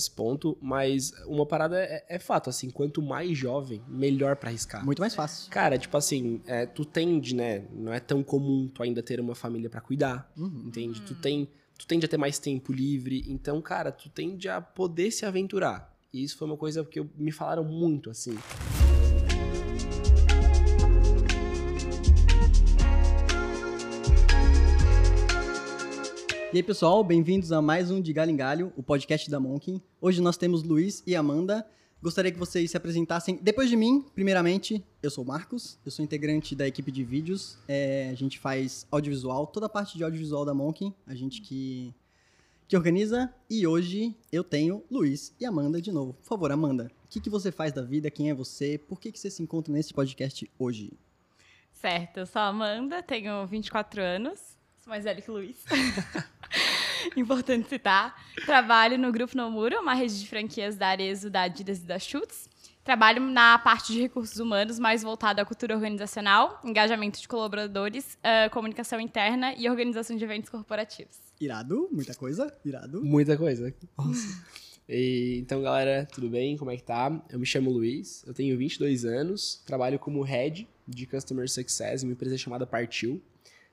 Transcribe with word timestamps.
esse 0.00 0.10
ponto, 0.10 0.56
mas 0.60 1.12
uma 1.26 1.44
parada 1.46 1.78
é, 1.80 2.04
é 2.08 2.18
fato, 2.18 2.48
assim, 2.50 2.70
quanto 2.70 3.00
mais 3.02 3.36
jovem, 3.36 3.82
melhor 3.88 4.36
pra 4.36 4.48
arriscar. 4.50 4.84
Muito 4.84 5.00
mais 5.00 5.14
fácil. 5.14 5.50
Cara, 5.50 5.78
tipo 5.78 5.96
assim, 5.96 6.40
é, 6.46 6.66
tu 6.66 6.84
tende, 6.84 7.34
né? 7.34 7.64
Não 7.72 7.92
é 7.92 8.00
tão 8.00 8.22
comum 8.22 8.68
tu 8.68 8.82
ainda 8.82 9.02
ter 9.02 9.20
uma 9.20 9.34
família 9.34 9.68
pra 9.70 9.80
cuidar, 9.80 10.30
Uhum. 10.36 10.64
entende? 10.66 11.02
Tu 11.02 11.14
tem, 11.14 11.48
tu 11.78 11.86
tende 11.86 12.06
a 12.06 12.08
ter 12.08 12.16
mais 12.16 12.38
tempo 12.38 12.72
livre, 12.72 13.24
então, 13.28 13.60
cara, 13.62 13.92
tu 13.92 14.08
tende 14.08 14.48
a 14.48 14.60
poder 14.60 15.10
se 15.10 15.24
aventurar. 15.26 15.94
E 16.12 16.22
isso 16.24 16.36
foi 16.36 16.46
uma 16.48 16.56
coisa 16.56 16.84
que 16.84 16.98
eu- 16.98 17.08
me 17.16 17.30
falaram 17.30 17.62
muito, 17.64 18.10
assim. 18.10 18.36
E 26.52 26.56
aí, 26.56 26.64
pessoal, 26.64 27.04
bem-vindos 27.04 27.52
a 27.52 27.62
mais 27.62 27.92
um 27.92 28.00
de 28.00 28.12
Galho 28.12 28.32
em 28.32 28.36
Galho, 28.36 28.72
o 28.76 28.82
podcast 28.82 29.30
da 29.30 29.38
Monkin. 29.38 29.80
Hoje 30.00 30.20
nós 30.20 30.36
temos 30.36 30.64
Luiz 30.64 31.00
e 31.06 31.14
Amanda. 31.14 31.64
Gostaria 32.02 32.32
que 32.32 32.38
vocês 32.40 32.72
se 32.72 32.76
apresentassem. 32.76 33.38
Depois 33.40 33.70
de 33.70 33.76
mim, 33.76 34.04
primeiramente, 34.16 34.84
eu 35.00 35.12
sou 35.12 35.22
o 35.22 35.26
Marcos, 35.28 35.78
eu 35.86 35.92
sou 35.92 36.04
integrante 36.04 36.56
da 36.56 36.66
equipe 36.66 36.90
de 36.90 37.04
vídeos. 37.04 37.56
É, 37.68 38.08
a 38.10 38.14
gente 38.14 38.36
faz 38.36 38.84
audiovisual, 38.90 39.46
toda 39.46 39.66
a 39.66 39.68
parte 39.68 39.96
de 39.96 40.02
audiovisual 40.02 40.44
da 40.44 40.52
Monkin, 40.52 40.92
a 41.06 41.14
gente 41.14 41.40
que, 41.40 41.94
que 42.66 42.76
organiza. 42.76 43.32
E 43.48 43.64
hoje 43.64 44.16
eu 44.32 44.42
tenho 44.42 44.82
Luiz 44.90 45.32
e 45.38 45.46
Amanda 45.46 45.80
de 45.80 45.92
novo. 45.92 46.14
Por 46.14 46.24
favor, 46.24 46.50
Amanda, 46.50 46.90
o 47.04 47.08
que, 47.08 47.20
que 47.20 47.30
você 47.30 47.52
faz 47.52 47.72
da 47.72 47.82
vida? 47.82 48.10
Quem 48.10 48.28
é 48.28 48.34
você? 48.34 48.76
Por 48.76 48.98
que, 48.98 49.12
que 49.12 49.20
você 49.20 49.30
se 49.30 49.40
encontra 49.40 49.72
nesse 49.72 49.94
podcast 49.94 50.50
hoje? 50.58 50.92
Certo, 51.72 52.18
eu 52.18 52.26
sou 52.26 52.42
a 52.42 52.48
Amanda, 52.48 53.04
tenho 53.04 53.46
24 53.46 54.02
anos, 54.02 54.58
mais 54.90 55.04
velha 55.04 55.22
que 55.22 55.30
o 55.30 55.34
Luiz. 55.34 55.56
Importante 57.16 57.68
citar. 57.68 58.14
Trabalho 58.44 58.98
no 58.98 59.10
Grupo 59.12 59.36
Nomura, 59.36 59.80
uma 59.80 59.94
rede 59.94 60.18
de 60.18 60.28
franquias 60.28 60.76
da 60.76 60.88
Arezo, 60.88 61.30
da 61.30 61.42
Adidas 61.42 61.78
e 61.78 61.82
da 61.82 61.98
Schutz. 61.98 62.48
Trabalho 62.82 63.22
na 63.22 63.58
parte 63.58 63.92
de 63.92 64.00
recursos 64.00 64.38
humanos, 64.38 64.78
mais 64.78 65.02
voltada 65.02 65.40
à 65.40 65.44
cultura 65.44 65.74
organizacional, 65.74 66.60
engajamento 66.64 67.20
de 67.20 67.28
colaboradores, 67.28 68.18
ah, 68.22 68.48
comunicação 68.50 69.00
interna 69.00 69.54
e 69.54 69.68
organização 69.68 70.16
de 70.16 70.24
eventos 70.24 70.50
corporativos. 70.50 71.16
Irado, 71.40 71.88
muita 71.92 72.14
coisa, 72.14 72.52
irado. 72.64 73.02
Muita 73.04 73.36
coisa. 73.36 73.72
E, 74.88 75.38
então, 75.38 75.62
galera, 75.62 76.08
tudo 76.10 76.28
bem? 76.28 76.56
Como 76.56 76.70
é 76.70 76.76
que 76.76 76.82
tá? 76.82 77.22
Eu 77.30 77.38
me 77.38 77.46
chamo 77.46 77.70
Luiz, 77.70 78.24
eu 78.26 78.34
tenho 78.34 78.58
22 78.58 79.04
anos, 79.04 79.62
trabalho 79.64 80.00
como 80.00 80.20
Head 80.22 80.66
de 80.88 81.06
Customer 81.06 81.48
Success 81.48 82.02
em 82.02 82.06
uma 82.06 82.14
empresa 82.14 82.36
chamada 82.36 82.66
Partiu. 82.66 83.22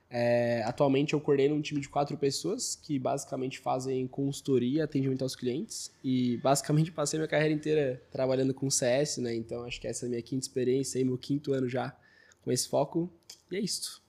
É, 0.09 0.63
atualmente 0.66 1.13
eu 1.13 1.19
coordeno 1.19 1.53
um 1.53 1.61
time 1.61 1.81
de 1.81 1.89
quatro 1.89 2.17
pessoas 2.17 2.75
que 2.81 2.97
basicamente 2.97 3.59
fazem 3.59 4.08
consultoria, 4.08 4.86
atendimento 4.86 5.22
aos 5.22 5.36
clientes 5.36 5.91
e 6.03 6.38
basicamente 6.38 6.91
passei 6.94 7.19
minha 7.19 7.27
carreira 7.27 7.53
inteira 7.53 8.02
trabalhando 8.11 8.53
com 8.53 8.69
CS, 8.69 9.17
né? 9.17 9.36
Então 9.36 9.64
acho 9.64 9.81
que 9.81 9.88
essa 9.88 10.05
é 10.05 10.08
a 10.08 10.09
minha 10.09 10.22
quinta 10.22 10.45
experiência 10.45 10.99
e 10.99 11.03
meu 11.03 11.17
quinto 11.17 11.53
ano 11.53 11.67
já 11.67 11.95
com 12.41 12.52
esse 12.52 12.67
foco. 12.69 13.11
E 13.52 13.58
é 13.58 13.59
isso. 13.59 14.02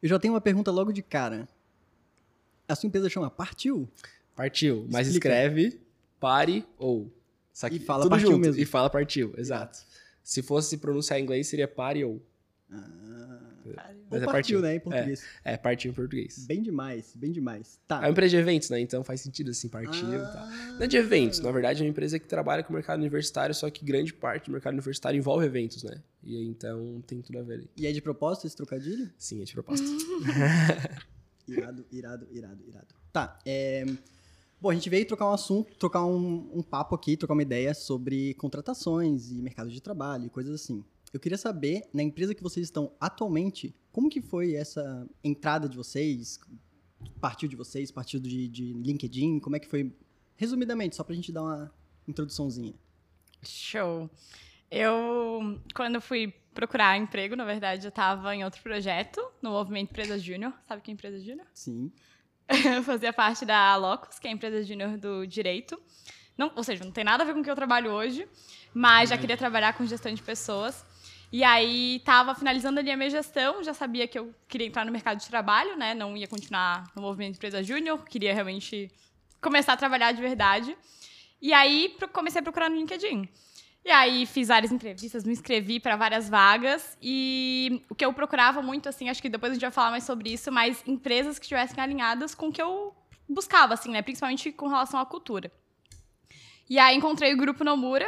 Eu 0.00 0.08
já 0.08 0.18
tenho 0.18 0.34
uma 0.34 0.40
pergunta 0.40 0.70
logo 0.70 0.92
de 0.92 1.02
cara. 1.02 1.48
A 2.68 2.74
sua 2.76 2.86
empresa 2.86 3.08
chama 3.08 3.30
Partiu? 3.30 3.88
Partiu, 4.34 4.86
mas 4.90 5.06
Explica. 5.08 5.28
escreve 5.28 5.80
pare 6.20 6.64
ou. 6.78 7.10
Aqui, 7.62 7.76
E 7.76 7.80
fala 7.80 8.08
partiu 8.08 8.30
junto, 8.30 8.40
mesmo. 8.40 8.60
E 8.62 8.64
fala 8.64 8.88
partiu, 8.88 9.34
exato. 9.36 9.78
Se 10.22 10.40
fosse 10.40 10.78
pronunciar 10.78 11.18
em 11.18 11.22
inglês, 11.24 11.48
seria 11.48 11.68
pare 11.68 12.04
ou. 12.04 12.22
Ah, 12.70 13.51
Mas 14.10 14.22
ou 14.22 14.28
é 14.28 14.32
partiu, 14.32 14.60
né, 14.60 14.76
em 14.76 14.80
português. 14.80 15.24
É, 15.44 15.56
partiu 15.56 15.90
em 15.90 15.94
português. 15.94 16.44
Bem 16.46 16.62
demais, 16.62 17.12
bem 17.14 17.32
demais. 17.32 17.78
Tá. 17.86 17.96
É 17.96 18.00
uma 18.00 18.10
empresa 18.10 18.30
de 18.30 18.36
eventos, 18.36 18.70
né? 18.70 18.80
Então 18.80 19.02
faz 19.04 19.20
sentido 19.20 19.50
assim, 19.50 19.68
partiu 19.68 20.08
e 20.08 20.18
tal. 20.18 20.42
Ah, 20.42 20.74
Não 20.74 20.82
é 20.82 20.86
de 20.86 20.96
eventos, 20.96 21.40
na 21.40 21.50
verdade 21.50 21.82
é 21.82 21.84
uma 21.84 21.90
empresa 21.90 22.18
que 22.18 22.26
trabalha 22.26 22.62
com 22.62 22.70
o 22.70 22.74
mercado 22.74 22.98
universitário, 23.00 23.54
só 23.54 23.70
que 23.70 23.84
grande 23.84 24.12
parte 24.12 24.46
do 24.46 24.52
mercado 24.52 24.72
universitário 24.72 25.16
envolve 25.18 25.46
eventos, 25.46 25.82
né? 25.82 26.02
E 26.22 26.36
aí, 26.36 26.46
então 26.46 27.02
tem 27.06 27.20
tudo 27.20 27.38
a 27.38 27.42
ver 27.42 27.54
ali. 27.54 27.70
E 27.76 27.86
é 27.86 27.92
de 27.92 28.00
propósito 28.00 28.46
esse 28.46 28.56
trocadilho? 28.56 29.10
Sim, 29.18 29.42
é 29.42 29.44
de 29.44 29.52
proposta. 29.52 29.84
Irado, 31.48 31.84
irado, 31.90 32.26
irado, 32.30 32.64
irado. 32.66 32.94
Tá, 33.12 33.38
é... 33.44 33.84
Bom, 34.60 34.70
a 34.70 34.74
gente 34.74 34.88
veio 34.88 35.04
trocar 35.04 35.28
um 35.28 35.32
assunto, 35.32 35.74
trocar 35.76 36.04
um, 36.04 36.48
um 36.54 36.62
papo 36.62 36.94
aqui, 36.94 37.16
trocar 37.16 37.34
uma 37.34 37.42
ideia 37.42 37.74
sobre 37.74 38.32
contratações 38.34 39.32
e 39.32 39.42
mercado 39.42 39.68
de 39.68 39.82
trabalho 39.82 40.26
e 40.26 40.30
coisas 40.30 40.54
assim. 40.54 40.84
Eu 41.12 41.20
queria 41.20 41.36
saber, 41.36 41.88
na 41.92 42.02
empresa 42.02 42.34
que 42.34 42.42
vocês 42.42 42.66
estão 42.66 42.92
atualmente, 42.98 43.74
como 43.92 44.08
que 44.08 44.22
foi 44.22 44.54
essa 44.54 45.06
entrada 45.22 45.68
de 45.68 45.76
vocês? 45.76 46.40
Partiu 47.20 47.48
de 47.48 47.54
vocês, 47.54 47.90
partiu 47.90 48.18
de, 48.18 48.48
de 48.48 48.72
LinkedIn? 48.72 49.38
Como 49.38 49.54
é 49.54 49.60
que 49.60 49.68
foi? 49.68 49.94
Resumidamente, 50.36 50.96
só 50.96 51.04
pra 51.04 51.14
gente 51.14 51.30
dar 51.30 51.42
uma 51.42 51.72
introduçãozinha. 52.08 52.74
Show. 53.42 54.10
Eu, 54.70 55.60
quando 55.74 56.00
fui 56.00 56.32
procurar 56.54 56.96
emprego, 56.96 57.36
na 57.36 57.44
verdade, 57.44 57.84
eu 57.84 57.90
estava 57.90 58.34
em 58.34 58.42
outro 58.42 58.62
projeto, 58.62 59.20
no 59.42 59.50
Movimento 59.50 59.90
Empresa 59.90 60.18
Júnior. 60.18 60.54
Sabe 60.66 60.80
o 60.80 60.82
que 60.82 60.90
é 60.90 60.94
Empresa 60.94 61.20
Júnior? 61.20 61.46
Sim. 61.52 61.92
Eu 62.76 62.82
fazia 62.82 63.12
parte 63.12 63.44
da 63.44 63.76
Locus, 63.76 64.18
que 64.18 64.26
é 64.26 64.30
a 64.30 64.32
empresa 64.34 64.62
júnior 64.62 64.98
do 64.98 65.26
direito. 65.26 65.80
Não, 66.36 66.50
ou 66.56 66.64
seja, 66.64 66.84
não 66.84 66.90
tem 66.90 67.04
nada 67.04 67.22
a 67.22 67.26
ver 67.26 67.34
com 67.34 67.40
o 67.40 67.44
que 67.44 67.50
eu 67.50 67.54
trabalho 67.54 67.90
hoje, 67.90 68.26
mas 68.74 69.10
já 69.10 69.18
queria 69.18 69.36
trabalhar 69.36 69.74
com 69.74 69.86
gestão 69.86 70.12
de 70.12 70.22
pessoas. 70.22 70.84
E 71.32 71.42
aí 71.42 71.96
estava 71.96 72.34
finalizando 72.34 72.78
ali 72.78 72.90
a 72.90 72.96
minha 72.96 73.08
gestão, 73.08 73.64
já 73.64 73.72
sabia 73.72 74.06
que 74.06 74.18
eu 74.18 74.34
queria 74.46 74.66
entrar 74.66 74.84
no 74.84 74.92
mercado 74.92 75.18
de 75.18 75.26
trabalho, 75.26 75.78
né? 75.78 75.94
Não 75.94 76.14
ia 76.14 76.28
continuar 76.28 76.84
no 76.94 77.00
movimento 77.00 77.36
empresa 77.36 77.62
júnior, 77.62 78.04
queria 78.04 78.34
realmente 78.34 78.90
começar 79.40 79.72
a 79.72 79.76
trabalhar 79.76 80.12
de 80.12 80.20
verdade. 80.20 80.76
E 81.40 81.54
aí 81.54 81.96
comecei 82.12 82.40
a 82.40 82.42
procurar 82.42 82.68
no 82.68 82.76
LinkedIn. 82.76 83.26
E 83.82 83.90
aí 83.90 84.26
fiz 84.26 84.48
várias 84.48 84.70
entrevistas, 84.70 85.24
me 85.24 85.32
inscrevi 85.32 85.80
para 85.80 85.96
várias 85.96 86.28
vagas 86.28 86.98
e 87.02 87.82
o 87.88 87.94
que 87.94 88.04
eu 88.04 88.12
procurava 88.12 88.60
muito 88.60 88.88
assim, 88.88 89.08
acho 89.08 89.20
que 89.20 89.28
depois 89.28 89.50
a 89.50 89.54
gente 89.54 89.62
vai 89.62 89.72
falar 89.72 89.90
mais 89.90 90.04
sobre 90.04 90.34
isso, 90.34 90.52
mas 90.52 90.84
empresas 90.86 91.38
que 91.38 91.46
estivessem 91.46 91.82
alinhadas 91.82 92.34
com 92.34 92.48
o 92.48 92.52
que 92.52 92.62
eu 92.62 92.94
buscava 93.28 93.74
assim, 93.74 93.90
né, 93.90 94.02
principalmente 94.02 94.52
com 94.52 94.68
relação 94.68 95.00
à 95.00 95.06
cultura. 95.06 95.50
E 96.70 96.78
aí 96.78 96.96
encontrei 96.96 97.34
o 97.34 97.36
grupo 97.36 97.64
Nomura 97.64 98.06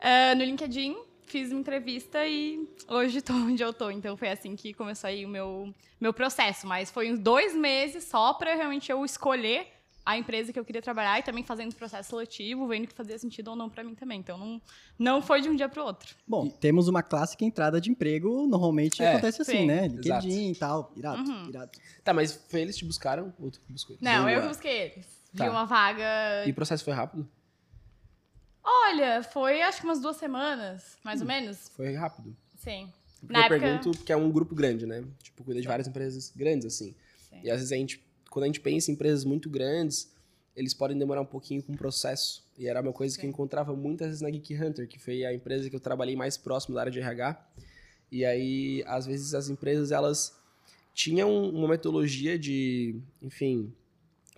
ah, 0.00 0.34
no 0.34 0.42
LinkedIn, 0.42 0.96
fiz 1.26 1.50
uma 1.50 1.60
entrevista 1.60 2.26
e 2.26 2.68
hoje 2.88 3.18
estou 3.18 3.36
onde 3.36 3.62
eu 3.62 3.72
tô. 3.72 3.90
Então 3.90 4.16
foi 4.16 4.28
assim 4.30 4.54
que 4.56 4.72
começou 4.72 5.08
aí 5.08 5.24
o 5.24 5.28
meu 5.28 5.72
meu 6.00 6.12
processo, 6.12 6.66
mas 6.66 6.90
foi 6.90 7.10
uns 7.12 7.18
dois 7.18 7.54
meses 7.54 8.04
só 8.04 8.34
para 8.34 8.54
realmente 8.54 8.90
eu 8.92 9.04
escolher 9.04 9.66
a 10.04 10.16
empresa 10.16 10.52
que 10.52 10.58
eu 10.60 10.64
queria 10.64 10.80
trabalhar 10.80 11.18
e 11.18 11.22
também 11.24 11.42
fazendo 11.42 11.74
processo 11.74 12.10
seletivo, 12.10 12.68
vendo 12.68 12.86
que 12.86 12.94
fazia 12.94 13.18
sentido 13.18 13.48
ou 13.48 13.56
não 13.56 13.68
para 13.68 13.82
mim 13.82 13.94
também. 13.94 14.20
Então 14.20 14.38
não, 14.38 14.62
não 14.96 15.20
foi 15.22 15.40
de 15.40 15.48
um 15.48 15.56
dia 15.56 15.68
para 15.68 15.82
o 15.82 15.86
outro. 15.86 16.14
Bom, 16.28 16.48
temos 16.48 16.86
uma 16.86 17.02
clássica 17.02 17.44
entrada 17.44 17.80
de 17.80 17.90
emprego, 17.90 18.46
normalmente 18.46 19.02
É, 19.02 19.10
acontece 19.14 19.42
assim, 19.42 19.52
sim. 19.60 19.66
né? 19.66 19.88
LinkedIn 19.88 20.52
e 20.52 20.54
tal. 20.54 20.92
Irado, 20.94 21.28
Uhum. 21.28 21.48
irado. 21.48 21.70
tá, 22.04 22.14
mas 22.14 22.32
foi 22.48 22.60
eles 22.60 22.76
que 22.76 22.80
te 22.80 22.84
buscaram 22.84 23.34
ou 23.40 23.50
tu 23.50 23.60
que 23.60 23.72
buscou 23.72 23.94
eles? 23.96 24.02
Não, 24.02 24.28
eu 24.30 24.42
que 24.42 24.48
busquei 24.48 24.76
eles. 24.82 25.06
Vi 25.32 25.38
Tá. 25.38 25.50
uma 25.50 25.64
vaga. 25.64 26.44
E 26.46 26.50
o 26.50 26.54
processo 26.54 26.84
foi 26.84 26.92
rápido? 26.92 27.28
Olha, 28.68 29.22
foi 29.22 29.62
acho 29.62 29.78
que 29.80 29.84
umas 29.86 30.00
duas 30.00 30.16
semanas, 30.16 30.98
mais 31.04 31.20
ou 31.20 31.26
menos. 31.26 31.68
Foi 31.76 31.94
rápido. 31.94 32.36
Sim. 32.58 32.92
Porque 33.20 33.32
Na 33.32 33.40
eu 33.40 33.44
época- 33.44 33.60
pergunto 33.60 33.90
porque 33.98 34.12
é 34.12 34.16
um 34.16 34.30
grupo 34.30 34.54
grande, 34.54 34.84
né? 34.86 35.04
Tipo, 35.22 35.44
cuida 35.44 35.60
de 35.60 35.68
várias 35.68 35.86
empresas 35.86 36.32
grandes, 36.34 36.66
assim. 36.66 36.94
Sim. 37.28 37.40
E 37.44 37.50
às 37.50 37.58
vezes 37.58 37.72
a 37.72 37.76
gente, 37.76 38.04
quando 38.28 38.44
a 38.44 38.46
gente 38.46 38.60
pensa 38.60 38.90
em 38.90 38.94
empresas 38.94 39.24
muito 39.24 39.48
grandes, 39.48 40.10
eles 40.56 40.74
podem 40.74 40.98
demorar 40.98 41.20
um 41.20 41.26
pouquinho 41.26 41.62
com 41.62 41.72
o 41.72 41.76
processo. 41.76 42.44
E 42.58 42.66
era 42.66 42.80
uma 42.80 42.92
coisa 42.92 43.14
que 43.16 43.20
eu 43.22 43.28
Sim. 43.28 43.30
encontrava 43.30 43.74
muitas 43.76 44.08
vezes 44.08 44.20
na 44.22 44.30
Geek 44.30 44.54
Hunter, 44.60 44.88
que 44.88 44.98
foi 44.98 45.24
a 45.24 45.32
empresa 45.32 45.68
que 45.70 45.76
eu 45.76 45.80
trabalhei 45.80 46.16
mais 46.16 46.36
próximo 46.36 46.74
da 46.74 46.80
área 46.80 46.92
de 46.92 46.98
RH. 46.98 47.38
E 48.10 48.24
aí, 48.24 48.82
às 48.86 49.06
vezes, 49.06 49.34
as 49.34 49.48
empresas, 49.48 49.92
elas 49.92 50.34
tinham 50.94 51.50
uma 51.50 51.68
metodologia 51.68 52.38
de, 52.38 52.96
enfim, 53.20 53.72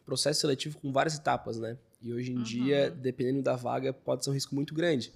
processo 0.04 0.40
seletivo 0.40 0.78
com 0.78 0.90
várias 0.92 1.14
etapas, 1.16 1.58
né? 1.58 1.76
E 2.00 2.12
hoje 2.12 2.32
em 2.32 2.36
Uhum. 2.36 2.42
dia, 2.42 2.90
dependendo 2.90 3.42
da 3.42 3.56
vaga, 3.56 3.92
pode 3.92 4.24
ser 4.24 4.30
um 4.30 4.34
risco 4.34 4.54
muito 4.54 4.74
grande. 4.74 5.12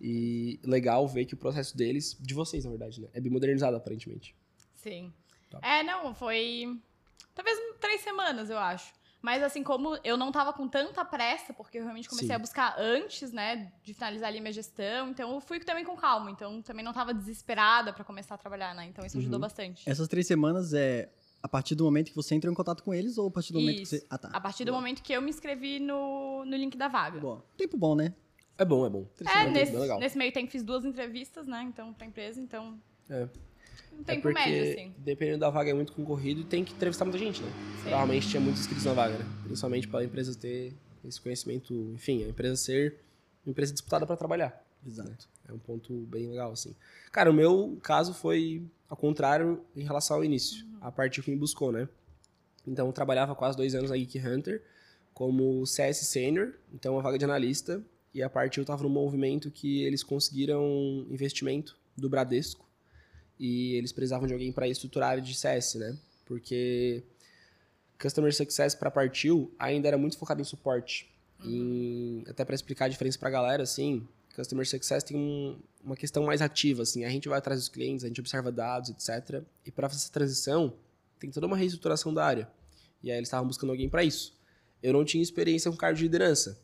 E 0.00 0.58
legal 0.64 1.06
ver 1.06 1.24
que 1.24 1.34
o 1.34 1.36
processo 1.36 1.76
deles, 1.76 2.16
de 2.20 2.34
vocês, 2.34 2.64
na 2.64 2.70
verdade, 2.70 3.00
né? 3.00 3.08
É 3.14 3.20
bem 3.20 3.30
modernizado, 3.30 3.76
aparentemente. 3.76 4.34
Sim. 4.74 5.12
Tá. 5.50 5.58
É, 5.62 5.82
não, 5.82 6.14
foi. 6.14 6.78
Talvez 7.34 7.56
três 7.80 8.00
semanas, 8.00 8.50
eu 8.50 8.58
acho. 8.58 8.92
Mas 9.22 9.42
assim, 9.42 9.62
como 9.62 9.96
eu 10.04 10.16
não 10.18 10.30
tava 10.30 10.52
com 10.52 10.68
tanta 10.68 11.02
pressa, 11.04 11.54
porque 11.54 11.78
eu 11.78 11.82
realmente 11.82 12.08
comecei 12.08 12.28
Sim. 12.28 12.34
a 12.34 12.38
buscar 12.38 12.74
antes, 12.78 13.32
né, 13.32 13.72
de 13.82 13.94
finalizar 13.94 14.28
ali 14.28 14.38
minha 14.38 14.52
gestão, 14.52 15.08
então 15.08 15.32
eu 15.32 15.40
fui 15.40 15.58
também 15.60 15.82
com 15.82 15.96
calma. 15.96 16.30
Então 16.30 16.60
também 16.60 16.84
não 16.84 16.92
tava 16.92 17.14
desesperada 17.14 17.90
pra 17.92 18.04
começar 18.04 18.34
a 18.34 18.38
trabalhar, 18.38 18.74
né? 18.74 18.84
Então 18.84 19.06
isso 19.06 19.16
ajudou 19.16 19.36
Uhum. 19.36 19.40
bastante. 19.40 19.88
Essas 19.88 20.08
três 20.08 20.26
semanas 20.26 20.74
é 20.74 21.08
a 21.44 21.48
partir 21.48 21.74
do 21.74 21.84
momento 21.84 22.08
que 22.08 22.16
você 22.16 22.34
entrou 22.34 22.50
em 22.50 22.56
contato 22.56 22.82
com 22.82 22.94
eles 22.94 23.18
ou 23.18 23.28
a 23.28 23.30
partir 23.30 23.52
do 23.52 23.60
momento 23.60 23.76
que 23.76 23.82
Isso. 23.82 23.96
você. 23.98 24.06
Ah, 24.08 24.16
tá. 24.16 24.30
A 24.32 24.40
partir 24.40 24.64
do 24.64 24.72
Boa. 24.72 24.80
momento 24.80 25.02
que 25.02 25.12
eu 25.12 25.20
me 25.20 25.28
inscrevi 25.28 25.78
no, 25.78 26.42
no 26.42 26.56
link 26.56 26.74
da 26.74 26.88
vaga. 26.88 27.20
Boa. 27.20 27.44
Tempo 27.54 27.76
bom, 27.76 27.94
né? 27.94 28.14
É 28.56 28.64
bom, 28.64 28.86
é 28.86 28.88
bom. 28.88 29.06
É, 29.20 29.44
bem 29.44 29.52
nesse, 29.52 29.76
legal. 29.76 30.00
nesse 30.00 30.16
meio 30.16 30.32
tempo 30.32 30.50
fiz 30.50 30.62
duas 30.62 30.86
entrevistas, 30.86 31.46
né? 31.46 31.62
Então, 31.68 31.92
pra 31.92 32.06
empresa, 32.06 32.40
então. 32.40 32.80
É. 33.10 33.28
Um 33.92 34.00
É 34.00 34.04
tempo 34.04 34.22
porque, 34.22 34.38
médio, 34.38 34.72
assim. 34.72 34.94
dependendo 34.96 35.40
da 35.40 35.50
vaga, 35.50 35.70
é 35.70 35.74
muito 35.74 35.92
concorrido 35.92 36.40
e 36.40 36.44
tem 36.44 36.64
que 36.64 36.72
entrevistar 36.72 37.04
muita 37.04 37.18
gente, 37.18 37.42
né? 37.42 37.48
Sim. 37.76 37.82
Provavelmente 37.90 38.26
tinha 38.26 38.40
muitos 38.40 38.62
inscritos 38.62 38.86
na 38.86 38.94
vaga, 38.94 39.18
né? 39.18 39.26
Principalmente 39.44 39.86
para 39.86 40.00
a 40.00 40.04
empresa 40.04 40.34
ter 40.34 40.72
Esse 41.04 41.20
conhecimento, 41.20 41.74
enfim, 41.94 42.24
a 42.24 42.28
empresa 42.28 42.56
ser 42.56 42.96
uma 43.44 43.50
empresa 43.50 43.70
disputada 43.70 44.06
para 44.06 44.16
trabalhar. 44.16 44.64
Exato. 44.86 45.28
É 45.46 45.52
um 45.52 45.58
ponto 45.58 45.92
bem 46.06 46.30
legal, 46.30 46.52
assim. 46.52 46.74
Cara, 47.12 47.30
o 47.30 47.34
meu 47.34 47.78
caso 47.82 48.14
foi 48.14 48.62
ao 48.94 48.96
contrário 48.96 49.60
em 49.74 49.82
relação 49.82 50.18
ao 50.18 50.24
início. 50.24 50.64
A 50.80 50.90
parte 50.92 51.20
que 51.20 51.28
me 51.30 51.36
buscou, 51.36 51.72
né? 51.72 51.88
Então, 52.64 52.86
eu 52.86 52.92
trabalhava 52.92 53.34
quase 53.34 53.56
dois 53.56 53.74
anos 53.74 53.90
na 53.90 53.96
Geek 53.96 54.18
Hunter 54.20 54.62
como 55.12 55.66
CS 55.66 56.06
Senior, 56.06 56.54
então 56.72 56.94
uma 56.94 57.02
vaga 57.02 57.18
de 57.18 57.24
analista. 57.24 57.82
E 58.14 58.22
a 58.22 58.30
parte 58.30 58.58
eu 58.58 58.62
estava 58.62 58.84
no 58.84 58.88
movimento 58.88 59.50
que 59.50 59.82
eles 59.82 60.04
conseguiram 60.04 61.04
investimento 61.10 61.76
do 61.96 62.08
Bradesco 62.08 62.64
e 63.38 63.74
eles 63.74 63.90
precisavam 63.90 64.28
de 64.28 64.32
alguém 64.32 64.52
para 64.52 64.68
estruturar 64.68 65.08
a 65.08 65.10
área 65.12 65.22
de 65.22 65.34
CS, 65.34 65.74
né? 65.74 65.98
Porque 66.24 67.02
Customer 68.00 68.32
Success 68.32 68.76
para 68.76 68.92
Partiu 68.92 69.52
ainda 69.58 69.88
era 69.88 69.98
muito 69.98 70.16
focado 70.16 70.40
em 70.40 70.44
suporte. 70.44 71.10
Até 72.28 72.44
para 72.44 72.54
explicar 72.54 72.84
a 72.84 72.88
diferença 72.88 73.18
para 73.18 73.28
a 73.28 73.32
galera, 73.32 73.64
assim, 73.64 74.06
Customer 74.36 74.66
Success 74.66 75.02
tem 75.02 75.16
um- 75.16 75.58
uma 75.84 75.96
questão 75.96 76.24
mais 76.24 76.40
ativa, 76.40 76.82
assim, 76.82 77.04
a 77.04 77.08
gente 77.08 77.28
vai 77.28 77.38
atrás 77.38 77.60
dos 77.60 77.68
clientes, 77.68 78.04
a 78.04 78.08
gente 78.08 78.20
observa 78.20 78.50
dados, 78.50 78.90
etc. 78.90 79.42
E 79.64 79.70
para 79.70 79.88
fazer 79.88 80.02
essa 80.02 80.12
transição, 80.12 80.74
tem 81.18 81.30
toda 81.30 81.46
uma 81.46 81.56
reestruturação 81.56 82.12
da 82.12 82.24
área. 82.24 82.50
E 83.02 83.10
aí 83.10 83.18
eles 83.18 83.28
estavam 83.28 83.46
buscando 83.46 83.70
alguém 83.70 83.88
para 83.88 84.02
isso. 84.02 84.34
Eu 84.82 84.92
não 84.92 85.04
tinha 85.04 85.22
experiência 85.22 85.70
com 85.70 85.76
cargo 85.76 85.96
de 85.96 86.04
liderança. 86.04 86.58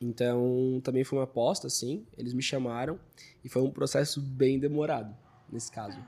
Então, 0.00 0.80
também 0.84 1.04
foi 1.04 1.18
uma 1.18 1.24
aposta, 1.24 1.66
assim, 1.66 2.06
eles 2.18 2.34
me 2.34 2.42
chamaram 2.42 3.00
e 3.42 3.48
foi 3.48 3.62
um 3.62 3.70
processo 3.70 4.20
bem 4.20 4.58
demorado, 4.58 5.16
nesse 5.50 5.72
caso. 5.72 5.98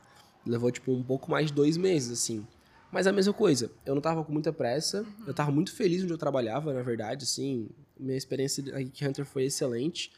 Levou, 0.44 0.70
tipo, 0.70 0.92
um 0.92 1.02
pouco 1.02 1.30
mais 1.30 1.46
de 1.46 1.54
dois 1.54 1.78
meses, 1.78 2.10
assim. 2.10 2.46
Mas 2.92 3.06
a 3.06 3.12
mesma 3.12 3.32
coisa, 3.32 3.70
eu 3.86 3.94
não 3.94 4.02
tava 4.02 4.22
com 4.24 4.32
muita 4.32 4.52
pressa, 4.52 5.06
eu 5.26 5.32
tava 5.32 5.50
muito 5.50 5.74
feliz 5.74 6.02
onde 6.02 6.12
eu 6.12 6.18
trabalhava, 6.18 6.72
na 6.72 6.82
verdade, 6.82 7.24
assim, 7.24 7.68
minha 7.98 8.16
experiência 8.16 8.62
Geek 8.62 9.06
Hunter 9.06 9.24
foi 9.24 9.44
excelente, 9.44 10.12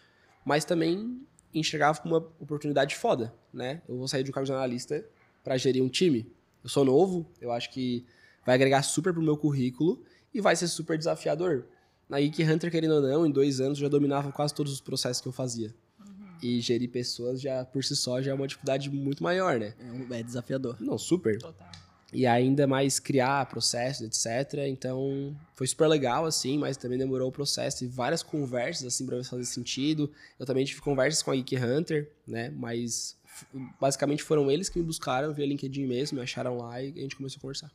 mas 0.45 0.65
também 0.65 1.21
enxergava 1.55 1.99
como 2.01 2.15
uma 2.17 2.27
oportunidade 2.39 2.95
foda, 2.97 3.33
né? 3.53 3.83
Eu 3.89 3.97
vou 3.97 4.07
sair 4.09 4.23
de 4.23 4.31
um 4.31 4.33
cargo 4.33 4.47
de 4.47 4.53
analista 4.53 5.05
para 5.43 5.57
gerir 5.57 5.83
um 5.83 5.89
time. 5.89 6.31
Eu 6.63 6.69
sou 6.71 6.85
novo, 6.85 7.27
eu 7.41 7.51
acho 7.51 7.71
que 7.71 8.05
vai 8.45 8.55
agregar 8.55 8.83
super 8.83 9.13
pro 9.13 9.23
meu 9.23 9.37
currículo 9.37 10.03
e 10.33 10.41
vai 10.41 10.55
ser 10.55 10.69
super 10.69 10.97
desafiador. 10.99 11.65
Na 12.09 12.21
Geek 12.21 12.43
Hunter, 12.45 12.71
querendo 12.71 12.95
ou 12.95 13.03
não, 13.03 13.27
em 13.27 13.31
dois 13.31 13.61
anos 13.61 13.79
eu 13.79 13.83
já 13.83 13.89
dominava 13.89 14.31
quase 14.33 14.55
todos 14.55 14.73
os 14.73 14.81
processos 14.81 15.21
que 15.21 15.29
eu 15.29 15.33
fazia. 15.33 15.75
E 16.43 16.59
gerir 16.61 16.89
pessoas 16.91 17.41
já 17.41 17.65
por 17.67 17.85
si 17.85 17.95
só 17.95 18.21
já 18.23 18.31
é 18.31 18.35
uma 18.35 18.47
dificuldade 18.47 18.89
muito 18.91 19.23
maior, 19.23 19.59
né? 19.61 19.75
É, 19.79 19.93
um- 19.93 20.15
é 20.15 20.23
desafiador. 20.23 20.77
Não, 20.81 20.97
super. 20.97 21.39
Total. 21.39 21.69
E 22.13 22.27
ainda 22.27 22.67
mais 22.67 22.99
criar 22.99 23.47
processos, 23.47 24.05
etc. 24.05 24.67
Então, 24.69 25.37
foi 25.55 25.67
super 25.67 25.87
legal, 25.87 26.27
assim, 26.27 26.59
mas 26.59 26.77
também 26.77 26.99
demorou 26.99 27.29
o 27.29 27.33
processo 27.33 27.85
e 27.85 27.87
várias 27.87 28.23
conversas, 28.23 28.85
assim, 28.85 29.07
pra 29.07 29.17
ver 29.17 29.25
se 29.25 29.31
fazia 29.31 29.45
sentido. 29.47 30.11
Eu 30.39 30.45
também 30.45 30.65
tive 30.65 30.81
conversas 30.81 31.23
com 31.23 31.31
a 31.31 31.37
Geek 31.37 31.57
Hunter, 31.57 32.11
né? 32.27 32.51
Mas 32.51 33.17
basicamente 33.81 34.23
foram 34.23 34.51
eles 34.51 34.69
que 34.69 34.79
me 34.79 34.85
buscaram 34.85 35.33
via 35.33 35.47
LinkedIn 35.47 35.87
mesmo, 35.87 36.17
me 36.19 36.23
acharam 36.23 36.59
lá 36.59 36.83
e 36.83 36.91
a 36.99 37.03
gente 37.03 37.15
começou 37.17 37.39
a 37.39 37.41
conversar. 37.41 37.71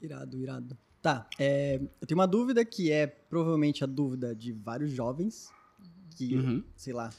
Irado, 0.00 0.38
irado. 0.38 0.78
Tá, 1.02 1.26
é, 1.38 1.80
eu 2.00 2.06
tenho 2.06 2.18
uma 2.20 2.26
dúvida 2.26 2.62
que 2.64 2.92
é 2.92 3.06
provavelmente 3.06 3.82
a 3.82 3.86
dúvida 3.86 4.34
de 4.34 4.52
vários 4.52 4.90
jovens 4.90 5.48
que, 6.16 6.34
Uhum. 6.36 6.62
sei 6.76 6.92
lá, 6.92 7.10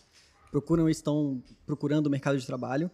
procuram 0.51 0.87
estão 0.87 1.41
procurando 1.65 2.05
o 2.05 2.09
mercado 2.09 2.37
de 2.37 2.45
trabalho. 2.45 2.91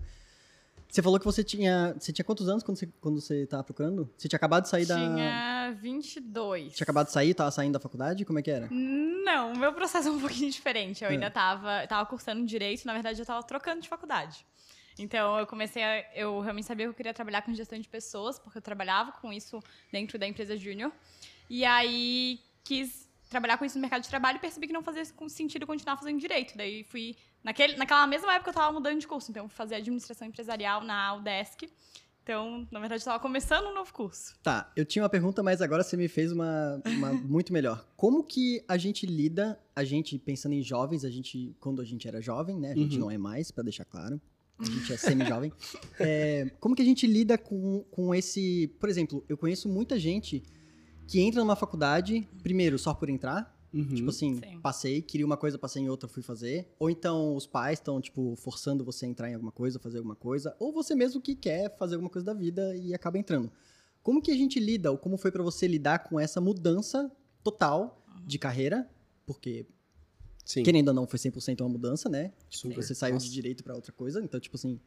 Você 0.90 1.02
falou 1.02 1.20
que 1.20 1.26
você 1.26 1.44
tinha. 1.44 1.94
Você 2.00 2.14
tinha 2.14 2.24
quantos 2.26 2.48
anos 2.48 2.64
quando 2.64 2.78
você, 2.78 2.88
quando 3.02 3.20
você 3.22 3.46
tava 3.46 3.64
procurando? 3.64 4.10
Você 4.18 4.28
tinha 4.28 4.38
acabado 4.38 4.64
de 4.64 4.70
sair 4.70 4.86
da. 4.86 4.96
Tinha 4.96 5.78
22. 5.82 6.74
Tinha 6.74 6.84
acabado 6.86 7.08
de 7.08 7.12
sair, 7.12 7.34
tava 7.34 7.52
saindo 7.52 7.74
da 7.74 7.80
faculdade? 7.80 8.24
Como 8.26 8.40
é 8.40 8.42
que 8.42 8.50
era? 8.50 8.68
Não, 8.72 9.54
o 9.54 9.58
meu 9.58 9.74
processo 9.74 10.08
é 10.08 10.12
um 10.12 10.20
pouquinho 10.20 10.50
diferente. 10.52 11.04
Eu 11.04 11.10
É. 11.10 11.14
ainda 11.14 11.30
tava, 11.30 11.86
tava 11.88 12.06
cursando 12.08 12.46
direito, 12.46 12.86
na 12.86 12.94
verdade 12.94 13.20
eu 13.22 13.26
tava 13.26 13.44
trocando 13.44 13.82
de 13.82 13.90
faculdade. 13.90 14.46
Então 15.00 15.38
eu 15.38 15.46
comecei 15.46 15.84
a. 15.84 16.04
Eu 16.16 16.40
realmente 16.40 16.66
sabia 16.66 16.86
que 16.86 16.90
eu 16.90 16.94
queria 16.96 17.14
trabalhar 17.14 17.42
com 17.44 17.54
gestão 17.54 17.78
de 17.80 17.88
pessoas, 17.88 18.40
porque 18.40 18.58
eu 18.58 18.62
trabalhava 18.62 19.12
com 19.12 19.32
isso 19.32 19.62
dentro 19.92 20.18
da 20.18 20.26
empresa 20.26 20.58
Júnior. 20.58 20.92
E 21.50 21.64
aí 21.66 22.40
quis 22.64 23.07
trabalhar 23.30 23.58
com 23.58 23.66
isso 23.66 23.78
no 23.78 23.82
mercado 23.82 24.04
de 24.04 24.10
trabalho 24.10 24.38
e 24.38 24.40
percebi 24.40 24.68
que 24.68 24.74
não 24.74 24.84
fazia 24.84 25.04
sentido 25.30 25.66
continuar 25.68 25.98
fazendo 25.98 26.20
direito. 26.20 26.58
Daí 26.58 26.84
fui. 26.84 27.16
Naquele, 27.44 27.76
naquela 27.78 28.06
mesma 28.08 28.34
época 28.34 28.50
eu 28.50 28.54
tava 28.54 28.72
mudando 28.74 29.00
de 29.00 29.08
curso, 29.08 29.32
então 29.32 29.44
eu 29.46 29.50
fui 29.50 29.56
fazer 29.56 29.76
administração 29.76 30.28
empresarial 30.28 30.84
na 30.84 31.16
UDESC. 31.16 31.70
Então, 32.24 32.68
na 32.70 32.82
verdade, 32.82 33.02
eu 33.02 33.06
tava 33.06 33.20
começando 33.22 33.68
um 33.68 33.74
novo 33.74 33.94
curso. 33.94 34.36
Tá, 34.44 34.70
eu 34.76 34.84
tinha 34.84 35.02
uma 35.02 35.08
pergunta, 35.08 35.42
mas 35.42 35.62
agora 35.62 35.82
você 35.82 35.96
me 35.96 36.10
fez 36.10 36.30
uma, 36.34 36.82
uma 36.86 37.14
muito 37.24 37.54
melhor. 37.54 37.86
Como 37.96 38.22
que 38.22 38.62
a 38.68 38.78
gente 38.78 39.06
lida, 39.06 39.58
a 39.74 39.86
gente 39.86 40.20
pensando 40.20 40.52
em 40.52 40.62
jovens, 40.62 41.06
a 41.06 41.10
gente, 41.10 41.56
quando 41.58 41.82
a 41.82 41.86
gente 41.86 42.06
era 42.06 42.20
jovem, 42.22 42.60
né? 42.60 42.74
A 42.74 42.76
gente 42.76 42.96
Uhum. 42.96 43.04
não 43.04 43.12
é 43.12 43.18
mais, 43.18 43.50
pra 43.50 43.64
deixar 43.64 43.86
claro. 43.86 44.20
A 44.60 44.66
gente 44.66 44.92
é 44.92 44.98
semi-jovem. 44.98 45.54
É, 46.00 46.52
como 46.60 46.76
que 46.76 46.82
a 46.82 46.86
gente 46.86 47.08
lida 47.08 47.38
com, 47.38 47.86
com 47.90 48.14
esse. 48.14 48.68
Por 48.78 48.90
exemplo, 48.90 49.24
eu 49.30 49.38
conheço 49.38 49.70
muita 49.70 49.98
gente 49.98 50.44
que 51.08 51.20
entra 51.20 51.42
numa 51.42 51.56
faculdade, 51.56 52.28
primeiro, 52.44 52.78
só 52.78 52.94
por 52.94 53.10
entrar. 53.10 53.56
Uhum. 53.74 53.96
Tipo 53.96 54.10
assim, 54.10 54.36
Sim. 54.36 54.60
passei, 54.62 55.02
queria 55.02 55.26
uma 55.26 55.38
coisa, 55.38 55.58
passei 55.58 55.84
em 55.84 55.90
outra, 55.90 56.08
fui 56.08 56.24
fazer. 56.24 56.68
Ou 56.80 56.90
então 56.90 57.36
os 57.36 57.46
pais 57.46 57.80
estão, 57.80 58.00
tipo, 58.02 58.36
forçando 58.36 58.84
você 58.84 59.06
a 59.06 59.10
entrar 59.10 59.30
em 59.30 59.34
alguma 59.34 59.52
coisa, 59.52 59.80
fazer 59.80 59.98
alguma 59.98 60.16
coisa. 60.16 60.56
Ou 60.60 60.72
você 60.72 60.96
mesmo 60.96 61.22
que 61.22 61.36
quer 61.36 61.76
fazer 61.78 61.96
alguma 61.96 62.10
coisa 62.10 62.26
da 62.26 62.34
vida 62.34 62.76
e 62.76 62.94
acaba 62.94 63.18
entrando. 63.18 63.52
Como 64.02 64.22
que 64.22 64.32
a 64.32 64.36
gente 64.36 64.60
lida, 64.60 64.92
ou 64.92 64.98
como 64.98 65.18
foi 65.18 65.32
pra 65.32 65.44
você 65.44 65.68
lidar 65.68 66.00
com 66.00 66.20
essa 66.20 66.40
mudança 66.40 67.12
total 67.44 68.06
de 68.26 68.40
carreira? 68.40 68.90
Porque, 69.26 69.66
Sim, 70.46 70.64
querendo 70.64 70.88
ou 70.90 70.94
não, 70.94 71.06
foi 71.06 71.20
100% 71.20 71.62
uma 71.62 71.70
mudança, 71.70 72.08
né? 72.10 72.32
super. 72.50 72.76
Você 72.76 72.96
saiu 72.96 73.16
Nossa. 73.16 73.26
de 73.26 73.32
direito 73.34 73.64
pra 73.64 73.76
outra 73.76 73.92
coisa. 73.92 74.22
Então, 74.24 74.40
tipo 74.40 74.56
assim, 74.56 74.80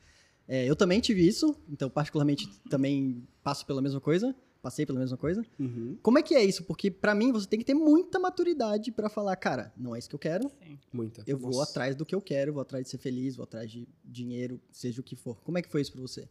é, 0.49 0.65
eu 0.65 0.75
também 0.75 1.01
tive 1.01 1.27
isso. 1.27 1.55
Então, 1.69 1.91
particularmente, 1.91 2.49
também 2.71 3.23
passo 3.43 3.67
pela 3.67 3.83
mesma 3.83 4.01
coisa. 4.01 4.35
Passei 4.63 4.85
pela 4.85 4.99
mesma 5.01 5.17
coisa. 5.17 5.43
Uhum. 5.59 5.97
Como 6.03 6.19
é 6.19 6.23
que 6.23 6.35
é 6.35 6.45
isso? 6.45 6.65
Porque 6.65 6.91
pra 6.91 7.15
mim 7.15 7.33
você 7.33 7.47
tem 7.47 7.59
que 7.59 7.65
ter 7.65 7.73
muita 7.75 8.19
maturidade 8.19 8.93
pra 8.93 9.09
falar, 9.09 9.35
cara, 9.37 9.73
não 9.77 9.97
é 9.97 9.99
isso 9.99 10.09
que 10.09 10.15
eu 10.15 10.19
quero. 10.19 10.51
Sim. 10.63 10.79
Muita. 10.93 11.23
Eu 11.27 11.39
vou 11.39 11.53
Nossa. 11.53 11.71
atrás 11.71 11.97
do 11.97 12.05
que 12.05 12.15
eu 12.15 12.21
quero, 12.21 12.53
vou 12.53 12.61
atrás 12.63 12.85
de 12.85 12.91
ser 12.91 12.99
feliz, 12.99 13.37
vou 13.37 13.45
atrás 13.45 13.71
de 13.71 13.89
dinheiro, 14.05 14.61
seja 14.71 15.01
o 15.01 15.05
que 15.05 15.17
for. 15.17 15.37
Como 15.43 15.57
é 15.57 15.63
que 15.63 15.69
foi 15.71 15.81
isso 15.81 15.93
pra 15.93 16.01
você? 16.03 16.29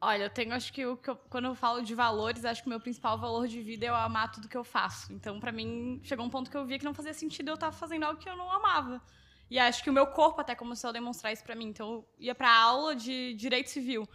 Olha, 0.00 0.24
eu 0.24 0.30
tenho, 0.30 0.52
acho 0.52 0.72
que, 0.72 0.84
o 0.86 0.96
que 0.96 1.10
eu- 1.10 1.16
quando 1.28 1.46
eu 1.46 1.54
falo 1.56 1.82
de 1.82 1.92
valores, 1.94 2.44
acho 2.44 2.62
que 2.62 2.68
o 2.68 2.70
meu 2.70 2.78
principal 2.80 3.18
valor 3.18 3.48
de 3.48 3.60
vida 3.62 3.86
é 3.86 3.88
eu 3.88 3.94
amar 3.96 4.30
tudo 4.30 4.46
que 4.48 4.56
eu 4.56 4.62
faço. 4.62 5.12
Então, 5.12 5.40
pra 5.40 5.50
mim, 5.50 6.00
chegou 6.04 6.24
um 6.24 6.30
ponto 6.30 6.48
que 6.50 6.56
eu 6.56 6.64
via 6.64 6.78
que 6.78 6.84
não 6.84 6.94
fazia 6.94 7.12
sentido 7.14 7.48
eu 7.48 7.54
estar 7.54 7.72
fazendo 7.72 8.04
algo 8.04 8.20
que 8.20 8.28
eu 8.28 8.36
não 8.36 8.48
amava. 8.52 9.02
E 9.50 9.58
acho 9.58 9.82
que 9.82 9.90
o 9.90 9.92
meu 9.92 10.06
corpo 10.06 10.40
até 10.40 10.54
começou 10.54 10.90
a 10.90 10.92
demonstrar 10.92 11.32
isso 11.32 11.42
pra 11.42 11.56
mim. 11.56 11.66
Então, 11.68 11.88
eu 11.94 12.08
ia 12.20 12.34
pra 12.34 12.54
aula 12.54 12.94
de 12.94 13.34
direito 13.34 13.70
civil. 13.70 14.06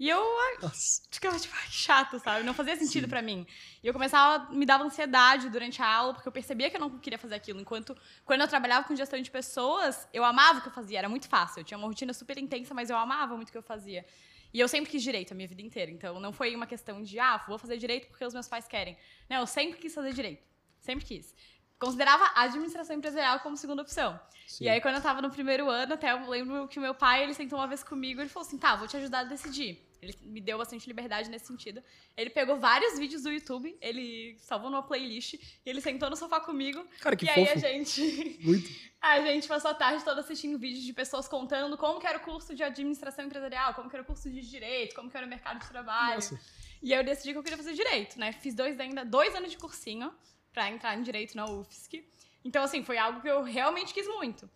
E 0.00 0.08
eu 0.08 0.18
Nossa. 0.62 1.02
ficava, 1.10 1.38
tipo, 1.38 1.54
que 1.68 1.74
chato, 1.74 2.18
sabe? 2.18 2.42
Não 2.42 2.54
fazia 2.54 2.74
sentido 2.74 3.06
pra 3.06 3.20
mim. 3.20 3.46
E 3.82 3.86
eu 3.86 3.92
começava, 3.92 4.50
me 4.50 4.64
dava 4.64 4.82
ansiedade 4.82 5.50
durante 5.50 5.82
a 5.82 5.86
aula, 5.86 6.14
porque 6.14 6.26
eu 6.26 6.32
percebia 6.32 6.70
que 6.70 6.76
eu 6.76 6.80
não 6.80 6.98
queria 6.98 7.18
fazer 7.18 7.34
aquilo. 7.34 7.60
Enquanto, 7.60 7.94
quando 8.24 8.40
eu 8.40 8.48
trabalhava 8.48 8.88
com 8.88 8.96
gestão 8.96 9.20
de 9.20 9.30
pessoas, 9.30 10.08
eu 10.10 10.24
amava 10.24 10.58
o 10.58 10.62
que 10.62 10.68
eu 10.68 10.72
fazia, 10.72 11.00
era 11.00 11.08
muito 11.08 11.28
fácil. 11.28 11.60
Eu 11.60 11.64
tinha 11.64 11.76
uma 11.76 11.86
rotina 11.86 12.14
super 12.14 12.38
intensa, 12.38 12.72
mas 12.72 12.88
eu 12.88 12.96
amava 12.96 13.36
muito 13.36 13.50
o 13.50 13.52
que 13.52 13.58
eu 13.58 13.62
fazia. 13.62 14.06
E 14.54 14.58
eu 14.58 14.66
sempre 14.68 14.90
quis 14.90 15.02
direito 15.02 15.32
a 15.32 15.34
minha 15.34 15.46
vida 15.46 15.60
inteira. 15.60 15.90
Então, 15.90 16.18
não 16.18 16.32
foi 16.32 16.56
uma 16.56 16.66
questão 16.66 17.02
de, 17.02 17.18
ah, 17.18 17.44
vou 17.46 17.58
fazer 17.58 17.76
direito 17.76 18.08
porque 18.08 18.24
os 18.24 18.32
meus 18.32 18.48
pais 18.48 18.66
querem. 18.66 18.96
Não, 19.28 19.40
eu 19.40 19.46
sempre 19.46 19.78
quis 19.78 19.94
fazer 19.94 20.14
direito. 20.14 20.42
Sempre 20.80 21.04
quis. 21.04 21.34
Considerava 21.80 22.24
a 22.34 22.42
administração 22.42 22.94
empresarial 22.94 23.40
como 23.40 23.56
segunda 23.56 23.80
opção. 23.80 24.20
Sim. 24.46 24.64
E 24.64 24.68
aí, 24.68 24.82
quando 24.82 24.96
eu 24.96 25.00
tava 25.00 25.22
no 25.22 25.30
primeiro 25.30 25.70
ano, 25.70 25.94
até 25.94 26.12
eu 26.12 26.28
lembro 26.28 26.68
que 26.68 26.78
o 26.78 26.82
meu 26.82 26.94
pai, 26.94 27.22
ele 27.22 27.32
sentou 27.32 27.58
uma 27.58 27.66
vez 27.66 27.82
comigo 27.82 28.20
e 28.20 28.22
ele 28.24 28.28
falou 28.28 28.46
assim, 28.46 28.58
tá, 28.58 28.76
vou 28.76 28.86
te 28.86 28.98
ajudar 28.98 29.20
a 29.20 29.24
decidir. 29.24 29.80
Ele 30.02 30.14
me 30.22 30.42
deu 30.42 30.58
bastante 30.58 30.86
liberdade 30.86 31.30
nesse 31.30 31.46
sentido. 31.46 31.82
Ele 32.16 32.28
pegou 32.28 32.58
vários 32.58 32.98
vídeos 32.98 33.22
do 33.22 33.30
YouTube, 33.30 33.76
ele 33.80 34.36
salvou 34.40 34.68
numa 34.70 34.82
playlist, 34.82 35.34
e 35.34 35.40
ele 35.64 35.80
sentou 35.80 36.10
no 36.10 36.16
sofá 36.16 36.38
comigo. 36.38 36.84
Cara, 37.00 37.16
que 37.16 37.24
e 37.24 37.30
aí 37.30 37.46
fofo. 37.46 37.66
a 37.66 37.70
gente, 37.70 38.38
Muito. 38.44 38.70
a 39.00 39.20
gente 39.20 39.48
passou 39.48 39.70
a 39.70 39.74
tarde 39.74 40.04
toda 40.04 40.20
assistindo 40.20 40.58
vídeos 40.58 40.84
de 40.84 40.92
pessoas 40.92 41.26
contando 41.28 41.78
como 41.78 41.98
que 41.98 42.06
era 42.06 42.18
o 42.18 42.20
curso 42.20 42.54
de 42.54 42.62
administração 42.62 43.24
empresarial, 43.24 43.72
como 43.72 43.88
que 43.88 43.96
era 43.96 44.02
o 44.02 44.06
curso 44.06 44.28
de 44.28 44.42
direito, 44.42 44.94
como 44.94 45.10
que 45.10 45.16
era 45.16 45.24
o 45.24 45.28
mercado 45.28 45.60
de 45.60 45.68
trabalho. 45.68 46.16
Nossa. 46.16 46.38
E 46.82 46.92
aí 46.92 47.00
eu 47.00 47.04
decidi 47.04 47.32
que 47.32 47.38
eu 47.38 47.42
queria 47.42 47.58
fazer 47.58 47.72
direito, 47.72 48.18
né? 48.18 48.32
Fiz 48.32 48.54
dois, 48.54 48.78
ainda, 48.78 49.04
dois 49.04 49.34
anos 49.34 49.50
de 49.50 49.56
cursinho 49.56 50.12
pra 50.52 50.70
entrar 50.70 50.96
em 50.96 51.02
direito 51.02 51.36
na 51.36 51.46
UFSC. 51.46 52.04
Então, 52.44 52.62
assim, 52.62 52.82
foi 52.84 52.98
algo 52.98 53.20
que 53.20 53.28
eu 53.28 53.42
realmente 53.42 53.92
quis 53.94 54.06
muito. 54.08 54.48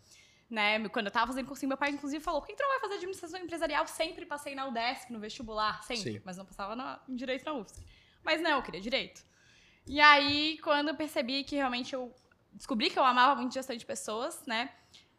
Né? 0.51 0.89
Quando 0.91 1.07
eu 1.07 1.13
tava 1.13 1.29
fazendo 1.29 1.47
cursinho, 1.47 1.69
meu 1.69 1.79
pai, 1.79 1.91
inclusive, 1.91 2.23
falou: 2.23 2.41
por 2.41 2.47
que 2.47 2.55
tu 2.55 2.63
não 2.63 2.69
vai 2.71 2.81
fazer 2.81 2.95
administração 2.95 3.41
empresarial? 3.41 3.87
Sempre 3.87 4.27
passei 4.27 4.55
na 4.55 4.67
UDESC, 4.67 5.11
no 5.13 5.19
vestibular, 5.19 5.83
sempre. 5.83 6.13
Sim. 6.15 6.23
Mas 6.25 6.37
não 6.37 6.45
passava 6.45 6.77
na- 6.77 7.01
em 7.09 7.17
direito 7.17 7.45
na 7.45 7.53
UFSC. 7.55 7.83
Mas 8.23 8.41
não, 8.41 8.53
eu 8.53 8.63
queria 8.63 8.81
direito. 8.81 9.25
E 9.87 10.01
aí, 10.01 10.59
quando 10.63 10.89
eu 10.89 10.95
percebi 10.95 11.45
que 11.45 11.57
realmente 11.57 11.95
eu 11.95 12.15
descobri 12.53 12.89
que 12.89 12.99
eu 12.99 13.05
amava 13.05 13.35
muito 13.41 13.53
gestão 13.53 13.77
de 13.77 13.85
pessoas, 13.85 14.45
né? 14.47 14.71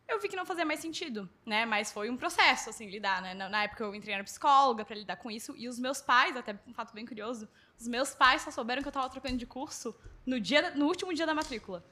Eu 0.08 0.20
vi 0.20 0.30
que 0.30 0.36
não 0.36 0.46
fazia 0.46 0.64
mais 0.66 0.80
sentido, 0.80 1.28
né? 1.46 1.66
Mas 1.66 1.92
foi 1.92 2.10
um 2.10 2.16
processo, 2.18 2.70
assim, 2.70 2.88
lidar, 2.90 3.22
né? 3.22 3.34
Na, 3.34 3.50
na 3.50 3.64
época 3.64 3.84
eu 3.84 3.94
entrei 3.94 4.16
na 4.16 4.24
psicóloga 4.24 4.86
pra 4.86 4.96
lidar 4.96 5.18
com 5.18 5.30
isso. 5.30 5.54
E 5.58 5.68
os 5.68 5.80
meus 5.80 6.00
pais, 6.02 6.38
até 6.38 6.58
um 6.68 6.74
fato 6.74 6.94
bem 6.94 7.06
curioso, 7.06 7.50
os 7.80 7.88
meus 7.88 8.14
pais 8.14 8.42
só 8.42 8.52
souberam 8.52 8.82
que 8.82 8.88
eu 8.88 8.92
tava 8.92 9.10
trocando 9.10 9.38
de 9.38 9.46
curso 9.46 9.96
no, 10.26 10.40
dia, 10.40 10.72
no 10.72 10.86
último 10.86 11.14
dia 11.14 11.26
da 11.26 11.34
matrícula. 11.34 11.84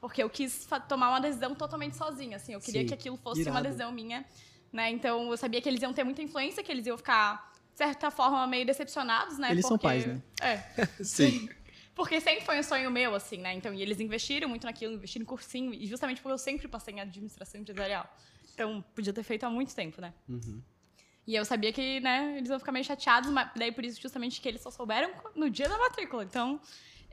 Porque 0.00 0.22
eu 0.22 0.30
quis 0.30 0.66
tomar 0.88 1.10
uma 1.10 1.20
decisão 1.20 1.54
totalmente 1.54 1.96
sozinha, 1.96 2.36
assim. 2.36 2.54
Eu 2.54 2.60
queria 2.60 2.82
Sim. 2.82 2.86
que 2.86 2.94
aquilo 2.94 3.16
fosse 3.18 3.42
Irado. 3.42 3.56
uma 3.56 3.62
decisão 3.62 3.92
minha, 3.92 4.24
né? 4.72 4.90
Então 4.90 5.30
eu 5.30 5.36
sabia 5.36 5.60
que 5.60 5.68
eles 5.68 5.82
iam 5.82 5.92
ter 5.92 6.04
muita 6.04 6.22
influência, 6.22 6.62
que 6.62 6.72
eles 6.72 6.86
iam 6.86 6.96
ficar, 6.96 7.52
de 7.72 7.78
certa 7.78 8.10
forma, 8.10 8.46
meio 8.46 8.64
decepcionados, 8.64 9.36
né? 9.38 9.50
Eles 9.50 9.66
são 9.66 9.76
Porque- 9.76 9.86
pais, 9.86 10.06
né? 10.06 10.22
É. 10.40 10.86
Sim. 11.04 11.48
Porque 11.94 12.18
sempre 12.18 12.44
foi 12.46 12.58
um 12.58 12.62
sonho 12.62 12.90
meu, 12.90 13.14
assim, 13.14 13.36
né? 13.36 13.52
Então, 13.52 13.74
e 13.74 13.82
eles 13.82 14.00
investiram 14.00 14.48
muito 14.48 14.64
naquilo, 14.64 14.94
investiram 14.94 15.24
em 15.24 15.26
cursinho, 15.26 15.74
e 15.74 15.86
justamente 15.86 16.22
porque 16.22 16.32
eu 16.32 16.38
sempre 16.38 16.66
passei 16.66 16.94
em 16.94 17.00
administração 17.00 17.60
empresarial. 17.60 18.08
Então, 18.54 18.82
podia 18.94 19.12
ter 19.12 19.22
feito 19.22 19.44
há 19.44 19.50
muito 19.50 19.74
tempo, 19.74 20.00
né? 20.00 20.14
Uhum. 20.26 20.62
E 21.30 21.36
eu 21.36 21.44
sabia 21.44 21.72
que, 21.72 22.00
né, 22.00 22.34
eles 22.38 22.50
iam 22.50 22.58
ficar 22.58 22.72
meio 22.72 22.84
chateados, 22.84 23.30
mas 23.30 23.48
daí 23.54 23.70
por 23.70 23.84
isso 23.84 24.02
justamente 24.02 24.40
que 24.40 24.48
eles 24.48 24.60
só 24.60 24.68
souberam 24.68 25.12
no 25.36 25.48
dia 25.48 25.68
da 25.68 25.78
matrícula. 25.78 26.24
Então, 26.24 26.60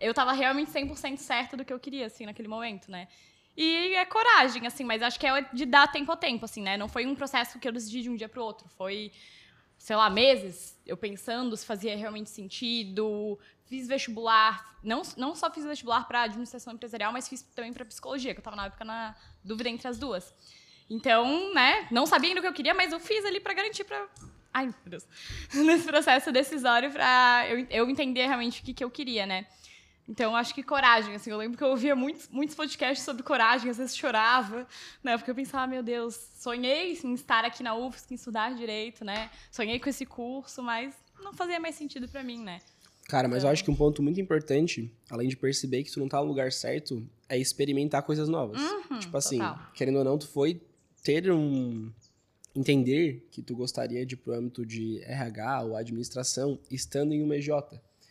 eu 0.01 0.11
tava 0.11 0.31
realmente 0.31 0.71
100% 0.71 1.17
certa 1.17 1.55
do 1.55 1.63
que 1.63 1.71
eu 1.71 1.79
queria, 1.79 2.07
assim, 2.07 2.25
naquele 2.25 2.47
momento, 2.47 2.89
né? 2.89 3.07
E 3.55 3.93
é 3.93 4.03
coragem, 4.05 4.65
assim, 4.65 4.83
mas 4.83 5.03
acho 5.03 5.19
que 5.19 5.27
é 5.27 5.41
de 5.53 5.67
dar 5.67 5.87
tempo 5.91 6.11
a 6.11 6.17
tempo, 6.17 6.45
assim, 6.45 6.63
né? 6.63 6.75
Não 6.77 6.89
foi 6.89 7.05
um 7.05 7.13
processo 7.13 7.59
que 7.59 7.67
eu 7.67 7.71
decidi 7.71 8.01
de 8.01 8.09
um 8.09 8.15
dia 8.15 8.27
pro 8.27 8.43
outro. 8.43 8.67
Foi, 8.69 9.11
sei 9.77 9.95
lá, 9.95 10.09
meses 10.09 10.75
eu 10.83 10.97
pensando 10.97 11.55
se 11.55 11.63
fazia 11.63 11.95
realmente 11.95 12.31
sentido. 12.31 13.37
Fiz 13.65 13.87
vestibular, 13.87 14.79
não, 14.81 15.03
não 15.15 15.35
só 15.35 15.51
fiz 15.51 15.63
vestibular 15.63 16.07
para 16.07 16.23
administração 16.23 16.73
empresarial, 16.73 17.13
mas 17.13 17.29
fiz 17.29 17.43
também 17.43 17.71
para 17.71 17.85
psicologia, 17.85 18.33
que 18.33 18.39
eu 18.39 18.43
tava 18.43 18.55
na 18.55 18.65
época 18.65 18.83
na 18.83 19.15
dúvida 19.43 19.69
entre 19.69 19.87
as 19.87 19.99
duas. 19.99 20.33
Então, 20.89 21.53
né, 21.53 21.87
não 21.91 22.05
sabia 22.05 22.29
ainda 22.29 22.39
o 22.39 22.43
que 22.43 22.47
eu 22.49 22.53
queria, 22.53 22.73
mas 22.73 22.91
eu 22.93 22.99
fiz 22.99 23.23
ali 23.25 23.39
para 23.39 23.53
garantir 23.53 23.83
para 23.83 24.07
Ai, 24.53 24.65
meu 24.67 24.73
Deus. 24.85 25.05
Nesse 25.53 25.83
processo 25.85 26.31
decisório 26.31 26.89
pra 26.91 27.45
eu, 27.49 27.67
eu 27.69 27.89
entender 27.89 28.25
realmente 28.25 28.61
o 28.61 28.63
que, 28.65 28.73
que 28.73 28.83
eu 28.83 28.89
queria, 28.89 29.25
né? 29.25 29.45
Então, 30.09 30.35
acho 30.35 30.55
que 30.55 30.63
coragem, 30.63 31.13
assim, 31.15 31.29
eu 31.29 31.37
lembro 31.37 31.57
que 31.57 31.63
eu 31.63 31.67
ouvia 31.67 31.93
muitos, 31.95 32.29
muitos 32.29 32.55
podcasts 32.55 33.03
sobre 33.03 33.21
coragem, 33.23 33.69
às 33.69 33.77
vezes 33.77 33.95
chorava, 33.95 34.65
né? 35.03 35.17
Porque 35.17 35.29
eu 35.29 35.35
pensava, 35.35 35.67
meu 35.67 35.83
Deus, 35.83 36.15
sonhei 36.39 36.97
em 37.03 37.13
estar 37.13 37.43
aqui 37.43 37.61
na 37.61 37.75
UFSC, 37.75 38.13
em 38.13 38.15
estudar 38.15 38.55
direito, 38.55 39.03
né? 39.03 39.29
Sonhei 39.51 39.77
com 39.79 39.89
esse 39.89 40.05
curso, 40.05 40.63
mas 40.63 40.95
não 41.21 41.33
fazia 41.33 41.59
mais 41.59 41.75
sentido 41.75 42.07
pra 42.07 42.23
mim, 42.23 42.39
né? 42.41 42.59
Cara, 43.09 43.27
mas 43.27 43.37
eu 43.37 43.39
Então- 43.41 43.51
acho 43.51 43.63
que 43.65 43.69
um 43.71 43.75
ponto 43.75 44.01
muito 44.01 44.19
importante, 44.19 44.89
além 45.09 45.27
de 45.27 45.35
perceber 45.35 45.83
que 45.83 45.91
tu 45.91 45.99
não 45.99 46.07
tá 46.07 46.17
no 46.19 46.25
lugar 46.25 46.51
certo, 46.53 47.05
é 47.29 47.37
experimentar 47.37 48.01
coisas 48.03 48.27
novas. 48.29 48.61
tipo 49.01 49.15
assim, 49.17 49.37
total. 49.39 49.59
querendo 49.75 49.97
ou 49.99 50.03
não, 50.05 50.17
tu 50.17 50.27
foi 50.27 50.61
ter 51.07 51.31
um. 51.31 51.89
entender 52.53 53.25
que 53.31 53.41
tu 53.41 53.55
gostaria 53.55 54.05
de 54.05 54.15
ir 54.15 54.17
pro 54.17 54.33
âmbito 54.33 54.65
de 54.65 55.01
RH 55.03 55.63
ou 55.63 55.75
administração 55.77 56.59
estando 56.69 57.13
em 57.13 57.23
uma 57.23 57.37
EJ. 57.37 57.49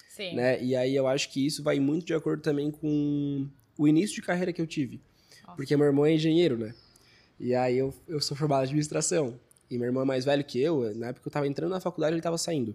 Sim. 0.09 0.35
né? 0.35 0.63
E 0.65 0.75
aí 0.75 0.97
eu 0.97 1.07
acho 1.07 1.31
que 1.31 1.45
isso 1.45 1.63
vai 1.63 1.79
muito 1.79 2.07
de 2.07 2.15
acordo 2.15 2.43
também 2.43 2.71
com 2.71 3.47
o 3.77 3.87
início 3.87 4.17
de 4.17 4.23
carreira 4.23 4.51
que 4.51 4.63
eu 4.63 4.67
tive. 4.67 4.99
Nossa. 5.43 5.57
Porque 5.57 5.77
meu 5.77 5.85
irmão 5.85 6.07
é 6.07 6.15
engenheiro, 6.15 6.57
né? 6.57 6.75
E 7.39 7.55
aí 7.55 7.77
eu, 7.77 7.93
eu 8.09 8.19
sou 8.19 8.35
formado 8.35 8.63
em 8.63 8.65
administração. 8.65 9.39
E 9.71 9.77
meu 9.77 9.89
irmão 9.89 10.03
é 10.03 10.07
mais 10.07 10.25
velho 10.25 10.43
que 10.43 10.59
eu, 10.59 10.95
na 10.95 11.09
época 11.09 11.29
eu 11.29 11.33
tava 11.33 11.47
entrando 11.47 11.73
na 11.73 11.81
faculdade, 11.81 12.15
ele 12.15 12.23
tava 12.23 12.39
saindo. 12.39 12.75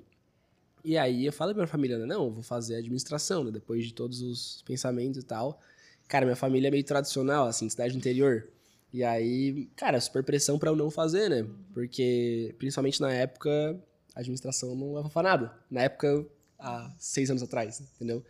E 0.86 0.96
aí 1.00 1.25
eu 1.25 1.34
falei 1.34 1.56
pra 1.56 1.63
minha 1.63 1.72
família, 1.72 1.98
né? 1.98 2.06
Não, 2.06 2.25
eu 2.25 2.32
vou 2.32 2.44
fazer 2.44 2.75
administração, 2.75 3.44
né? 3.44 3.50
Depois 3.50 3.84
de 3.86 3.94
todos 3.94 4.22
os 4.22 4.62
pensamentos 4.68 5.24
e 5.24 5.25
tal. 5.25 5.60
Cara, 6.08 6.25
minha 6.25 6.36
família 6.36 6.68
é 6.68 6.72
meio 6.72 6.84
tradicional, 6.84 7.48
assim, 7.48 7.66
de 7.66 7.72
cidade 7.72 7.94
do 7.94 7.98
interior. 7.98 8.48
E 8.93 9.03
aí, 9.03 9.69
cara, 9.75 10.00
super 10.01 10.24
pressão 10.24 10.60
pra 10.60 10.69
eu 10.69 10.75
não 10.75 10.91
fazer, 10.91 11.29
né? 11.29 11.48
Porque, 11.74 12.53
principalmente 12.57 13.00
na 13.00 13.12
época, 13.12 13.79
a 14.13 14.19
administração 14.19 14.75
não 14.75 14.95
leva 14.95 15.10
pra 15.10 15.24
nada. 15.24 15.53
Na 15.69 15.83
época, 15.83 16.25
há 16.60 16.91
seis 17.00 17.29
anos 17.29 17.41
atrás, 17.41 17.79
entendeu? 17.79 18.24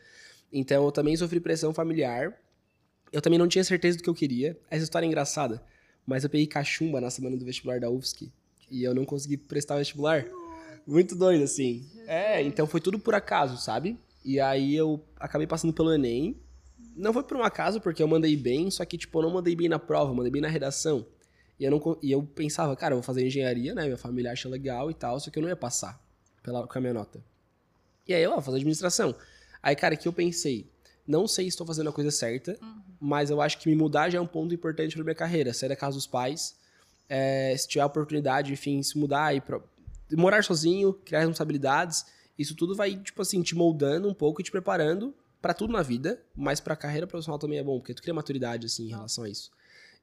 Então, 0.53 0.85
eu 0.85 0.91
também 0.91 1.15
sofri 1.17 1.39
pressão 1.39 1.73
familiar. 1.73 2.37
Eu 3.11 3.21
também 3.21 3.39
não 3.39 3.47
tinha 3.47 3.63
certeza 3.63 3.97
do 3.97 4.03
que 4.03 4.09
eu 4.09 4.13
queria. 4.13 4.57
Essa 4.69 4.83
história 4.83 5.05
é 5.05 5.07
engraçada. 5.07 5.63
Mas 6.05 6.23
eu 6.23 6.29
peguei 6.29 6.45
cachumba 6.45 7.01
na 7.01 7.09
semana 7.09 7.37
do 7.37 7.45
vestibular 7.45 7.79
da 7.79 7.89
UFSC. 7.89 8.31
E 8.69 8.83
eu 8.83 8.93
não 8.93 9.05
consegui 9.05 9.37
prestar 9.37 9.77
vestibular. 9.77 10.25
Muito 10.85 11.15
doido, 11.15 11.43
assim. 11.43 11.85
É, 12.07 12.41
então 12.41 12.67
foi 12.67 12.81
tudo 12.81 12.99
por 12.99 13.15
acaso, 13.15 13.57
sabe? 13.57 13.99
E 14.23 14.39
aí 14.39 14.75
eu 14.75 15.03
acabei 15.19 15.47
passando 15.47 15.73
pelo 15.73 15.93
Enem. 15.93 16.37
Não 16.95 17.13
foi 17.13 17.24
por 17.24 17.38
um 17.38 17.43
acaso, 17.43 17.79
porque 17.79 18.01
eu 18.03 18.07
mandei 18.07 18.36
bem, 18.36 18.69
só 18.69 18.83
que, 18.86 18.98
tipo, 18.98 19.19
eu 19.19 19.24
não 19.24 19.31
mandei 19.31 19.55
bem 19.55 19.69
na 19.69 19.79
prova, 19.79 20.12
eu 20.12 20.15
mandei 20.15 20.31
bem 20.31 20.41
na 20.41 20.48
redação. 20.48 21.05
E 21.60 21.63
eu, 21.63 21.71
não, 21.71 21.98
e 22.01 22.12
eu 22.12 22.24
pensava, 22.24 22.75
cara, 22.75 22.93
eu 22.93 22.98
vou 22.98 23.03
fazer 23.03 23.25
engenharia, 23.25 23.74
né? 23.74 23.83
Minha 23.83 23.98
família 23.98 24.31
acha 24.31 24.50
legal 24.50 24.89
e 24.89 24.93
tal, 24.93 25.19
só 25.19 25.29
que 25.29 25.38
eu 25.38 25.43
não 25.43 25.50
ia 25.50 25.55
passar 25.55 26.01
pela, 26.43 26.67
com 26.67 26.77
a 26.77 26.81
minha 26.81 26.93
nota. 26.93 27.24
E 28.07 28.13
aí 28.13 28.24
eu, 28.24 28.31
ó, 28.31 28.33
vou 28.36 28.43
fazer 28.43 28.57
administração. 28.57 29.15
Aí, 29.62 29.75
cara, 29.75 29.95
que 29.95 30.07
eu 30.07 30.13
pensei, 30.13 30.69
não 31.07 31.27
sei 31.27 31.45
se 31.45 31.50
estou 31.50 31.67
fazendo 31.67 31.89
a 31.89 31.93
coisa 31.93 32.10
certa, 32.10 32.57
mas 33.00 33.29
eu 33.29 33.41
acho 33.41 33.60
que 33.60 33.69
me 33.69 33.75
mudar 33.75 34.10
já 34.10 34.17
é 34.17 34.21
um 34.21 34.27
ponto 34.27 34.53
importante 34.53 34.95
para 34.95 35.03
minha 35.03 35.15
carreira. 35.15 35.53
Sair 35.53 35.69
da 35.69 35.75
casa 35.75 35.95
dos 35.95 36.07
pais, 36.07 36.55
é, 37.07 37.55
se 37.55 37.67
tiver 37.67 37.81
a 37.81 37.86
oportunidade, 37.86 38.51
enfim, 38.51 38.81
se 38.81 38.98
mudar 38.98 39.36
e 39.36 39.43
morar 40.15 40.43
sozinho, 40.43 40.93
criar 40.93 41.19
responsabilidades, 41.19 42.05
isso 42.38 42.55
tudo 42.55 42.75
vai, 42.75 42.95
tipo 42.98 43.21
assim, 43.21 43.41
te 43.41 43.55
moldando 43.55 44.10
um 44.10 44.13
pouco 44.13 44.41
e 44.41 44.43
te 44.43 44.50
preparando 44.50 45.13
para 45.41 45.53
tudo 45.53 45.74
na 45.74 45.81
vida, 45.81 46.24
mas 46.36 46.60
pra 46.60 46.75
carreira 46.75 47.07
profissional 47.07 47.39
também 47.39 47.57
é 47.57 47.63
bom, 47.63 47.79
porque 47.79 47.93
tu 47.93 48.01
cria 48.01 48.13
maturidade, 48.13 48.67
assim, 48.67 48.86
em 48.86 48.89
relação 48.89 49.24
a 49.24 49.29
isso. 49.29 49.51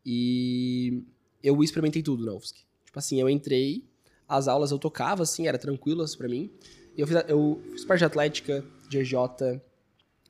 E 0.05 1.05
eu 1.43 1.63
experimentei 1.63 2.03
tudo 2.03 2.25
na 2.25 2.33
UFSC. 2.33 2.57
Tipo 2.85 2.99
assim, 2.99 3.21
eu 3.21 3.29
entrei, 3.29 3.89
as 4.29 4.49
aulas 4.49 4.71
eu 4.71 4.79
tocava, 4.79 5.23
assim, 5.23 5.47
era 5.47 5.59
tranquilas 5.59 6.17
pra 6.17 6.29
mim. 6.29 6.51
Eu 6.97 7.07
fiz, 7.07 7.17
eu 7.29 7.63
fiz 7.73 7.85
parte 7.85 8.01
de 8.01 8.05
atlética, 8.05 8.65
de 8.89 8.99
EJ, 8.99 9.15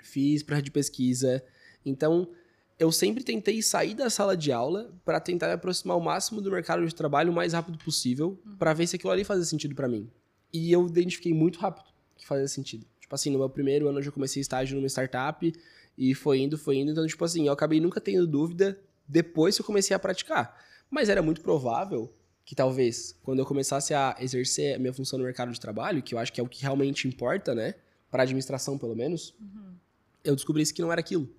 fiz 0.02 0.42
parte 0.42 0.64
de 0.64 0.70
pesquisa. 0.70 1.42
Então, 1.84 2.28
eu 2.78 2.92
sempre 2.92 3.24
tentei 3.24 3.62
sair 3.62 3.94
da 3.94 4.10
sala 4.10 4.36
de 4.36 4.52
aula 4.52 4.92
para 5.04 5.18
tentar 5.18 5.48
me 5.48 5.54
aproximar 5.54 5.94
ao 5.94 6.00
máximo 6.00 6.40
do 6.40 6.50
mercado 6.50 6.86
de 6.86 6.94
trabalho 6.94 7.32
o 7.32 7.34
mais 7.34 7.54
rápido 7.54 7.78
possível, 7.78 8.38
pra 8.58 8.74
ver 8.74 8.86
se 8.86 8.96
aquilo 8.96 9.10
ali 9.10 9.24
fazia 9.24 9.44
sentido 9.44 9.74
pra 9.74 9.88
mim. 9.88 10.10
E 10.52 10.70
eu 10.70 10.86
identifiquei 10.86 11.32
muito 11.32 11.58
rápido 11.58 11.86
que 12.16 12.26
fazia 12.26 12.48
sentido. 12.48 12.86
Tipo 13.08 13.14
assim, 13.14 13.30
no 13.30 13.38
meu 13.38 13.48
primeiro 13.48 13.88
ano 13.88 14.00
eu 14.00 14.02
já 14.02 14.10
comecei 14.10 14.42
estágio 14.42 14.76
numa 14.76 14.86
startup 14.86 15.50
e 15.96 16.14
foi 16.14 16.40
indo, 16.40 16.58
foi 16.58 16.76
indo. 16.76 16.90
Então, 16.90 17.06
tipo 17.06 17.24
assim, 17.24 17.46
eu 17.46 17.52
acabei 17.54 17.80
nunca 17.80 18.02
tendo 18.02 18.26
dúvida 18.26 18.78
depois 19.08 19.56
que 19.56 19.62
eu 19.62 19.64
comecei 19.64 19.96
a 19.96 19.98
praticar. 19.98 20.62
Mas 20.90 21.08
era 21.08 21.22
muito 21.22 21.40
provável 21.40 22.12
que 22.44 22.54
talvez, 22.54 23.18
quando 23.22 23.38
eu 23.38 23.46
começasse 23.46 23.94
a 23.94 24.14
exercer 24.20 24.76
a 24.76 24.78
minha 24.78 24.92
função 24.92 25.18
no 25.18 25.24
mercado 25.24 25.50
de 25.50 25.58
trabalho, 25.58 26.02
que 26.02 26.14
eu 26.14 26.18
acho 26.18 26.30
que 26.30 26.38
é 26.38 26.44
o 26.44 26.46
que 26.46 26.60
realmente 26.60 27.08
importa, 27.08 27.54
né? 27.54 27.76
Para 28.10 28.24
administração, 28.24 28.76
pelo 28.76 28.94
menos, 28.94 29.34
eu 30.22 30.34
descobrisse 30.34 30.74
que 30.74 30.82
não 30.82 30.92
era 30.92 31.00
aquilo. 31.00 31.30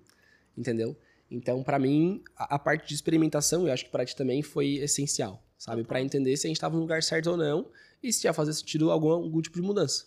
Entendeu? 0.58 0.96
Então, 1.30 1.62
pra 1.62 1.78
mim, 1.78 2.20
a, 2.36 2.56
a 2.56 2.58
parte 2.58 2.88
de 2.88 2.94
experimentação, 2.94 3.68
eu 3.68 3.72
acho 3.72 3.84
que 3.84 3.92
pra 3.92 4.04
ti 4.04 4.16
também 4.16 4.42
foi 4.42 4.74
essencial, 4.78 5.40
sabe? 5.56 5.84
Pra 5.84 6.02
entender 6.02 6.36
se 6.36 6.48
a 6.48 6.50
gente 6.50 6.58
tava 6.58 6.74
no 6.74 6.80
lugar 6.80 7.00
certo 7.00 7.30
ou 7.30 7.36
não 7.36 7.68
e 8.02 8.12
se 8.12 8.26
ia 8.26 8.32
fazer 8.32 8.52
sentido 8.54 8.90
algum, 8.90 9.10
algum 9.10 9.40
tipo 9.40 9.54
de 9.54 9.62
mudança. 9.62 10.06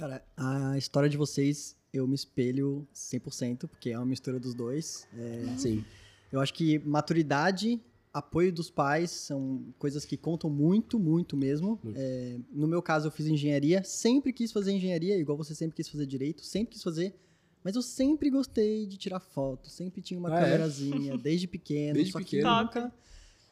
Cara, 0.00 0.24
a 0.34 0.78
história 0.78 1.10
de 1.10 1.18
vocês, 1.18 1.76
eu 1.92 2.08
me 2.08 2.14
espelho 2.14 2.88
100%, 2.94 3.68
porque 3.68 3.90
é 3.90 3.98
uma 3.98 4.06
mistura 4.06 4.40
dos 4.40 4.54
dois. 4.54 5.06
É, 5.14 5.58
Sim. 5.58 5.84
eu 6.32 6.40
acho 6.40 6.54
que 6.54 6.78
maturidade, 6.78 7.78
apoio 8.10 8.50
dos 8.50 8.70
pais 8.70 9.10
são 9.10 9.62
coisas 9.78 10.06
que 10.06 10.16
contam 10.16 10.48
muito, 10.48 10.98
muito 10.98 11.36
mesmo. 11.36 11.78
Muito. 11.84 11.98
É, 12.00 12.38
no 12.50 12.66
meu 12.66 12.80
caso, 12.80 13.08
eu 13.08 13.10
fiz 13.10 13.26
engenharia, 13.26 13.84
sempre 13.84 14.32
quis 14.32 14.50
fazer 14.50 14.72
engenharia, 14.72 15.18
igual 15.18 15.36
você 15.36 15.54
sempre 15.54 15.76
quis 15.76 15.86
fazer 15.86 16.06
direito, 16.06 16.42
sempre 16.46 16.72
quis 16.72 16.82
fazer. 16.82 17.14
Mas 17.62 17.76
eu 17.76 17.82
sempre 17.82 18.30
gostei 18.30 18.86
de 18.86 18.96
tirar 18.96 19.20
foto, 19.20 19.68
sempre 19.68 20.00
tinha 20.00 20.18
uma 20.18 20.30
Ah, 20.34 20.40
é? 20.40 20.44
câmerazinha, 20.44 21.18
desde 21.18 21.46
pequeno. 21.46 21.92
Desde 21.92 22.12
só 22.12 22.20
que 22.20 22.36
pequeno. 22.38 22.62
nunca... 22.62 22.90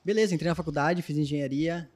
Beleza, 0.03 0.35
entrei 0.35 0.49
na 0.49 0.55
faculdade, 0.55 1.03
fiz 1.03 1.19
engenharia, 1.19 1.91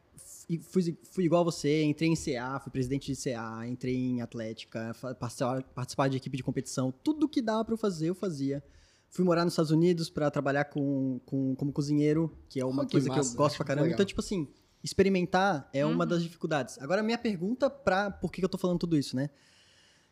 fui, 0.62 0.96
fui 1.11 1.25
igual 1.25 1.44
você, 1.44 1.82
entrei 1.84 2.08
em 2.08 2.14
CA, 2.16 2.58
fui 2.61 2.70
presidente 2.70 3.12
de 3.12 3.16
CA, 3.22 3.66
entrei 3.66 3.94
em 3.96 4.20
Atlética, 4.20 4.94
participar, 5.18 5.62
participar 5.75 6.08
de 6.08 6.16
equipe 6.16 6.37
de 6.37 6.42
competição, 6.42 6.92
tudo 7.02 7.28
que 7.28 7.40
dava 7.42 7.64
pra 7.64 7.75
eu 7.75 7.78
fazer, 7.78 8.08
eu 8.11 8.14
fazia. 8.14 8.62
Fui 9.08 9.25
morar 9.25 9.44
nos 9.44 9.52
Estados 9.52 9.70
Unidos 9.70 10.08
pra 10.08 10.30
trabalhar 10.30 10.64
com, 10.64 11.20
com, 11.26 11.54
como 11.54 11.70
cozinheiro, 11.72 12.34
que 12.49 12.58
é 12.58 12.64
uma 12.64 12.82
Oh, 12.82 12.87
que 12.87 12.92
coisa 12.92 13.11
que 13.11 13.16
massa, 13.16 13.32
eu 13.32 13.37
gosto 13.37 13.56
pra 13.56 13.64
que 13.64 13.68
caramba. 13.68 13.82
legal. 13.84 13.94
Então, 13.96 14.06
tipo 14.06 14.20
assim, 14.20 14.49
experimentar 14.82 15.68
é 15.72 15.84
uma 15.84 16.04
Uhum. 16.04 16.08
das 16.08 16.22
dificuldades. 16.22 16.78
Agora, 16.80 17.02
minha 17.02 17.18
pergunta 17.18 17.68
pra 17.68 18.11
por 18.11 18.32
que 18.32 18.40
que 18.40 18.44
eu 18.44 18.49
tô 18.49 18.56
falando 18.58 18.78
tudo 18.78 18.96
isso, 18.96 19.14
né? 19.16 19.28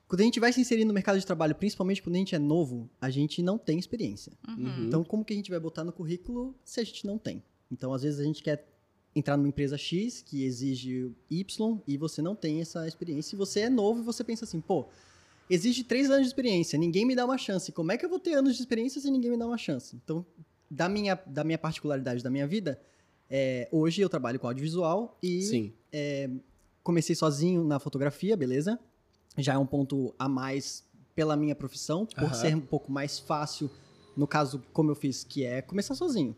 Quando 0.07 0.21
a 0.23 0.25
gente 0.25 0.41
vai 0.41 0.53
se 0.53 0.61
inserir 0.61 0.85
no 0.85 0.93
mercado 0.93 1.19
de 1.19 1.25
trabalho, 1.25 1.55
principalmente 1.55 2.03
quando 2.03 2.17
a 2.17 2.19
gente 2.19 2.35
é 2.35 2.39
novo, 2.39 2.91
a 3.01 3.09
gente 3.11 3.41
não 3.43 3.57
tem 3.57 3.79
experiência. 3.79 4.33
Uhum. 4.49 4.87
Então, 4.87 5.05
como 5.05 5.25
que 5.25 5.33
a 5.33 5.37
gente 5.37 5.51
vai 5.51 5.61
botar 5.61 5.85
no 5.85 5.93
currículo 5.93 6.55
se 6.65 6.81
a 6.81 6.85
gente 6.85 7.07
não 7.07 7.17
tem? 7.17 7.43
Então, 7.71 7.95
às 7.95 8.03
vezes, 8.03 8.19
a 8.19 8.25
gente 8.25 8.43
quer 8.43 8.67
entrar 9.15 9.37
numa 9.37 9.49
empresa 9.49 9.77
X 9.77 10.23
que 10.23 10.45
exige 10.45 11.13
Y 11.29 11.81
e 11.87 11.97
você 11.97 12.23
não 12.23 12.35
tem 12.35 12.61
essa 12.61 12.87
experiência. 12.87 13.35
E 13.35 13.39
você 13.39 13.61
é 13.61 13.71
novo 13.71 14.01
e 14.01 14.05
você 14.05 14.23
pensa 14.23 14.45
assim, 14.45 14.61
pô, 14.61 14.89
exige 15.49 15.83
três 15.83 16.11
anos 16.11 16.23
de 16.23 16.29
experiência, 16.29 16.79
ninguém 16.79 17.05
me 17.05 17.15
dá 17.15 17.25
uma 17.25 17.39
chance. 17.39 17.73
Como 17.73 17.91
é 17.91 17.99
que 17.99 18.05
eu 18.05 18.09
vou 18.09 18.21
ter 18.21 18.35
anos 18.35 18.55
de 18.55 18.63
experiência 18.63 19.01
se 19.01 19.11
ninguém 19.11 19.31
me 19.31 19.37
dá 19.37 19.47
uma 19.47 19.59
chance? 19.59 19.97
Então, 19.97 20.25
da 20.71 20.89
minha, 20.89 21.21
da 21.27 21.43
minha 21.43 21.59
particularidade 21.59 22.23
da 22.23 22.31
minha 22.31 22.47
vida, 22.47 22.81
é, 23.29 23.69
hoje 23.73 24.01
eu 24.01 24.09
trabalho 24.09 24.39
com 24.39 24.47
audiovisual 24.47 25.19
e 25.23 25.43
Sim. 25.43 25.73
comecei 26.83 27.17
sozinho 27.17 27.65
na 27.65 27.79
fotografia, 27.79 28.37
beleza? 28.37 28.79
Já 29.37 29.55
é 29.55 29.59
um 29.59 29.67
ponto 29.67 30.15
a 30.19 30.29
mais 30.29 30.85
pela 31.15 31.37
minha 31.37 31.55
profissão, 31.55 32.07
por 32.07 32.25
Aham. 32.25 32.35
ser 32.35 32.57
um 32.57 32.61
pouco 32.61 32.91
mais 32.91 33.19
fácil 33.19 33.71
no 34.17 34.27
caso, 34.27 34.63
como 34.73 34.91
eu 34.91 34.95
fiz, 34.95 35.25
que 35.25 35.45
é 35.45 35.63
começar 35.63 35.95
sozinho. 35.95 36.35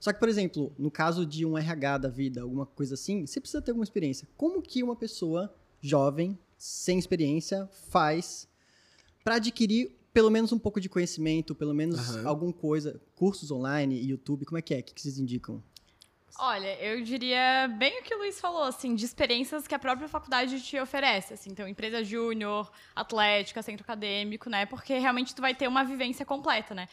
Só 0.00 0.12
que, 0.12 0.18
por 0.18 0.30
exemplo, 0.30 0.72
no 0.78 0.90
caso 0.90 1.26
de 1.26 1.44
um 1.44 1.58
RH 1.58 1.98
da 1.98 2.08
vida, 2.08 2.40
alguma 2.40 2.64
coisa 2.64 2.94
assim, 2.94 3.26
você 3.26 3.38
precisa 3.38 3.60
ter 3.60 3.70
alguma 3.70 3.84
experiência. 3.84 4.26
Como 4.34 4.62
que 4.62 4.82
uma 4.82 4.96
pessoa 4.96 5.54
jovem, 5.80 6.38
sem 6.56 6.98
experiência, 6.98 7.68
faz 7.90 8.48
para 9.22 9.34
adquirir 9.36 9.94
pelo 10.12 10.30
menos 10.30 10.52
um 10.52 10.58
pouco 10.58 10.80
de 10.80 10.88
conhecimento, 10.88 11.54
pelo 11.54 11.74
menos 11.74 12.16
Aham. 12.16 12.28
alguma 12.28 12.52
coisa, 12.52 13.00
cursos 13.14 13.50
online, 13.50 14.00
YouTube, 14.02 14.44
como 14.46 14.58
é 14.58 14.62
que 14.62 14.74
é? 14.74 14.80
O 14.80 14.82
que 14.82 14.94
que 14.94 15.00
vocês 15.00 15.18
indicam? 15.18 15.62
Olha, 16.38 16.74
eu 16.82 17.02
diria 17.02 17.68
bem 17.78 18.00
o 18.00 18.02
que 18.02 18.14
o 18.14 18.18
Luiz 18.18 18.40
falou, 18.40 18.62
assim, 18.62 18.94
de 18.94 19.04
experiências 19.04 19.66
que 19.66 19.74
a 19.74 19.78
própria 19.78 20.08
faculdade 20.08 20.60
te 20.62 20.78
oferece, 20.80 21.34
assim, 21.34 21.50
então 21.50 21.68
empresa 21.68 22.02
júnior, 22.02 22.70
atlética, 22.96 23.62
centro 23.62 23.84
acadêmico, 23.84 24.48
né? 24.48 24.64
Porque 24.64 24.98
realmente 24.98 25.34
tu 25.34 25.42
vai 25.42 25.54
ter 25.54 25.68
uma 25.68 25.84
vivência 25.84 26.24
completa, 26.24 26.74
né? 26.74 26.88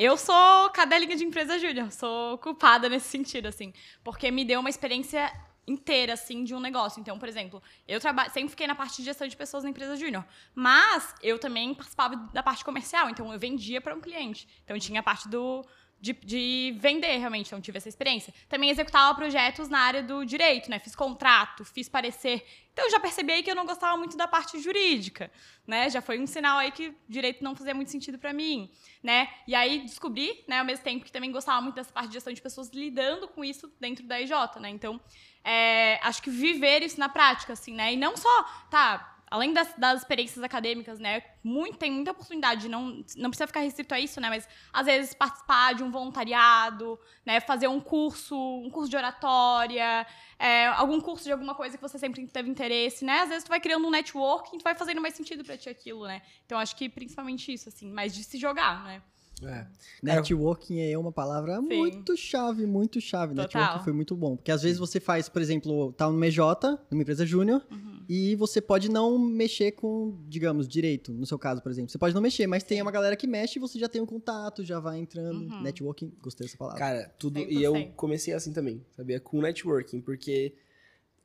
Eu 0.00 0.16
sou 0.16 0.70
cadelinha 0.70 1.16
de 1.16 1.24
empresa 1.24 1.58
júnior, 1.58 1.90
sou 1.90 2.38
culpada 2.38 2.88
nesse 2.88 3.08
sentido, 3.08 3.46
assim, 3.46 3.72
porque 4.04 4.30
me 4.30 4.44
deu 4.44 4.60
uma 4.60 4.70
experiência 4.70 5.28
inteira, 5.66 6.12
assim, 6.12 6.44
de 6.44 6.54
um 6.54 6.60
negócio. 6.60 7.00
Então, 7.00 7.18
por 7.18 7.28
exemplo, 7.28 7.60
eu 7.86 7.98
traba- 7.98 8.28
sempre 8.30 8.50
fiquei 8.50 8.68
na 8.68 8.76
parte 8.76 8.98
de 8.98 9.02
gestão 9.02 9.26
de 9.26 9.36
pessoas 9.36 9.64
na 9.64 9.70
empresa 9.70 9.96
júnior, 9.96 10.24
mas 10.54 11.16
eu 11.20 11.36
também 11.36 11.74
participava 11.74 12.14
da 12.32 12.44
parte 12.44 12.64
comercial, 12.64 13.10
então 13.10 13.32
eu 13.32 13.38
vendia 13.40 13.80
para 13.80 13.92
um 13.92 14.00
cliente. 14.00 14.46
Então, 14.64 14.78
tinha 14.78 15.00
a 15.00 15.02
parte 15.02 15.28
do 15.28 15.66
de, 16.00 16.12
de 16.12 16.76
vender, 16.78 17.16
realmente. 17.18 17.46
Então, 17.48 17.60
tive 17.60 17.78
essa 17.78 17.88
experiência. 17.88 18.32
Também 18.48 18.70
executava 18.70 19.14
projetos 19.14 19.68
na 19.68 19.80
área 19.80 20.02
do 20.02 20.24
direito, 20.24 20.70
né? 20.70 20.78
Fiz 20.78 20.94
contrato, 20.94 21.64
fiz 21.64 21.88
parecer. 21.88 22.46
Então, 22.72 22.84
eu 22.84 22.90
já 22.90 23.00
percebi 23.00 23.32
aí 23.32 23.42
que 23.42 23.50
eu 23.50 23.56
não 23.56 23.66
gostava 23.66 23.96
muito 23.96 24.16
da 24.16 24.28
parte 24.28 24.60
jurídica, 24.60 25.30
né? 25.66 25.90
Já 25.90 26.00
foi 26.00 26.20
um 26.20 26.26
sinal 26.26 26.58
aí 26.58 26.70
que 26.70 26.94
direito 27.08 27.42
não 27.42 27.56
fazia 27.56 27.74
muito 27.74 27.90
sentido 27.90 28.18
para 28.18 28.32
mim, 28.32 28.70
né? 29.02 29.28
E 29.46 29.54
aí, 29.54 29.80
descobri, 29.80 30.44
né, 30.46 30.60
ao 30.60 30.64
mesmo 30.64 30.84
tempo 30.84 31.04
que 31.04 31.10
também 31.10 31.32
gostava 31.32 31.60
muito 31.60 31.74
dessa 31.74 31.92
parte 31.92 32.08
de 32.08 32.14
gestão 32.14 32.32
de 32.32 32.40
pessoas 32.40 32.70
lidando 32.70 33.26
com 33.26 33.44
isso 33.44 33.72
dentro 33.80 34.06
da 34.06 34.20
IJ, 34.20 34.32
né? 34.60 34.70
Então, 34.70 35.00
é, 35.42 35.98
acho 36.02 36.22
que 36.22 36.30
viver 36.30 36.82
isso 36.82 37.00
na 37.00 37.08
prática, 37.08 37.52
assim, 37.52 37.74
né? 37.74 37.92
E 37.92 37.96
não 37.96 38.16
só, 38.16 38.44
tá, 38.70 39.17
além 39.30 39.52
das, 39.52 39.74
das 39.76 40.00
experiências 40.00 40.42
acadêmicas, 40.42 40.98
né? 40.98 41.22
Muito, 41.42 41.78
tem 41.78 41.90
muita 41.90 42.10
oportunidade, 42.12 42.62
de 42.62 42.68
não, 42.68 43.04
não 43.16 43.30
precisa 43.30 43.46
ficar 43.46 43.60
restrito 43.60 43.94
a 43.94 44.00
isso, 44.00 44.20
né? 44.20 44.28
Mas 44.28 44.48
às 44.72 44.86
vezes 44.86 45.14
participar 45.14 45.74
de 45.74 45.82
um 45.82 45.90
voluntariado, 45.90 46.98
né? 47.24 47.40
Fazer 47.40 47.68
um 47.68 47.80
curso, 47.80 48.36
um 48.36 48.70
curso 48.70 48.90
de 48.90 48.96
oratória, 48.96 50.06
é, 50.38 50.66
algum 50.66 51.00
curso 51.00 51.24
de 51.24 51.32
alguma 51.32 51.54
coisa 51.54 51.76
que 51.76 51.82
você 51.82 51.98
sempre 51.98 52.26
teve 52.26 52.48
interesse, 52.48 53.04
né? 53.04 53.20
Às 53.20 53.28
vezes 53.28 53.44
tu 53.44 53.48
vai 53.48 53.60
criando 53.60 53.86
um 53.86 53.90
networking 53.90 54.56
e 54.56 54.58
tu 54.58 54.64
vai 54.64 54.74
fazendo 54.74 55.00
mais 55.00 55.14
sentido 55.14 55.44
pra 55.44 55.56
ti 55.56 55.68
aquilo, 55.68 56.06
né? 56.06 56.22
Então 56.46 56.58
acho 56.58 56.74
que 56.76 56.88
principalmente 56.88 57.52
isso, 57.52 57.68
assim, 57.68 57.90
mas 57.90 58.14
de 58.14 58.24
se 58.24 58.38
jogar, 58.38 58.84
né? 58.84 59.02
É. 59.42 59.66
Networking 60.02 60.80
é 60.80 60.98
uma 60.98 61.12
palavra 61.12 61.60
Sim. 61.60 61.76
muito 61.76 62.16
chave, 62.16 62.66
muito 62.66 63.00
chave. 63.00 63.34
Total. 63.34 63.60
Networking 63.60 63.84
foi 63.84 63.92
muito 63.92 64.16
bom. 64.16 64.36
Porque 64.36 64.50
às 64.50 64.62
vezes 64.62 64.78
você 64.78 64.98
faz, 64.98 65.28
por 65.28 65.40
exemplo, 65.40 65.92
tá 65.92 66.08
no 66.10 66.18
MJ, 66.18 66.78
numa 66.90 67.02
empresa 67.02 67.24
júnior, 67.24 67.64
Uhum. 67.70 67.97
E 68.08 68.34
você 68.36 68.60
pode 68.60 68.88
não 68.90 69.18
mexer 69.18 69.72
com, 69.72 70.16
digamos, 70.28 70.66
direito, 70.66 71.12
no 71.12 71.26
seu 71.26 71.38
caso, 71.38 71.60
por 71.60 71.70
exemplo. 71.70 71.90
Você 71.90 71.98
pode 71.98 72.14
não 72.14 72.22
mexer, 72.22 72.46
mas 72.46 72.62
tem 72.62 72.80
uma 72.80 72.90
galera 72.90 73.14
que 73.14 73.26
mexe 73.26 73.58
e 73.58 73.60
você 73.60 73.78
já 73.78 73.88
tem 73.88 74.00
um 74.00 74.06
contato, 74.06 74.64
já 74.64 74.80
vai 74.80 74.98
entrando. 74.98 75.40
Uhum. 75.42 75.62
Networking, 75.62 76.10
gostei 76.22 76.46
dessa 76.46 76.56
palavra. 76.56 76.78
Cara, 76.78 77.14
tudo. 77.18 77.38
E 77.38 77.62
eu 77.62 77.74
100%. 77.74 77.92
comecei 77.94 78.32
assim 78.32 78.52
também, 78.52 78.82
sabia? 78.96 79.20
Com 79.20 79.42
networking, 79.42 80.00
porque 80.00 80.54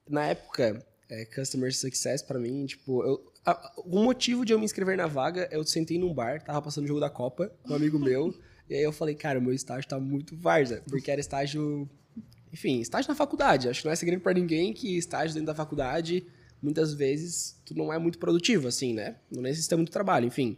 na 0.09 0.25
época, 0.27 0.85
é, 1.09 1.25
Customer 1.25 1.73
Success 1.73 2.21
pra 2.21 2.37
mim, 2.37 2.65
tipo, 2.65 3.01
eu, 3.05 3.31
a- 3.45 3.73
o 3.85 4.03
motivo 4.03 4.43
de 4.45 4.51
eu 4.51 4.59
me 4.59 4.65
inscrever 4.65 4.97
na 4.97 5.07
vaga, 5.07 5.47
eu 5.51 5.63
sentei 5.63 5.97
num 5.97 6.13
bar, 6.13 6.43
tava 6.43 6.61
passando 6.61 6.83
o 6.83 6.87
jogo 6.87 6.99
da 6.99 7.09
Copa 7.09 7.49
com 7.63 7.71
um 7.71 7.75
amigo 7.77 7.97
meu, 7.97 8.33
e 8.69 8.75
aí 8.75 8.83
eu 8.83 8.91
falei, 8.91 9.15
cara, 9.15 9.39
o 9.39 9.41
meu 9.41 9.53
estágio 9.53 9.87
tá 9.87 9.97
muito 9.99 10.35
varza, 10.35 10.83
porque 10.89 11.09
era 11.09 11.21
estágio. 11.21 11.89
Enfim, 12.51 12.79
estágio 12.81 13.09
na 13.09 13.15
faculdade. 13.15 13.67
Acho 13.69 13.81
que 13.81 13.85
não 13.87 13.93
é 13.93 13.95
segredo 13.95 14.21
pra 14.21 14.33
ninguém 14.33 14.73
que 14.73 14.97
estágio 14.97 15.33
dentro 15.33 15.47
da 15.47 15.55
faculdade, 15.55 16.25
muitas 16.63 16.93
vezes, 16.93 17.59
tu 17.65 17.75
não 17.75 17.91
é 17.91 17.99
muito 17.99 18.17
produtivo, 18.17 18.69
assim, 18.69 18.93
né? 18.93 19.17
Não 19.29 19.41
necessita 19.41 19.75
muito 19.75 19.91
trabalho, 19.91 20.25
enfim. 20.25 20.57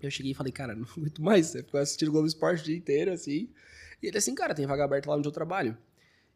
Eu 0.00 0.10
cheguei 0.10 0.30
e 0.30 0.34
falei, 0.34 0.52
cara, 0.52 0.74
não 0.76 0.86
aguento 0.96 1.20
mais. 1.20 1.48
Você 1.48 1.62
ficou 1.62 1.80
assistindo 1.80 2.08
o 2.08 2.12
Globo 2.12 2.28
Esporte 2.28 2.62
o 2.62 2.64
dia 2.64 2.76
inteiro, 2.76 3.12
assim. 3.12 3.50
E 4.00 4.06
ele 4.06 4.16
assim, 4.16 4.34
cara, 4.34 4.54
tem 4.54 4.64
vaga 4.64 4.84
aberta 4.84 5.10
lá 5.10 5.16
onde 5.16 5.26
eu 5.26 5.32
trabalho. 5.32 5.76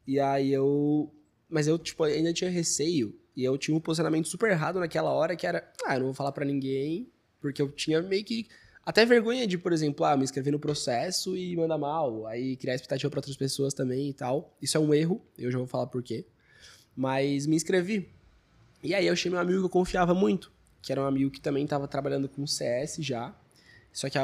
E 0.06 0.18
aí 0.18 0.52
eu. 0.52 1.14
Mas 1.48 1.68
eu, 1.68 1.78
tipo, 1.78 2.02
ainda 2.02 2.32
tinha 2.32 2.50
receio. 2.50 3.18
E 3.37 3.44
eu 3.44 3.56
tinha 3.56 3.76
um 3.76 3.80
posicionamento 3.80 4.26
super 4.26 4.50
errado 4.50 4.80
naquela 4.80 5.12
hora, 5.12 5.37
que 5.37 5.46
era, 5.46 5.72
ah, 5.87 5.94
eu 5.94 6.00
não 6.00 6.06
vou 6.06 6.14
falar 6.14 6.32
pra 6.32 6.44
ninguém, 6.44 7.08
porque 7.40 7.62
eu 7.62 7.70
tinha 7.70 8.02
meio 8.02 8.24
que. 8.24 8.48
Até 8.84 9.04
vergonha 9.04 9.46
de, 9.46 9.58
por 9.58 9.72
exemplo, 9.72 10.04
ah, 10.04 10.16
me 10.16 10.24
inscrever 10.24 10.52
no 10.52 10.58
processo 10.58 11.37
e 11.37 11.54
mandar 11.54 11.78
mal. 11.78 12.26
Aí 12.26 12.56
criar 12.56 12.74
expectativa 12.74 13.11
pra 13.11 13.18
outras 13.18 13.37
pessoas 13.37 13.74
também 13.74 14.08
e 14.08 14.14
tal. 14.14 14.56
Isso 14.61 14.76
é 14.76 14.80
um 14.80 14.92
erro, 14.92 15.22
eu 15.37 15.52
já 15.52 15.58
vou 15.58 15.66
falar 15.66 15.87
por 15.87 16.02
quê. 16.02 16.26
Mas 16.96 17.46
me 17.46 17.54
inscrevi. 17.54 18.17
E 18.82 18.94
aí 18.94 19.06
eu 19.06 19.12
achei 19.12 19.30
meu 19.30 19.40
amigo 19.40 19.58
que 19.60 19.64
eu 19.66 19.70
confiava 19.70 20.14
muito, 20.14 20.52
que 20.80 20.92
era 20.92 21.00
um 21.00 21.06
amigo 21.06 21.30
que 21.30 21.40
também 21.40 21.66
tava 21.66 21.88
trabalhando 21.88 22.28
com 22.28 22.46
CS 22.46 22.96
já. 23.00 23.34
Só 23.92 24.08
que 24.08 24.18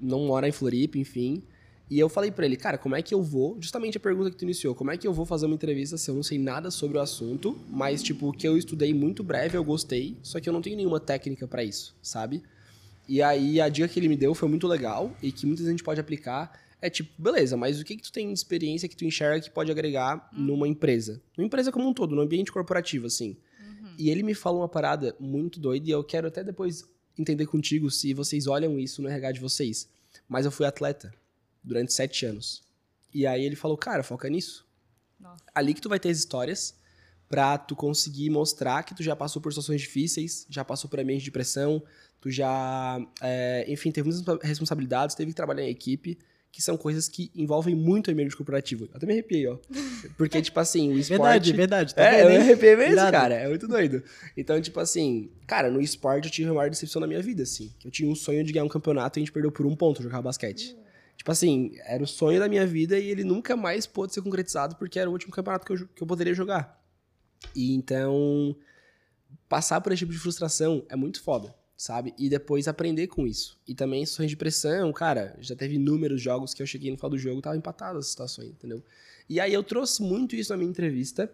não 0.00 0.26
mora 0.26 0.48
em 0.48 0.52
Floripa, 0.52 0.98
enfim. 0.98 1.42
E 1.90 1.98
eu 1.98 2.08
falei 2.08 2.30
pra 2.30 2.44
ele, 2.44 2.56
cara, 2.56 2.76
como 2.76 2.94
é 2.94 3.02
que 3.02 3.14
eu 3.14 3.22
vou? 3.22 3.56
Justamente 3.60 3.96
a 3.96 4.00
pergunta 4.00 4.30
que 4.30 4.36
tu 4.36 4.44
iniciou, 4.44 4.74
como 4.74 4.90
é 4.90 4.96
que 4.96 5.06
eu 5.06 5.12
vou 5.12 5.24
fazer 5.24 5.46
uma 5.46 5.54
entrevista 5.54 5.96
se 5.96 6.10
eu 6.10 6.14
não 6.14 6.22
sei 6.22 6.38
nada 6.38 6.70
sobre 6.70 6.98
o 6.98 7.00
assunto, 7.00 7.58
mas 7.70 8.02
tipo, 8.02 8.28
o 8.28 8.32
que 8.32 8.46
eu 8.46 8.58
estudei 8.58 8.92
muito 8.92 9.24
breve, 9.24 9.56
eu 9.56 9.64
gostei, 9.64 10.18
só 10.22 10.38
que 10.38 10.48
eu 10.48 10.52
não 10.52 10.60
tenho 10.60 10.76
nenhuma 10.76 11.00
técnica 11.00 11.48
pra 11.48 11.64
isso, 11.64 11.96
sabe? 12.02 12.42
E 13.08 13.22
aí 13.22 13.58
a 13.58 13.70
dica 13.70 13.88
que 13.88 13.98
ele 13.98 14.08
me 14.08 14.16
deu 14.16 14.34
foi 14.34 14.50
muito 14.50 14.68
legal 14.68 15.16
e 15.22 15.32
que 15.32 15.46
muita 15.46 15.64
gente 15.64 15.82
pode 15.82 15.98
aplicar. 15.98 16.60
É 16.80 16.90
tipo, 16.90 17.10
beleza, 17.20 17.56
mas 17.56 17.80
o 17.80 17.84
que 17.84 17.96
que 17.96 18.02
tu 18.02 18.12
tem 18.12 18.26
de 18.28 18.34
experiência 18.34 18.86
que 18.86 18.94
tu 18.94 19.06
enxerga 19.06 19.40
que 19.40 19.50
pode 19.50 19.70
agregar 19.70 20.28
numa 20.30 20.68
empresa? 20.68 21.22
Numa 21.38 21.46
empresa 21.46 21.72
como 21.72 21.88
um 21.88 21.94
todo, 21.94 22.14
no 22.14 22.20
ambiente 22.20 22.52
corporativo, 22.52 23.06
assim. 23.06 23.34
E 23.98 24.10
ele 24.10 24.22
me 24.22 24.32
falou 24.32 24.60
uma 24.60 24.68
parada 24.68 25.14
muito 25.18 25.58
doida 25.58 25.88
e 25.88 25.90
eu 25.90 26.04
quero 26.04 26.28
até 26.28 26.44
depois 26.44 26.88
entender 27.18 27.46
contigo 27.46 27.90
se 27.90 28.14
vocês 28.14 28.46
olham 28.46 28.78
isso 28.78 29.02
no 29.02 29.08
RH 29.08 29.32
de 29.32 29.40
vocês. 29.40 29.88
Mas 30.28 30.44
eu 30.44 30.52
fui 30.52 30.64
atleta 30.64 31.12
durante 31.64 31.92
sete 31.92 32.24
anos. 32.24 32.62
E 33.12 33.26
aí 33.26 33.44
ele 33.44 33.56
falou, 33.56 33.76
cara, 33.76 34.04
foca 34.04 34.28
nisso. 34.28 34.64
Nossa. 35.18 35.42
Ali 35.52 35.74
que 35.74 35.80
tu 35.80 35.88
vai 35.88 35.98
ter 35.98 36.10
as 36.10 36.18
histórias 36.18 36.76
pra 37.28 37.58
tu 37.58 37.74
conseguir 37.74 38.30
mostrar 38.30 38.84
que 38.84 38.94
tu 38.94 39.02
já 39.02 39.16
passou 39.16 39.42
por 39.42 39.52
situações 39.52 39.80
difíceis, 39.80 40.46
já 40.48 40.64
passou 40.64 40.88
por 40.88 41.00
ambiente 41.00 41.24
de 41.24 41.32
pressão, 41.32 41.82
tu 42.20 42.30
já, 42.30 42.98
é, 43.20 43.64
enfim, 43.68 43.90
teve 43.90 44.08
muitas 44.08 44.38
responsabilidades, 44.42 45.16
teve 45.16 45.32
que 45.32 45.36
trabalhar 45.36 45.64
em 45.64 45.70
equipe, 45.70 46.16
que 46.58 46.64
são 46.64 46.76
coisas 46.76 47.08
que 47.08 47.30
envolvem 47.36 47.72
muito 47.72 48.08
o 48.08 48.10
ambiente 48.10 48.36
corporativo. 48.36 48.86
Eu 48.86 48.96
até 48.96 49.06
me 49.06 49.12
arrepiei, 49.12 49.46
ó. 49.46 49.58
Porque, 50.16 50.42
tipo 50.42 50.58
assim, 50.58 50.92
o 50.92 50.98
esporte... 50.98 51.52
Verdade, 51.52 51.52
verdade. 51.52 51.94
Tá 51.94 52.02
É, 52.02 52.10
vendo, 52.10 52.22
eu 52.22 52.30
me 52.30 52.36
arrepiei 52.38 52.74
mesmo, 52.74 52.96
cara. 53.12 53.36
É 53.36 53.48
muito 53.48 53.68
doido. 53.68 54.02
Então, 54.36 54.60
tipo 54.60 54.80
assim, 54.80 55.30
cara, 55.46 55.70
no 55.70 55.80
esporte 55.80 56.24
eu 56.26 56.32
tive 56.32 56.50
a 56.50 56.52
maior 56.52 56.68
decepção 56.68 56.98
na 56.98 57.06
minha 57.06 57.22
vida, 57.22 57.44
assim. 57.44 57.72
Eu 57.84 57.92
tinha 57.92 58.10
um 58.10 58.14
sonho 58.16 58.42
de 58.42 58.52
ganhar 58.52 58.64
um 58.64 58.68
campeonato 58.68 59.16
e 59.16 59.20
a 59.20 59.22
gente 59.24 59.30
perdeu 59.30 59.52
por 59.52 59.66
um 59.66 59.76
ponto 59.76 60.02
jogar 60.02 60.20
basquete. 60.20 60.76
Tipo 61.16 61.30
assim, 61.30 61.70
era 61.84 62.02
o 62.02 62.08
sonho 62.08 62.40
da 62.40 62.48
minha 62.48 62.66
vida 62.66 62.98
e 62.98 63.08
ele 63.08 63.22
nunca 63.22 63.56
mais 63.56 63.86
pôde 63.86 64.12
ser 64.12 64.20
concretizado 64.22 64.74
porque 64.74 64.98
era 64.98 65.08
o 65.08 65.12
último 65.12 65.32
campeonato 65.32 65.64
que 65.64 65.72
eu, 65.74 65.88
que 65.94 66.02
eu 66.02 66.08
poderia 66.08 66.34
jogar. 66.34 66.82
E 67.54 67.72
então, 67.72 68.56
passar 69.48 69.80
por 69.80 69.92
esse 69.92 70.00
tipo 70.00 70.10
de 70.10 70.18
frustração 70.18 70.84
é 70.88 70.96
muito 70.96 71.22
foda, 71.22 71.54
sabe? 71.78 72.12
E 72.18 72.28
depois 72.28 72.66
aprender 72.66 73.06
com 73.06 73.24
isso. 73.24 73.56
E 73.66 73.72
também 73.72 74.04
situações 74.04 74.30
de 74.30 74.36
pressão, 74.36 74.92
cara, 74.92 75.36
já 75.40 75.54
teve 75.54 75.76
inúmeros 75.76 76.20
jogos 76.20 76.52
que 76.52 76.60
eu 76.60 76.66
cheguei 76.66 76.90
no 76.90 76.96
final 76.96 77.10
do 77.10 77.18
jogo 77.18 77.38
e 77.38 77.42
tava 77.42 77.56
empatado 77.56 77.98
as 78.00 78.08
situações, 78.08 78.48
entendeu? 78.48 78.82
E 79.28 79.38
aí 79.38 79.54
eu 79.54 79.62
trouxe 79.62 80.02
muito 80.02 80.34
isso 80.34 80.52
na 80.52 80.56
minha 80.56 80.68
entrevista. 80.68 81.30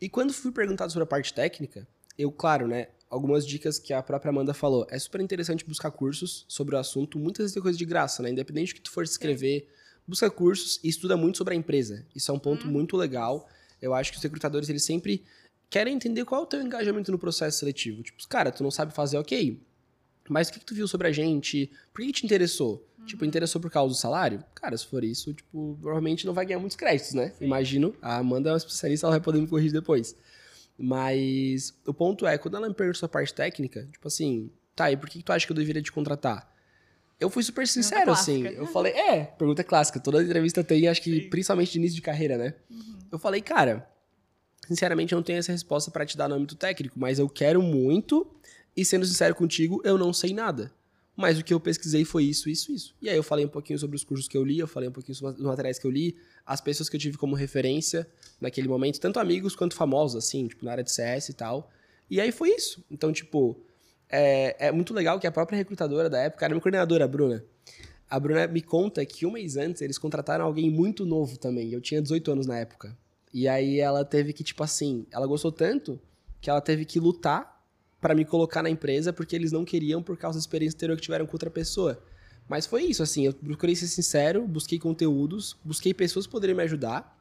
E 0.00 0.08
quando 0.08 0.32
fui 0.32 0.50
perguntado 0.50 0.90
sobre 0.90 1.04
a 1.04 1.06
parte 1.06 1.32
técnica, 1.32 1.86
eu, 2.18 2.32
claro, 2.32 2.66
né, 2.66 2.88
algumas 3.08 3.46
dicas 3.46 3.78
que 3.78 3.92
a 3.92 4.02
própria 4.02 4.30
Amanda 4.30 4.52
falou. 4.52 4.84
É 4.90 4.98
super 4.98 5.20
interessante 5.20 5.64
buscar 5.64 5.92
cursos 5.92 6.44
sobre 6.48 6.74
o 6.74 6.78
assunto. 6.78 7.16
Muitas 7.16 7.44
vezes 7.44 7.54
tem 7.54 7.62
coisa 7.62 7.78
de 7.78 7.84
graça, 7.84 8.20
né? 8.20 8.30
Independente 8.30 8.72
do 8.72 8.76
que 8.76 8.82
tu 8.82 8.90
for 8.90 9.06
se 9.06 9.12
inscrever, 9.12 9.68
busca 10.06 10.28
cursos 10.28 10.80
e 10.82 10.88
estuda 10.88 11.16
muito 11.16 11.38
sobre 11.38 11.54
a 11.54 11.56
empresa. 11.56 12.04
Isso 12.16 12.32
é 12.32 12.34
um 12.34 12.38
ponto 12.38 12.66
muito 12.66 12.96
legal. 12.96 13.48
Eu 13.80 13.94
acho 13.94 14.10
que 14.10 14.16
os 14.16 14.22
recrutadores, 14.22 14.68
eles 14.68 14.84
sempre 14.84 15.24
querem 15.70 15.94
entender 15.94 16.24
qual 16.24 16.40
é 16.40 16.44
o 16.44 16.46
teu 16.46 16.60
engajamento 16.60 17.12
no 17.12 17.18
processo 17.18 17.58
seletivo. 17.58 18.02
Tipo, 18.02 18.26
cara, 18.26 18.50
tu 18.50 18.62
não 18.62 18.70
sabe 18.70 18.92
fazer, 18.92 19.18
ok. 19.18 19.60
Mas 20.32 20.48
o 20.48 20.52
que, 20.52 20.58
que 20.58 20.64
tu 20.64 20.74
viu 20.74 20.86
sobre 20.86 21.08
a 21.08 21.12
gente? 21.12 21.70
Por 21.92 22.02
que, 22.02 22.08
que 22.08 22.12
te 22.20 22.24
interessou? 22.26 22.84
Tipo, 23.06 23.24
interessou 23.24 23.60
por 23.60 23.70
causa 23.70 23.94
do 23.94 23.98
salário? 23.98 24.44
Cara, 24.54 24.76
se 24.76 24.86
for 24.86 25.02
isso, 25.02 25.32
tipo, 25.32 25.78
provavelmente 25.80 26.26
não 26.26 26.34
vai 26.34 26.44
ganhar 26.44 26.58
muitos 26.58 26.76
créditos, 26.76 27.14
né? 27.14 27.32
Imagino. 27.40 27.94
A 28.02 28.16
Amanda 28.18 28.50
é 28.50 28.52
uma 28.52 28.58
especialista, 28.58 29.06
ela 29.06 29.12
vai 29.12 29.20
poder 29.20 29.40
me 29.40 29.46
corrigir 29.46 29.72
depois. 29.72 30.14
Mas 30.76 31.74
o 31.86 31.94
ponto 31.94 32.26
é, 32.26 32.36
quando 32.36 32.56
ela 32.56 32.68
me 32.68 32.74
perguntou 32.74 33.06
a 33.06 33.08
parte 33.08 33.32
técnica, 33.32 33.88
tipo 33.90 34.06
assim, 34.06 34.50
tá, 34.76 34.92
e 34.92 34.96
por 34.96 35.08
que, 35.08 35.18
que 35.18 35.24
tu 35.24 35.32
acha 35.32 35.46
que 35.46 35.52
eu 35.52 35.56
deveria 35.56 35.82
te 35.82 35.90
contratar? 35.90 36.52
Eu 37.18 37.28
fui 37.28 37.42
super 37.42 37.66
sincero, 37.66 38.12
assim. 38.12 38.42
clássica. 38.42 38.60
Eu 38.62 38.66
falei, 38.66 38.92
é, 38.92 39.24
pergunta 39.24 39.64
clássica. 39.64 39.98
Toda 39.98 40.22
entrevista 40.22 40.62
tem, 40.62 40.86
acho 40.86 41.02
que 41.02 41.22
principalmente 41.22 41.72
de 41.72 41.78
início 41.78 41.96
de 41.96 42.02
carreira, 42.02 42.36
né? 42.38 42.54
Eu 43.10 43.18
falei, 43.18 43.40
cara, 43.40 43.88
sinceramente 44.68 45.12
eu 45.12 45.16
não 45.16 45.22
tenho 45.24 45.38
essa 45.38 45.50
resposta 45.50 45.90
pra 45.90 46.06
te 46.06 46.16
dar 46.16 46.28
no 46.28 46.36
âmbito 46.36 46.54
técnico, 46.54 46.98
mas 46.98 47.18
eu 47.18 47.28
quero 47.28 47.60
muito, 47.60 48.24
e 48.76 48.84
sendo 48.84 49.06
sincero 49.06 49.34
contigo, 49.34 49.80
eu 49.84 49.98
não 49.98 50.12
sei 50.12 50.32
nada. 50.32 50.72
mas 51.16 51.36
o 51.36 51.42
que 51.42 51.52
eu 51.52 51.58
pesquisei 51.58 52.04
foi 52.04 52.22
isso, 52.24 52.48
isso, 52.48 52.70
isso. 52.70 52.94
E 53.02 53.10
aí 53.10 53.16
eu 53.16 53.24
falei 53.24 53.44
um 53.44 53.48
pouquinho 53.48 53.76
sobre 53.76 53.96
os 53.96 54.04
cursos 54.04 54.28
que 54.28 54.36
eu 54.36 54.44
li, 54.44 54.60
eu 54.60 54.68
falei 54.68 54.88
um 54.88 54.92
pouquinho 54.92 55.16
sobre 55.16 55.40
os 55.40 55.44
materiais 55.44 55.76
que 55.76 55.84
eu 55.84 55.90
li, 55.90 56.16
as 56.46 56.60
pessoas 56.60 56.88
que 56.88 56.94
eu 56.94 57.00
tive 57.00 57.18
como 57.18 57.34
referência 57.34 58.08
naquele 58.40 58.68
momento, 58.68 59.00
tanto 59.00 59.18
amigos 59.18 59.56
quanto 59.56 59.74
famosos, 59.74 60.24
assim, 60.24 60.46
tipo, 60.46 60.64
na 60.64 60.70
área 60.70 60.84
de 60.84 60.92
CS 60.92 61.30
e 61.30 61.32
tal. 61.34 61.72
E 62.08 62.20
aí 62.20 62.30
foi 62.30 62.50
isso. 62.50 62.84
Então, 62.88 63.12
tipo, 63.12 63.60
é, 64.08 64.68
é 64.68 64.72
muito 64.72 64.94
legal 64.94 65.18
que 65.18 65.26
a 65.26 65.32
própria 65.32 65.56
recrutadora 65.56 66.08
da 66.08 66.20
época, 66.20 66.44
era 66.44 66.54
minha 66.54 66.62
coordenadora, 66.62 67.04
a 67.04 67.08
Bruna, 67.08 67.44
a 68.08 68.18
Bruna 68.18 68.46
me 68.46 68.62
conta 68.62 69.04
que 69.04 69.26
um 69.26 69.32
mês 69.32 69.56
antes 69.56 69.82
eles 69.82 69.98
contrataram 69.98 70.44
alguém 70.44 70.70
muito 70.70 71.04
novo 71.04 71.36
também. 71.36 71.72
Eu 71.72 71.80
tinha 71.80 72.00
18 72.00 72.32
anos 72.32 72.46
na 72.46 72.58
época. 72.58 72.96
E 73.34 73.46
aí 73.46 73.78
ela 73.78 74.04
teve 74.04 74.32
que, 74.32 74.42
tipo 74.42 74.62
assim, 74.62 75.06
ela 75.10 75.26
gostou 75.26 75.52
tanto 75.52 76.00
que 76.40 76.48
ela 76.48 76.60
teve 76.60 76.84
que 76.84 76.98
lutar 76.98 77.57
para 78.00 78.14
me 78.14 78.24
colocar 78.24 78.62
na 78.62 78.70
empresa 78.70 79.12
porque 79.12 79.34
eles 79.34 79.52
não 79.52 79.64
queriam 79.64 80.02
por 80.02 80.16
causa 80.16 80.38
da 80.38 80.40
experiência 80.40 80.76
anterior 80.76 80.96
que 80.96 81.02
tiveram 81.02 81.26
com 81.26 81.32
outra 81.32 81.50
pessoa. 81.50 82.02
Mas 82.48 82.64
foi 82.64 82.84
isso, 82.84 83.02
assim, 83.02 83.26
eu 83.26 83.34
procurei 83.34 83.76
ser 83.76 83.88
sincero, 83.88 84.46
busquei 84.46 84.78
conteúdos, 84.78 85.56
busquei 85.62 85.92
pessoas 85.92 86.26
que 86.26 86.32
poderiam 86.32 86.56
me 86.56 86.62
ajudar. 86.62 87.16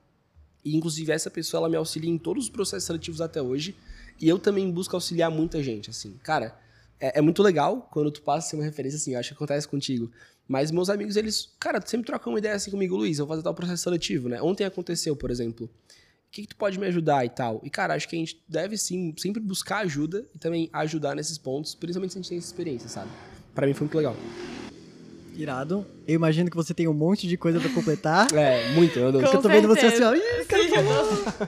E 0.64 0.76
inclusive 0.76 1.12
essa 1.12 1.30
pessoa 1.30 1.62
ela 1.62 1.70
me 1.70 1.76
auxilia 1.76 2.10
em 2.10 2.18
todos 2.18 2.46
os 2.46 2.50
processos 2.50 2.86
seletivos 2.86 3.20
até 3.20 3.42
hoje. 3.42 3.76
E 4.20 4.28
eu 4.28 4.40
também 4.40 4.72
busco 4.72 4.96
auxiliar 4.96 5.30
muita 5.30 5.62
gente, 5.62 5.90
assim. 5.90 6.18
Cara, 6.24 6.58
é, 7.00 7.20
é 7.20 7.22
muito 7.22 7.44
legal 7.44 7.88
quando 7.92 8.10
tu 8.12 8.22
passa 8.22 8.48
a 8.48 8.50
ser 8.50 8.56
uma 8.56 8.64
referência 8.66 8.98
assim, 8.98 9.14
eu 9.14 9.20
acho 9.20 9.30
que 9.30 9.36
acontece 9.36 9.68
contigo. 9.68 10.10
Mas 10.48 10.72
meus 10.72 10.90
amigos, 10.90 11.18
eles, 11.18 11.54
cara, 11.60 11.82
sempre 11.86 12.08
trocam 12.08 12.32
uma 12.32 12.40
ideia 12.40 12.56
assim 12.56 12.72
comigo, 12.72 12.96
Luiz, 12.96 13.20
eu 13.20 13.26
vou 13.26 13.34
fazer 13.34 13.44
tal 13.44 13.54
processo 13.54 13.84
seletivo, 13.84 14.30
né? 14.30 14.42
Ontem 14.42 14.64
aconteceu, 14.64 15.16
por 15.16 15.30
exemplo. 15.30 15.70
O 16.28 16.32
que, 16.38 16.42
que 16.44 16.48
tu 16.50 16.56
pode 16.56 16.78
me 16.78 16.86
ajudar 16.88 17.26
e 17.26 17.30
tal? 17.30 17.60
E, 17.64 17.70
cara, 17.70 17.96
acho 17.96 18.08
que 18.08 18.16
a 18.16 18.20
gente 18.20 18.44
deve 18.48 18.78
sim 18.78 19.14
sempre 19.18 19.42
buscar 19.42 19.80
ajuda 19.80 20.26
e 20.36 20.38
também 20.38 20.70
ajudar 20.74 21.16
nesses 21.16 21.38
pontos, 21.38 21.74
principalmente 21.74 22.12
se 22.12 22.20
a 22.20 22.22
gente 22.22 22.30
tem 22.30 22.38
essa 22.38 22.48
experiência, 22.48 22.90
sabe? 22.90 23.10
Para 23.56 23.66
mim 23.66 23.74
foi 23.74 23.86
muito 23.86 23.96
legal. 23.98 24.16
Irado. 25.36 25.86
Eu 26.08 26.16
imagino 26.16 26.50
que 26.50 26.56
você 26.56 26.74
tem 26.74 26.88
um 26.88 26.94
monte 26.94 27.28
de 27.28 27.38
coisa 27.38 27.60
pra 27.60 27.70
completar. 27.70 28.28
É, 28.36 28.70
muito. 28.74 28.94
Com 29.00 29.08
eu 29.20 29.42
tô 29.42 29.48
vendo 29.48 29.68
você 29.68 29.86
assim, 29.86 30.04
ó. 30.04 30.14
Ih, 30.14 30.46
cara, 30.46 30.64
eu 30.64 30.70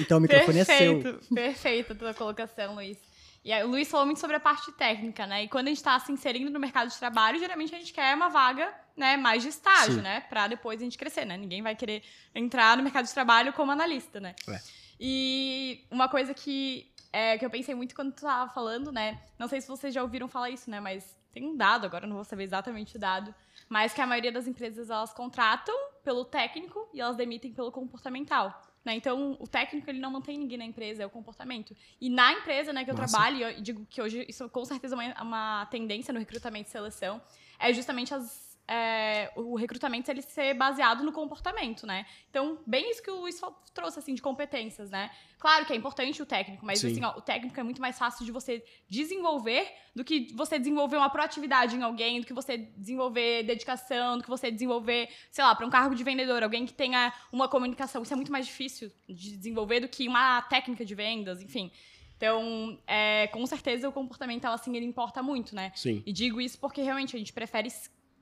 Então 0.00 0.18
o 0.18 0.20
microfone 0.20 0.58
é 0.58 0.64
seu. 0.64 0.94
Perfeito, 1.02 1.34
perfeita 1.34 1.92
a 1.92 1.96
tua 1.96 2.14
colocação, 2.14 2.74
Luiz. 2.74 2.98
E 3.46 3.52
aí, 3.52 3.62
o 3.62 3.68
Luiz 3.68 3.88
falou 3.88 4.04
muito 4.04 4.18
sobre 4.18 4.34
a 4.34 4.40
parte 4.40 4.72
técnica, 4.72 5.24
né? 5.24 5.44
E 5.44 5.48
quando 5.48 5.68
a 5.68 5.70
gente 5.70 5.76
está 5.76 5.96
se 6.00 6.10
inserindo 6.10 6.50
no 6.50 6.58
mercado 6.58 6.90
de 6.90 6.98
trabalho, 6.98 7.38
geralmente 7.38 7.72
a 7.72 7.78
gente 7.78 7.92
quer 7.92 8.12
uma 8.12 8.28
vaga, 8.28 8.74
né, 8.96 9.16
mais 9.16 9.40
de 9.40 9.50
estágio, 9.50 9.94
Sim. 9.94 10.00
né? 10.00 10.22
Pra 10.22 10.48
depois 10.48 10.80
a 10.80 10.82
gente 10.82 10.98
crescer, 10.98 11.24
né? 11.24 11.36
Ninguém 11.36 11.62
vai 11.62 11.76
querer 11.76 12.02
entrar 12.34 12.76
no 12.76 12.82
mercado 12.82 13.04
de 13.04 13.14
trabalho 13.14 13.52
como 13.52 13.70
analista, 13.70 14.18
né? 14.18 14.34
É. 14.48 14.60
E 14.98 15.86
uma 15.92 16.08
coisa 16.08 16.34
que, 16.34 16.90
é, 17.12 17.38
que 17.38 17.46
eu 17.46 17.50
pensei 17.50 17.72
muito 17.72 17.94
quando 17.94 18.12
tu 18.12 18.22
tava 18.22 18.52
falando, 18.52 18.90
né? 18.90 19.22
Não 19.38 19.46
sei 19.46 19.60
se 19.60 19.68
vocês 19.68 19.94
já 19.94 20.02
ouviram 20.02 20.26
falar 20.26 20.50
isso, 20.50 20.68
né? 20.68 20.80
Mas 20.80 21.16
tem 21.32 21.46
um 21.46 21.56
dado, 21.56 21.86
agora 21.86 22.04
não 22.04 22.16
vou 22.16 22.24
saber 22.24 22.42
exatamente 22.42 22.96
o 22.96 22.98
dado, 22.98 23.32
mas 23.68 23.94
que 23.94 24.00
a 24.00 24.08
maioria 24.08 24.32
das 24.32 24.48
empresas 24.48 24.90
elas 24.90 25.12
contratam 25.12 25.76
pelo 26.02 26.24
técnico 26.24 26.88
e 26.92 27.00
elas 27.00 27.14
demitem 27.14 27.52
pelo 27.52 27.70
comportamental. 27.70 28.60
Né? 28.86 28.94
Então, 28.94 29.36
o 29.40 29.48
técnico 29.48 29.90
ele 29.90 29.98
não 29.98 30.12
mantém 30.12 30.38
ninguém 30.38 30.56
na 30.56 30.64
empresa, 30.64 31.02
é 31.02 31.06
o 31.06 31.10
comportamento. 31.10 31.76
E 32.00 32.08
na 32.08 32.32
empresa 32.32 32.72
né, 32.72 32.84
que 32.84 32.90
eu 32.90 32.94
Massa. 32.96 33.12
trabalho, 33.12 33.36
e 33.38 33.42
eu 33.42 33.60
digo 33.60 33.84
que 33.90 34.00
hoje 34.00 34.24
isso 34.28 34.48
com 34.48 34.64
certeza 34.64 34.94
é 34.94 35.12
uma, 35.12 35.22
uma 35.22 35.66
tendência 35.66 36.14
no 36.14 36.20
recrutamento 36.20 36.68
e 36.68 36.70
seleção, 36.70 37.20
é 37.58 37.72
justamente 37.72 38.14
as, 38.14 38.45
é, 38.68 39.30
o 39.36 39.54
recrutamento 39.54 40.10
ele 40.10 40.22
ser 40.22 40.54
baseado 40.54 41.04
no 41.04 41.12
comportamento, 41.12 41.86
né? 41.86 42.04
Então, 42.28 42.58
bem 42.66 42.90
isso 42.90 43.02
que 43.02 43.10
o 43.10 43.20
Luiz 43.20 43.40
trouxe, 43.72 43.98
assim, 43.98 44.14
de 44.14 44.20
competências, 44.20 44.90
né? 44.90 45.10
Claro 45.38 45.64
que 45.64 45.72
é 45.72 45.76
importante 45.76 46.20
o 46.20 46.26
técnico, 46.26 46.66
mas 46.66 46.80
Sim. 46.80 46.90
assim, 46.90 47.04
ó, 47.04 47.16
o 47.16 47.20
técnico 47.20 47.58
é 47.60 47.62
muito 47.62 47.80
mais 47.80 47.98
fácil 47.98 48.24
de 48.24 48.32
você 48.32 48.64
desenvolver 48.88 49.68
do 49.94 50.04
que 50.04 50.28
você 50.34 50.58
desenvolver 50.58 50.96
uma 50.96 51.08
proatividade 51.08 51.76
em 51.76 51.82
alguém, 51.82 52.20
do 52.20 52.26
que 52.26 52.32
você 52.32 52.58
desenvolver 52.58 53.44
dedicação, 53.44 54.18
do 54.18 54.24
que 54.24 54.28
você 54.28 54.50
desenvolver, 54.50 55.08
sei 55.30 55.44
lá, 55.44 55.54
para 55.54 55.66
um 55.66 55.70
cargo 55.70 55.94
de 55.94 56.02
vendedor, 56.02 56.42
alguém 56.42 56.66
que 56.66 56.74
tenha 56.74 57.12
uma 57.32 57.48
comunicação. 57.48 58.02
Isso 58.02 58.12
é 58.12 58.16
muito 58.16 58.32
mais 58.32 58.46
difícil 58.46 58.90
de 59.08 59.36
desenvolver 59.36 59.80
do 59.80 59.88
que 59.88 60.08
uma 60.08 60.42
técnica 60.42 60.84
de 60.84 60.94
vendas, 60.94 61.40
enfim. 61.40 61.70
Então, 62.16 62.78
é, 62.86 63.26
com 63.28 63.44
certeza 63.46 63.88
o 63.88 63.92
comportamental, 63.92 64.54
assim, 64.54 64.74
ele 64.74 64.86
importa 64.86 65.22
muito, 65.22 65.54
né? 65.54 65.70
Sim. 65.74 66.02
E 66.06 66.12
digo 66.12 66.40
isso 66.40 66.58
porque 66.58 66.80
realmente 66.80 67.14
a 67.14 67.18
gente 67.18 67.32
prefere, 67.32 67.68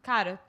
cara, 0.05 0.41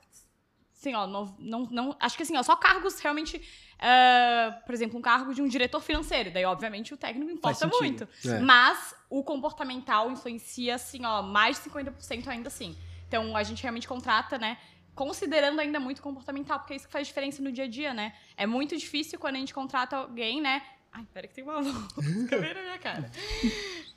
assim, 0.77 0.93
ó, 0.93 1.07
não, 1.07 1.35
não, 1.39 1.67
não- 1.71 1.97
acho 1.99 2.15
que 2.17 2.23
assim, 2.23 2.37
ó, 2.37 2.43
só 2.43 2.55
cargos 2.55 2.99
realmente, 2.99 3.41
ah, 3.79 4.61
por 4.65 4.73
exemplo, 4.75 4.99
um 4.99 5.01
cargo 5.01 5.33
de 5.33 5.41
um 5.41 5.47
diretor 5.47 5.81
financeiro, 5.81 6.29
daí 6.31 6.45
obviamente 6.45 6.93
o 6.93 6.97
técnico 6.97 7.31
importa 7.31 7.67
muito. 7.79 8.07
É. 8.25 8.39
Mas 8.39 8.93
o 9.09 9.23
comportamental 9.23 10.11
influencia, 10.11 10.75
assim, 10.75 11.05
ó, 11.05 11.21
mais 11.21 11.57
de 11.57 11.63
50% 11.63 12.27
ainda 12.29 12.49
assim. 12.49 12.77
Então 13.07 13.35
a 13.35 13.43
gente 13.43 13.61
realmente 13.63 13.87
contrata, 13.87 14.37
né? 14.37 14.57
Considerando 14.93 15.59
ainda 15.59 15.79
muito 15.79 16.01
comportamental, 16.01 16.59
porque 16.59 16.73
é 16.73 16.75
isso 16.77 16.87
que 16.87 16.91
faz 16.93 17.07
diferença 17.07 17.41
no 17.41 17.51
dia 17.51 17.65
a 17.65 17.67
dia, 17.67 17.93
né? 17.93 18.13
É 18.37 18.45
muito 18.45 18.77
difícil 18.77 19.19
quando 19.19 19.35
a 19.35 19.39
gente 19.39 19.53
contrata 19.53 19.97
alguém, 19.97 20.41
né? 20.41 20.61
Ai, 20.97 21.05
pera 21.13 21.27
que 21.27 21.33
tem 21.33 21.43
uma 21.43 21.61
mosca 21.61 22.37
bem 22.39 22.53
na 22.53 22.61
minha 22.61 22.77
cara. 22.79 23.11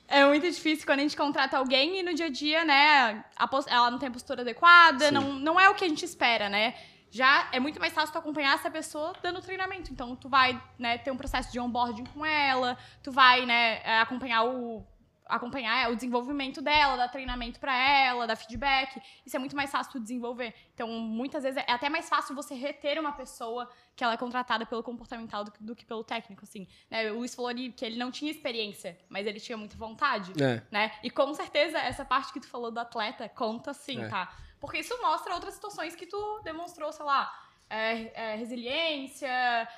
É 0.07 0.25
muito 0.25 0.49
difícil 0.49 0.85
quando 0.85 0.99
a 0.99 1.01
gente 1.03 1.15
contrata 1.15 1.57
alguém 1.57 1.99
e 1.99 2.03
no 2.03 2.13
dia 2.13 2.25
a 2.25 2.29
dia, 2.29 2.65
né, 2.65 3.23
a 3.37 3.47
pos- 3.47 3.67
ela 3.67 3.89
não 3.89 3.97
tem 3.97 4.09
a 4.09 4.11
postura 4.11 4.41
adequada, 4.41 5.05
Sim. 5.07 5.13
não, 5.13 5.33
não 5.33 5.59
é 5.59 5.69
o 5.69 5.75
que 5.75 5.85
a 5.85 5.87
gente 5.87 6.03
espera, 6.03 6.49
né? 6.49 6.73
Já 7.11 7.47
é 7.51 7.59
muito 7.59 7.79
mais 7.79 7.93
fácil 7.93 8.11
tu 8.11 8.17
acompanhar 8.19 8.53
essa 8.55 8.69
pessoa 8.69 9.13
dando 9.23 9.41
treinamento. 9.41 9.91
Então, 9.91 10.15
tu 10.15 10.27
vai, 10.27 10.61
né, 10.77 10.97
ter 10.97 11.09
um 11.11 11.17
processo 11.17 11.51
de 11.51 11.59
onboarding 11.59 12.03
com 12.05 12.25
ela, 12.25 12.77
tu 13.01 13.11
vai, 13.11 13.45
né, 13.45 13.81
é, 13.83 13.99
acompanhar 13.99 14.43
o 14.43 14.85
acompanhar 15.29 15.85
é, 15.85 15.87
o 15.91 15.95
desenvolvimento 15.95 16.61
dela, 16.61 16.97
dar 16.97 17.07
treinamento 17.07 17.59
pra 17.59 17.73
ela, 17.77 18.25
dar 18.27 18.35
feedback. 18.35 19.01
Isso 19.25 19.35
é 19.35 19.39
muito 19.39 19.55
mais 19.55 19.71
fácil 19.71 19.91
tu 19.93 19.99
desenvolver. 19.99 20.53
Então, 20.73 20.87
muitas 20.89 21.43
vezes 21.43 21.63
é 21.65 21.71
até 21.71 21.87
mais 21.87 22.09
fácil 22.09 22.35
você 22.35 22.55
reter 22.55 22.99
uma 22.99 23.11
pessoa 23.11 23.69
que 23.95 24.03
ela 24.03 24.13
é 24.13 24.17
contratada 24.17 24.65
pelo 24.65 24.81
comportamental 24.81 25.43
do, 25.43 25.51
que- 25.51 25.63
do 25.63 25.75
que 25.75 25.85
pelo 25.85 26.03
técnico, 26.03 26.43
assim. 26.43 26.67
Né? 26.89 27.11
O 27.11 27.19
Luiz 27.19 27.35
falou 27.35 27.49
ali 27.49 27.71
que 27.71 27.85
ele 27.85 27.97
não 27.97 28.09
tinha 28.11 28.31
experiência, 28.31 28.97
mas 29.07 29.27
ele 29.27 29.39
tinha 29.39 29.57
muita 29.57 29.77
vontade 29.77 30.31
É. 30.41 30.61
né? 30.71 30.91
E 31.03 31.09
com 31.09 31.33
certeza 31.33 31.77
essa 31.77 32.03
parte 32.03 32.33
que 32.33 32.39
tu 32.39 32.47
falou 32.47 32.71
do 32.71 32.79
atleta 32.79 33.29
conta 33.29 33.73
sim, 33.73 34.01
É. 34.03 34.07
tá? 34.07 34.33
Porque 34.59 34.79
isso 34.79 34.99
mostra 35.01 35.33
outras 35.35 35.53
situações 35.53 35.95
que 35.95 36.05
tu 36.05 36.41
demonstrou, 36.43 36.91
sei 36.91 37.05
lá, 37.05 37.31
é, 37.69 38.11
é, 38.13 38.35
resiliência, 38.35 39.29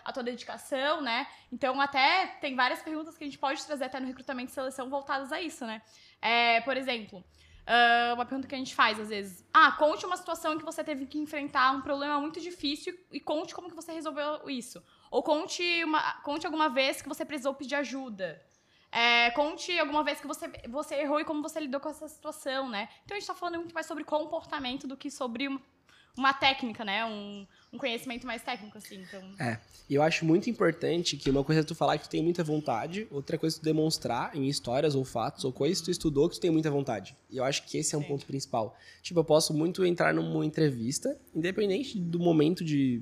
a 0.03 0.13
tua 0.13 0.23
dedicação, 0.23 1.01
né? 1.01 1.27
Então 1.51 1.79
até 1.81 2.27
tem 2.39 2.55
várias 2.55 2.81
perguntas 2.81 3.17
que 3.17 3.23
a 3.23 3.27
gente 3.27 3.37
pode 3.37 3.63
trazer 3.65 3.85
até 3.85 3.99
no 3.99 4.07
recrutamento 4.07 4.51
e 4.51 4.53
seleção 4.53 4.89
voltadas 4.89 5.31
a 5.31 5.41
isso, 5.41 5.65
né? 5.65 5.81
É, 6.21 6.61
por 6.61 6.77
exemplo, 6.77 7.23
ah, 7.65 8.11
uma 8.15 8.25
pergunta 8.25 8.47
que 8.47 8.55
a 8.55 8.57
gente 8.57 8.75
faz 8.75 8.99
às 8.99 9.09
vezes. 9.09 9.47
Ah, 9.53 9.71
conte 9.71 10.05
uma 10.05 10.17
situação 10.17 10.53
em 10.53 10.57
que 10.57 10.65
você 10.65 10.83
teve 10.83 11.05
que 11.05 11.17
enfrentar 11.17 11.71
um 11.71 11.81
problema 11.81 12.19
muito 12.19 12.39
difícil 12.41 12.97
e 13.11 13.19
conte 13.19 13.53
como 13.53 13.69
que 13.69 13.75
você 13.75 13.91
resolveu 13.93 14.49
isso. 14.49 14.83
Ou 15.09 15.21
conte, 15.23 15.83
uma, 15.83 16.13
conte 16.21 16.45
alguma 16.45 16.69
vez 16.69 17.01
que 17.01 17.09
você 17.09 17.25
precisou 17.25 17.53
pedir 17.53 17.75
ajuda. 17.75 18.41
É, 18.91 19.31
conte 19.31 19.77
alguma 19.79 20.03
vez 20.03 20.19
que 20.19 20.27
você, 20.27 20.51
você 20.67 20.95
errou 20.95 21.21
e 21.21 21.25
como 21.25 21.41
você 21.41 21.61
lidou 21.61 21.79
com 21.79 21.87
essa 21.87 22.09
situação, 22.09 22.69
né? 22.69 22.89
Então 23.05 23.15
a 23.15 23.19
gente 23.19 23.27
tá 23.27 23.33
falando 23.33 23.55
muito 23.55 23.73
mais 23.73 23.85
sobre 23.85 24.03
comportamento 24.03 24.85
do 24.85 24.97
que 24.97 25.09
sobre 25.09 25.47
uma 26.17 26.33
técnica, 26.33 26.83
né? 26.83 27.05
Um, 27.05 27.45
um 27.73 27.77
conhecimento 27.77 28.27
mais 28.27 28.41
técnico, 28.41 28.77
assim. 28.77 29.01
Então, 29.01 29.21
E 29.89 29.95
eu 29.95 30.01
acho 30.01 30.25
muito 30.25 30.49
importante 30.49 31.17
que 31.17 31.29
uma 31.29 31.43
coisa 31.43 31.61
é 31.61 31.63
tu 31.63 31.75
falar 31.75 31.97
que 31.97 32.05
tu 32.05 32.09
tem 32.09 32.23
muita 32.23 32.43
vontade, 32.43 33.07
outra 33.11 33.37
coisa 33.37 33.57
é 33.57 33.59
tu 33.59 33.63
demonstrar 33.63 34.35
em 34.35 34.47
histórias 34.47 34.95
ou 34.95 35.03
fatos 35.03 35.43
ou 35.43 35.51
coisas 35.51 35.79
que 35.79 35.85
tu 35.85 35.91
estudou 35.91 36.29
que 36.29 36.35
tu 36.35 36.41
tem 36.41 36.51
muita 36.51 36.69
vontade. 36.69 37.15
E 37.29 37.37
eu 37.37 37.43
acho 37.43 37.63
que 37.65 37.77
esse 37.77 37.95
é 37.95 37.97
um 37.97 38.01
Sim. 38.01 38.07
ponto 38.07 38.25
principal. 38.25 38.77
Tipo, 39.01 39.19
eu 39.19 39.23
posso 39.23 39.53
muito 39.53 39.85
entrar 39.85 40.13
numa 40.13 40.45
entrevista, 40.45 41.17
independente 41.33 41.99
do 41.99 42.19
momento 42.19 42.63
de 42.63 43.01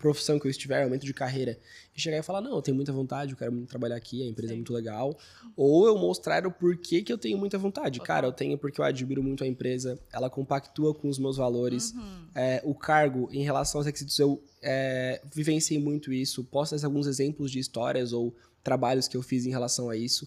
profissão 0.00 0.38
que 0.40 0.46
eu 0.46 0.50
estiver, 0.50 0.82
momento 0.82 1.04
de 1.04 1.12
carreira, 1.12 1.58
e 1.94 2.00
chegar 2.00 2.16
e 2.16 2.22
falar, 2.22 2.40
não, 2.40 2.56
eu 2.56 2.62
tenho 2.62 2.74
muita 2.74 2.90
vontade, 2.90 3.32
eu 3.32 3.36
quero 3.36 3.52
muito 3.52 3.68
trabalhar 3.68 3.96
aqui, 3.96 4.22
a 4.22 4.26
empresa 4.26 4.52
é 4.52 4.54
Sim. 4.54 4.60
muito 4.60 4.72
legal. 4.72 5.16
Ou 5.54 5.86
eu 5.86 5.96
mostrar 5.98 6.46
o 6.46 6.50
porquê 6.50 7.02
que 7.02 7.12
eu 7.12 7.18
tenho 7.18 7.36
muita 7.36 7.58
vontade. 7.58 8.00
Cara, 8.00 8.26
eu 8.26 8.32
tenho 8.32 8.56
porque 8.56 8.80
eu 8.80 8.84
admiro 8.84 9.22
muito 9.22 9.44
a 9.44 9.46
empresa, 9.46 10.00
ela 10.10 10.30
compactua 10.30 10.94
com 10.94 11.08
os 11.08 11.18
meus 11.18 11.36
valores, 11.36 11.92
uhum. 11.92 12.26
é, 12.34 12.62
o 12.64 12.74
cargo 12.74 13.28
em 13.30 13.44
relação 13.44 13.78
aos 13.78 13.86
requisitos, 13.86 14.18
eu 14.18 14.42
é, 14.62 15.20
vivenciei 15.34 15.78
muito 15.78 16.12
isso. 16.12 16.42
Posso 16.44 16.70
trazer 16.70 16.86
alguns 16.86 17.06
exemplos 17.06 17.50
de 17.50 17.58
histórias 17.58 18.14
ou 18.14 18.34
trabalhos 18.64 19.06
que 19.06 19.16
eu 19.16 19.22
fiz 19.22 19.44
em 19.44 19.50
relação 19.50 19.90
a 19.90 19.96
isso. 19.96 20.26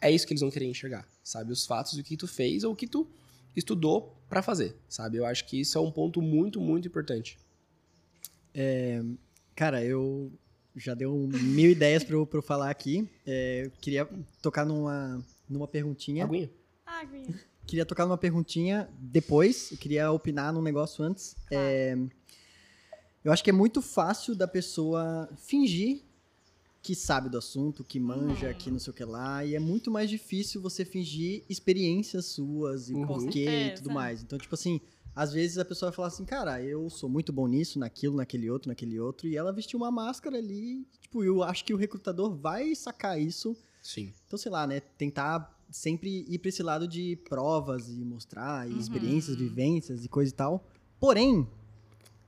É 0.00 0.10
isso 0.10 0.26
que 0.26 0.32
eles 0.32 0.40
vão 0.40 0.50
querer 0.50 0.66
enxergar, 0.66 1.06
sabe? 1.22 1.52
Os 1.52 1.64
fatos 1.64 1.94
do 1.94 2.02
que 2.02 2.16
tu 2.16 2.26
fez 2.26 2.64
ou 2.64 2.72
o 2.72 2.76
que 2.76 2.88
tu 2.88 3.08
estudou 3.54 4.16
pra 4.28 4.42
fazer, 4.42 4.74
sabe? 4.88 5.18
Eu 5.18 5.24
acho 5.24 5.46
que 5.46 5.60
isso 5.60 5.78
é 5.78 5.80
um 5.80 5.92
ponto 5.92 6.20
muito, 6.20 6.60
muito 6.60 6.88
importante. 6.88 7.38
Cara, 9.54 9.84
eu 9.84 10.30
já 10.76 10.94
deu 10.94 11.14
mil 11.14 11.70
ideias 11.70 12.02
pra 12.02 12.14
eu, 12.16 12.26
pra 12.26 12.38
eu 12.38 12.42
falar 12.42 12.70
aqui. 12.70 13.08
É, 13.26 13.66
eu 13.66 13.70
queria 13.80 14.08
tocar 14.40 14.64
numa, 14.64 15.22
numa 15.48 15.68
perguntinha. 15.68 16.24
Aguinha? 16.24 16.50
Gui. 17.10 17.34
Queria 17.66 17.86
tocar 17.86 18.04
numa 18.06 18.18
perguntinha 18.18 18.88
depois. 18.98 19.70
Eu 19.72 19.78
queria 19.78 20.10
opinar 20.10 20.52
num 20.52 20.62
negócio 20.62 21.04
antes. 21.04 21.36
É, 21.50 21.96
eu 23.24 23.30
acho 23.32 23.42
que 23.44 23.50
é 23.50 23.52
muito 23.52 23.80
fácil 23.80 24.34
da 24.34 24.48
pessoa 24.48 25.28
fingir 25.36 26.02
que 26.82 26.96
sabe 26.96 27.28
do 27.28 27.38
assunto, 27.38 27.84
que 27.84 28.00
manja, 28.00 28.48
Uhum. 28.48 28.54
que 28.54 28.68
não 28.70 28.78
sei 28.80 28.90
o 28.90 28.94
que 28.94 29.04
lá. 29.04 29.44
E 29.44 29.54
é 29.54 29.60
muito 29.60 29.88
mais 29.88 30.10
difícil 30.10 30.60
você 30.60 30.84
fingir 30.84 31.44
experiências 31.48 32.26
suas 32.26 32.90
e 32.90 32.94
Uhum. 32.94 33.06
porquê 33.06 33.40
e 33.40 33.44
certeza. 33.44 33.82
tudo 33.82 33.94
mais. 33.94 34.20
Então, 34.22 34.36
tipo 34.36 34.54
assim, 34.56 34.80
às 35.14 35.32
vezes 35.32 35.58
a 35.58 35.64
pessoa 35.64 35.90
vai 35.90 35.96
falar 35.96 36.08
assim, 36.08 36.24
cara, 36.24 36.62
eu 36.62 36.88
sou 36.88 37.08
muito 37.08 37.32
bom 37.32 37.46
nisso, 37.46 37.78
naquilo, 37.78 38.16
naquele 38.16 38.50
outro, 38.50 38.68
naquele 38.68 38.98
outro. 38.98 39.28
E 39.28 39.36
ela 39.36 39.52
vestiu 39.52 39.78
uma 39.78 39.90
máscara 39.90 40.38
ali. 40.38 40.86
Tipo, 41.00 41.22
eu 41.22 41.42
acho 41.42 41.64
que 41.64 41.74
o 41.74 41.76
recrutador 41.76 42.34
vai 42.34 42.74
sacar 42.74 43.20
isso. 43.20 43.56
Sim. 43.82 44.12
Então, 44.26 44.38
sei 44.38 44.50
lá, 44.50 44.66
né? 44.66 44.80
Tentar 44.80 45.58
sempre 45.70 46.24
ir 46.28 46.38
pra 46.38 46.48
esse 46.48 46.62
lado 46.62 46.86
de 46.88 47.16
provas 47.28 47.88
e 47.88 48.04
mostrar, 48.04 48.68
e 48.68 48.72
Uhum. 48.74 48.78
experiências, 48.78 49.36
vivências 49.36 50.04
e 50.04 50.08
coisa 50.08 50.30
e 50.32 50.34
tal. 50.34 50.66
Porém, 51.00 51.46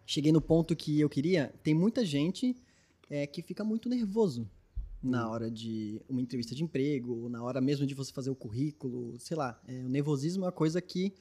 cheguei 0.07 0.33
no 0.33 0.40
ponto 0.40 0.75
que 0.75 1.01
eu 1.01 1.09
queria. 1.09 1.55
Tem 1.62 1.75
muita 1.75 2.05
gente 2.05 2.57
é, 3.11 3.27
que 3.27 3.42
fica 3.42 3.62
muito 3.64 3.88
nervoso 3.88 4.49
na 5.03 5.27
Hum. 5.27 5.31
hora 5.31 5.51
de 5.51 6.01
uma 6.09 6.20
entrevista 6.23 6.55
de 6.55 6.64
emprego, 6.64 7.14
ou 7.23 7.29
na 7.29 7.42
hora 7.42 7.61
mesmo 7.61 7.87
de 7.87 7.94
você 7.94 8.11
fazer 8.12 8.31
o 8.31 8.35
currículo, 8.35 9.14
sei 9.20 9.37
lá. 9.37 9.61
É, 9.68 9.85
o 9.85 9.88
nervosismo 9.88 10.44
é 10.44 10.47
uma 10.47 10.53
coisa 10.53 10.81
que 10.81 11.12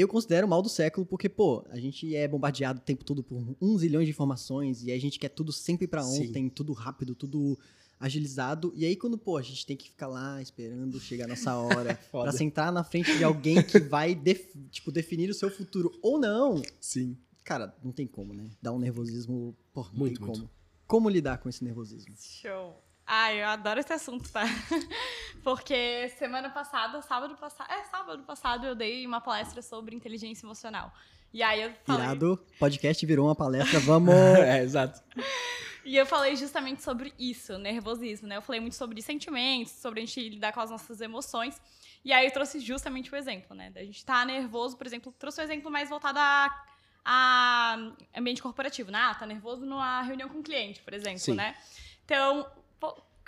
eu 0.00 0.06
considero 0.08 0.46
o 0.46 0.50
mal 0.50 0.62
do 0.62 0.68
século, 0.68 1.04
porque, 1.04 1.28
pô, 1.28 1.64
a 1.70 1.78
gente 1.78 2.14
é 2.14 2.26
bombardeado 2.28 2.78
o 2.78 2.82
tempo 2.82 3.04
todo 3.04 3.22
por 3.22 3.56
um 3.60 3.76
zilhão 3.76 4.02
de 4.02 4.10
informações, 4.10 4.82
e 4.84 4.92
a 4.92 4.98
gente 4.98 5.18
quer 5.18 5.28
tudo 5.28 5.52
sempre 5.52 5.86
pra 5.88 6.02
Sim. 6.02 6.28
ontem, 6.28 6.48
tudo 6.48 6.72
rápido, 6.72 7.14
tudo 7.14 7.58
agilizado. 7.98 8.72
E 8.76 8.84
aí, 8.84 8.94
quando, 8.94 9.18
pô, 9.18 9.36
a 9.36 9.42
gente 9.42 9.66
tem 9.66 9.76
que 9.76 9.88
ficar 9.90 10.06
lá 10.06 10.40
esperando 10.40 11.00
chegar 11.00 11.24
a 11.24 11.28
nossa 11.28 11.56
hora 11.56 11.96
Foda. 12.12 12.30
pra 12.30 12.32
sentar 12.38 12.72
na 12.72 12.84
frente 12.84 13.16
de 13.18 13.24
alguém 13.24 13.60
que 13.62 13.80
vai, 13.80 14.14
def- 14.14 14.54
tipo, 14.70 14.92
definir 14.92 15.28
o 15.30 15.34
seu 15.34 15.50
futuro 15.50 15.90
ou 16.00 16.18
não, 16.18 16.62
Sim. 16.80 17.16
cara, 17.44 17.74
não 17.82 17.90
tem 17.90 18.06
como, 18.06 18.32
né? 18.32 18.48
Dá 18.62 18.72
um 18.72 18.78
nervosismo, 18.78 19.56
pô, 19.72 19.82
não 19.92 19.98
Muito, 19.98 20.18
tem 20.20 20.26
muito. 20.26 20.40
como. 20.42 20.50
Como 20.86 21.08
lidar 21.10 21.38
com 21.38 21.48
esse 21.48 21.62
nervosismo? 21.64 22.14
Show. 22.16 22.80
Ai, 23.10 23.42
eu 23.42 23.48
adoro 23.48 23.80
esse 23.80 23.90
assunto, 23.90 24.30
tá? 24.30 24.44
Porque 25.42 26.10
semana 26.18 26.50
passada, 26.50 27.00
sábado 27.00 27.34
passado, 27.38 27.72
é, 27.72 27.82
sábado 27.84 28.22
passado 28.22 28.66
eu 28.66 28.74
dei 28.74 29.06
uma 29.06 29.18
palestra 29.18 29.62
sobre 29.62 29.96
inteligência 29.96 30.44
emocional. 30.44 30.92
E 31.32 31.42
aí 31.42 31.62
eu 31.62 31.72
falei, 31.86 32.04
Irado, 32.04 32.38
podcast 32.58 33.06
virou 33.06 33.26
uma 33.26 33.34
palestra, 33.34 33.80
vamos! 33.80 34.12
é, 34.44 34.62
exato. 34.62 35.02
e 35.86 35.96
eu 35.96 36.04
falei 36.04 36.36
justamente 36.36 36.82
sobre 36.82 37.14
isso, 37.18 37.56
nervosismo, 37.56 38.28
né? 38.28 38.36
Eu 38.36 38.42
falei 38.42 38.60
muito 38.60 38.76
sobre 38.76 39.00
sentimentos, 39.00 39.72
sobre 39.72 40.02
a 40.02 40.04
gente 40.04 40.28
lidar 40.28 40.52
com 40.52 40.60
as 40.60 40.68
nossas 40.68 41.00
emoções. 41.00 41.58
E 42.04 42.12
aí 42.12 42.26
eu 42.26 42.30
trouxe 42.30 42.60
justamente 42.60 43.10
o 43.10 43.16
exemplo, 43.16 43.56
né? 43.56 43.70
Da 43.70 43.82
gente 43.82 44.04
tá 44.04 44.22
nervoso, 44.26 44.76
por 44.76 44.86
exemplo, 44.86 45.14
trouxe 45.18 45.40
um 45.40 45.44
exemplo 45.44 45.70
mais 45.70 45.88
voltado 45.88 46.18
a, 46.18 46.64
a 47.02 47.78
ambiente 48.14 48.42
corporativo, 48.42 48.90
né? 48.90 48.98
Ah, 48.98 49.14
tá 49.14 49.24
nervoso 49.24 49.64
numa 49.64 50.02
reunião 50.02 50.28
com 50.28 50.40
o 50.40 50.42
cliente, 50.42 50.82
por 50.82 50.92
exemplo, 50.92 51.20
Sim. 51.20 51.36
né? 51.36 51.56
Então, 52.04 52.46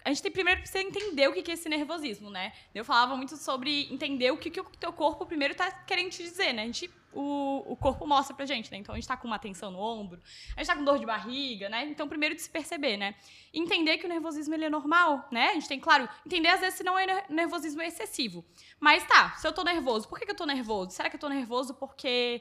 a 0.04 0.08
gente 0.08 0.22
tem 0.22 0.30
primeiro 0.32 0.60
precisa 0.60 0.82
entender 0.82 1.28
o 1.28 1.32
que 1.32 1.42
que 1.42 1.50
é 1.50 1.54
esse 1.54 1.68
nervosismo, 1.68 2.30
né? 2.30 2.52
Eu 2.74 2.84
falava 2.84 3.16
muito 3.16 3.36
sobre 3.36 3.92
entender 3.92 4.30
o 4.30 4.38
que, 4.38 4.50
que 4.50 4.60
o 4.60 4.64
teu 4.64 4.92
corpo 4.92 5.26
primeiro 5.26 5.54
tá 5.54 5.70
querendo 5.70 6.10
te 6.10 6.22
dizer, 6.22 6.52
né? 6.54 6.62
A 6.62 6.66
gente, 6.66 6.90
o, 7.12 7.72
o 7.72 7.76
corpo 7.76 8.06
mostra 8.06 8.34
pra 8.34 8.46
gente, 8.46 8.70
né? 8.70 8.78
Então 8.78 8.94
a 8.94 8.98
gente 8.98 9.06
tá 9.08 9.16
com 9.16 9.26
uma 9.26 9.38
tensão 9.38 9.70
no 9.70 9.78
ombro, 9.78 10.20
a 10.56 10.60
gente 10.60 10.66
tá 10.68 10.74
com 10.76 10.84
dor 10.84 10.98
de 10.98 11.04
barriga, 11.06 11.68
né? 11.68 11.84
Então, 11.84 12.08
primeiro 12.08 12.34
de 12.34 12.40
se 12.40 12.48
perceber, 12.48 12.96
né? 12.96 13.14
Entender 13.52 13.98
que 13.98 14.06
o 14.06 14.08
nervosismo 14.08 14.54
ele 14.54 14.64
é 14.64 14.70
normal, 14.70 15.28
né? 15.30 15.48
A 15.50 15.54
gente 15.54 15.68
tem, 15.68 15.78
claro, 15.78 16.08
entender 16.24 16.48
às 16.48 16.60
vezes 16.60 16.76
se 16.76 16.84
não 16.84 16.98
é 16.98 17.06
ner- 17.06 17.24
nervosismo 17.28 17.82
excessivo. 17.82 18.44
Mas 18.78 19.04
tá, 19.06 19.34
se 19.36 19.46
eu 19.46 19.52
tô 19.52 19.62
nervoso, 19.62 20.08
por 20.08 20.18
que, 20.18 20.24
que 20.24 20.30
eu 20.30 20.36
tô 20.36 20.46
nervoso? 20.46 20.92
Será 20.92 21.10
que 21.10 21.16
eu 21.16 21.20
tô 21.20 21.28
nervoso 21.28 21.74
porque. 21.74 22.40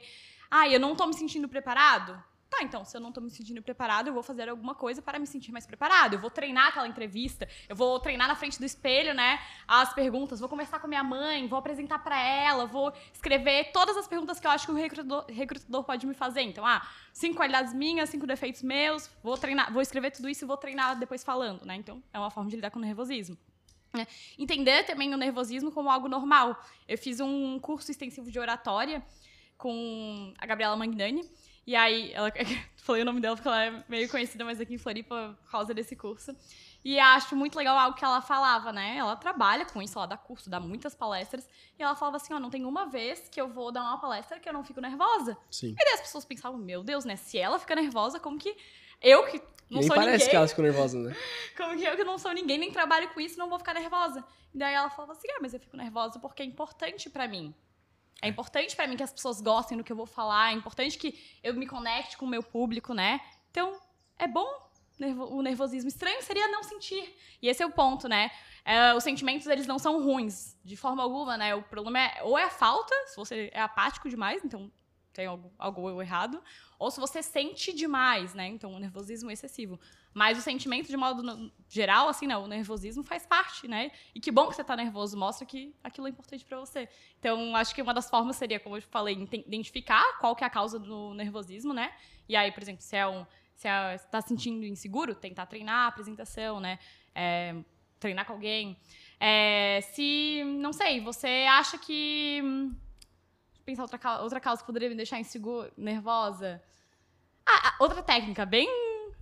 Ah, 0.50 0.68
eu 0.68 0.80
não 0.80 0.96
tô 0.96 1.06
me 1.06 1.14
sentindo 1.14 1.48
preparado? 1.48 2.20
Tá, 2.50 2.64
então, 2.64 2.84
se 2.84 2.96
eu 2.96 3.00
não 3.00 3.12
tô 3.12 3.20
me 3.20 3.30
sentindo 3.30 3.62
preparado, 3.62 4.08
eu 4.08 4.12
vou 4.12 4.24
fazer 4.24 4.48
alguma 4.48 4.74
coisa 4.74 5.00
para 5.00 5.20
me 5.20 5.26
sentir 5.26 5.52
mais 5.52 5.64
preparado. 5.64 6.14
Eu 6.14 6.18
vou 6.18 6.28
treinar 6.28 6.66
aquela 6.66 6.88
entrevista, 6.88 7.48
eu 7.68 7.76
vou 7.76 8.00
treinar 8.00 8.26
na 8.26 8.34
frente 8.34 8.58
do 8.58 8.64
espelho, 8.64 9.14
né? 9.14 9.38
As 9.68 9.94
perguntas, 9.94 10.40
vou 10.40 10.48
conversar 10.48 10.80
com 10.80 10.88
minha 10.88 11.04
mãe, 11.04 11.46
vou 11.46 11.56
apresentar 11.56 12.00
para 12.00 12.20
ela, 12.20 12.66
vou 12.66 12.92
escrever 13.14 13.70
todas 13.72 13.96
as 13.96 14.08
perguntas 14.08 14.40
que 14.40 14.48
eu 14.48 14.50
acho 14.50 14.66
que 14.66 14.72
o 14.72 14.74
recrutador, 14.74 15.24
recrutador 15.28 15.84
pode 15.84 16.04
me 16.08 16.12
fazer. 16.12 16.42
Então, 16.42 16.66
ah, 16.66 16.84
cinco 17.12 17.36
qualidades 17.36 17.72
minhas, 17.72 18.10
cinco 18.10 18.26
defeitos 18.26 18.62
meus, 18.62 19.08
vou 19.22 19.38
treinar, 19.38 19.72
vou 19.72 19.80
escrever 19.80 20.10
tudo 20.10 20.28
isso 20.28 20.44
e 20.44 20.46
vou 20.46 20.56
treinar 20.56 20.98
depois 20.98 21.22
falando, 21.22 21.64
né? 21.64 21.76
Então, 21.76 22.02
é 22.12 22.18
uma 22.18 22.32
forma 22.32 22.50
de 22.50 22.56
lidar 22.56 22.72
com 22.72 22.80
o 22.80 22.82
nervosismo. 22.82 23.38
né? 23.94 24.08
Entender 24.36 24.82
também 24.82 25.14
o 25.14 25.16
nervosismo 25.16 25.70
como 25.70 25.88
algo 25.88 26.08
normal. 26.08 26.60
Eu 26.88 26.98
fiz 26.98 27.20
um 27.20 27.60
curso 27.60 27.92
extensivo 27.92 28.28
de 28.28 28.40
oratória 28.40 29.04
com 29.60 30.32
a 30.38 30.46
Gabriela 30.46 30.74
Magnani. 30.74 31.22
E 31.66 31.76
aí, 31.76 32.12
ela, 32.12 32.32
falei 32.76 33.02
o 33.02 33.04
nome 33.04 33.20
dela 33.20 33.36
porque 33.36 33.48
ela 33.48 33.62
é 33.62 33.84
meio 33.88 34.08
conhecida 34.08 34.44
mais 34.44 34.60
aqui 34.60 34.74
em 34.74 34.78
Floripa 34.78 35.36
por 35.42 35.50
causa 35.50 35.74
desse 35.74 35.94
curso. 35.94 36.34
E 36.82 36.98
acho 36.98 37.36
muito 37.36 37.56
legal 37.56 37.78
algo 37.78 37.96
que 37.96 38.04
ela 38.04 38.22
falava, 38.22 38.72
né? 38.72 38.96
Ela 38.96 39.14
trabalha 39.14 39.66
com 39.66 39.82
isso, 39.82 39.98
ela 39.98 40.06
dá 40.06 40.16
curso, 40.16 40.48
dá 40.48 40.58
muitas 40.58 40.94
palestras. 40.94 41.46
E 41.78 41.82
ela 41.82 41.94
falava 41.94 42.16
assim: 42.16 42.32
ó, 42.32 42.40
não 42.40 42.48
tem 42.48 42.64
uma 42.64 42.86
vez 42.86 43.28
que 43.28 43.38
eu 43.38 43.48
vou 43.48 43.70
dar 43.70 43.82
uma 43.82 44.00
palestra 44.00 44.40
que 44.40 44.48
eu 44.48 44.52
não 44.52 44.64
fico 44.64 44.80
nervosa. 44.80 45.36
Sim. 45.50 45.76
E 45.78 45.84
daí 45.84 45.94
as 45.94 46.00
pessoas 46.00 46.24
pensavam: 46.24 46.58
meu 46.58 46.82
Deus, 46.82 47.04
né? 47.04 47.16
Se 47.16 47.38
ela 47.38 47.58
fica 47.58 47.74
nervosa, 47.74 48.18
como 48.18 48.38
que 48.38 48.56
eu 49.02 49.26
que 49.26 49.38
não 49.70 49.80
nem 49.80 49.82
sou 49.82 49.94
parece 49.94 50.12
ninguém. 50.12 50.30
que 50.30 50.36
elas 50.36 50.50
ficam 50.50 50.64
nervosas, 50.64 51.04
né? 51.04 51.16
Como 51.56 51.76
que 51.76 51.84
eu 51.84 51.96
que 51.96 52.04
não 52.04 52.18
sou 52.18 52.32
ninguém, 52.32 52.58
nem 52.58 52.72
trabalho 52.72 53.08
com 53.10 53.20
isso, 53.20 53.38
não 53.38 53.48
vou 53.48 53.58
ficar 53.58 53.72
nervosa. 53.72 54.24
E 54.52 54.58
daí 54.58 54.74
ela 54.74 54.90
falava 54.90 55.12
assim: 55.12 55.28
ah, 55.30 55.38
mas 55.40 55.54
eu 55.54 55.60
fico 55.60 55.76
nervosa 55.76 56.18
porque 56.18 56.42
é 56.42 56.46
importante 56.46 57.08
pra 57.08 57.28
mim. 57.28 57.54
É 58.22 58.28
importante 58.28 58.76
pra 58.76 58.86
mim 58.86 58.96
que 58.96 59.02
as 59.02 59.12
pessoas 59.12 59.40
gostem 59.40 59.78
do 59.78 59.84
que 59.84 59.92
eu 59.92 59.96
vou 59.96 60.06
falar, 60.06 60.52
é 60.52 60.54
importante 60.54 60.98
que 60.98 61.18
eu 61.42 61.54
me 61.54 61.66
conecte 61.66 62.16
com 62.16 62.26
o 62.26 62.28
meu 62.28 62.42
público, 62.42 62.92
né? 62.92 63.20
Então, 63.50 63.78
é 64.18 64.26
bom 64.26 64.46
o 65.30 65.40
nervosismo. 65.40 65.88
Estranho 65.88 66.22
seria 66.22 66.46
não 66.48 66.62
sentir. 66.62 67.16
E 67.40 67.48
esse 67.48 67.62
é 67.62 67.66
o 67.66 67.70
ponto, 67.70 68.08
né? 68.08 68.30
É, 68.64 68.94
os 68.94 69.02
sentimentos, 69.02 69.46
eles 69.46 69.66
não 69.66 69.78
são 69.78 70.02
ruins, 70.02 70.58
de 70.62 70.76
forma 70.76 71.02
alguma, 71.02 71.36
né? 71.36 71.54
O 71.54 71.62
problema 71.62 71.98
é 71.98 72.22
ou 72.22 72.38
é 72.38 72.44
a 72.44 72.50
falta, 72.50 72.94
se 73.06 73.16
você 73.16 73.50
é 73.52 73.60
apático 73.60 74.08
demais, 74.08 74.44
então 74.44 74.70
tem 75.20 75.26
algo, 75.26 75.52
algo 75.58 76.02
errado, 76.02 76.42
ou 76.78 76.90
se 76.90 76.98
você 76.98 77.22
sente 77.22 77.74
demais, 77.74 78.32
né? 78.32 78.48
Então, 78.48 78.72
o 78.72 78.78
nervosismo 78.78 79.30
excessivo. 79.30 79.78
Mas 80.14 80.38
o 80.38 80.40
sentimento, 80.40 80.88
de 80.88 80.96
modo 80.96 81.52
geral, 81.68 82.08
assim, 82.08 82.26
não, 82.26 82.44
o 82.44 82.48
nervosismo 82.48 83.04
faz 83.04 83.26
parte, 83.26 83.68
né? 83.68 83.92
E 84.14 84.20
que 84.20 84.32
bom 84.32 84.48
que 84.48 84.56
você 84.56 84.64
tá 84.64 84.74
nervoso, 84.74 85.16
mostra 85.16 85.46
que 85.46 85.74
aquilo 85.84 86.06
é 86.06 86.10
importante 86.10 86.44
pra 86.44 86.58
você. 86.58 86.88
Então, 87.18 87.54
acho 87.54 87.74
que 87.74 87.82
uma 87.82 87.92
das 87.92 88.08
formas 88.08 88.36
seria, 88.36 88.58
como 88.58 88.78
eu 88.78 88.82
falei, 88.82 89.14
identificar 89.46 90.18
qual 90.18 90.34
que 90.34 90.42
é 90.42 90.46
a 90.46 90.50
causa 90.50 90.78
do 90.78 91.12
nervosismo, 91.12 91.74
né? 91.74 91.92
E 92.28 92.34
aí, 92.34 92.50
por 92.50 92.62
exemplo, 92.62 92.82
se 92.82 92.96
é 92.96 93.06
um. 93.06 93.26
Se 93.54 93.68
é, 93.68 93.98
se 93.98 94.08
tá 94.08 94.22
se 94.22 94.28
sentindo 94.28 94.64
inseguro, 94.64 95.14
tentar 95.14 95.44
treinar 95.44 95.84
a 95.84 95.86
apresentação, 95.88 96.60
né? 96.60 96.78
É, 97.14 97.54
treinar 97.98 98.24
com 98.24 98.32
alguém. 98.32 98.74
É, 99.20 99.80
se, 99.92 100.42
não 100.58 100.72
sei, 100.72 100.98
você 101.00 101.46
acha 101.46 101.76
que. 101.76 102.42
Pensar 103.70 103.82
outra, 103.82 103.98
cau- 103.98 104.22
outra 104.22 104.40
causa 104.40 104.60
que 104.62 104.66
poderia 104.66 104.88
me 104.88 104.94
deixar 104.94 105.18
insegura, 105.18 105.72
nervosa. 105.76 106.62
Ah, 107.46 107.68
ah, 107.68 107.76
outra 107.80 108.02
técnica, 108.02 108.44
bem, 108.46 108.68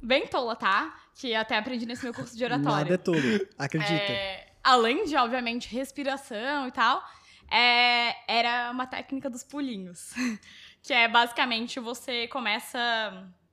bem 0.03 0.27
tola, 0.27 0.57
tá? 0.57 0.95
Que 1.15 1.35
até 1.35 1.57
aprendi 1.57 1.87
nesse 1.87 2.05
meu 2.05 2.15
curso 2.15 2.37
de 2.37 2.45
oratória. 2.45 2.85
Nada 2.85 2.95
é 2.95 2.99
tolo, 2.99 3.49
acredita. 3.59 3.93
É, 3.93 4.53
além 4.63 5.05
de, 5.05 5.17
obviamente, 5.17 5.69
respiração 5.69 6.67
e 6.69 6.73
tal, 6.73 7.03
é, 7.51 8.15
era 8.33 8.71
uma 8.71 8.87
técnica 8.87 9.31
dos 9.31 9.43
pulinhos. 9.43 10.13
que 10.83 10.93
é 10.93 11.09
basicamente 11.09 11.81
você 11.81 12.29
começa. 12.29 12.79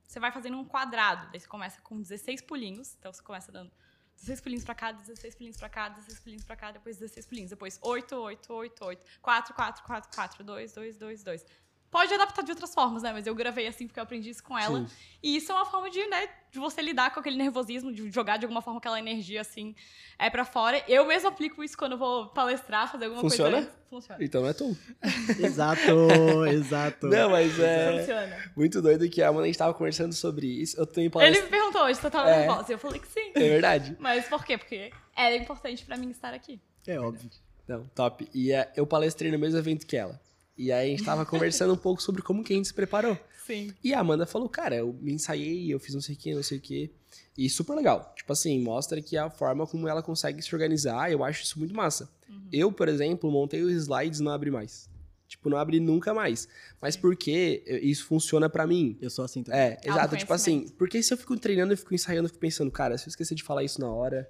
Você 0.06 0.20
vai 0.20 0.30
fazendo 0.32 0.56
um 0.58 0.64
quadrado. 0.64 1.28
Daí 1.30 1.40
você 1.40 1.48
começa 1.48 1.80
com 1.82 2.00
16 2.00 2.40
pulinhos. 2.42 2.96
Então 2.98 3.12
você 3.12 3.22
começa 3.22 3.50
dando 3.52 3.70
16 4.16 4.40
pulinhos 4.40 4.64
pra 4.64 4.74
cá, 4.74 4.92
16 4.92 5.34
pulinhos 5.34 5.56
pra 5.56 5.68
cá, 5.68 5.88
16 5.88 6.20
pulinhos 6.20 6.44
pra 6.44 6.56
cá, 6.56 6.72
depois 6.72 6.96
16 6.96 7.26
pulinhos. 7.26 7.50
Depois 7.50 7.78
8, 7.82 8.16
8, 8.16 8.52
8, 8.52 8.84
8, 8.84 9.04
4, 9.22 9.54
4, 9.54 9.84
4, 9.84 10.10
4, 10.14 10.44
2, 10.44 10.72
2, 10.72 10.96
2, 10.96 11.22
2. 11.22 11.46
Pode 11.90 12.12
adaptar 12.12 12.42
de 12.42 12.50
outras 12.50 12.74
formas, 12.74 13.02
né? 13.02 13.12
Mas 13.12 13.26
eu 13.26 13.34
gravei 13.34 13.66
assim 13.66 13.86
porque 13.86 13.98
eu 13.98 14.02
aprendi 14.02 14.28
isso 14.28 14.42
com 14.42 14.58
ela. 14.58 14.80
Sim. 14.80 14.86
E 15.22 15.36
isso 15.36 15.50
é 15.50 15.54
uma 15.54 15.64
forma 15.64 15.88
de, 15.88 16.04
né, 16.06 16.28
de 16.50 16.58
você 16.58 16.82
lidar 16.82 17.12
com 17.14 17.20
aquele 17.20 17.36
nervosismo, 17.36 17.92
de 17.92 18.10
jogar 18.10 18.36
de 18.36 18.44
alguma 18.44 18.60
forma 18.60 18.78
aquela 18.78 18.98
energia 18.98 19.40
assim 19.40 19.74
é 20.18 20.28
para 20.28 20.44
fora. 20.44 20.82
Eu 20.88 21.06
mesmo 21.06 21.28
aplico 21.28 21.62
isso 21.64 21.76
quando 21.78 21.92
eu 21.92 21.98
vou 21.98 22.26
palestrar, 22.28 22.90
fazer 22.90 23.04
alguma 23.06 23.22
Funciona? 23.22 23.52
coisa. 23.58 23.70
Funciona? 23.88 24.24
Então 24.24 24.42
não 24.42 24.48
é 24.48 24.52
tolo. 24.52 24.76
Exato, 25.40 26.46
exato. 26.46 27.06
Não, 27.06 27.30
mas 27.30 27.58
é 27.58 27.98
Funciona. 27.98 28.52
muito 28.56 28.82
doido 28.82 29.08
que 29.08 29.22
a 29.22 29.28
Amanda 29.28 29.44
a 29.44 29.46
gente 29.46 29.58
tava 29.58 29.72
conversando 29.74 30.12
sobre 30.12 30.46
isso. 30.46 30.78
Eu 30.78 30.86
tenho 30.86 31.04
Ele 31.06 31.10
palestra. 31.10 31.44
me 31.44 31.50
perguntou 31.50 31.82
hoje 31.82 32.00
se 32.00 32.06
eu 32.06 32.10
tava 32.10 32.30
É. 32.30 32.40
nervosa. 32.46 32.72
E 32.72 32.74
eu 32.74 32.78
falei 32.78 33.00
que 33.00 33.08
sim. 33.08 33.32
É 33.34 33.40
verdade. 33.48 33.96
Mas 33.98 34.28
por 34.28 34.44
quê? 34.44 34.58
Porque 34.58 34.90
era 35.16 35.34
importante 35.36 35.84
pra 35.84 35.96
mim 35.96 36.10
estar 36.10 36.34
aqui. 36.34 36.60
É 36.86 36.98
óbvio. 37.00 37.30
Não, 37.66 37.84
top. 37.94 38.28
E 38.34 38.52
é, 38.52 38.70
eu 38.76 38.86
palestrei 38.86 39.30
no 39.30 39.38
mesmo 39.38 39.58
evento 39.58 39.86
que 39.86 39.96
ela. 39.96 40.20
E 40.56 40.72
aí 40.72 40.88
a 40.88 40.90
gente 40.90 41.04
tava 41.04 41.26
conversando 41.26 41.74
um 41.74 41.76
pouco 41.76 42.02
sobre 42.02 42.22
como 42.22 42.42
que 42.42 42.52
a 42.52 42.56
gente 42.56 42.68
se 42.68 42.74
preparou. 42.74 43.18
Sim. 43.46 43.72
E 43.84 43.94
a 43.94 44.00
Amanda 44.00 44.26
falou, 44.26 44.48
cara, 44.48 44.74
eu 44.74 44.92
me 45.00 45.12
ensaiei, 45.12 45.72
eu 45.72 45.78
fiz 45.78 45.94
não 45.94 46.00
sei 46.00 46.14
o 46.14 46.18
que, 46.18 46.34
não 46.34 46.42
sei 46.42 46.58
o 46.58 46.60
que. 46.60 46.90
E 47.36 47.48
super 47.48 47.74
legal. 47.74 48.12
Tipo 48.16 48.32
assim, 48.32 48.60
mostra 48.60 49.00
que 49.00 49.16
a 49.16 49.30
forma 49.30 49.66
como 49.66 49.86
ela 49.86 50.02
consegue 50.02 50.42
se 50.42 50.54
organizar, 50.54 51.12
eu 51.12 51.22
acho 51.22 51.44
isso 51.44 51.58
muito 51.58 51.74
massa. 51.74 52.10
Eu, 52.52 52.72
por 52.72 52.88
exemplo, 52.88 53.30
montei 53.30 53.62
os 53.62 53.72
slides 53.72 54.20
e 54.20 54.22
não 54.22 54.32
abri 54.32 54.50
mais. 54.50 54.88
Tipo, 55.28 55.50
não 55.50 55.58
abre 55.58 55.78
nunca 55.80 56.14
mais. 56.14 56.48
Mas 56.80 56.96
porque 56.96 57.62
isso 57.82 58.06
funciona 58.06 58.48
pra 58.48 58.66
mim. 58.66 58.96
Eu 59.00 59.10
sou 59.10 59.24
assim 59.24 59.42
também. 59.42 59.60
É, 59.60 59.80
exato. 59.84 60.16
Tipo 60.16 60.32
assim, 60.32 60.68
porque 60.78 61.02
se 61.02 61.12
eu 61.12 61.18
fico 61.18 61.36
treinando 61.36 61.72
e 61.72 61.76
fico 61.76 61.94
ensaiando, 61.94 62.26
eu 62.26 62.30
fico 62.30 62.40
pensando, 62.40 62.70
cara, 62.70 62.96
se 62.96 63.06
eu 63.06 63.10
esquecer 63.10 63.34
de 63.34 63.42
falar 63.42 63.64
isso 63.64 63.80
na 63.80 63.90
hora, 63.90 64.28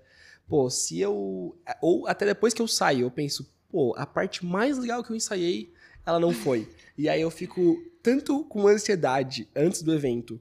pô, 0.48 0.68
se 0.70 0.98
eu. 0.98 1.56
Ou 1.80 2.06
até 2.06 2.26
depois 2.26 2.52
que 2.52 2.62
eu 2.62 2.68
saio, 2.68 3.02
eu 3.02 3.10
penso, 3.10 3.50
pô, 3.70 3.94
a 3.96 4.06
parte 4.06 4.44
mais 4.44 4.78
legal 4.78 5.02
que 5.04 5.10
eu 5.10 5.16
ensaiei, 5.16 5.72
ela 6.06 6.20
não 6.20 6.32
foi. 6.32 6.68
e 6.96 7.08
aí 7.08 7.20
eu 7.20 7.30
fico 7.30 7.76
tanto 8.02 8.44
com 8.44 8.68
ansiedade 8.68 9.48
antes 9.54 9.82
do 9.82 9.92
evento 9.92 10.40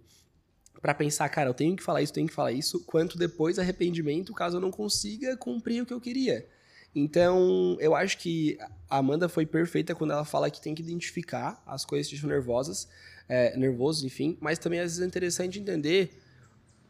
pra 0.85 0.93
pensar, 0.93 1.27
cara, 1.29 1.49
eu 1.49 1.53
tenho 1.53 1.75
que 1.75 1.81
falar 1.81 2.03
isso, 2.03 2.13
tenho 2.13 2.27
que 2.27 2.33
falar 2.33 2.51
isso, 2.51 2.79
quanto 2.85 3.17
depois 3.17 3.57
arrependimento 3.57 4.35
caso 4.35 4.57
eu 4.57 4.61
não 4.61 4.69
consiga 4.69 5.35
cumprir 5.35 5.81
o 5.81 5.85
que 5.85 5.91
eu 5.93 5.99
queria. 5.99 6.47
Então, 6.93 7.75
eu 7.79 7.95
acho 7.95 8.19
que 8.19 8.57
a 8.87 8.99
Amanda 8.99 9.27
foi 9.27 9.47
perfeita 9.47 9.95
quando 9.95 10.11
ela 10.11 10.23
fala 10.23 10.49
que 10.51 10.61
tem 10.61 10.75
que 10.75 10.83
identificar 10.83 11.61
as 11.65 11.83
coisas 11.83 12.05
que 12.05 12.11
te 12.11 12.21
deixam 12.21 12.29
nervosas, 12.29 12.87
é, 13.27 13.57
nervoso, 13.57 14.05
enfim, 14.05 14.37
mas 14.39 14.59
também 14.59 14.79
às 14.79 14.91
vezes 14.91 15.01
é 15.01 15.05
interessante 15.07 15.59
entender. 15.59 16.21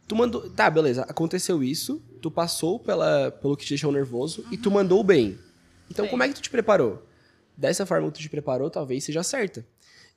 Tu 0.07 0.15
mandou. 0.15 0.49
Tá, 0.49 0.69
beleza, 0.69 1.03
aconteceu 1.03 1.63
isso, 1.63 2.03
tu 2.21 2.29
passou 2.29 2.77
pela, 2.77 3.31
pelo 3.31 3.55
que 3.55 3.63
te 3.63 3.69
deixou 3.69 3.91
nervoso 3.91 4.45
e 4.51 4.57
tu 4.57 4.69
mandou 4.69 5.03
bem. 5.03 5.39
Então, 5.89 6.05
Sim. 6.05 6.11
como 6.11 6.21
é 6.21 6.27
que 6.27 6.35
tu 6.35 6.41
te 6.41 6.49
preparou? 6.49 7.01
Dessa 7.57 7.85
forma 7.85 8.07
que 8.11 8.19
tu 8.19 8.21
te 8.21 8.29
preparou, 8.29 8.69
talvez 8.69 9.03
seja 9.03 9.23
certa. 9.23 9.65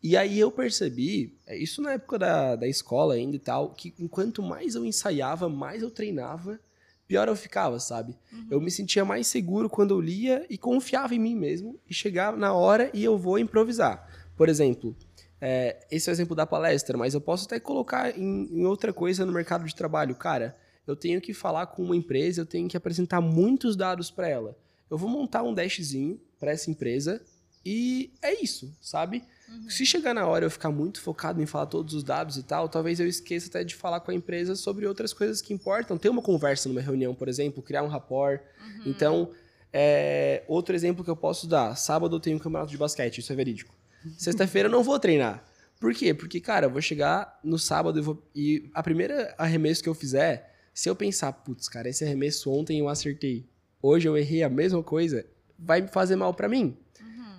E 0.03 0.17
aí 0.17 0.39
eu 0.39 0.51
percebi, 0.51 1.37
é, 1.47 1.57
isso 1.57 1.83
na 1.83 1.93
época 1.93 2.19
da, 2.19 2.57
da 2.57 2.69
escola 2.69 3.15
ainda 3.15 3.35
e 3.35 3.39
tal, 3.39 3.71
que 3.71 3.95
enquanto 3.99 4.43
mais 4.43 4.75
eu 4.75 4.85
ensaiava, 4.85 5.49
mais 5.49 5.83
eu 5.83 5.91
treinava, 5.91 6.61
pior 7.07 7.27
eu 7.27 7.35
ficava, 7.35 7.81
sabe? 7.81 8.17
Eu 8.51 8.61
me 8.61 8.71
sentia 8.71 9.05
mais 9.05 9.27
seguro 9.27 9.69
quando 9.69 9.95
eu 9.95 10.01
lia 10.01 10.47
e 10.49 10.57
confiava 10.57 11.15
em 11.15 11.19
mim 11.19 11.35
mesmo 11.35 11.81
e 11.89 11.95
chegava 11.95 12.37
na 12.37 12.53
hora 12.53 12.91
e 12.95 13.03
eu 13.03 13.19
vou 13.19 13.39
improvisar. 13.39 14.07
Por 14.37 14.49
exemplo, 14.49 14.95
é, 15.41 15.85
esse 15.91 16.09
é 16.09 16.13
o 16.13 16.15
exemplo 16.15 16.37
da 16.37 16.47
palestra, 16.47 16.97
mas 16.97 17.15
eu 17.15 17.21
posso 17.21 17.47
até 17.47 17.59
colocar 17.59 18.17
em, 18.17 18.49
em 18.53 18.67
outra 18.67 18.93
coisa 18.93 19.27
no 19.27 19.33
mercado 19.33 19.65
de 19.65 19.75
trabalho. 19.75 20.15
Cara, 20.15 20.55
eu 20.87 20.95
tenho 20.95 21.21
que 21.21 21.35
falar 21.35 21.67
com 21.67 21.83
uma 21.83 21.97
empresa, 21.97 22.43
eu 22.43 22.47
tenho 22.47 22.69
que 22.69 22.77
apresentar 22.77 23.21
muitos 23.21 23.75
dados 23.75 24.11
para 24.11 24.29
ela. 24.29 24.57
Eu 24.91 24.97
vou 24.97 25.09
montar 25.09 25.43
um 25.43 25.53
dashzinho 25.53 26.21
para 26.39 26.53
essa 26.53 26.71
empresa 26.71 27.21
e 27.65 28.13
é 28.23 28.43
isso, 28.43 28.75
sabe? 28.81 29.25
Se 29.69 29.87
chegar 29.87 30.15
na 30.15 30.27
hora 30.27 30.45
eu 30.45 30.51
ficar 30.51 30.71
muito 30.71 31.01
focado 31.01 31.43
em 31.43 31.47
falar 31.47 31.67
todos 31.67 31.95
os 31.95 32.05
dados 32.05 32.37
e 32.37 32.43
tal, 32.43 32.69
talvez 32.69 33.01
eu 33.01 33.07
esqueça 33.07 33.49
até 33.49 33.65
de 33.65 33.75
falar 33.75 34.01
com 34.01 34.11
a 34.11 34.15
empresa 34.15 34.55
sobre 34.55 34.87
outras 34.87 35.13
coisas 35.13 35.41
que 35.41 35.55
importam. 35.55 35.97
Ter 35.97 36.11
uma 36.11 36.21
conversa 36.21 36.69
numa 36.69 36.81
reunião, 36.81 37.15
por 37.15 37.29
exemplo, 37.29 37.63
criar 37.63 37.83
um 37.83 37.89
rapport. 37.89 38.41
Então, 38.85 39.31
é, 39.73 40.43
outro 40.47 40.75
exemplo 40.75 41.03
que 41.03 41.11
eu 41.11 41.17
posso 41.17 41.47
dar: 41.47 41.75
sábado 41.77 42.17
eu 42.17 42.21
tenho 42.21 42.37
um 42.37 42.41
campeonato 42.41 42.71
de 42.71 42.77
basquete, 42.77 43.19
isso 43.19 43.33
é 43.33 43.37
verídico. 43.37 43.75
Sexta-feira 44.19 44.69
eu 44.69 44.73
não 44.73 44.83
vou 44.83 44.99
treinar. 44.99 45.45
Por 45.81 45.95
quê? 45.95 46.13
Porque, 46.13 46.41
cara, 46.41 46.67
eu 46.67 46.71
vou 46.71 46.83
chegar 46.83 47.39
no 47.43 47.59
sábado 47.59 47.99
e, 47.99 48.03
vou, 48.03 48.23
e 48.35 48.69
a 48.75 48.83
primeira 48.83 49.35
arremesso 49.39 49.83
que 49.83 49.89
eu 49.89 49.95
fizer, 49.95 50.55
se 50.75 50.89
eu 50.91 50.97
pensar, 50.97 51.33
putz, 51.33 51.69
cara, 51.69 51.89
esse 51.89 52.05
arremesso 52.05 52.51
ontem 52.51 52.81
eu 52.81 52.89
acertei, 52.89 53.47
hoje 53.81 54.09
eu 54.09 54.17
errei 54.17 54.43
a 54.43 54.49
mesma 54.49 54.83
coisa, 54.83 55.25
vai 55.59 55.81
me 55.81 55.89
fazer 55.89 56.17
mal 56.17 56.35
pra 56.35 56.49
mim. 56.49 56.77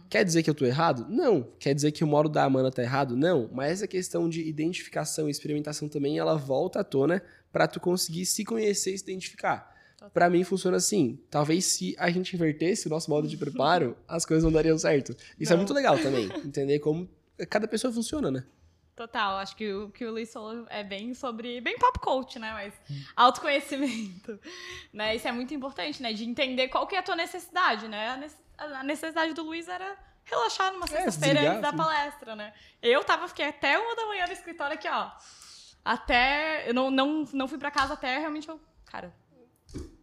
Quer 0.09 0.25
dizer 0.25 0.41
que 0.41 0.49
eu 0.49 0.55
tô 0.55 0.65
errado? 0.65 1.05
Não. 1.07 1.47
Quer 1.59 1.75
dizer 1.75 1.91
que 1.91 2.03
o 2.03 2.07
modo 2.07 2.27
da 2.29 2.43
Amanda 2.43 2.71
tá 2.71 2.81
errado? 2.81 3.15
Não. 3.15 3.49
Mas 3.53 3.73
essa 3.73 3.87
questão 3.87 4.27
de 4.27 4.41
identificação 4.47 5.27
e 5.27 5.31
experimentação 5.31 5.87
também, 5.87 6.17
ela 6.17 6.35
volta 6.35 6.79
à 6.79 6.83
tona 6.83 7.21
pra 7.51 7.67
tu 7.67 7.79
conseguir 7.79 8.25
se 8.25 8.43
conhecer 8.43 8.93
e 8.93 8.97
se 8.97 9.03
identificar. 9.03 9.75
Pra 10.13 10.29
mim 10.29 10.43
funciona 10.43 10.77
assim. 10.77 11.19
Talvez 11.29 11.65
se 11.65 11.95
a 11.99 12.09
gente 12.09 12.35
invertesse 12.35 12.87
o 12.87 12.89
nosso 12.89 13.09
modo 13.09 13.27
de 13.27 13.37
preparo, 13.37 13.95
as 14.07 14.25
coisas 14.25 14.43
não 14.43 14.51
dariam 14.51 14.77
certo. 14.77 15.15
Isso 15.39 15.51
é 15.51 15.55
Não. 15.55 15.57
muito 15.57 15.73
legal 15.73 15.97
também. 16.01 16.25
Entender 16.43 16.79
como 16.79 17.07
cada 17.49 17.67
pessoa 17.67 17.93
funciona, 17.93 18.31
né? 18.31 18.43
Total, 18.95 19.37
acho 19.37 19.55
que 19.55 19.71
o 19.71 19.89
que 19.91 20.03
o 20.05 20.11
Luiz 20.11 20.31
falou 20.33 20.65
é 20.69 20.83
bem 20.83 21.13
sobre. 21.13 21.61
bem 21.61 21.77
pop 21.77 21.99
coach, 21.99 22.37
né? 22.39 22.51
Mas 22.51 22.73
autoconhecimento. 23.15 24.39
né? 24.91 25.15
Isso 25.15 25.27
é 25.27 25.31
muito 25.31 25.53
importante, 25.53 26.01
né? 26.01 26.11
De 26.13 26.23
entender 26.25 26.67
qual 26.67 26.85
que 26.87 26.95
é 26.95 26.99
a 26.99 27.03
tua 27.03 27.15
necessidade, 27.15 27.87
né? 27.87 28.29
A 28.59 28.67
nece- 28.67 28.75
A 28.79 28.83
necessidade 28.83 29.33
do 29.33 29.43
Luiz 29.43 29.67
era 29.67 29.97
relaxar 30.25 30.71
numa 30.73 30.85
sexta-feira 30.87 31.39
desligar, 31.39 31.57
antes 31.57 31.61
da 31.71 31.73
palestra, 31.73 32.35
né? 32.35 32.53
Eu 32.81 33.03
tava, 33.03 33.27
fiquei 33.27 33.45
até 33.45 33.77
uma 33.79 33.95
da 33.95 34.05
manhã 34.05 34.27
no 34.27 34.33
escritório 34.33 34.75
aqui, 34.75 34.87
ó. 34.87 35.11
Até. 35.83 36.69
Eu 36.69 36.73
não, 36.73 36.91
não, 36.91 37.25
não 37.33 37.47
fui 37.47 37.57
pra 37.57 37.71
casa 37.71 37.93
até 37.93 38.17
realmente 38.19 38.47
eu. 38.49 38.59
Cara, 38.85 39.13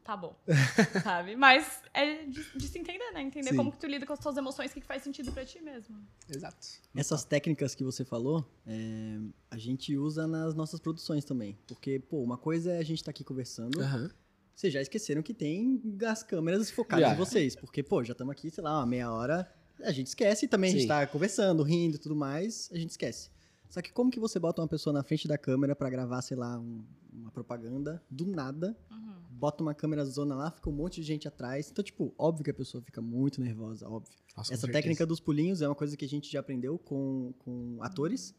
tá 0.03 0.17
bom. 0.17 0.37
sabe? 1.03 1.37
Mas 1.37 1.83
é 1.93 2.25
de, 2.25 2.43
de 2.59 2.69
se 2.69 2.79
entender, 2.79 3.11
né? 3.13 3.21
Entender 3.23 3.51
Sim. 3.51 3.57
como 3.57 3.71
que 3.73 3.79
tu 3.79 3.87
lida 3.87 4.07
com 4.07 4.13
as 4.13 4.19
tuas 4.19 4.37
emoções, 4.37 4.71
o 4.71 4.75
que, 4.75 4.81
que 4.81 4.87
faz 4.87 5.03
sentido 5.03 5.33
pra 5.33 5.45
ti 5.45 5.61
mesmo. 5.61 5.97
Exato. 6.29 6.67
Essas 6.97 7.25
técnicas 7.25 7.75
que 7.75 7.85
você 7.85 8.05
falou, 8.05 8.45
é, 8.67 9.19
a 9.51 9.59
gente 9.59 9.97
usa 9.97 10.27
nas 10.27 10.55
nossas 10.55 10.81
produções 10.81 11.25
também. 11.25 11.59
Porque, 11.67 11.99
pô, 12.01 12.23
uma 12.23 12.39
coisa 12.39 12.73
é 12.73 12.79
a 12.79 12.85
gente 12.85 12.99
estar 12.99 13.11
aqui 13.11 13.23
conversando. 13.25 13.81
Aham. 13.83 14.11
Vocês 14.57 14.73
já 14.73 14.81
esqueceram 14.81 15.23
que 15.23 15.35
tem 15.35 15.83
as 16.07 16.23
câmeras 16.23 16.71
focadas 16.71 17.07
Já. 17.07 17.13
em 17.13 17.17
vocês. 17.17 17.55
Porque, 17.55 17.83
pô, 17.83 18.03
já 18.03 18.13
estamos 18.13 18.33
aqui, 18.33 18.51
sei 18.51 18.65
lá, 18.65 18.79
uma 18.79 18.87
meia 18.87 19.13
hora. 19.13 19.47
A 19.83 19.93
gente 19.93 20.07
esquece 20.07 20.47
e 20.47 20.49
também 20.49 20.71
a 20.71 20.73
gente 20.73 20.83
Sim. 20.83 20.89
tá 20.89 21.07
conversando, 21.07 21.63
rindo 21.63 21.97
e 21.97 21.99
tudo 21.99 22.17
mais. 22.17 22.71
A 22.73 22.79
gente 22.79 22.89
esquece. 22.91 23.29
Só 23.69 23.83
que 23.83 23.93
como 23.93 24.11
que 24.11 24.19
você 24.19 24.39
bota 24.39 24.63
uma 24.63 24.69
pessoa 24.69 24.95
na 24.95 25.03
frente 25.03 25.29
da 25.29 25.37
câmera 25.37 25.77
pra 25.77 25.91
gravar, 25.91 26.23
sei 26.23 26.39
lá, 26.39 26.59
um- 26.59 26.83
uma 27.13 27.31
propaganda 27.31 28.03
do 28.11 28.25
nada? 28.27 28.75
Uhum. 28.91 29.15
Bota 29.33 29.63
uma 29.63 29.75
câmera 29.75 30.03
zona 30.07 30.35
lá, 30.35 30.51
fica 30.51 30.71
um 30.71 30.73
monte 30.73 31.03
de 31.03 31.07
gente 31.07 31.29
atrás. 31.29 31.69
Então, 31.71 31.85
tipo, 31.85 32.15
óbvio 32.17 32.43
que 32.43 32.51
a 32.51 32.55
pessoa 32.55 32.83
fica 32.83 33.03
muito 33.03 33.43
nervosa, 33.43 33.87
óbvio. 33.87 34.11
Nossa, 34.35 34.55
Essa 34.55 34.67
técnica 34.67 35.05
dos 35.05 35.21
pulinhos 35.21 35.61
é 35.61 35.69
uma 35.69 35.75
coisa 35.75 35.95
que 35.99 36.05
a 36.07 36.09
gente 36.09 36.33
já 36.33 36.41
aprendeu 36.41 36.79
com, 36.79 37.35
com 37.41 37.77
atores. 37.83 38.35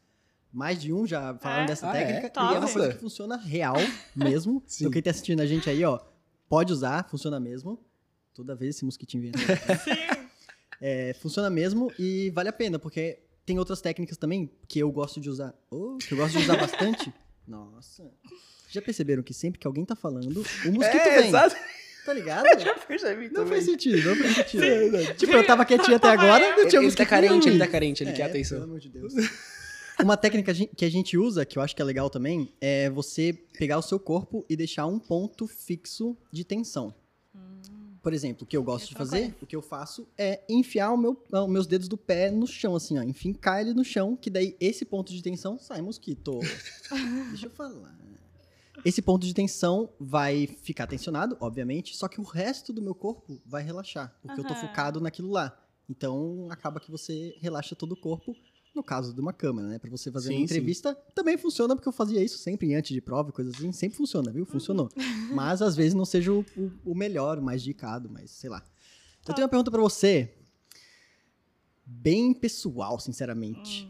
Mais 0.52 0.80
de 0.80 0.92
um 0.92 1.06
já 1.06 1.34
falaram 1.38 1.64
É? 1.64 1.66
dessa 1.66 1.90
Ah, 1.90 1.96
é? 1.96 2.04
técnica. 2.04 2.30
Top. 2.30 2.52
E 2.52 2.56
é 2.56 2.58
uma 2.58 2.68
coisa 2.72 2.92
que 2.94 2.98
funciona 3.00 3.36
real 3.36 3.76
mesmo. 4.16 4.62
Sim. 4.66 4.84
então, 4.84 4.92
quem 4.92 5.02
tá 5.02 5.10
assistindo 5.10 5.40
a 5.40 5.46
gente 5.46 5.68
aí, 5.68 5.84
ó, 5.84 5.98
pode 6.48 6.72
usar, 6.72 7.06
funciona 7.08 7.38
mesmo. 7.38 7.78
Toda 8.34 8.54
vez 8.54 8.76
esse 8.76 8.84
mosquitinho 8.84 9.24
vem. 9.24 9.32
Sim. 9.84 10.24
É, 10.80 11.12
funciona 11.14 11.50
mesmo 11.50 11.92
e 11.98 12.30
vale 12.30 12.48
a 12.48 12.52
pena, 12.52 12.78
porque 12.78 13.18
tem 13.44 13.58
outras 13.58 13.80
técnicas 13.80 14.16
também 14.16 14.50
que 14.68 14.78
eu 14.78 14.90
gosto 14.92 15.20
de 15.20 15.28
usar. 15.28 15.54
Oh, 15.70 15.98
que 15.98 16.12
eu 16.12 16.18
gosto 16.18 16.38
de 16.38 16.44
usar 16.44 16.56
bastante. 16.60 17.12
Nossa. 17.46 18.10
Já 18.70 18.80
perceberam 18.82 19.22
que 19.22 19.34
sempre 19.34 19.58
que 19.58 19.66
alguém 19.66 19.84
tá 19.84 19.96
falando, 19.96 20.44
o 20.66 20.72
mosquito 20.72 21.00
É, 21.08 21.18
vem. 21.20 21.28
exato. 21.28 21.56
Tá 22.04 22.12
ligado? 22.14 22.46
Já 22.60 22.74
percebi 22.74 23.26
Não 23.26 23.34
também. 23.34 23.48
faz 23.50 23.64
sentido, 23.64 24.08
não 24.08 24.16
faz 24.16 24.34
sentido. 24.36 24.64
É 24.64 24.78
verdade. 24.88 25.14
Tipo, 25.18 25.32
eu 25.32 25.46
tava 25.46 25.64
quietinho 25.64 25.96
até 25.96 26.08
Tava 26.08 26.22
agora, 26.22 26.42
eu. 26.44 26.56
não 26.62 26.68
tinha 26.68 26.80
Ele, 26.80 26.86
ele 26.88 26.96
tá 26.96 27.04
carente, 27.06 27.48
ele 27.48 27.58
tá 27.58 27.66
carente, 27.66 28.02
ele 28.04 28.12
quer 28.12 28.22
É, 28.22 28.26
atenção. 28.26 28.58
Pelo 28.58 28.70
amor 28.70 28.80
de 28.80 28.88
Deus. 28.88 29.12
Uma 30.02 30.16
técnica 30.16 30.54
que 30.54 30.84
a 30.84 30.90
gente 30.90 31.16
usa, 31.18 31.44
que 31.44 31.58
eu 31.58 31.62
acho 31.62 31.74
que 31.74 31.82
é 31.82 31.84
legal 31.84 32.08
também, 32.08 32.52
é 32.60 32.88
você 32.88 33.32
pegar 33.32 33.78
o 33.78 33.82
seu 33.82 33.98
corpo 33.98 34.44
e 34.48 34.56
deixar 34.56 34.86
um 34.86 34.98
ponto 34.98 35.46
fixo 35.46 36.16
de 36.32 36.44
tensão. 36.44 36.94
Por 38.00 38.12
exemplo, 38.12 38.44
o 38.44 38.46
que 38.46 38.56
eu 38.56 38.62
gosto 38.62 38.84
Esse 38.84 38.90
de 38.90 38.94
eu 38.94 38.98
não 39.00 39.06
fazer, 39.06 39.20
conheço. 39.22 39.38
o 39.42 39.46
que 39.46 39.56
eu 39.56 39.62
faço 39.62 40.08
é 40.16 40.40
enfiar 40.48 40.92
o 40.92 40.96
meu, 40.96 41.20
ah, 41.32 41.42
os 41.42 41.50
meus 41.50 41.66
dedos 41.66 41.88
do 41.88 41.96
pé 41.96 42.30
no 42.30 42.46
chão, 42.46 42.76
assim, 42.76 42.96
ó. 42.96 43.02
Enfincar 43.02 43.60
ele 43.60 43.74
no 43.74 43.84
chão, 43.84 44.16
que 44.16 44.30
daí 44.30 44.56
esse 44.60 44.84
ponto 44.84 45.12
de 45.12 45.20
tensão 45.20 45.58
sai 45.58 45.82
mosquito. 45.82 46.38
Deixa 47.30 47.46
eu 47.46 47.50
falar. 47.50 47.98
Esse 48.84 49.02
ponto 49.02 49.26
de 49.26 49.34
tensão 49.34 49.90
vai 49.98 50.46
ficar 50.46 50.86
tensionado, 50.86 51.36
obviamente, 51.40 51.96
só 51.96 52.06
que 52.06 52.20
o 52.20 52.24
resto 52.24 52.72
do 52.72 52.80
meu 52.80 52.94
corpo 52.94 53.42
vai 53.44 53.62
relaxar, 53.64 54.16
porque 54.22 54.40
eu 54.40 54.44
tô 54.46 54.54
focado 54.54 55.00
naquilo 55.00 55.30
lá. 55.30 55.60
Então, 55.90 56.46
acaba 56.50 56.78
que 56.78 56.90
você 56.90 57.36
relaxa 57.40 57.74
todo 57.74 57.92
o 57.92 57.96
corpo, 57.96 58.36
no 58.78 58.82
caso 58.84 59.12
de 59.12 59.20
uma 59.20 59.32
câmera, 59.32 59.66
né? 59.68 59.78
Pra 59.78 59.90
você 59.90 60.10
fazer 60.10 60.28
Sim, 60.28 60.36
uma 60.36 60.44
entrevista, 60.44 60.94
também 61.14 61.36
funciona, 61.36 61.74
porque 61.74 61.88
eu 61.88 61.92
fazia 61.92 62.22
isso 62.22 62.38
sempre 62.38 62.72
antes 62.74 62.94
de 62.94 63.00
prova, 63.00 63.30
e 63.30 63.32
coisas 63.32 63.54
assim, 63.54 63.72
sempre 63.72 63.98
funciona, 63.98 64.30
viu? 64.32 64.46
Funcionou. 64.46 64.88
Mas, 65.34 65.60
às 65.60 65.74
vezes, 65.76 65.94
não 65.94 66.04
seja 66.04 66.32
o, 66.32 66.40
o- 66.56 66.72
o 66.86 66.94
melhor, 66.94 67.38
o 67.38 67.42
mais 67.42 67.60
indicado, 67.62 68.08
mas 68.08 68.30
sei 68.30 68.48
lá. 68.48 68.64
Eu 69.26 69.34
tenho 69.34 69.44
uma 69.44 69.50
pergunta 69.50 69.70
pra 69.70 69.82
você, 69.82 70.32
bem 71.84 72.32
pessoal, 72.32 72.98
sinceramente. 72.98 73.86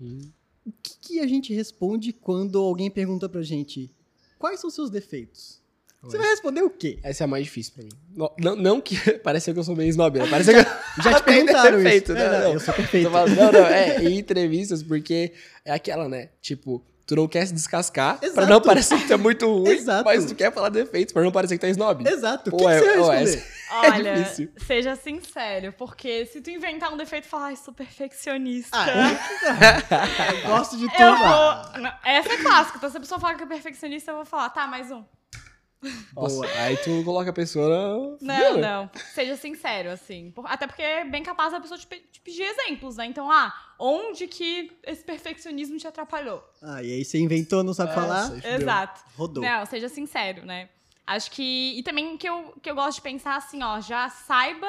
Hum. 0.00 0.30
O 0.66 0.72
que, 0.82 0.96
que 1.00 1.20
a 1.20 1.26
gente 1.26 1.52
responde 1.54 2.12
quando 2.12 2.58
alguém 2.58 2.90
pergunta 2.90 3.28
pra 3.28 3.42
gente 3.42 3.94
quais 4.38 4.60
são 4.60 4.70
seus 4.70 4.90
defeitos? 4.90 5.59
Você 6.02 6.16
vai 6.18 6.28
responder 6.30 6.62
o 6.62 6.70
quê? 6.70 6.98
Essa 7.02 7.22
é 7.22 7.26
a 7.26 7.28
mais 7.28 7.44
difícil 7.44 7.74
pra 7.74 7.84
mim. 7.84 7.90
Não, 8.16 8.32
não, 8.38 8.56
não 8.56 8.80
que. 8.80 8.96
Parece 9.20 9.52
que 9.52 9.58
eu 9.58 9.64
sou 9.64 9.76
meio 9.76 9.90
snob, 9.90 10.18
né? 10.18 10.26
Parece 10.30 10.50
que 10.54 10.58
eu. 10.58 11.02
Já 11.02 11.14
te 11.14 11.22
perguntaram 11.24 11.76
defeito, 11.82 12.12
isso. 12.12 12.14
né? 12.14 12.24
É, 12.24 12.30
não, 12.30 12.38
Não. 12.40 12.52
Eu 12.54 12.60
sou 12.60 12.74
perfeito. 12.74 13.10
Falando, 13.10 13.36
não, 13.36 13.52
não, 13.52 13.66
é, 13.66 14.02
em 14.02 14.18
entrevistas, 14.18 14.82
porque 14.82 15.32
é 15.64 15.72
aquela, 15.72 16.08
né? 16.08 16.30
Tipo, 16.40 16.82
tu 17.06 17.16
não 17.16 17.28
quer 17.28 17.44
se 17.46 17.52
descascar 17.52 18.18
pra 18.18 18.28
Exato. 18.28 18.48
não 18.48 18.60
parecer 18.62 18.98
que 18.98 19.06
tu 19.08 19.12
é 19.12 19.16
muito 19.18 19.46
ruim, 19.52 19.68
Exato. 19.72 20.04
mas 20.04 20.24
tu 20.24 20.34
quer 20.34 20.50
falar 20.52 20.68
defeitos 20.70 21.12
pra 21.12 21.22
não 21.22 21.30
parecer 21.32 21.56
que 21.56 21.60
tu 21.60 21.66
é 21.66 21.70
snob. 21.70 22.08
Exato. 22.08 22.48
O 22.54 22.56
que, 22.56 22.64
que 22.64 22.70
é- 22.70 22.78
você 22.80 23.00
vai 23.00 23.18
responder? 23.24 23.60
Olha, 23.72 24.08
É 24.08 24.14
difícil. 24.22 24.48
seja 24.66 24.96
sincero, 24.96 25.72
porque 25.78 26.24
se 26.26 26.40
tu 26.40 26.50
inventar 26.50 26.92
um 26.92 26.96
defeito 26.96 27.26
e 27.26 27.28
falar, 27.28 27.46
ai, 27.48 27.56
sou 27.56 27.72
perfeccionista. 27.74 28.76
Ah, 28.76 30.32
eu 30.42 30.48
gosto 30.48 30.76
de 30.76 30.88
tudo. 30.88 31.16
Vou. 31.16 31.80
Não, 31.80 31.92
essa 32.04 32.32
é 32.32 32.36
clássica. 32.38 32.78
Então, 32.78 32.90
se 32.90 32.96
a 32.96 33.00
pessoa 33.00 33.20
fala 33.20 33.34
que 33.34 33.42
é 33.44 33.46
perfeccionista, 33.46 34.10
eu 34.10 34.16
vou 34.16 34.24
falar, 34.24 34.50
tá, 34.50 34.66
mais 34.66 34.90
um. 34.90 35.04
Boa. 36.12 36.46
aí 36.58 36.76
tu 36.76 37.02
coloca 37.04 37.30
a 37.30 37.32
pessoa 37.32 38.16
na... 38.20 38.38
Não, 38.38 38.58
não. 38.58 38.90
Seja 39.14 39.36
sincero, 39.36 39.90
assim. 39.90 40.32
Até 40.44 40.66
porque 40.66 40.82
é 40.82 41.04
bem 41.04 41.22
capaz 41.22 41.52
da 41.52 41.60
pessoa 41.60 41.78
te, 41.78 41.86
te 41.86 42.20
pedir 42.20 42.42
exemplos, 42.42 42.96
né? 42.96 43.06
Então, 43.06 43.30
ah, 43.30 43.54
onde 43.78 44.26
que 44.26 44.70
esse 44.84 45.02
perfeccionismo 45.02 45.78
te 45.78 45.86
atrapalhou? 45.86 46.44
Ah, 46.62 46.82
e 46.82 46.92
aí 46.92 47.04
você 47.04 47.18
inventou, 47.18 47.62
não 47.62 47.72
sabe 47.72 47.92
É, 47.92 47.94
falar? 47.94 48.46
Exato. 48.46 49.00
Rodou. 49.16 49.42
Não, 49.42 49.64
seja 49.64 49.88
sincero, 49.88 50.44
né? 50.44 50.68
Acho 51.06 51.30
que. 51.30 51.78
E 51.78 51.82
também 51.82 52.16
que 52.16 52.28
eu, 52.28 52.54
que 52.62 52.70
eu 52.70 52.74
gosto 52.74 52.96
de 52.96 53.02
pensar 53.02 53.36
assim, 53.36 53.62
ó, 53.62 53.80
já 53.80 54.08
saiba 54.08 54.68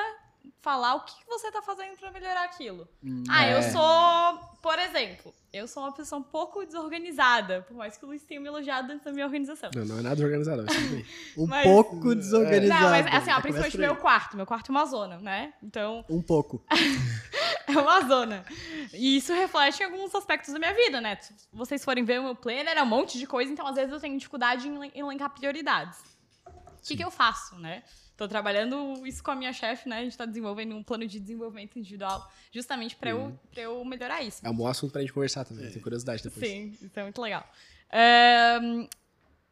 falar 0.61 0.95
o 0.95 1.01
que 1.01 1.13
você 1.27 1.51
tá 1.51 1.61
fazendo 1.61 1.97
pra 1.97 2.11
melhorar 2.11 2.43
aquilo. 2.43 2.87
Hum, 3.03 3.23
Ah, 3.29 3.47
eu 3.47 3.57
É. 3.57 3.71
sou, 3.71 4.37
por 4.61 4.77
exemplo, 4.77 5.33
eu 5.51 5.67
sou 5.67 5.83
uma 5.83 5.91
pessoa 5.91 6.19
um 6.19 6.23
pouco 6.23 6.63
desorganizada, 6.65 7.63
por 7.63 7.75
mais 7.75 7.97
que 7.97 8.05
o 8.05 8.07
Luiz 8.07 8.23
tenha 8.23 8.39
me 8.39 8.47
elogiado 8.47 8.91
antes 8.91 9.03
da 9.03 9.11
minha 9.11 9.25
organização. 9.25 9.71
Não, 9.75 9.85
não 9.85 9.99
é 9.99 10.01
nada 10.03 10.23
organizado, 10.23 10.63
mas 10.65 10.75
tudo 10.75 10.89
bem. 10.89 11.05
Um 11.37 11.47
Mas- 11.47 11.63
pouco 11.63 12.13
desorganizado. 12.15 12.81
Não, 12.83 12.89
mas 12.91 13.07
assim, 13.07 13.31
ó, 13.31 13.41
principalmente 13.41 13.77
meu 13.77 13.95
quarto. 13.95 14.37
Meu 14.37 14.45
quarto 14.45 14.69
é 14.69 14.71
uma 14.71 14.85
zona, 14.85 15.17
né? 15.17 15.53
Então, 15.63 16.05
Um 16.07 16.21
pouco. 16.21 16.63
é 17.67 17.71
uma 17.71 18.01
zona. 18.07 18.45
E 18.93 19.17
isso 19.17 19.33
reflete 19.33 19.81
em 19.81 19.85
alguns 19.85 20.13
aspectos 20.13 20.53
da 20.53 20.59
minha 20.59 20.73
vida, 20.75 21.01
né? 21.01 21.15
Se 21.19 21.33
vocês 21.51 21.83
forem 21.83 22.03
ver 22.03 22.19
o 22.19 22.23
meu 22.23 22.35
planner, 22.35 22.77
é 22.77 22.83
um 22.83 22.85
monte 22.85 23.17
de 23.17 23.25
coisa, 23.25 23.51
então 23.51 23.65
às 23.65 23.75
vezes 23.75 23.91
eu 23.91 23.99
tenho 23.99 24.15
dificuldade 24.17 24.67
em 24.67 24.75
elen- 24.75 24.91
elencar 24.93 25.29
prioridades. 25.31 25.97
O 26.45 26.83
que, 26.83 26.95
que 26.97 27.03
eu 27.03 27.11
faço, 27.11 27.55
né? 27.57 27.83
Tô 28.21 28.27
trabalhando 28.27 29.03
isso 29.03 29.23
com 29.23 29.31
a 29.31 29.35
minha 29.35 29.51
chefe, 29.51 29.89
né? 29.89 29.97
A 29.97 30.03
gente 30.03 30.15
tá 30.15 30.27
desenvolvendo 30.27 30.75
um 30.75 30.83
plano 30.83 31.07
de 31.07 31.19
desenvolvimento 31.19 31.79
individual 31.79 32.31
justamente 32.51 32.95
pra, 32.95 33.09
eu, 33.09 33.35
pra 33.51 33.63
eu 33.63 33.83
melhorar 33.83 34.21
isso. 34.21 34.45
É 34.45 34.49
um 34.51 34.53
bom 34.53 34.67
assunto 34.67 34.91
pra 34.91 35.01
gente 35.01 35.11
conversar 35.11 35.43
também, 35.43 35.67
tenho 35.71 35.81
curiosidade 35.81 36.21
depois. 36.21 36.47
Sim, 36.47 36.77
isso 36.79 36.99
é 36.99 37.01
muito 37.01 37.19
legal. 37.19 37.43
Ahn, 37.91 38.87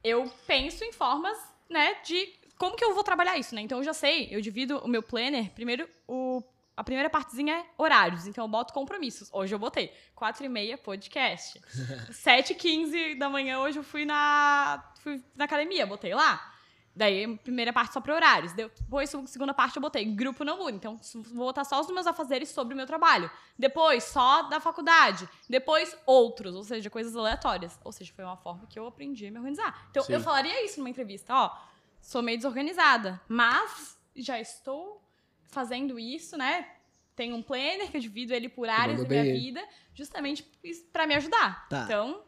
eu 0.04 0.32
penso 0.46 0.84
em 0.84 0.94
formas, 0.94 1.36
né, 1.68 1.96
de 2.06 2.32
como 2.60 2.76
que 2.76 2.86
eu 2.86 2.94
vou 2.94 3.04
trabalhar 3.04 3.40
isso, 3.40 3.56
né? 3.56 3.62
Então 3.62 3.80
eu 3.80 3.84
já 3.84 3.92
sei, 3.92 4.28
eu 4.30 4.40
divido 4.40 4.78
o 4.78 4.88
meu 4.88 5.02
planner, 5.02 5.50
primeiro 5.50 5.90
o 6.08 6.44
a 6.78 6.84
primeira 6.84 7.10
partezinha 7.10 7.56
é 7.56 7.66
horários, 7.76 8.28
então 8.28 8.44
eu 8.44 8.48
boto 8.48 8.72
compromissos. 8.72 9.30
Hoje 9.34 9.54
eu 9.56 9.58
botei 9.58 9.92
4 10.14 10.46
e 10.46 10.48
meia 10.48 10.78
podcast. 10.78 11.60
7 12.14 12.54
e 12.54 12.56
15 12.56 13.16
da 13.16 13.30
manhã 13.30 13.62
hoje 13.62 13.80
eu 13.80 13.84
fui 13.84 14.06
na, 14.06 14.94
fui 15.02 15.22
na 15.36 15.46
academia, 15.46 15.88
botei 15.88 16.14
lá. 16.14 16.49
Daí, 17.00 17.38
primeira 17.38 17.72
parte 17.72 17.94
só 17.94 18.02
para 18.02 18.14
horários. 18.14 18.52
Depois, 18.52 19.10
segunda 19.28 19.54
parte 19.54 19.78
eu 19.78 19.82
botei 19.82 20.04
grupo 20.04 20.44
não 20.44 20.58
muda. 20.58 20.76
Então, 20.76 21.00
vou 21.34 21.46
botar 21.46 21.64
só 21.64 21.80
os 21.80 21.88
meus 21.88 22.06
afazeres 22.06 22.50
sobre 22.50 22.74
o 22.74 22.78
meu 22.78 22.86
trabalho. 22.86 23.32
Depois, 23.58 24.04
só 24.04 24.44
da 24.50 24.60
faculdade. 24.60 25.28
Depois, 25.50 25.98
outros, 26.06 26.54
ou 26.54 26.64
seja, 26.66 26.90
coisas 26.90 27.16
aleatórias. 27.16 27.80
Ou 27.86 27.94
seja, 27.94 28.12
foi 28.14 28.26
uma 28.26 28.36
forma 28.36 28.68
que 28.68 28.78
eu 28.78 28.86
aprendi 28.86 29.28
a 29.28 29.32
me 29.32 29.38
organizar. 29.38 29.88
Então, 29.90 30.04
Sim. 30.04 30.12
eu 30.12 30.20
falaria 30.20 30.66
isso 30.66 30.82
numa 30.82 30.90
entrevista. 30.90 31.34
Ó, 31.34 31.58
sou 32.02 32.22
meio 32.22 32.38
desorganizada, 32.38 33.22
mas 33.30 33.98
já 34.14 34.38
estou 34.38 35.02
fazendo 35.48 35.98
isso, 35.98 36.36
né? 36.38 36.68
Tenho 37.16 37.34
um 37.38 37.42
planner 37.42 37.90
que 37.90 37.96
eu 37.96 38.02
divido 38.02 38.34
ele 38.34 38.50
por 38.50 38.68
áreas 38.68 39.02
da 39.02 39.08
minha 39.08 39.24
vida, 39.24 39.66
justamente 39.94 40.44
para 40.92 41.08
me 41.08 41.16
ajudar. 41.16 41.66
Tá. 41.70 41.84
Então, 41.86 42.22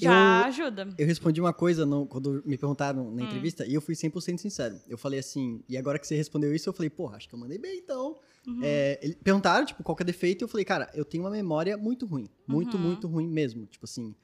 já 0.00 0.40
Eu- 0.40 0.46
ajuda. 0.46 0.88
Eu 0.98 1.06
respondi 1.06 1.40
uma 1.40 1.52
coisa 1.52 1.84
no- 1.86 2.06
quando 2.06 2.42
me 2.44 2.56
perguntaram 2.56 3.08
Hum. 3.08 3.14
na 3.14 3.22
entrevista 3.22 3.66
e 3.66 3.74
eu 3.74 3.80
fui 3.80 3.94
100% 3.94 4.38
sincero. 4.40 4.78
Eu 4.88 4.96
falei 4.98 5.18
assim, 5.20 5.62
e 5.68 5.76
agora 5.76 5.98
que 5.98 6.06
você 6.06 6.14
respondeu 6.16 6.54
isso, 6.54 6.68
eu 6.68 6.72
falei, 6.72 6.90
porra, 6.90 7.16
acho 7.16 7.28
que 7.28 7.34
eu 7.34 7.38
mandei 7.38 7.58
bem 7.58 7.78
então. 7.78 8.18
Uhum. 8.46 8.60
É, 8.62 8.98
ele- 9.02 9.14
perguntaram, 9.16 9.66
tipo, 9.66 9.82
qual 9.82 9.96
que 9.96 10.02
é 10.02 10.04
o 10.04 10.06
defeito? 10.06 10.44
Eu 10.44 10.48
falei, 10.48 10.64
cara, 10.64 10.90
eu 10.94 11.04
tenho 11.04 11.24
uma 11.24 11.30
memória 11.30 11.76
muito 11.76 12.06
ruim. 12.06 12.28
Muito, 12.46 12.76
Uhum. 12.76 12.82
muito 12.82 13.06
ruim 13.08 13.26
mesmo. 13.28 13.66
Tipo 13.66 13.84
assim, 13.84 14.14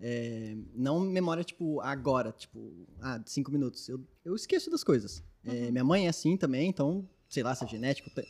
é, 0.00 0.56
não 0.74 1.00
memória, 1.00 1.42
tipo, 1.44 1.80
agora, 1.80 2.32
tipo, 2.32 2.72
ah, 3.00 3.18
de 3.18 3.30
cinco 3.30 3.50
minutos. 3.52 3.88
Eu, 3.88 4.00
eu 4.24 4.34
esqueço 4.34 4.70
das 4.70 4.82
coisas. 4.84 5.22
É, 5.44 5.50
Uhum. 5.66 5.70
minha 5.72 5.84
mãe 5.84 6.06
é 6.06 6.08
assim 6.08 6.36
também, 6.36 6.68
então, 6.68 7.08
sei 7.28 7.42
lá, 7.42 7.54
se 7.54 7.64
é 7.64 7.68
genético. 7.68 8.08
tem- 8.10 8.26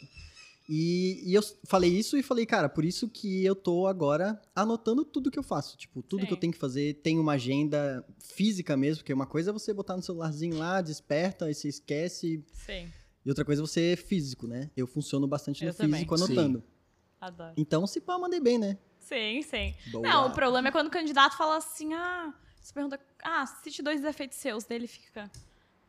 E, 0.69 1.23
e 1.29 1.35
eu 1.35 1.43
falei 1.67 1.91
isso 1.91 2.17
e 2.17 2.23
falei, 2.23 2.47
cara, 2.47 2.69
por 2.69 2.85
isso 2.85 3.09
que 3.09 3.45
eu 3.45 3.55
tô 3.55 3.87
agora 3.87 4.41
anotando 4.55 5.05
tudo 5.05 5.31
que 5.31 5.39
eu 5.39 5.43
faço. 5.43 5.77
Tipo, 5.77 6.03
tudo 6.03 6.21
Sim. 6.21 6.27
que 6.27 6.33
eu 6.33 6.37
tenho 6.37 6.53
que 6.53 6.59
fazer, 6.59 6.95
tem 7.03 7.19
uma 7.19 7.33
agenda 7.33 8.05
física 8.19 8.77
mesmo, 8.77 9.03
porque 9.03 9.13
uma 9.13 9.27
coisa 9.27 9.51
é 9.51 9.53
você 9.53 9.73
botar 9.75 9.97
no 9.97 10.03
celularzinho 10.03 10.57
lá, 10.57 10.81
desperta, 10.81 11.47
aí 11.47 11.55
você 11.55 11.69
esquece. 11.69 12.45
Sim, 12.53 12.91
E 13.25 13.29
outra 13.29 13.45
coisa 13.45 13.61
é 13.63 13.67
você 13.67 13.97
físico, 13.97 14.47
né? 14.47 14.71
Eu 14.77 14.87
funciono 14.87 15.27
bastante 15.27 15.63
no 15.65 15.71
Eu 15.71 15.75
também. 15.75 15.95
físico 15.95 16.15
anotando. 16.15 16.63
adoro. 17.21 17.53
Então, 17.57 17.87
se 17.87 18.01
pá, 18.01 18.15
eu 18.15 18.21
mandei 18.21 18.41
bem, 18.41 18.59
né? 18.59 18.79
Sim, 19.01 19.43
sim. 19.43 19.75
Boa. 19.91 20.09
Não, 20.09 20.27
o 20.29 20.31
problema 20.33 20.69
é 20.69 20.71
quando 20.73 20.87
o 20.87 20.91
candidato 20.91 21.37
fala 21.37 21.57
assim, 21.57 21.93
ah, 21.93 22.33
você 22.61 22.73
pergunta, 22.73 23.01
ah, 23.25 23.45
cite 23.47 23.83
dois 23.83 24.01
defeitos 24.01 24.39
seus, 24.39 24.65
dele 24.65 24.87
fica, 24.87 25.29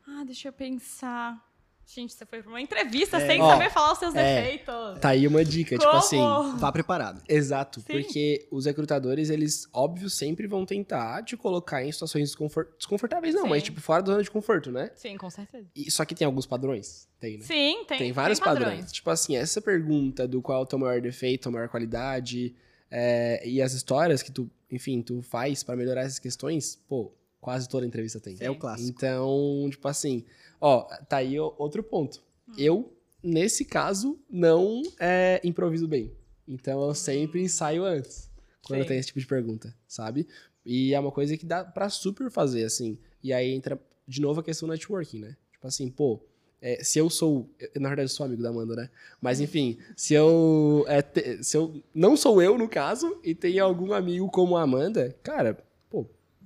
ah, 0.06 0.24
deixa 0.24 0.48
eu 0.48 0.52
pensar. 0.52 1.40
Gente, 1.86 2.14
você 2.14 2.24
foi 2.24 2.40
pra 2.42 2.50
uma 2.50 2.60
entrevista 2.60 3.18
É. 3.18 3.26
sem 3.26 3.40
Ó, 3.40 3.48
saber 3.50 3.70
falar 3.70 3.92
os 3.92 3.98
seus 3.98 4.14
é. 4.14 4.42
defeitos. 4.42 4.98
Tá 5.00 5.10
aí 5.10 5.26
uma 5.26 5.44
dica, 5.44 5.76
tipo 5.76 5.84
Como? 5.90 5.98
assim. 5.98 6.18
Vá 6.58 6.72
preparado. 6.72 7.22
Exato, 7.28 7.80
Sim. 7.80 7.86
porque 7.86 8.48
os 8.50 8.64
recrutadores, 8.66 9.28
eles, 9.30 9.68
óbvio, 9.72 10.08
sempre 10.08 10.46
vão 10.46 10.64
tentar 10.64 11.22
te 11.22 11.36
colocar 11.36 11.84
em 11.84 11.92
situações 11.92 12.30
desconfor- 12.30 12.68
desconfortáveis, 12.78 13.34
não, 13.34 13.42
Sim. 13.44 13.48
mas 13.50 13.62
tipo, 13.62 13.80
fora 13.80 14.02
da 14.02 14.12
zona 14.12 14.22
de 14.24 14.30
conforto, 14.30 14.70
né? 14.72 14.90
Sim, 14.94 15.16
com 15.16 15.28
certeza. 15.30 15.66
E, 15.76 15.90
só 15.90 16.04
que 16.04 16.14
tem 16.14 16.24
alguns 16.26 16.46
padrões, 16.46 17.06
tem, 17.20 17.38
né? 17.38 17.44
Sim, 17.44 17.84
tem. 17.86 17.98
Tem 17.98 18.12
vários 18.12 18.40
padrões. 18.40 18.68
padrões. 18.70 18.92
Tipo 18.92 19.10
assim, 19.10 19.36
essa 19.36 19.60
pergunta 19.60 20.26
do 20.26 20.40
qual 20.40 20.60
é 20.60 20.62
o 20.62 20.66
teu 20.66 20.78
maior 20.78 21.00
defeito, 21.00 21.48
a 21.48 21.52
maior 21.52 21.68
qualidade, 21.68 22.54
é, 22.90 23.46
e 23.46 23.60
as 23.60 23.72
histórias 23.74 24.22
que 24.22 24.32
tu, 24.32 24.50
enfim, 24.70 25.02
tu 25.02 25.20
faz 25.22 25.62
pra 25.62 25.76
melhorar 25.76 26.02
essas 26.02 26.18
questões, 26.18 26.76
pô, 26.88 27.12
quase 27.40 27.68
toda 27.68 27.84
entrevista 27.86 28.18
tem. 28.18 28.36
É 28.40 28.50
o 28.50 28.56
clássico. 28.56 28.88
Então, 28.88 29.68
tipo 29.70 29.86
assim, 29.86 30.24
ó, 30.60 30.82
tá 31.08 31.18
aí 31.18 31.38
outro 31.38 31.82
ponto. 31.82 32.22
Hum. 32.48 32.52
Eu, 32.58 32.92
nesse 33.22 33.64
caso, 33.64 34.18
não 34.30 34.82
é, 34.98 35.40
improviso 35.44 35.86
bem. 35.88 36.12
Então 36.46 36.86
eu 36.86 36.94
sempre 36.94 37.42
ensaio 37.42 37.84
antes, 37.84 38.30
quando 38.66 38.82
Sim. 38.82 38.88
tem 38.88 38.98
esse 38.98 39.08
tipo 39.08 39.20
de 39.20 39.26
pergunta, 39.26 39.74
sabe? 39.88 40.26
E 40.64 40.92
é 40.94 41.00
uma 41.00 41.10
coisa 41.12 41.36
que 41.36 41.44
dá 41.46 41.64
pra 41.64 41.88
super 41.88 42.30
fazer, 42.30 42.64
assim. 42.64 42.98
E 43.22 43.32
aí 43.32 43.50
entra, 43.52 43.80
de 44.06 44.20
novo, 44.20 44.40
a 44.40 44.44
questão 44.44 44.68
do 44.68 44.72
networking, 44.72 45.20
né? 45.20 45.36
Tipo 45.52 45.66
assim, 45.66 45.88
pô, 45.90 46.20
é, 46.60 46.82
se 46.82 46.98
eu 46.98 47.08
sou. 47.10 47.48
eu, 47.58 47.68
Na 47.80 47.88
verdade, 47.88 48.06
eu 48.10 48.14
sou 48.14 48.24
amigo 48.26 48.42
da 48.42 48.48
Amanda, 48.50 48.74
né? 48.74 48.90
Mas 49.20 49.40
enfim, 49.40 49.78
se 49.96 50.14
eu. 50.14 50.84
é, 50.88 51.00
te- 51.02 51.42
se 51.44 51.56
eu. 51.56 51.82
Não 51.94 52.16
sou 52.16 52.40
eu, 52.42 52.56
no 52.58 52.68
caso, 52.68 53.18
e 53.22 53.34
tem 53.34 53.58
algum 53.58 53.92
amigo 53.92 54.30
como 54.30 54.56
a 54.56 54.62
Amanda, 54.62 55.14
cara, 55.22 55.58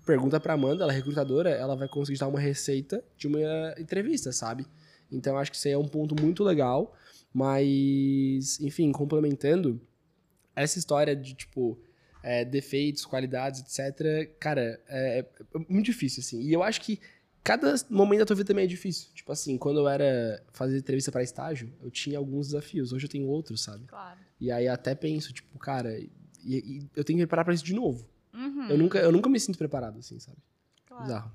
pergunta 0.09 0.41
pra 0.41 0.55
Amanda, 0.55 0.85
ela 0.85 0.93
é 0.93 0.97
recrutadora, 0.97 1.51
ela 1.51 1.77
vai 1.77 1.87
conseguir 1.87 2.19
dar 2.19 2.29
uma 2.29 2.41
receita 2.41 3.05
de 3.15 3.27
uma 3.27 3.75
entrevista, 3.79 4.33
sabe? 4.33 4.67
Então 5.13 5.37
acho 5.37 5.51
que 5.51 5.57
isso 5.59 5.69
aí 5.69 5.75
é 5.75 5.79
um 5.79 5.87
ponto 5.87 6.15
muito 6.19 6.43
legal. 6.43 6.97
Mas, 7.31 8.59
enfim, 8.59 8.91
complementando, 8.91 9.79
essa 10.57 10.79
história 10.79 11.15
de, 11.15 11.35
tipo, 11.35 11.79
é, 12.23 12.43
defeitos, 12.43 13.05
qualidades, 13.05 13.61
etc., 13.61 14.35
cara, 14.41 14.81
é, 14.89 15.19
é 15.19 15.59
muito 15.69 15.85
difícil, 15.85 16.23
assim. 16.23 16.41
E 16.41 16.55
eu 16.55 16.63
acho 16.63 16.81
que 16.81 16.99
cada 17.45 17.75
momento 17.91 18.21
da 18.21 18.27
tua 18.27 18.37
vida 18.37 18.49
também 18.49 18.65
é 18.65 18.67
difícil. 18.67 19.11
Tipo 19.15 19.31
assim, 19.31 19.59
quando 19.59 19.81
eu 19.81 19.89
era 19.89 20.43
fazer 20.53 20.79
entrevista 20.79 21.13
pra 21.13 21.23
estágio, 21.23 21.71
eu 21.83 21.91
tinha 21.91 22.17
alguns 22.17 22.47
desafios. 22.49 22.95
Hoje 22.95 23.05
eu 23.05 23.11
tenho 23.11 23.27
outros, 23.27 23.63
sabe? 23.63 23.85
Claro. 23.85 24.19
E 24.41 24.51
aí 24.51 24.67
até 24.69 24.95
penso, 24.95 25.35
tipo, 25.35 25.59
cara, 25.59 25.99
e, 25.99 26.11
e 26.45 26.89
eu 26.97 27.05
tenho 27.05 27.19
que 27.19 27.27
preparar 27.27 27.45
pra 27.45 27.53
isso 27.53 27.65
de 27.65 27.75
novo. 27.75 28.09
Uhum, 28.39 28.69
Eu, 28.69 28.79
nunca, 28.79 28.99
eu 28.99 29.13
nunca 29.13 29.29
me 29.29 29.39
sinto 29.41 29.59
preparado, 29.59 29.99
assim, 29.99 30.19
sabe? 30.19 30.39
claro. 30.87 31.03
Bizarro. 31.05 31.33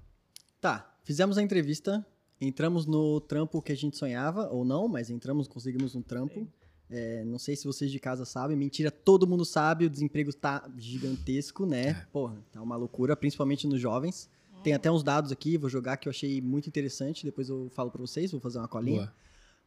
Tá, 0.62 0.95
fizemos 1.04 1.38
a 1.38 1.41
entrevista, 1.41 2.06
entramos 2.39 2.86
no 2.86 3.20
trampo 3.20 3.62
que 3.62 3.72
a 3.72 3.76
gente 3.76 3.97
sonhava, 3.97 4.47
ou 4.49 4.64
não, 4.64 4.88
mas 4.88 5.10
entramos, 5.10 5.47
conseguimos 5.47 5.93
um 5.95 6.01
trampo. 6.01 6.47
É, 6.89 7.24
não 7.26 7.39
sei 7.39 7.56
se 7.56 7.66
vocês 7.66 7.91
de 7.91 7.99
casa 7.99 8.24
sabem, 8.24 8.56
mentira, 8.56 8.91
todo 8.91 9.26
mundo 9.28 9.43
sabe, 9.45 9.86
o 9.86 9.89
desemprego 9.89 10.32
tá 10.34 10.70
gigantesco, 10.78 11.66
né? 11.66 12.06
Porra, 12.12 12.38
tá 12.51 12.62
uma 12.62 12.76
loucura, 12.76 13.16
principalmente 13.16 13.68
nos 13.68 13.80
jovens. 13.82 14.30
Tem 14.64 14.74
até 14.74 14.89
uns 14.89 15.04
dados 15.04 15.32
aqui, 15.32 15.58
vou 15.58 15.70
jogar 15.70 15.97
que 15.97 16.08
eu 16.08 16.12
achei 16.12 16.39
muito 16.41 16.68
interessante, 16.68 17.26
depois 17.26 17.49
eu 17.49 17.70
falo 17.74 17.91
pra 17.91 17.99
vocês, 17.99 18.32
vou 18.32 18.39
fazer 18.39 18.60
uma 18.60 18.68
colinha. 18.68 19.01
Boa. 19.01 19.14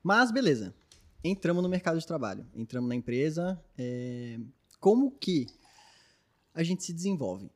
Mas 0.02 0.30
beleza, 0.30 0.74
entramos 1.22 1.62
no 1.62 1.68
mercado 1.68 1.98
de 1.98 2.06
trabalho, 2.06 2.46
entramos 2.54 2.88
na 2.88 2.94
empresa. 2.94 3.60
é, 3.76 4.38
Como 4.80 5.10
que 5.10 5.46
a 6.56 6.62
gente 6.62 6.82
se 6.82 6.92
desenvolve? 6.92 7.50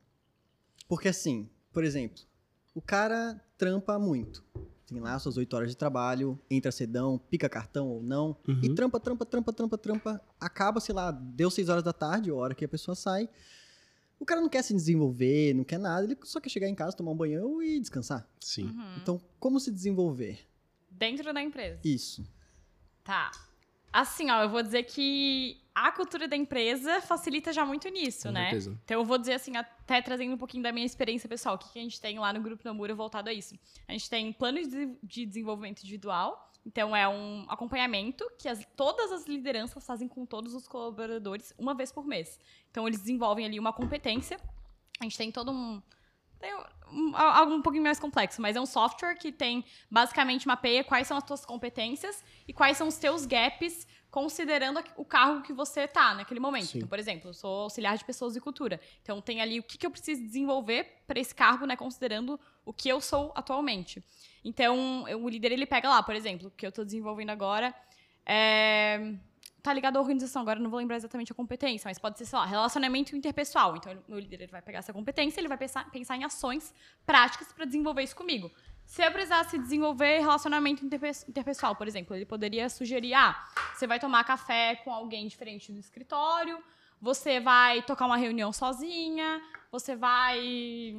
Porque 0.86 1.08
assim, 1.08 1.48
por 1.72 1.82
exemplo, 1.82 2.22
o 2.74 2.80
cara 2.82 3.42
trampa 3.58 3.98
muito. 3.98 4.44
Tem 4.86 4.98
lá 5.00 5.18
suas 5.18 5.36
8 5.36 5.54
horas 5.54 5.70
de 5.70 5.76
trabalho, 5.76 6.38
entra 6.50 6.70
cedão, 6.72 7.16
pica 7.16 7.48
cartão 7.48 7.88
ou 7.88 8.02
não, 8.02 8.36
e 8.46 8.68
Uhum. 8.68 8.74
trampa, 8.74 8.98
trampa, 9.00 9.24
trampa, 9.24 9.52
trampa, 9.52 9.78
trampa. 9.78 10.20
Acaba, 10.38 10.80
sei 10.80 10.94
lá, 10.94 11.10
deu 11.12 11.50
6 11.50 11.68
horas 11.68 11.82
da 11.84 11.92
tarde, 11.92 12.30
a 12.30 12.34
hora 12.34 12.54
que 12.54 12.64
a 12.64 12.68
pessoa 12.68 12.94
sai. 12.94 13.28
O 14.18 14.24
cara 14.26 14.40
não 14.40 14.48
quer 14.48 14.62
se 14.62 14.74
desenvolver, 14.74 15.54
não 15.54 15.64
quer 15.64 15.78
nada, 15.78 16.04
ele 16.04 16.18
só 16.24 16.40
quer 16.40 16.50
chegar 16.50 16.68
em 16.68 16.74
casa, 16.74 16.96
tomar 16.96 17.12
um 17.12 17.16
banho 17.16 17.62
e 17.62 17.78
descansar. 17.80 18.28
Sim. 18.40 18.64
Uhum. 18.64 18.96
Então, 19.00 19.20
como 19.38 19.58
se 19.60 19.70
desenvolver? 19.70 20.40
Dentro 20.90 21.32
da 21.32 21.40
empresa. 21.40 21.80
Isso. 21.84 22.26
Tá. 23.04 23.30
Assim, 23.92 24.28
ó, 24.30 24.42
eu 24.42 24.50
vou 24.50 24.62
dizer 24.62 24.82
que 24.82 25.56
a 25.86 25.92
cultura 25.92 26.26
da 26.28 26.36
empresa 26.36 27.00
facilita 27.00 27.52
já 27.52 27.64
muito 27.64 27.88
nisso, 27.88 28.28
Com 28.28 28.32
né? 28.32 28.44
certeza. 28.44 28.78
Então 28.84 28.98
eu 29.00 29.04
vou 29.04 29.18
dizer 29.18 29.34
assim, 29.34 29.56
até 29.56 30.00
trazendo 30.02 30.34
um 30.34 30.38
pouquinho 30.38 30.62
da 30.62 30.72
minha 30.72 30.86
experiência 30.86 31.28
pessoal, 31.28 31.54
o 31.54 31.58
que, 31.58 31.68
que 31.72 31.78
a 31.78 31.82
gente 31.82 32.00
tem 32.00 32.18
lá 32.18 32.32
no 32.32 32.40
Grupo 32.40 32.62
Namura 32.64 32.94
voltado 32.94 33.28
a 33.28 33.32
isso. 33.32 33.54
A 33.88 33.92
gente 33.92 34.08
tem 34.08 34.32
plano 34.32 34.60
de, 34.62 34.96
de 35.02 35.26
desenvolvimento 35.26 35.80
individual, 35.82 36.50
então 36.66 36.94
é 36.94 37.08
um 37.08 37.46
acompanhamento 37.48 38.24
que 38.38 38.48
as- 38.48 38.66
todas 38.76 39.10
as 39.12 39.26
lideranças 39.26 39.84
fazem 39.86 40.06
com 40.06 40.26
todos 40.26 40.54
os 40.54 40.68
colaboradores 40.68 41.54
uma 41.58 41.74
vez 41.74 41.90
por 41.90 42.04
mês. 42.04 42.38
Então 42.70 42.86
eles 42.86 43.00
desenvolvem 43.00 43.46
ali 43.46 43.58
uma 43.58 43.72
competência. 43.72 44.38
A 45.00 45.04
gente 45.04 45.16
tem 45.16 45.30
todo 45.32 45.50
um 45.50 45.80
tem 46.40 46.52
algo 47.14 47.54
um 47.54 47.62
pouquinho 47.62 47.84
mais 47.84 48.00
complexo, 48.00 48.40
mas 48.40 48.56
é 48.56 48.60
um 48.60 48.66
software 48.66 49.14
que 49.14 49.30
tem 49.30 49.64
basicamente 49.90 50.48
mapeia 50.48 50.82
quais 50.82 51.06
são 51.06 51.16
as 51.16 51.22
tuas 51.22 51.44
competências 51.44 52.24
e 52.48 52.52
quais 52.52 52.76
são 52.76 52.88
os 52.88 52.96
teus 52.96 53.26
gaps, 53.26 53.86
considerando 54.10 54.82
o 54.96 55.04
cargo 55.04 55.42
que 55.42 55.52
você 55.52 55.86
tá 55.86 56.14
naquele 56.14 56.40
momento. 56.40 56.66
Sim. 56.66 56.78
Então, 56.78 56.88
por 56.88 56.98
exemplo, 56.98 57.30
eu 57.30 57.34
sou 57.34 57.62
auxiliar 57.62 57.96
de 57.96 58.04
pessoas 58.04 58.34
e 58.34 58.40
cultura. 58.40 58.80
Então 59.02 59.20
tem 59.20 59.40
ali 59.40 59.60
o 59.60 59.62
que, 59.62 59.78
que 59.78 59.86
eu 59.86 59.90
preciso 59.90 60.22
desenvolver 60.22 61.02
para 61.06 61.20
esse 61.20 61.34
cargo, 61.34 61.66
né, 61.66 61.76
considerando 61.76 62.40
o 62.64 62.72
que 62.72 62.88
eu 62.88 63.00
sou 63.00 63.32
atualmente. 63.36 64.02
Então, 64.42 65.04
o 65.22 65.28
líder 65.28 65.52
ele 65.52 65.66
pega 65.66 65.88
lá, 65.88 66.02
por 66.02 66.14
exemplo, 66.14 66.48
o 66.48 66.50
que 66.50 66.64
eu 66.64 66.70
estou 66.70 66.84
desenvolvendo 66.84 67.30
agora 67.30 67.74
é 68.24 69.14
tá 69.62 69.72
ligado 69.72 69.96
à 69.96 70.00
organização, 70.00 70.42
agora 70.42 70.58
eu 70.58 70.62
não 70.62 70.70
vou 70.70 70.78
lembrar 70.78 70.96
exatamente 70.96 71.32
a 71.32 71.34
competência, 71.34 71.88
mas 71.88 71.98
pode 71.98 72.18
ser, 72.18 72.24
sei 72.24 72.38
lá, 72.38 72.46
relacionamento 72.46 73.14
interpessoal. 73.16 73.76
Então, 73.76 73.96
o 74.08 74.18
líder 74.18 74.42
ele 74.42 74.52
vai 74.52 74.62
pegar 74.62 74.78
essa 74.80 74.92
competência, 74.92 75.40
ele 75.40 75.48
vai 75.48 75.58
pensar, 75.58 75.90
pensar 75.90 76.16
em 76.16 76.24
ações 76.24 76.74
práticas 77.06 77.52
para 77.52 77.64
desenvolver 77.64 78.02
isso 78.02 78.16
comigo. 78.16 78.50
Se 78.84 79.04
eu 79.04 79.12
precisasse 79.12 79.56
desenvolver 79.56 80.18
relacionamento 80.18 80.84
interpe- 80.84 81.24
interpessoal, 81.28 81.76
por 81.76 81.86
exemplo, 81.86 82.16
ele 82.16 82.26
poderia 82.26 82.68
sugerir: 82.68 83.14
ah, 83.14 83.40
você 83.72 83.86
vai 83.86 84.00
tomar 84.00 84.24
café 84.24 84.76
com 84.76 84.92
alguém 84.92 85.28
diferente 85.28 85.70
do 85.72 85.78
escritório, 85.78 86.60
você 87.00 87.38
vai 87.38 87.82
tocar 87.82 88.06
uma 88.06 88.16
reunião 88.16 88.52
sozinha, 88.52 89.40
você 89.70 89.94
vai, 89.94 90.96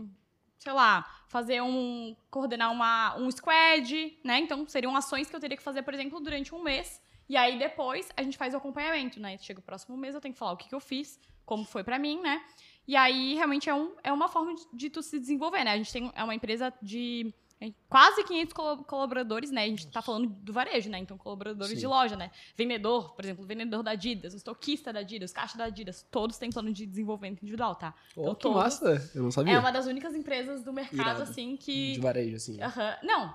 sei 0.58 0.72
lá, 0.72 1.06
fazer 1.28 1.62
um. 1.62 2.16
coordenar 2.30 2.72
uma, 2.72 3.18
um 3.18 3.30
squad, 3.30 4.18
né? 4.24 4.40
Então, 4.40 4.66
seriam 4.68 4.96
ações 4.96 5.30
que 5.30 5.36
eu 5.36 5.40
teria 5.40 5.58
que 5.58 5.64
fazer, 5.64 5.82
por 5.82 5.94
exemplo, 5.94 6.20
durante 6.22 6.56
um 6.56 6.64
mês. 6.64 7.02
E 7.32 7.38
aí 7.38 7.58
depois 7.58 8.10
a 8.18 8.22
gente 8.24 8.38
faz 8.38 8.54
o 8.54 8.58
acompanhamento, 8.58 9.18
né? 9.18 9.38
Chega 9.40 9.62
o 9.62 9.64
próximo 9.64 9.96
mês, 9.96 10.14
eu 10.14 10.20
tenho 10.20 10.34
que 10.34 10.38
falar 10.40 10.52
o 10.52 10.58
que, 10.58 10.68
que 10.68 10.76
eu 10.76 10.82
fiz, 10.82 11.18
como 11.46 11.64
foi 11.64 11.82
pra 11.82 11.98
mim, 11.98 12.20
né? 12.22 12.42
E 12.86 12.94
aí 12.94 13.36
realmente 13.36 13.70
é, 13.70 13.74
um, 13.74 13.94
é 14.04 14.12
uma 14.12 14.28
forma 14.28 14.54
de, 14.54 14.64
de 14.74 14.90
tu 14.90 15.02
se 15.02 15.18
desenvolver, 15.18 15.64
né? 15.64 15.72
A 15.72 15.78
gente 15.78 15.94
tem 15.94 16.12
é 16.14 16.24
uma 16.26 16.36
empresa 16.36 16.74
de 16.82 17.34
é, 17.62 17.72
quase 17.88 18.22
500 18.26 18.54
colo- 18.54 18.84
colaboradores, 18.84 19.50
né? 19.50 19.64
A 19.64 19.68
gente 19.68 19.88
tá 19.88 20.02
falando 20.02 20.28
do 20.28 20.52
varejo, 20.52 20.90
né? 20.90 20.98
Então 20.98 21.18
colaboradores 21.18 21.76
Sim. 21.76 21.80
de 21.80 21.88
loja, 21.88 22.18
né? 22.18 22.32
Vendedor, 22.58 23.14
por 23.14 23.24
exemplo, 23.24 23.46
vendedor 23.46 23.82
da 23.82 23.92
Adidas, 23.92 24.34
o 24.34 24.36
estoquista 24.36 24.92
da 24.92 25.00
Adidas, 25.00 25.32
caixa 25.32 25.58
da 25.58 25.64
Adidas, 25.66 26.06
todos 26.12 26.38
têm 26.38 26.50
plano 26.50 26.74
de 26.74 26.86
desenvolvimento 26.86 27.42
individual, 27.44 27.76
tá? 27.76 27.94
Oh, 28.14 28.24
Então, 28.24 28.36
que 28.36 28.42
todos- 28.42 28.58
massa! 28.62 29.12
Eu 29.16 29.24
não 29.24 29.32
sabia. 29.32 29.54
É 29.54 29.58
uma 29.60 29.72
das 29.72 29.86
únicas 29.86 30.14
empresas 30.14 30.64
do 30.64 30.74
mercado 30.74 31.00
Irado. 31.00 31.24
assim 31.24 31.56
que 31.56 31.94
De 31.94 32.02
varejo, 32.02 32.36
assim. 32.36 32.62
Aham. 32.62 32.98
Não, 33.04 33.34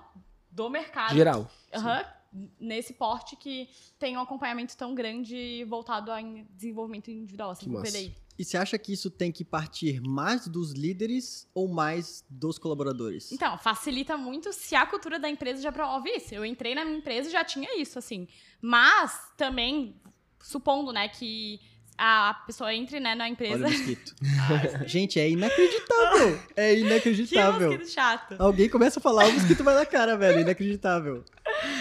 do 0.51 0.69
mercado. 0.69 1.15
Geral. 1.15 1.49
Aham. 1.73 2.05
Nesse 2.59 2.93
porte 2.93 3.35
que 3.35 3.69
tem 3.97 4.17
um 4.17 4.21
acompanhamento 4.21 4.75
tão 4.77 4.93
grande 4.93 5.63
voltado 5.65 6.11
a 6.11 6.21
desenvolvimento 6.55 7.09
individual, 7.09 7.51
assim, 7.51 7.69
Que. 7.69 7.91
PDI. 7.91 8.15
E 8.39 8.45
você 8.45 8.55
acha 8.55 8.77
que 8.77 8.93
isso 8.93 9.09
tem 9.09 9.31
que 9.31 9.43
partir 9.43 9.99
mais 9.99 10.47
dos 10.47 10.71
líderes 10.71 11.49
ou 11.55 11.67
mais 11.67 12.23
dos 12.29 12.59
colaboradores? 12.59 13.31
Então, 13.31 13.57
facilita 13.57 14.15
muito 14.15 14.53
se 14.53 14.75
a 14.75 14.85
cultura 14.85 15.17
da 15.17 15.27
empresa 15.27 15.59
já 15.61 15.71
promove 15.71 16.09
isso. 16.11 16.35
Eu 16.35 16.45
entrei 16.45 16.75
na 16.75 16.85
minha 16.85 16.97
empresa 16.99 17.29
e 17.29 17.31
já 17.31 17.43
tinha 17.43 17.81
isso, 17.81 17.97
assim. 17.97 18.27
Mas 18.61 19.19
também, 19.35 19.95
supondo, 20.39 20.93
né, 20.93 21.07
que 21.07 21.59
a 21.97 22.43
pessoa 22.45 22.71
entre 22.73 22.99
né, 22.99 23.15
na 23.15 23.23
Olha 23.23 23.31
empresa. 23.31 23.65
o 23.65 23.71
mosquito. 23.71 24.15
Gente, 24.85 25.19
é 25.19 25.29
inacreditável. 25.29 26.39
É 26.55 26.75
que 26.75 26.81
inacreditável. 26.81 27.71
mosquito 27.71 27.89
chato. 27.91 28.35
Alguém 28.37 28.69
começa 28.69 28.99
a 28.99 29.01
falar, 29.01 29.25
o 29.27 29.33
mosquito 29.33 29.63
vai 29.63 29.73
na 29.73 29.85
cara, 29.85 30.15
velho. 30.15 30.41
Inacreditável. 30.41 31.23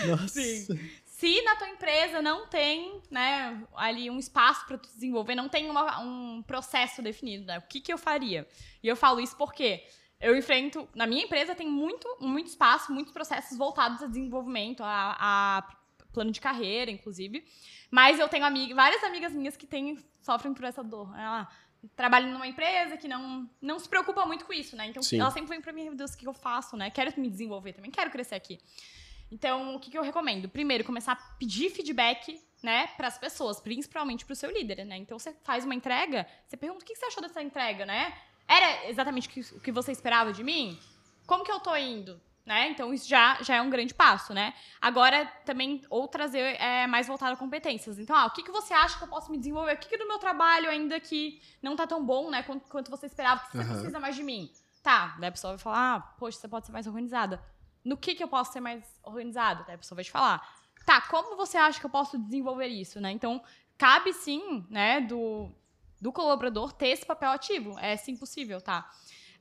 Nossa. 0.07 0.29
Sim. 0.29 0.67
Se 1.05 1.43
na 1.43 1.57
tua 1.57 1.69
empresa 1.71 2.21
não 2.21 2.47
tem, 2.47 3.01
né, 3.11 3.63
ali 3.75 4.11
um 4.11 4.19
espaço 4.19 4.67
para 4.67 4.77
tu 4.77 4.89
desenvolver, 4.91 5.35
não 5.35 5.49
tem 5.49 5.71
uma- 5.71 5.99
um 6.01 6.43
processo 6.43 7.01
definido, 7.01 7.47
né? 7.47 7.59
O 7.59 7.63
que 7.63 7.81
que 7.81 7.91
eu 7.93 7.97
faria? 7.97 8.47
E 8.83 8.89
eu 8.89 8.95
falo 8.95 9.19
isso 9.19 9.35
porque 9.37 9.83
eu 10.21 10.37
enfrento, 10.37 10.87
na 10.95 11.07
minha 11.07 11.25
empresa 11.25 11.55
tem 11.55 11.67
muito, 11.69 12.07
muito 12.21 12.49
espaço, 12.49 12.93
muitos 12.93 13.13
processos 13.15 13.57
voltados 13.57 14.03
a 14.03 14.07
desenvolvimento, 14.07 14.83
a, 14.83 15.17
a 15.19 15.77
plano 16.13 16.31
de 16.31 16.41
carreira, 16.41 16.91
inclusive. 16.91 17.45
Mas 17.91 18.19
eu 18.19 18.29
tenho 18.29 18.45
amiga, 18.45 18.75
várias 18.75 19.03
amigas 19.03 19.33
minhas 19.33 19.57
que 19.57 19.67
têm, 19.67 19.99
sofrem 20.21 20.53
por 20.53 20.65
essa 20.65 20.83
dor. 20.85 21.09
Ela 21.19 21.49
trabalha 21.95 22.27
numa 22.27 22.47
empresa 22.47 22.97
que 22.97 23.09
não, 23.09 23.49
não 23.63 23.79
se 23.79 23.89
preocupa 23.89 24.27
muito 24.27 24.45
com 24.45 24.53
isso, 24.53 24.77
né? 24.77 24.87
Então 24.87 25.03
Sim. 25.03 25.21
ela 25.21 25.31
sempre 25.31 25.49
vem 25.49 25.61
pra 25.63 25.73
mim, 25.73 25.85
meu 25.85 25.95
Deus, 25.95 26.13
o 26.13 26.17
que 26.19 26.27
eu 26.29 26.35
faço, 26.35 26.77
né? 26.77 26.91
Quero 26.91 27.19
me 27.19 27.31
desenvolver 27.31 27.73
também, 27.73 27.91
quero 27.91 28.11
crescer 28.11 28.35
aqui. 28.35 28.59
Então, 29.31 29.75
o 29.75 29.81
que, 29.81 29.91
que 29.91 29.99
eu 29.99 30.03
recomendo? 30.03 30.49
Primeiro, 30.49 30.85
começar 30.85 31.13
a 31.13 31.17
pedir 31.17 31.71
feedback, 31.71 32.41
né, 32.63 32.87
para 32.97 33.09
as 33.09 33.19
pessoas, 33.19 33.61
principalmente 33.61 34.25
para 34.25 34.33
o 34.33 34.37
seu 34.37 34.51
líder, 34.51 34.85
né? 34.85 34.97
Então, 34.97 35.19
você 35.19 35.33
faz 35.45 35.65
uma 35.65 35.75
entrega, 35.75 36.27
você 36.47 36.57
pergunta 36.57 36.83
o 36.83 36.87
que 36.87 36.95
você 36.95 37.07
achou 37.07 37.23
dessa 37.23 37.43
entrega, 37.43 37.85
né? 37.85 38.17
Era 38.49 38.89
exatamente 38.89 39.29
o 39.29 39.61
que, 39.61 39.71
o 39.71 39.75
você 39.75 39.93
esperava 39.93 40.33
de 40.33 40.43
mim? 40.45 40.79
Como 41.27 41.45
que 41.45 41.51
eu 41.51 41.61
tô 41.61 41.75
indo? 41.77 42.21
Né? 42.45 42.69
Então, 42.69 42.95
isso 42.95 43.09
já, 43.09 43.43
já 43.43 43.57
é 43.57 43.61
um 43.61 43.69
grande 43.69 43.93
passo, 43.93 44.33
né? 44.33 44.55
Agora, 44.81 45.27
também, 45.45 45.83
ou 45.91 46.07
trazer 46.07 46.55
é, 46.61 46.87
mais 46.87 47.09
voltado 47.09 47.33
a 47.33 47.37
competências. 47.37 47.99
Então, 47.99 48.15
ah, 48.15 48.27
o 48.27 48.31
que, 48.31 48.45
que 48.45 48.53
você 48.53 48.73
acha 48.73 48.97
que 48.97 49.03
eu 49.03 49.09
posso 49.09 49.33
me 49.33 49.37
desenvolver? 49.37 49.75
O 49.75 49.79
que, 49.79 49.89
que 49.89 49.99
do 49.99 50.07
meu 50.07 50.21
trabalho 50.21 50.71
ainda 50.71 51.01
que 51.01 51.43
não 51.61 51.75
tá 51.75 51.89
tão 51.89 52.07
bom, 52.07 52.31
né? 52.31 52.45
Quanto, 52.45 52.69
quanto 52.69 52.89
você 52.89 53.07
esperava, 53.07 53.41
que 53.41 53.51
você 53.51 53.59
Aham. 53.59 53.73
precisa 53.73 53.99
mais 53.99 54.15
de 54.15 54.23
mim? 54.23 54.49
Tá, 54.81 55.17
daí 55.19 55.29
a 55.29 55.33
pessoa 55.33 55.55
vai 55.55 55.59
falar, 55.59 55.97
ah, 55.97 56.01
poxa, 56.17 56.39
você 56.39 56.47
pode 56.47 56.67
ser 56.67 56.73
mais 56.73 56.87
organizada. 56.87 57.43
No 57.87 57.97
que, 57.97 58.15
que 58.15 58.23
eu 58.25 58.29
posso 58.29 58.53
ser 58.53 58.61
mais 58.61 58.85
organizada? 59.03 59.63
Daí 59.65 59.77
a 59.77 59.79
pessoa 59.79 59.97
vai 59.97 60.05
te 60.05 60.11
falar. 60.11 60.47
Tá, 60.85 61.01
como 61.03 61.37
você 61.37 61.57
acha 61.57 61.79
que 61.79 61.87
eu 61.87 61.91
posso 61.91 62.19
desenvolver 62.19 62.67
isso, 62.67 63.01
né? 63.01 63.11
Então, 63.13 63.43
cabe 63.79 64.13
sim, 64.13 64.67
né, 64.69 65.01
do, 65.01 65.51
do 66.01 66.13
colaborador 66.13 66.73
ter 66.73 66.89
esse 66.89 67.07
papel 67.07 67.31
ativo. 67.31 67.79
É 67.79 67.97
sim 67.97 68.17
possível, 68.17 68.61
tá? 68.61 68.91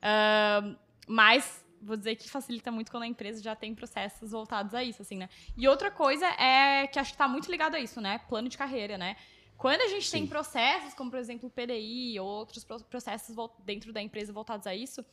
Ahn, 0.02 0.76
mas 1.08 1.64
vou 1.80 1.96
dizer 1.96 2.16
que 2.16 2.28
facilita 2.30 2.70
muito 2.70 2.90
quando 2.90 3.02
a 3.04 3.06
empresa 3.06 3.42
já 3.42 3.54
tem 3.54 3.74
processos 3.74 4.30
voltados 4.32 4.74
a 4.74 4.82
isso, 4.82 5.02
assim, 5.02 5.16
né? 5.16 5.28
E 5.56 5.68
outra 5.68 5.90
coisa 5.90 6.26
é 6.26 6.86
que 6.86 6.98
acho 6.98 7.12
que 7.12 7.18
tá 7.18 7.28
muito 7.28 7.50
ligado 7.50 7.74
a 7.74 7.80
isso, 7.80 8.00
né? 8.00 8.18
Plano 8.28 8.48
de 8.48 8.56
carreira, 8.56 8.96
né? 8.96 9.16
Quando 9.56 9.80
a 9.80 9.88
gente 9.88 10.10
tem 10.10 10.22
Sim. 10.22 10.28
processos, 10.28 10.94
como 10.94 11.10
por 11.10 11.18
exemplo 11.18 11.48
o 11.48 11.50
PDI 11.50 12.20
ou 12.20 12.26
outros 12.26 12.62
pro- 12.64 12.84
processos 12.84 13.34
dentro 13.64 13.92
da 13.92 14.02
empresa 14.02 14.32
voltados 14.32 14.66
a 14.66 14.74
isso, 14.74 15.04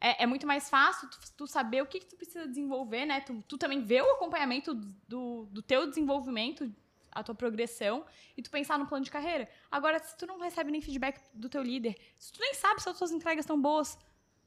é, 0.00 0.24
é 0.24 0.26
muito 0.26 0.46
mais 0.46 0.68
fácil 0.68 1.08
tu, 1.08 1.18
tu 1.38 1.46
saber 1.46 1.82
o 1.82 1.86
que, 1.86 2.00
que 2.00 2.06
tu 2.06 2.16
precisa 2.16 2.46
desenvolver, 2.46 3.06
né? 3.06 3.20
Tu, 3.20 3.42
tu 3.48 3.58
também 3.58 3.80
vê 3.80 4.00
o 4.00 4.12
acompanhamento 4.12 4.74
do, 5.06 5.46
do 5.46 5.62
teu 5.62 5.88
desenvolvimento, 5.88 6.72
a 7.10 7.22
tua 7.22 7.34
progressão, 7.34 8.04
e 8.36 8.42
tu 8.42 8.50
pensar 8.50 8.78
no 8.78 8.86
plano 8.86 9.04
de 9.04 9.10
carreira. 9.10 9.48
Agora, 9.70 9.98
se 9.98 10.16
tu 10.16 10.26
não 10.26 10.40
recebe 10.40 10.70
nem 10.70 10.80
feedback 10.80 11.20
do 11.34 11.48
teu 11.48 11.62
líder, 11.62 11.96
se 12.18 12.32
tu 12.32 12.40
nem 12.40 12.54
sabe 12.54 12.82
se 12.82 12.88
as 12.88 12.98
tuas 12.98 13.12
entregas 13.12 13.44
estão 13.44 13.60
boas, 13.60 13.98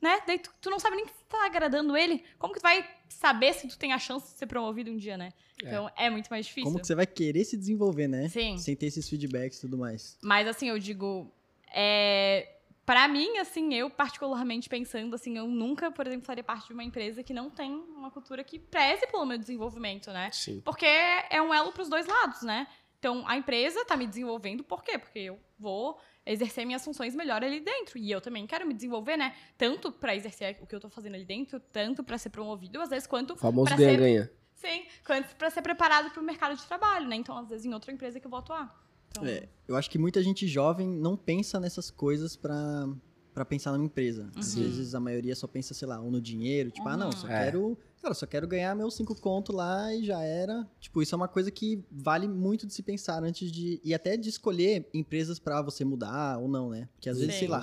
né? 0.01 0.21
Daí 0.27 0.39
tu, 0.39 0.51
tu 0.61 0.69
não 0.69 0.79
sabe 0.79 0.97
nem 0.97 1.07
se 1.07 1.13
tá 1.29 1.45
agradando 1.45 1.95
ele, 1.95 2.23
como 2.37 2.53
que 2.53 2.59
tu 2.59 2.63
vai 2.63 2.87
saber 3.07 3.53
se 3.53 3.67
tu 3.67 3.77
tem 3.77 3.93
a 3.93 3.99
chance 3.99 4.31
de 4.31 4.37
ser 4.37 4.47
promovido 4.47 4.91
um 4.91 4.97
dia, 4.97 5.17
né? 5.17 5.31
Então 5.61 5.89
é, 5.95 6.09
muito 6.09 6.27
mais 6.27 6.45
difícil. 6.45 6.69
Como 6.69 6.79
que 6.79 6.87
você 6.87 6.95
vai 6.95 7.07
querer 7.07 7.45
se 7.45 7.55
desenvolver, 7.55 8.07
né? 8.07 8.27
Sim. 8.27 8.57
Sem 8.57 8.75
ter 8.75 8.87
esses 8.87 9.07
feedbacks 9.09 9.57
e 9.57 9.61
tudo 9.61 9.77
mais. 9.77 10.17
Mas 10.21 10.47
assim, 10.47 10.69
eu 10.69 10.77
digo, 10.77 11.31
é, 11.73 12.54
para 12.85 13.07
mim, 13.07 13.37
assim, 13.37 13.73
eu 13.73 13.89
particularmente 13.89 14.69
pensando 14.69 15.15
assim, 15.15 15.37
eu 15.37 15.47
nunca, 15.47 15.91
por 15.91 16.05
exemplo, 16.05 16.25
faria 16.25 16.43
parte 16.43 16.67
de 16.67 16.73
uma 16.73 16.83
empresa 16.83 17.23
que 17.23 17.33
não 17.33 17.49
tem 17.49 17.71
uma 17.71 18.11
cultura 18.11 18.43
que 18.43 18.59
preze 18.59 19.07
pelo 19.07 19.25
meu 19.25 19.37
desenvolvimento, 19.37 20.11
né? 20.11 20.29
Sim. 20.31 20.61
Porque 20.63 20.85
é 20.85 21.41
um 21.41 21.53
elo 21.53 21.71
para 21.71 21.81
os 21.81 21.89
dois 21.89 22.05
lados, 22.05 22.43
né? 22.43 22.67
Então, 22.99 23.27
a 23.27 23.37
empresa 23.37 23.83
tá 23.85 23.95
me 23.97 24.07
desenvolvendo, 24.07 24.63
por 24.63 24.83
quê? 24.83 24.97
Porque 24.97 25.19
eu 25.19 25.39
vou 25.59 25.99
exercer 26.25 26.65
minhas 26.65 26.83
funções 26.83 27.15
melhor 27.15 27.43
ali 27.43 27.59
dentro. 27.59 27.99
E 27.99 28.09
eu 28.09 28.19
também 28.19 28.47
quero 28.47 28.65
me 28.65 28.73
desenvolver, 28.73 29.17
né? 29.17 29.35
Tanto 29.57 29.91
para 29.91 30.15
exercer 30.15 30.57
o 30.61 30.65
que 30.65 30.73
eu 30.73 30.79
tô 30.79 30.89
fazendo 30.89 31.15
ali 31.15 31.25
dentro, 31.25 31.59
tanto 31.59 32.03
para 32.03 32.17
ser 32.17 32.29
promovido, 32.29 32.81
às 32.81 32.89
vezes, 32.89 33.05
quanto 33.05 33.33
O 33.33 33.37
famoso 33.37 33.67
pra 33.67 33.77
ser 33.77 33.97
ganha-ganha. 33.97 34.31
Sim, 34.53 34.85
quanto 35.05 35.35
para 35.35 35.49
ser 35.49 35.61
preparado 35.61 36.09
para 36.11 36.21
o 36.21 36.25
mercado 36.25 36.55
de 36.55 36.65
trabalho, 36.65 37.07
né? 37.07 37.15
Então, 37.15 37.37
às 37.37 37.47
vezes, 37.47 37.65
em 37.65 37.73
outra 37.73 37.91
empresa 37.91 38.19
que 38.19 38.25
eu 38.25 38.31
vou 38.31 38.39
atuar. 38.39 38.84
Então, 39.17 39.27
É, 39.27 39.47
eu 39.67 39.75
acho 39.75 39.89
que 39.89 39.97
muita 39.97 40.21
gente 40.23 40.47
jovem 40.47 40.87
não 40.87 41.15
pensa 41.17 41.59
nessas 41.59 41.89
coisas 41.91 42.35
pra, 42.35 42.87
pra 43.33 43.43
pensar 43.45 43.71
numa 43.71 43.85
empresa. 43.85 44.29
Às 44.35 44.55
Uhum. 44.55 44.63
vezes 44.63 44.95
a 44.95 44.99
maioria 44.99 45.35
só 45.35 45.47
pensa, 45.47 45.73
sei 45.73 45.87
lá, 45.87 45.99
ou 45.99 46.11
no 46.11 46.21
dinheiro. 46.21 46.71
Tipo, 46.71 46.87
ah, 46.89 46.97
não, 46.97 47.11
só 47.11 47.27
É. 47.27 47.45
quero... 47.45 47.77
Cara, 48.01 48.13
só 48.13 48.27
quero 48.27 48.47
ganhar 48.47 48.75
meus 48.75 48.95
cinco 48.95 49.15
conto 49.19 49.51
lá 49.51 49.91
e 49.93 50.05
já 50.05 50.21
era. 50.21 50.69
Tipo, 50.79 51.01
isso 51.01 51.15
é 51.15 51.17
uma 51.17 51.27
coisa 51.27 51.49
que 51.49 51.83
vale 51.91 52.27
muito 52.27 52.67
de 52.67 52.73
se 52.73 52.83
pensar 52.83 53.23
antes 53.23 53.51
de... 53.51 53.81
E 53.83 53.95
até 53.95 54.15
de 54.15 54.29
escolher 54.29 54.87
empresas 54.93 55.39
pra 55.39 55.59
você 55.63 55.83
mudar 55.83 56.37
ou 56.37 56.47
não, 56.47 56.69
né? 56.69 56.87
Porque 56.93 57.09
às 57.09 57.17
vezes, 57.17 57.33
Sim. 57.33 57.39
sei 57.39 57.47
lá, 57.47 57.61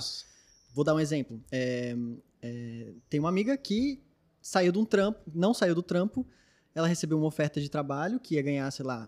Vou 0.75 0.83
dar 0.83 0.95
um 0.95 0.99
exemplo. 0.99 1.39
É, 1.51 1.95
é, 2.41 2.93
tem 3.07 3.19
uma 3.19 3.29
amiga 3.29 3.55
que 3.55 4.01
saiu 4.41 4.71
de 4.71 4.79
um 4.79 4.85
trampo, 4.85 5.21
não 5.33 5.53
saiu 5.53 5.75
do 5.75 5.83
trampo, 5.83 6.25
ela 6.73 6.87
recebeu 6.87 7.15
uma 7.17 7.27
oferta 7.27 7.61
de 7.61 7.69
trabalho 7.69 8.19
que 8.19 8.33
ia 8.35 8.41
ganhar, 8.41 8.69
sei 8.71 8.83
lá, 8.83 9.07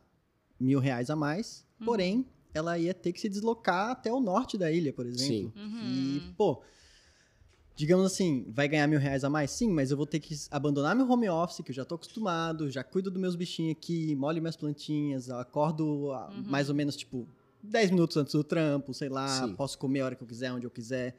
mil 0.60 0.80
reais 0.80 1.10
a 1.10 1.16
mais, 1.16 1.66
Uhum. 1.80 1.86
porém, 1.88 2.26
ela 2.56 2.80
ia 2.80 2.93
ter 2.93 3.12
que 3.12 3.20
se 3.20 3.30
deslocar 3.30 3.91
até 3.91 4.12
o 4.12 4.20
norte 4.20 4.58
da 4.58 4.72
ilha, 4.72 4.93
por 4.93 5.06
exemplo. 5.06 5.51
Sim. 5.56 5.78
E, 5.84 6.34
pô, 6.38 6.62
digamos 7.76 8.06
assim, 8.06 8.45
vai 8.49 8.68
ganhar 8.68 8.88
mil 8.88 8.99
reais 8.99 9.24
a 9.24 9.30
mais? 9.30 9.51
Sim, 9.51 9.70
mas 9.70 9.91
eu 9.91 9.97
vou 9.97 10.06
ter 10.06 10.20
que 10.20 10.34
abandonar 10.49 10.95
meu 10.95 11.10
home 11.10 11.30
office, 11.30 11.62
que 11.64 11.72
eu 11.72 11.76
já 11.76 11.86
tô 11.86 11.95
acostumado, 11.95 12.70
já 12.70 12.84
cuido 12.84 13.12
dos 13.12 13.22
meus 13.22 13.36
bichinhos 13.36 13.74
aqui, 13.78 14.16
molho 14.16 14.41
minhas 14.41 14.56
plantinhas, 14.56 15.30
acordo 15.30 16.12
ah, 16.12 16.30
mais 16.45 16.70
ou 16.70 16.76
menos, 16.76 16.95
tipo, 16.95 17.28
10 17.62 17.91
minutos 17.91 18.16
antes 18.18 18.34
do 18.34 18.43
trampo, 18.43 18.93
sei 18.93 19.10
lá, 19.10 19.28
Sim. 19.28 19.56
posso 19.56 19.78
comer 19.78 20.01
a 20.01 20.06
hora 20.06 20.16
que 20.16 20.24
eu 20.24 20.28
quiser, 20.28 20.51
onde 20.51 20.66
eu 20.66 20.72
quiser. 20.72 21.18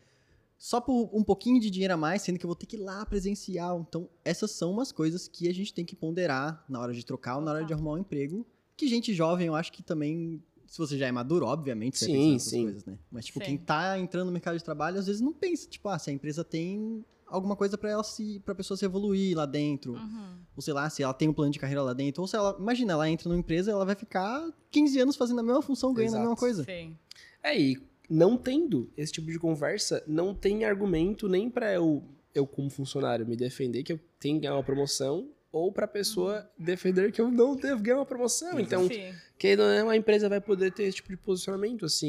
Só 0.59 0.80
por 0.80 1.11
um 1.12 1.22
pouquinho 1.22 1.61
de 1.61 1.68
dinheiro 1.68 1.95
a 1.95 1.97
mais, 1.99 2.22
sendo 2.22 2.39
que 2.39 2.47
eu 2.47 2.49
vou 2.49 2.57
ter 2.57 2.64
que 2.64 2.76
ir 2.76 2.80
lá 2.80 3.05
presencial. 3.05 3.84
Então, 3.87 4.09
essas 4.24 4.53
são 4.53 4.72
umas 4.72 4.91
coisas 4.91 5.28
que 5.28 5.49
a 5.49 5.53
gente 5.53 5.74
tem 5.74 5.84
que 5.84 5.95
ponderar 5.95 6.64
na 6.68 6.80
hora 6.80 6.95
de 6.95 7.05
trocar 7.05 7.37
ou 7.37 7.43
na 7.43 7.53
hora 7.53 7.64
de 7.64 7.74
arrumar 7.74 7.93
um 7.93 7.99
emprego. 7.99 8.47
Que 8.74 8.89
gente 8.89 9.12
jovem, 9.12 9.49
eu 9.49 9.55
acho 9.55 9.70
que 9.70 9.82
também, 9.82 10.43
se 10.67 10.79
você 10.79 10.99
já 10.99 11.07
é 11.07 11.12
maduro, 11.12 11.47
obviamente, 11.47 11.99
você 11.99 12.07
Sim, 12.07 12.39
sim. 12.39 12.62
coisas, 12.64 12.85
né? 12.85 12.99
Mas, 13.11 13.27
tipo, 13.27 13.39
Sim. 13.41 13.45
quem 13.47 13.59
tá 13.59 13.99
entrando 13.99 14.27
no 14.27 14.33
mercado 14.33 14.57
de 14.57 14.64
trabalho, 14.64 14.99
às 14.99 15.07
vezes 15.07 15.21
não 15.21 15.33
pensa, 15.33 15.69
tipo, 15.69 15.89
ah, 15.89 15.99
se 15.99 16.11
a 16.11 16.12
empresa 16.12 16.43
tem 16.45 17.05
alguma 17.27 17.57
coisa 17.57 17.77
pra 17.77 17.91
ela 17.91 18.05
se, 18.05 18.41
pra 18.45 18.55
pessoa 18.55 18.77
se 18.77 18.85
evoluir 18.85 19.37
lá 19.37 19.47
dentro. 19.47 19.95
Uhum. 19.95 20.39
Ou 20.55 20.62
sei 20.62 20.73
lá, 20.73 20.89
se 20.89 21.03
ela 21.03 21.12
tem 21.12 21.29
um 21.29 21.33
plano 21.33 21.53
de 21.53 21.59
carreira 21.59 21.83
lá 21.83 21.93
dentro. 21.93 22.23
Ou 22.23 22.29
se 22.29 22.37
ela, 22.37 22.57
imagina, 22.59 22.93
ela 22.93 23.09
entra 23.11 23.29
numa 23.29 23.39
empresa, 23.39 23.71
ela 23.71 23.85
vai 23.85 23.95
ficar 23.95 24.49
15 24.71 25.01
anos 25.01 25.17
fazendo 25.17 25.41
a 25.41 25.43
mesma 25.43 25.62
função, 25.62 25.93
ganhando 25.93 26.14
a 26.14 26.19
Exato. 26.19 26.23
mesma 26.23 26.37
coisa. 26.37 26.64
Sim. 26.64 26.97
É, 27.43 27.59
e 27.61 27.79
não 28.09 28.37
tendo 28.37 28.91
esse 28.97 29.12
tipo 29.12 29.31
de 29.31 29.39
conversa, 29.39 30.03
não 30.07 30.35
tem 30.35 30.64
argumento 30.64 31.29
nem 31.29 31.51
pra 31.51 31.73
eu, 31.73 32.03
eu 32.35 32.47
como 32.47 32.71
funcionário, 32.71 33.27
me 33.27 33.37
defender 33.37 33.83
que 33.83 33.93
eu 33.93 34.01
tenho 34.21 34.37
que 34.37 34.43
ganhar 34.43 34.55
uma 34.55 34.62
promoção, 34.62 35.29
ou 35.57 35.72
pra 35.72 35.86
pessoa 35.86 36.48
defender 36.59 37.11
que 37.12 37.20
eu 37.20 37.30
não 37.30 37.57
devo 37.57 37.80
ganhar 37.82 37.96
uma 37.98 38.07
promoção. 38.07 38.61
Então, 38.61 38.86
Sim. 38.88 39.12
que 39.38 39.57
não 39.57 39.64
é 39.64 39.82
uma 39.82 39.96
empresa 39.96 40.28
vai 40.28 40.40
poder 40.40 40.72
ter 40.72 40.84
esse 40.84 40.96
tipo 40.96 41.09
de 41.09 41.16
posicionamento, 41.16 41.84
assim, 41.86 42.09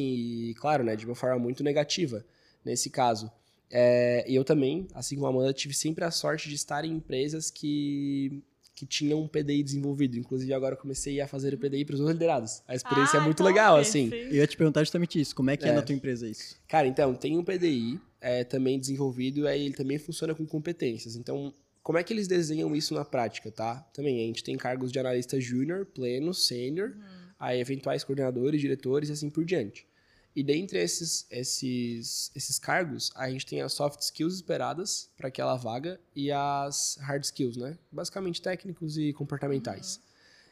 e 0.50 0.54
claro, 0.56 0.84
né, 0.84 0.96
de 0.96 1.06
uma 1.06 1.16
forma 1.16 1.40
muito 1.40 1.64
negativa, 1.64 2.26
nesse 2.66 2.90
caso. 2.90 3.32
É, 3.70 4.26
e 4.28 4.36
eu 4.36 4.44
também, 4.44 4.88
assim 4.94 5.16
como 5.16 5.28
a 5.28 5.30
Amanda, 5.30 5.54
tive 5.54 5.74
sempre 5.74 6.04
a 6.04 6.12
sorte 6.12 6.48
de 6.50 6.56
estar 6.56 6.84
em 6.86 6.92
empresas 6.94 7.50
que, 7.52 8.42
que 8.76 8.86
tinham 8.86 9.22
um 9.22 9.28
PDI 9.28 9.64
desenvolvido. 9.64 10.18
Inclusive, 10.18 10.54
agora 10.54 10.76
eu 10.76 10.80
comecei 10.80 11.20
a 11.20 11.28
fazer 11.28 11.54
o 11.54 11.58
PDI 11.58 11.84
para 11.84 11.94
os 11.96 12.00
meus 12.00 12.12
liderados. 12.14 12.62
A 12.68 12.76
experiência 12.76 13.18
é 13.18 13.20
Ah, 13.20 13.24
muito 13.24 13.38
top, 13.38 13.50
legal, 13.50 13.76
assim. 13.78 14.10
sim. 14.10 14.16
Eu 14.16 14.36
ia 14.36 14.48
te 14.48 14.56
perguntar 14.56 14.82
justamente 14.82 15.20
isso. 15.20 15.36
Como 15.36 15.50
é 15.50 15.58
que 15.58 15.66
é, 15.66 15.70
É. 15.70 15.74
na 15.74 15.82
tua 15.82 15.96
empresa 15.96 16.28
isso? 16.28 16.56
Cara, 16.68 16.88
então, 16.88 17.14
tem 17.14 17.38
um 17.38 17.44
PDI 17.44 18.00
é, 18.22 18.44
também 18.46 18.80
desenvolvido, 18.80 19.48
aí 19.48 19.66
ele 19.66 19.74
também 19.74 19.98
funciona 19.98 20.34
com 20.34 20.46
competências. 20.46 21.16
Então, 21.18 21.54
como 21.88 21.98
é 21.98 22.04
que 22.04 22.12
eles 22.12 22.28
desenham 22.28 22.76
isso 22.76 22.94
na 22.94 23.06
prática, 23.06 23.50
tá? 23.50 23.76
Também, 23.94 24.22
a 24.22 24.28
gente 24.28 24.44
tem 24.44 24.58
cargos 24.58 24.92
de 24.92 25.00
analista 25.00 25.40
júnior, 25.40 25.86
pleno, 25.86 26.34
sênior, 26.34 26.94
aí 27.40 27.62
eventuais 27.62 28.04
coordenadores, 28.04 28.60
diretores 28.60 29.08
e 29.08 29.14
assim 29.14 29.30
por 29.30 29.46
diante. 29.46 29.88
E 30.36 30.44
dentre 30.44 30.80
esses, 30.80 31.26
esses, 31.32 32.30
esses 32.36 32.60
cargos, 32.60 33.10
a 33.16 33.30
gente 33.30 33.46
tem 33.46 33.62
as 33.62 33.72
soft 33.72 34.02
skills 34.02 34.36
esperadas 34.36 35.10
para 35.16 35.30
aquela 35.30 35.56
vaga 35.56 35.98
e 36.14 36.30
as 36.30 36.98
hard 37.00 37.24
skills, 37.24 37.56
né? 37.56 37.78
Basicamente 37.90 38.42
técnicos 38.42 38.98
e 38.98 39.14
comportamentais. 39.14 40.02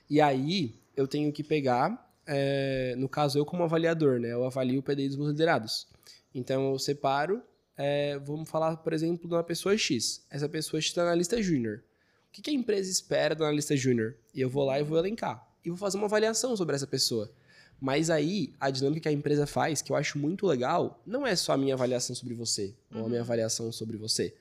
E 0.10 0.22
aí, 0.22 0.80
eu 0.96 1.06
tenho 1.06 1.34
que 1.34 1.44
pegar, 1.44 2.16
é, 2.26 2.96
no 2.98 3.10
caso, 3.10 3.38
eu 3.38 3.46
como 3.46 3.62
avaliador, 3.62 4.22
né? 4.22 4.32
Eu 4.32 4.46
avalio 4.46 4.80
o 4.80 4.84
PDI 4.84 5.10
dos 5.10 5.18
meus 5.18 5.32
liderados. 5.32 5.86
Então, 6.34 6.72
eu 6.72 6.80
separo, 6.80 7.44
é, 7.78 8.18
vamos 8.20 8.50
falar, 8.50 8.78
por 8.78 8.94
exemplo, 8.94 9.28
de 9.28 9.34
uma 9.34 9.44
pessoa 9.44 9.78
X. 9.78 10.26
Essa 10.30 10.48
pessoa 10.48 10.80
X 10.82 10.90
está 10.90 11.06
na 11.06 11.16
lista 11.16 11.42
júnior. 11.42 11.84
O 12.30 12.32
que, 12.32 12.42
que 12.42 12.50
a 12.50 12.54
empresa 12.54 12.90
espera 12.90 13.36
da 13.36 13.46
analista 13.46 13.76
júnior? 13.76 14.16
E 14.34 14.42
eu 14.42 14.50
vou 14.50 14.66
lá 14.66 14.80
e 14.80 14.84
vou 14.84 14.98
elencar. 14.98 15.46
E 15.64 15.70
vou 15.70 15.78
fazer 15.78 15.98
uma 15.98 16.06
avaliação 16.06 16.56
sobre 16.56 16.76
essa 16.76 16.88
pessoa. 16.88 17.32
Mas 17.80 18.10
aí, 18.10 18.54
a 18.60 18.70
dinâmica 18.70 19.02
que 19.02 19.10
a 19.10 19.12
empresa 19.12 19.46
faz, 19.46 19.82
que 19.82 19.92
eu 19.92 19.96
acho 19.96 20.18
muito 20.18 20.48
legal, 20.48 21.02
não 21.06 21.28
é 21.28 21.36
só 21.36 21.54
a 21.54 21.58
minha 21.58 21.74
avaliação 21.74 22.16
sobre 22.16 22.34
você, 22.34 22.74
ou 22.94 23.06
a 23.06 23.10
minha 23.10 23.22
avaliação 23.22 23.72
sobre 23.72 23.98
você. 23.98 24.34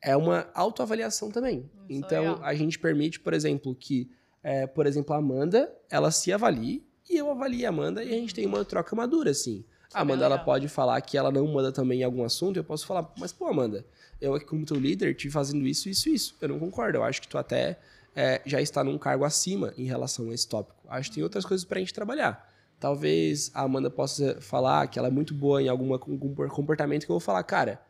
É 0.00 0.16
uma 0.16 0.48
autoavaliação 0.52 1.30
também. 1.30 1.70
Isso 1.88 1.92
é 1.92 1.94
então, 1.94 2.32
legal. 2.34 2.44
a 2.44 2.54
gente 2.54 2.78
permite, 2.78 3.20
por 3.20 3.32
exemplo, 3.32 3.74
que, 3.74 4.10
é, 4.42 4.66
por 4.66 4.86
exemplo, 4.86 5.14
a 5.14 5.18
Amanda, 5.18 5.72
ela 5.88 6.10
se 6.10 6.32
avalie, 6.32 6.84
e 7.08 7.16
eu 7.16 7.30
avalie 7.30 7.64
a 7.64 7.68
Amanda, 7.68 8.02
e 8.02 8.08
a 8.08 8.18
gente 8.18 8.34
tem 8.34 8.46
uma 8.46 8.64
troca 8.64 8.96
madura, 8.96 9.30
assim. 9.30 9.64
A 9.94 10.00
Amanda, 10.00 10.24
ela 10.24 10.38
pode 10.38 10.68
falar 10.68 11.00
que 11.00 11.16
ela 11.16 11.30
não 11.30 11.46
manda 11.46 11.72
também 11.72 12.00
em 12.00 12.04
algum 12.04 12.24
assunto, 12.24 12.56
eu 12.56 12.64
posso 12.64 12.86
falar, 12.86 13.12
mas 13.18 13.32
pô, 13.32 13.46
Amanda, 13.46 13.84
eu 14.20 14.34
aqui 14.34 14.46
como 14.46 14.64
teu 14.64 14.76
líder, 14.76 15.14
te 15.14 15.30
fazendo 15.30 15.66
isso, 15.66 15.88
isso, 15.88 16.08
isso. 16.08 16.36
Eu 16.40 16.48
não 16.48 16.58
concordo, 16.58 16.98
eu 16.98 17.04
acho 17.04 17.20
que 17.20 17.28
tu 17.28 17.36
até 17.36 17.78
é, 18.14 18.40
já 18.46 18.60
está 18.60 18.84
num 18.84 18.98
cargo 18.98 19.24
acima 19.24 19.72
em 19.76 19.84
relação 19.84 20.30
a 20.30 20.34
esse 20.34 20.48
tópico. 20.48 20.82
Acho 20.88 21.10
que 21.10 21.16
tem 21.16 21.24
outras 21.24 21.44
coisas 21.44 21.64
pra 21.64 21.80
gente 21.80 21.92
trabalhar. 21.92 22.48
Talvez 22.78 23.50
a 23.54 23.62
Amanda 23.62 23.90
possa 23.90 24.40
falar 24.40 24.86
que 24.88 24.98
ela 24.98 25.08
é 25.08 25.10
muito 25.10 25.34
boa 25.34 25.62
em 25.62 25.68
algum 25.68 25.96
comportamento 26.48 27.04
que 27.04 27.10
eu 27.10 27.14
vou 27.14 27.20
falar, 27.20 27.42
cara, 27.44 27.80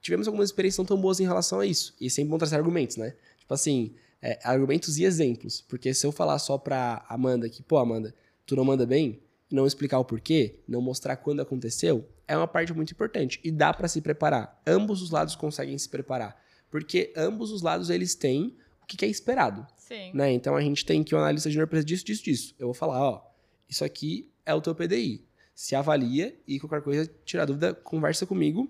tivemos 0.00 0.26
algumas 0.26 0.48
experiências 0.48 0.78
não 0.78 0.84
tão 0.84 1.00
boas 1.00 1.20
em 1.20 1.24
relação 1.24 1.60
a 1.60 1.66
isso. 1.66 1.94
E 2.00 2.10
sempre 2.10 2.30
vão 2.30 2.38
trazer 2.38 2.56
argumentos, 2.56 2.96
né? 2.96 3.14
Tipo 3.38 3.54
assim, 3.54 3.94
é, 4.20 4.38
argumentos 4.42 4.98
e 4.98 5.04
exemplos. 5.04 5.60
Porque 5.60 5.94
se 5.94 6.06
eu 6.06 6.12
falar 6.12 6.38
só 6.38 6.58
pra 6.58 7.04
Amanda 7.08 7.48
que, 7.48 7.62
pô, 7.62 7.78
Amanda, 7.78 8.14
tu 8.44 8.56
não 8.56 8.64
manda 8.64 8.84
bem, 8.84 9.20
não 9.54 9.66
explicar 9.66 9.98
o 9.98 10.04
porquê, 10.04 10.56
não 10.66 10.80
mostrar 10.80 11.16
quando 11.16 11.40
aconteceu, 11.40 12.08
é 12.26 12.36
uma 12.36 12.48
parte 12.48 12.72
muito 12.72 12.92
importante. 12.92 13.40
E 13.44 13.50
dá 13.50 13.72
pra 13.72 13.88
se 13.88 14.00
preparar. 14.00 14.60
Ambos 14.66 15.00
os 15.00 15.10
lados 15.10 15.36
conseguem 15.36 15.78
se 15.78 15.88
preparar. 15.88 16.42
Porque 16.70 17.12
ambos 17.16 17.52
os 17.52 17.62
lados, 17.62 17.88
eles 17.88 18.14
têm 18.14 18.56
o 18.82 18.86
que 18.86 18.96
que 18.96 19.04
é 19.04 19.08
esperado 19.08 19.66
Sim. 19.76 20.10
né? 20.14 20.32
Então 20.32 20.56
a 20.56 20.60
gente 20.60 20.84
tem 20.84 21.02
que 21.02 21.14
o 21.14 21.18
analista 21.18 21.50
júnior 21.50 21.68
precisa 21.68 21.86
disso, 21.86 22.04
disso, 22.04 22.24
disso. 22.24 22.54
Eu 22.58 22.66
vou 22.68 22.74
falar, 22.74 23.00
ó, 23.00 23.22
isso 23.68 23.84
aqui 23.84 24.30
é 24.44 24.54
o 24.54 24.60
teu 24.60 24.74
PDI. 24.74 25.24
Se 25.54 25.74
avalia 25.74 26.36
e 26.46 26.58
qualquer 26.58 26.82
coisa, 26.82 27.08
tirar 27.24 27.44
dúvida, 27.44 27.74
conversa 27.74 28.26
comigo. 28.26 28.68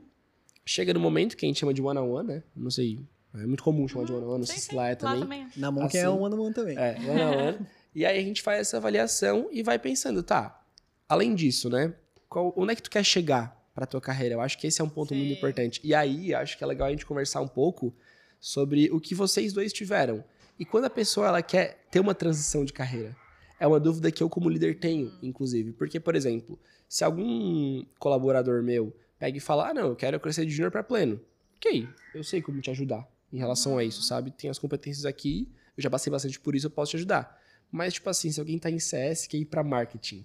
Chega 0.66 0.92
no 0.92 1.00
momento 1.00 1.36
que 1.36 1.46
a 1.46 1.48
gente 1.48 1.60
chama 1.60 1.72
de 1.72 1.80
one-on-one, 1.80 2.28
né? 2.28 2.42
Não 2.54 2.70
sei, 2.70 2.98
é 3.34 3.46
muito 3.46 3.62
comum 3.62 3.86
chamar 3.86 4.06
de 4.06 4.12
one-on-one, 4.12 4.38
não 4.40 4.46
sei 4.46 4.58
se 4.58 4.74
lá 4.74 4.88
é 4.88 4.94
também. 4.94 5.20
também. 5.20 5.48
Na 5.56 5.70
mão 5.70 5.88
que 5.88 5.96
Assim. 5.96 6.06
é 6.06 6.10
um 6.10 6.24
ano 6.24 6.42
one 6.42 6.54
também. 6.54 6.76
É, 6.76 6.96
one-on-one. 6.98 7.66
e 7.94 8.04
aí 8.04 8.18
a 8.18 8.22
gente 8.22 8.42
faz 8.42 8.60
essa 8.60 8.76
avaliação 8.76 9.48
e 9.50 9.62
vai 9.62 9.78
pensando, 9.78 10.22
tá, 10.22 10.63
além 11.08 11.34
disso, 11.34 11.68
né? 11.68 11.94
Qual, 12.28 12.52
onde 12.56 12.72
é 12.72 12.76
que 12.76 12.82
tu 12.82 12.90
quer 12.90 13.04
chegar 13.04 13.56
pra 13.74 13.86
tua 13.86 14.00
carreira? 14.00 14.34
Eu 14.34 14.40
acho 14.40 14.58
que 14.58 14.66
esse 14.66 14.80
é 14.80 14.84
um 14.84 14.88
ponto 14.88 15.14
muito 15.14 15.28
Sim. 15.30 15.36
importante. 15.36 15.80
E 15.84 15.94
aí, 15.94 16.34
acho 16.34 16.56
que 16.58 16.64
é 16.64 16.66
legal 16.66 16.88
a 16.88 16.90
gente 16.90 17.06
conversar 17.06 17.40
um 17.40 17.48
pouco 17.48 17.94
sobre 18.40 18.90
o 18.90 19.00
que 19.00 19.14
vocês 19.14 19.52
dois 19.52 19.72
tiveram. 19.72 20.24
E 20.58 20.64
quando 20.64 20.84
a 20.84 20.90
pessoa 20.90 21.28
ela 21.28 21.42
quer 21.42 21.86
ter 21.90 22.00
uma 22.00 22.14
transição 22.14 22.64
de 22.64 22.72
carreira? 22.72 23.16
É 23.58 23.66
uma 23.66 23.80
dúvida 23.80 24.10
que 24.10 24.22
eu, 24.22 24.28
como 24.28 24.48
líder, 24.48 24.78
tenho, 24.78 25.12
inclusive. 25.22 25.72
Porque, 25.72 25.98
por 25.98 26.14
exemplo, 26.14 26.58
se 26.88 27.04
algum 27.04 27.84
colaborador 27.98 28.62
meu 28.62 28.94
pega 29.18 29.36
e 29.36 29.40
fala, 29.40 29.70
ah, 29.70 29.74
não, 29.74 29.88
eu 29.88 29.96
quero 29.96 30.18
crescer 30.20 30.44
de 30.44 30.52
júnior 30.52 30.70
para 30.70 30.82
pleno. 30.82 31.20
Ok, 31.56 31.88
eu 32.14 32.22
sei 32.22 32.42
como 32.42 32.60
te 32.60 32.70
ajudar 32.70 33.08
em 33.32 33.38
relação 33.38 33.78
a 33.78 33.84
isso, 33.84 34.02
sabe? 34.02 34.30
Tem 34.30 34.50
as 34.50 34.58
competências 34.58 35.04
aqui, 35.06 35.48
eu 35.76 35.82
já 35.82 35.88
passei 35.88 36.10
bastante 36.10 36.38
por 36.38 36.54
isso, 36.54 36.66
eu 36.66 36.70
posso 36.70 36.90
te 36.90 36.96
ajudar. 36.96 37.40
Mas, 37.70 37.94
tipo 37.94 38.08
assim, 38.10 38.30
se 38.30 38.38
alguém 38.38 38.58
tá 38.58 38.70
em 38.70 38.78
CS, 38.78 39.26
quer 39.26 39.38
ir 39.38 39.46
pra 39.46 39.64
marketing, 39.64 40.24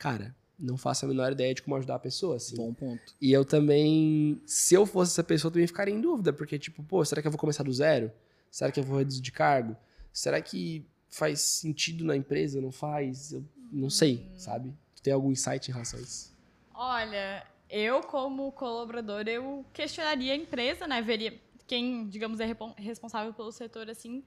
cara, 0.00 0.34
não 0.58 0.78
faço 0.78 1.04
a 1.04 1.08
menor 1.08 1.30
ideia 1.30 1.54
de 1.54 1.60
como 1.62 1.76
ajudar 1.76 1.96
a 1.96 1.98
pessoa, 1.98 2.36
assim. 2.36 2.56
Bom 2.56 2.72
ponto. 2.72 3.14
E 3.20 3.30
eu 3.30 3.44
também, 3.44 4.40
se 4.46 4.74
eu 4.74 4.86
fosse 4.86 5.12
essa 5.12 5.22
pessoa, 5.22 5.50
eu 5.50 5.52
também 5.52 5.66
ficaria 5.66 5.94
em 5.94 6.00
dúvida, 6.00 6.32
porque, 6.32 6.58
tipo, 6.58 6.82
pô, 6.82 7.04
será 7.04 7.20
que 7.20 7.28
eu 7.28 7.30
vou 7.30 7.38
começar 7.38 7.62
do 7.62 7.72
zero? 7.72 8.10
Será 8.50 8.72
que 8.72 8.80
eu 8.80 8.84
vou 8.84 8.98
reduzir 8.98 9.20
de 9.20 9.30
cargo? 9.30 9.76
Será 10.10 10.40
que 10.40 10.86
faz 11.10 11.40
sentido 11.40 12.02
na 12.02 12.16
empresa? 12.16 12.60
Não 12.62 12.72
faz? 12.72 13.32
Eu 13.32 13.44
não 13.70 13.90
sei, 13.90 14.26
sabe? 14.36 14.74
Tu 14.96 15.02
tem 15.02 15.12
algum 15.12 15.30
insight 15.30 15.70
em 15.70 15.72
relação 15.72 15.98
a 15.98 16.02
isso? 16.02 16.34
Olha, 16.74 17.46
eu 17.68 18.00
como 18.00 18.50
colaborador, 18.52 19.28
eu 19.28 19.66
questionaria 19.72 20.32
a 20.32 20.36
empresa, 20.36 20.86
né? 20.86 21.02
Veria 21.02 21.38
quem, 21.66 22.08
digamos, 22.08 22.40
é 22.40 22.56
responsável 22.78 23.34
pelo 23.34 23.52
setor, 23.52 23.90
assim, 23.90 24.24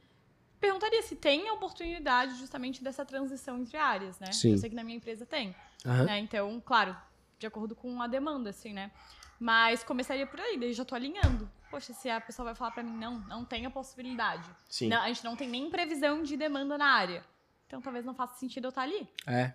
perguntaria 0.64 1.01
se 1.01 1.14
tem 1.18 1.49
a 1.49 1.53
oportunidade 1.53 2.36
justamente 2.36 2.82
dessa 2.82 3.03
transição 3.03 3.57
entre 3.57 3.76
áreas, 3.76 4.18
né? 4.18 4.32
Sim. 4.32 4.53
Eu 4.53 4.57
sei 4.57 4.70
que 4.70 4.76
na 4.76 4.84
minha 4.84 4.95
empresa 4.95 5.26
tem, 5.26 5.53
Aham. 5.86 6.05
né? 6.05 6.20
Então, 6.20 6.61
claro, 6.66 6.95
de 7.38 7.45
acordo 7.45 7.76
com 7.76 8.01
a 8.01 8.07
demanda, 8.07 8.49
assim, 8.51 8.72
né? 8.72 8.89
Mas 9.38 9.84
começaria 9.84 10.26
por 10.26 10.39
aí, 10.39 10.57
daí 10.57 10.72
já 10.72 10.86
tô 10.86 10.95
alinhando. 10.95 11.51
Poxa, 11.70 11.91
se 11.91 12.09
a 12.09 12.22
pessoa 12.22 12.45
vai 12.45 12.55
falar 12.55 12.72
pra 12.72 12.82
mim, 12.82 12.95
não, 12.95 13.20
não 13.20 13.43
tem 13.43 13.66
a 13.66 13.70
possibilidade. 13.70 14.49
Sim. 14.70 14.88
Não, 14.88 15.01
a 15.01 15.07
gente 15.07 15.26
não 15.26 15.36
tem 15.36 15.49
nem 15.49 15.70
previsão 15.70 16.24
de 16.24 16.38
demanda 16.38 16.78
na 16.78 16.86
área. 16.86 17.26
Então 17.68 17.82
talvez 17.82 18.05
não 18.05 18.16
faça 18.16 18.36
sentido 18.36 18.66
eu 18.66 18.70
estar 18.70 18.84
ali. 18.84 19.05
É. 19.28 19.51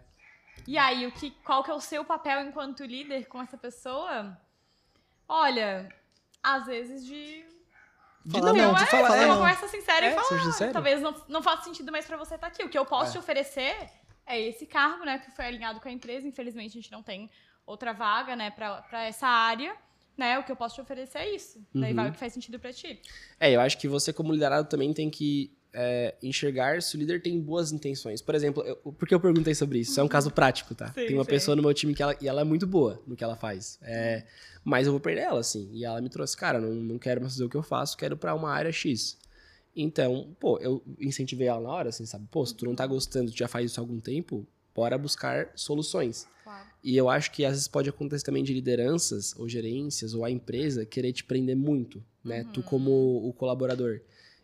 E 0.67 0.77
aí, 0.77 1.07
o 1.07 1.13
que, 1.13 1.31
qual 1.43 1.65
que 1.65 1.71
é 1.71 1.75
o 1.75 1.81
seu 1.81 2.05
papel 2.05 2.43
enquanto 2.43 2.85
líder 2.85 3.29
com 3.29 3.41
essa 3.41 3.57
pessoa? 3.57 4.37
Olha, 5.27 5.89
às 6.43 6.67
vezes 6.67 7.07
de. 7.07 7.47
De 8.29 8.39
Falar 8.39 8.53
ter 8.53 8.59
não, 8.59 8.71
uma, 8.71 8.79
de 8.79 8.87
falar 8.91 9.11
uma 9.11 9.27
não. 9.27 9.37
conversa 9.39 9.69
sincera 9.69 10.07
É, 10.07 10.13
e 10.13 10.15
falar. 10.15 10.73
Talvez 10.73 11.01
não, 11.01 11.15
não 11.29 11.43
faça 11.43 11.63
sentido 11.65 11.91
mais 11.91 12.05
pra 12.05 12.17
você 12.17 12.35
estar 12.35 12.47
aqui. 12.49 12.63
O 12.63 12.69
que 12.69 12.79
eu 12.79 12.85
posso 12.85 13.11
É. 13.11 13.13
te 13.13 13.19
oferecer 13.19 13.75
é 14.27 14.39
esse 14.41 14.67
cargo, 14.67 15.05
né? 15.05 15.19
Que 15.19 15.31
foi 15.31 15.47
alinhado 15.47 15.81
com 15.81 15.89
a 15.89 15.93
empresa. 15.93 16.27
Infelizmente, 16.29 16.73
a 16.73 16.81
gente 16.83 16.93
não 16.93 17.03
tem 17.03 17.31
outra 17.67 17.93
vaga, 17.95 18.37
né, 18.37 18.51
pra, 18.51 18.83
pra 18.83 19.05
essa 19.05 19.27
área. 19.27 19.75
Né, 20.17 20.37
o 20.39 20.43
que 20.43 20.51
eu 20.51 20.57
posso 20.57 20.75
te 20.75 20.81
oferecer 20.81 21.19
é 21.19 21.35
isso. 21.35 21.65
Daí 21.73 21.91
Uhum. 21.91 21.97
vai 21.97 22.09
o 22.09 22.13
que 22.13 22.19
faz 22.19 22.33
sentido 22.33 22.59
pra 22.59 22.73
ti. 22.73 23.01
É, 23.39 23.53
eu 23.53 23.61
acho 23.61 23.79
que 23.79 23.87
você, 23.87 24.13
como 24.13 24.33
liderado, 24.33 24.69
também 24.69 24.93
tem 24.93 25.09
que 25.09 25.57
é, 25.81 26.17
enxergar 26.21 26.83
se 26.83 26.97
o 26.97 26.99
líder 26.99 27.23
tem 27.23 27.41
boas 27.41 27.71
intenções. 27.71 28.21
Por 28.21 28.35
exemplo, 28.35 28.65
eu, 28.65 28.75
por 28.77 29.07
que 29.07 29.15
eu 29.15 29.21
perguntei 29.21 29.55
sobre 29.55 29.79
isso? 29.79 29.93
Isso 29.93 30.01
é 30.01 30.03
um 30.03 30.09
caso 30.09 30.29
prático, 30.29 30.75
tá? 30.75 30.89
Sim, 30.89 31.07
tem 31.07 31.15
uma 31.15 31.23
sim. 31.23 31.31
pessoa 31.31 31.55
no 31.55 31.63
meu 31.63 31.73
time 31.73 31.95
que 31.95 32.03
ela, 32.03 32.17
e 32.21 32.27
ela 32.27 32.41
é 32.41 32.45
muito 32.45 32.67
boa 32.67 33.01
no 33.07 33.15
que 33.15 33.23
ela 33.23 33.37
faz. 33.37 33.79
É, 33.81 34.25
mas 34.65 34.89
eu 34.89 34.93
vou 34.93 34.99
perder 35.01 35.21
ela, 35.21 35.39
assim. 35.39 35.71
E 35.73 35.85
ela 35.85 36.01
me 36.01 36.09
trouxe, 36.09 36.37
cara, 36.37 36.61
não, 36.61 36.75
não 36.75 36.99
quero 36.99 37.21
mais 37.21 37.35
fazer 37.35 37.45
o 37.45 37.49
que 37.49 37.57
eu 37.57 37.63
faço, 37.63 37.97
quero 37.97 38.17
pra 38.17 38.35
uma 38.35 38.51
área 38.51 38.73
X. 38.73 39.17
Então, 39.77 40.35
pô, 40.41 40.59
eu 40.59 40.83
incentivei 40.99 41.47
ela 41.47 41.61
na 41.61 41.69
hora, 41.69 41.91
assim, 41.91 42.05
sabe? 42.05 42.27
Pô, 42.29 42.45
se 42.45 42.57
tu 42.57 42.65
não 42.65 42.75
tá 42.75 42.85
gostando, 42.85 43.31
tu 43.31 43.39
já 43.39 43.47
faz 43.47 43.71
isso 43.71 43.79
há 43.79 43.83
algum 43.83 44.01
tempo, 44.01 44.45
bora 44.75 44.99
buscar 44.99 45.53
soluções. 45.55 46.27
Claro. 46.43 46.67
E 46.83 46.97
eu 46.97 47.09
acho 47.09 47.31
que 47.31 47.45
às 47.45 47.53
vezes 47.53 47.69
pode 47.69 47.89
acontecer 47.89 48.25
também 48.25 48.43
de 48.43 48.53
lideranças 48.53 49.33
ou 49.37 49.49
gerências 49.49 50.13
ou 50.13 50.25
a 50.25 50.31
empresa 50.31 50.85
querer 50.85 51.13
te 51.13 51.23
prender 51.23 51.55
muito, 51.55 52.03
né? 52.25 52.45
Tu 52.53 52.65
como 52.65 52.91
o 53.29 53.33
colaborador. 53.33 54.01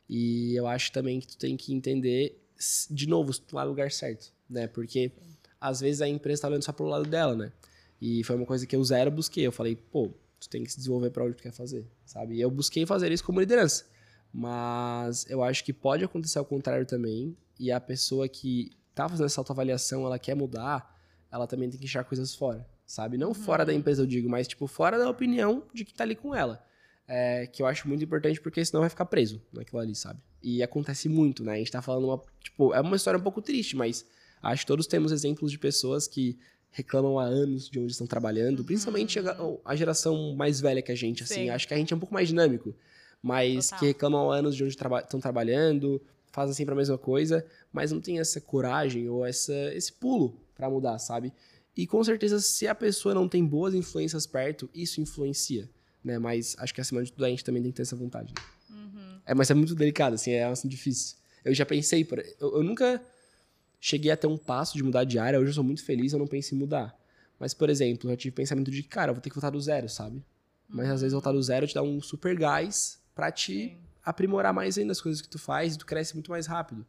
E 0.08 0.54
eu 0.54 0.66
acho 0.66 0.92
também 0.92 1.20
que 1.20 1.26
tu 1.26 1.38
tem 1.38 1.56
que 1.56 1.72
entender, 1.72 2.42
de 2.90 3.08
novo, 3.08 3.32
se 3.32 3.40
tu 3.40 3.54
tá 3.54 3.62
no 3.64 3.70
lugar 3.70 3.90
certo, 3.90 4.32
né? 4.48 4.66
Porque 4.66 5.12
às 5.60 5.80
vezes 5.80 6.02
a 6.02 6.08
empresa 6.08 6.42
tá 6.42 6.48
olhando 6.48 6.64
só 6.64 6.72
pro 6.72 6.86
lado 6.86 7.08
dela, 7.08 7.34
né? 7.34 7.52
E 8.00 8.22
foi 8.24 8.36
uma 8.36 8.46
coisa 8.46 8.66
que 8.66 8.76
eu 8.76 8.84
zero 8.84 9.10
busquei. 9.10 9.46
Eu 9.46 9.52
falei, 9.52 9.76
pô, 9.76 10.10
tu 10.38 10.48
tem 10.48 10.62
que 10.62 10.70
se 10.70 10.76
desenvolver 10.76 11.10
pra 11.10 11.24
onde 11.24 11.36
tu 11.36 11.42
quer 11.42 11.52
fazer, 11.52 11.86
sabe? 12.04 12.36
E 12.36 12.40
eu 12.40 12.50
busquei 12.50 12.84
fazer 12.84 13.10
isso 13.10 13.24
como 13.24 13.40
liderança. 13.40 13.86
Mas 14.32 15.24
eu 15.30 15.42
acho 15.42 15.64
que 15.64 15.72
pode 15.72 16.04
acontecer 16.04 16.38
ao 16.38 16.44
contrário 16.44 16.84
também. 16.84 17.36
E 17.58 17.70
a 17.70 17.80
pessoa 17.80 18.28
que 18.28 18.72
tá 18.94 19.08
fazendo 19.08 19.26
essa 19.26 19.40
autoavaliação, 19.40 20.04
ela 20.04 20.18
quer 20.18 20.34
mudar, 20.34 21.00
ela 21.30 21.46
também 21.46 21.70
tem 21.70 21.78
que 21.78 21.84
enxergar 21.86 22.08
coisas 22.08 22.34
fora, 22.34 22.68
sabe? 22.86 23.16
Não 23.16 23.32
fora 23.32 23.64
da 23.64 23.72
empresa, 23.72 24.02
eu 24.02 24.06
digo, 24.06 24.28
mas, 24.28 24.46
tipo, 24.46 24.66
fora 24.66 24.98
da 24.98 25.08
opinião 25.08 25.64
de 25.72 25.84
que 25.84 25.94
tá 25.94 26.04
ali 26.04 26.14
com 26.14 26.34
ela. 26.34 26.64
É, 27.06 27.46
que 27.46 27.60
eu 27.62 27.66
acho 27.66 27.86
muito 27.86 28.02
importante, 28.02 28.40
porque 28.40 28.64
senão 28.64 28.80
vai 28.80 28.88
ficar 28.88 29.04
preso 29.04 29.40
naquilo 29.52 29.78
ali, 29.80 29.94
sabe? 29.94 30.20
E 30.42 30.62
acontece 30.62 31.08
muito, 31.08 31.44
né? 31.44 31.52
A 31.52 31.56
gente 31.56 31.70
tá 31.70 31.82
falando 31.82 32.04
uma. 32.06 32.20
Tipo, 32.42 32.72
é 32.72 32.80
uma 32.80 32.96
história 32.96 33.18
um 33.18 33.22
pouco 33.22 33.42
triste, 33.42 33.76
mas 33.76 34.06
acho 34.42 34.62
que 34.62 34.66
todos 34.66 34.86
temos 34.86 35.12
exemplos 35.12 35.50
de 35.52 35.58
pessoas 35.58 36.08
que 36.08 36.38
reclamam 36.70 37.18
há 37.18 37.24
anos 37.24 37.68
de 37.68 37.78
onde 37.78 37.92
estão 37.92 38.06
trabalhando, 38.06 38.64
principalmente 38.64 39.18
a, 39.18 39.36
a 39.64 39.76
geração 39.76 40.34
mais 40.34 40.60
velha 40.60 40.82
que 40.82 40.90
a 40.90 40.94
gente, 40.94 41.22
assim. 41.22 41.34
Sim. 41.34 41.50
Acho 41.50 41.68
que 41.68 41.74
a 41.74 41.76
gente 41.76 41.92
é 41.92 41.96
um 41.96 42.00
pouco 42.00 42.12
mais 42.14 42.26
dinâmico, 42.28 42.74
mas 43.22 43.66
Total. 43.66 43.78
que 43.78 43.86
reclamam 43.86 44.32
há 44.32 44.36
anos 44.36 44.56
de 44.56 44.64
onde 44.64 44.76
traba- 44.76 45.00
estão 45.00 45.20
trabalhando, 45.20 46.02
fazem 46.32 46.54
sempre 46.54 46.72
a 46.74 46.76
mesma 46.76 46.98
coisa, 46.98 47.46
mas 47.72 47.92
não 47.92 48.00
tem 48.00 48.18
essa 48.18 48.40
coragem 48.40 49.08
ou 49.08 49.24
essa, 49.24 49.54
esse 49.74 49.92
pulo 49.92 50.36
pra 50.54 50.68
mudar, 50.68 50.98
sabe? 50.98 51.32
E 51.76 51.86
com 51.86 52.02
certeza, 52.02 52.40
se 52.40 52.66
a 52.66 52.74
pessoa 52.74 53.14
não 53.14 53.28
tem 53.28 53.44
boas 53.44 53.72
influências 53.74 54.26
perto, 54.26 54.68
isso 54.74 55.00
influencia, 55.00 55.70
né? 56.04 56.18
Mas 56.18 56.54
acho 56.58 56.74
que 56.74 56.80
acima 56.80 57.02
de 57.02 57.10
tudo 57.12 57.24
a 57.24 57.28
gente 57.28 57.42
também 57.44 57.62
tem 57.62 57.72
que 57.72 57.76
ter 57.76 57.82
essa 57.82 57.96
vontade. 57.96 58.32
né? 58.34 58.42
Uhum. 58.70 59.18
É, 59.26 59.34
mas 59.34 59.50
é 59.50 59.54
muito 59.54 59.74
delicado, 59.74 60.14
assim, 60.14 60.32
é 60.32 60.44
assim, 60.44 60.68
difícil. 60.68 61.16
Eu 61.44 61.54
já 61.54 61.64
pensei, 61.64 62.04
por- 62.04 62.18
eu, 62.18 62.56
eu 62.56 62.62
nunca 62.62 63.02
cheguei 63.80 64.10
a 64.10 64.16
ter 64.16 64.26
um 64.26 64.36
passo 64.38 64.76
de 64.76 64.82
mudar 64.82 65.04
de 65.04 65.18
área, 65.18 65.38
hoje 65.38 65.50
eu 65.50 65.54
sou 65.54 65.64
muito 65.64 65.84
feliz, 65.84 66.12
eu 66.12 66.18
não 66.18 66.26
penso 66.26 66.54
em 66.54 66.58
mudar. 66.58 66.94
Mas, 67.38 67.52
por 67.52 67.68
exemplo, 67.68 68.10
eu 68.10 68.16
tive 68.16 68.34
pensamento 68.34 68.70
de, 68.70 68.82
cara, 68.82 69.10
eu 69.10 69.14
vou 69.14 69.20
ter 69.22 69.28
que 69.30 69.34
voltar 69.36 69.50
do 69.50 69.60
zero, 69.60 69.88
sabe? 69.88 70.22
Mas 70.68 70.88
às 70.88 71.00
vezes 71.02 71.12
voltar 71.12 71.32
do 71.32 71.42
zero 71.42 71.66
te 71.66 71.74
dá 71.74 71.82
um 71.82 72.00
super 72.00 72.34
gás 72.36 72.98
pra 73.14 73.30
te 73.30 73.52
Sim. 73.68 73.76
aprimorar 74.04 74.52
mais 74.54 74.78
ainda 74.78 74.92
as 74.92 75.00
coisas 75.00 75.20
que 75.20 75.28
tu 75.28 75.38
faz 75.38 75.74
e 75.74 75.78
tu 75.78 75.84
cresce 75.86 76.14
muito 76.14 76.30
mais 76.30 76.46
rápido. 76.46 76.84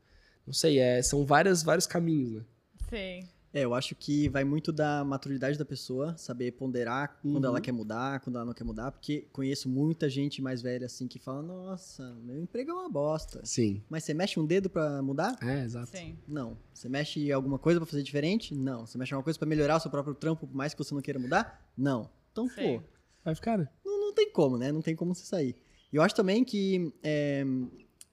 Não 0.48 0.54
sei, 0.54 0.80
é, 0.80 1.02
são 1.02 1.26
várias, 1.26 1.62
vários 1.64 1.86
caminhos, 1.86 2.32
né? 2.34 2.42
Sim. 2.90 3.28
É, 3.56 3.62
eu 3.64 3.74
acho 3.74 3.96
que 3.96 4.28
vai 4.28 4.44
muito 4.44 4.74
da 4.74 5.02
maturidade 5.06 5.58
da 5.58 5.64
pessoa, 5.64 6.14
saber 6.18 6.52
ponderar 6.52 7.18
quando 7.22 7.46
Uhum. 7.46 7.52
ela 7.52 7.62
quer 7.62 7.72
mudar, 7.72 8.20
quando 8.20 8.36
ela 8.36 8.44
não 8.44 8.54
quer 8.54 8.66
mudar, 8.66 8.92
porque 8.92 9.30
conheço 9.32 9.70
muita 9.70 10.10
gente 10.10 10.42
mais 10.42 10.62
velha 10.62 10.86
assim 10.88 11.08
que 11.08 11.18
fala: 11.18 11.42
"Nossa, 11.42 12.04
meu 12.22 12.38
emprego 12.38 12.72
é 12.72 12.74
uma 12.74 12.90
bosta". 12.90 13.40
Sim. 13.46 13.82
Mas 13.90 14.04
você 14.04 14.14
mexe 14.14 14.38
um 14.38 14.46
dedo 14.46 14.70
pra 14.70 15.02
mudar? 15.02 15.38
É, 15.42 15.64
exato. 15.64 15.98
Sim. 15.98 16.18
Não. 16.28 16.58
Você 16.74 16.90
mexe 16.90 17.32
alguma 17.32 17.58
coisa 17.58 17.80
pra 17.80 17.88
fazer 17.88 18.04
diferente? 18.04 18.54
Não. 18.54 18.86
Você 18.86 18.98
mexe 18.98 19.14
alguma 19.14 19.24
coisa 19.24 19.40
pra 19.40 19.48
melhorar 19.48 19.78
o 19.78 19.80
seu 19.80 19.90
próprio 19.90 20.14
trampo, 20.14 20.46
por 20.46 20.54
mais 20.56 20.74
que 20.74 20.84
você 20.84 20.94
não 20.94 21.02
queira 21.02 21.18
mudar? 21.18 21.66
Não. 21.78 22.10
Então, 22.34 22.50
Sim. 22.50 22.80
pô, 22.80 22.84
Vai 23.24 23.34
ficar, 23.36 23.58
né? 23.58 23.70
não, 23.86 23.98
não 24.08 24.14
tem 24.14 24.30
como, 24.34 24.58
né? 24.58 24.70
Não 24.70 24.82
tem 24.82 24.98
como 24.98 25.16
você 25.16 25.24
sair. 25.26 25.56
E 25.94 25.96
eu 25.96 26.02
acho 26.04 26.14
também 26.14 26.44
que, 26.44 26.92
é, 27.02 27.46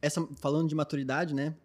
essa, 0.01 0.25
falando 0.41 0.69
de 0.69 0.75
maturidade, 0.77 1.35
né? 1.35 1.57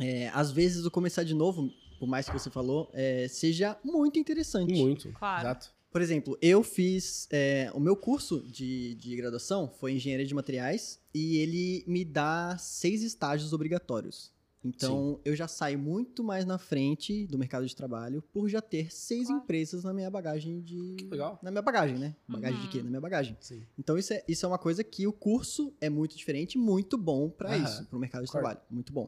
É, 0.00 0.28
às 0.30 0.50
vezes 0.50 0.84
o 0.84 0.90
começar 0.90 1.22
de 1.22 1.32
novo, 1.34 1.72
por 1.98 2.06
mais 2.06 2.26
que 2.28 2.32
você 2.38 2.50
falou, 2.50 2.90
é, 2.92 3.26
seja 3.28 3.78
muito 3.84 4.18
interessante. 4.18 4.72
Muito. 4.72 5.12
Claro. 5.12 5.42
Exato. 5.42 5.74
Por 5.90 6.02
exemplo, 6.02 6.36
eu 6.42 6.62
fiz. 6.64 7.28
é, 7.30 7.70
o 7.72 7.78
meu 7.78 7.96
curso 7.96 8.40
de, 8.48 8.96
de 8.96 9.14
graduação 9.16 9.68
foi 9.68 9.92
engenharia 9.92 10.26
de 10.26 10.34
materiais 10.34 10.98
e 11.14 11.36
ele 11.38 11.84
me 11.86 12.04
dá 12.04 12.56
seis 12.58 13.02
estágios 13.02 13.52
obrigatórios. 13.52 14.32
Então, 14.66 15.20
eu 15.26 15.36
já 15.36 15.46
saio 15.46 15.78
muito 15.78 16.24
mais 16.24 16.46
na 16.46 16.56
frente 16.56 17.26
do 17.26 17.38
mercado 17.38 17.66
de 17.66 17.76
trabalho 17.76 18.22
por 18.32 18.48
já 18.48 18.62
ter 18.62 18.90
seis 18.90 19.26
Claro. 19.26 19.42
empresas 19.42 19.84
na 19.84 19.92
minha 19.92 20.10
bagagem 20.10 20.62
de. 20.62 20.96
Que 20.96 21.04
legal. 21.04 21.38
Na 21.42 21.50
minha 21.50 21.60
bagagem, 21.60 21.98
né? 21.98 22.16
Bagagem 22.26 22.58
de 22.58 22.64
Uhum. 22.66 22.72
quê? 22.72 22.82
Na 22.82 22.88
minha 22.88 23.00
bagagem. 23.00 23.36
Sim. 23.40 23.62
Então, 23.78 23.98
isso 23.98 24.14
é, 24.14 24.24
isso 24.26 24.44
é 24.46 24.48
uma 24.48 24.58
coisa 24.58 24.82
que 24.82 25.06
o 25.06 25.12
curso 25.12 25.74
é 25.82 25.90
muito 25.90 26.16
diferente, 26.16 26.56
muito 26.56 26.96
bom 26.96 27.28
pra 27.28 27.50
Aham. 27.54 27.62
isso, 27.62 27.84
pro 27.86 27.98
mercado 27.98 28.22
de 28.24 28.28
Concordo. 28.28 28.48
trabalho. 28.48 28.66
Muito 28.70 28.90
bom. 28.90 29.06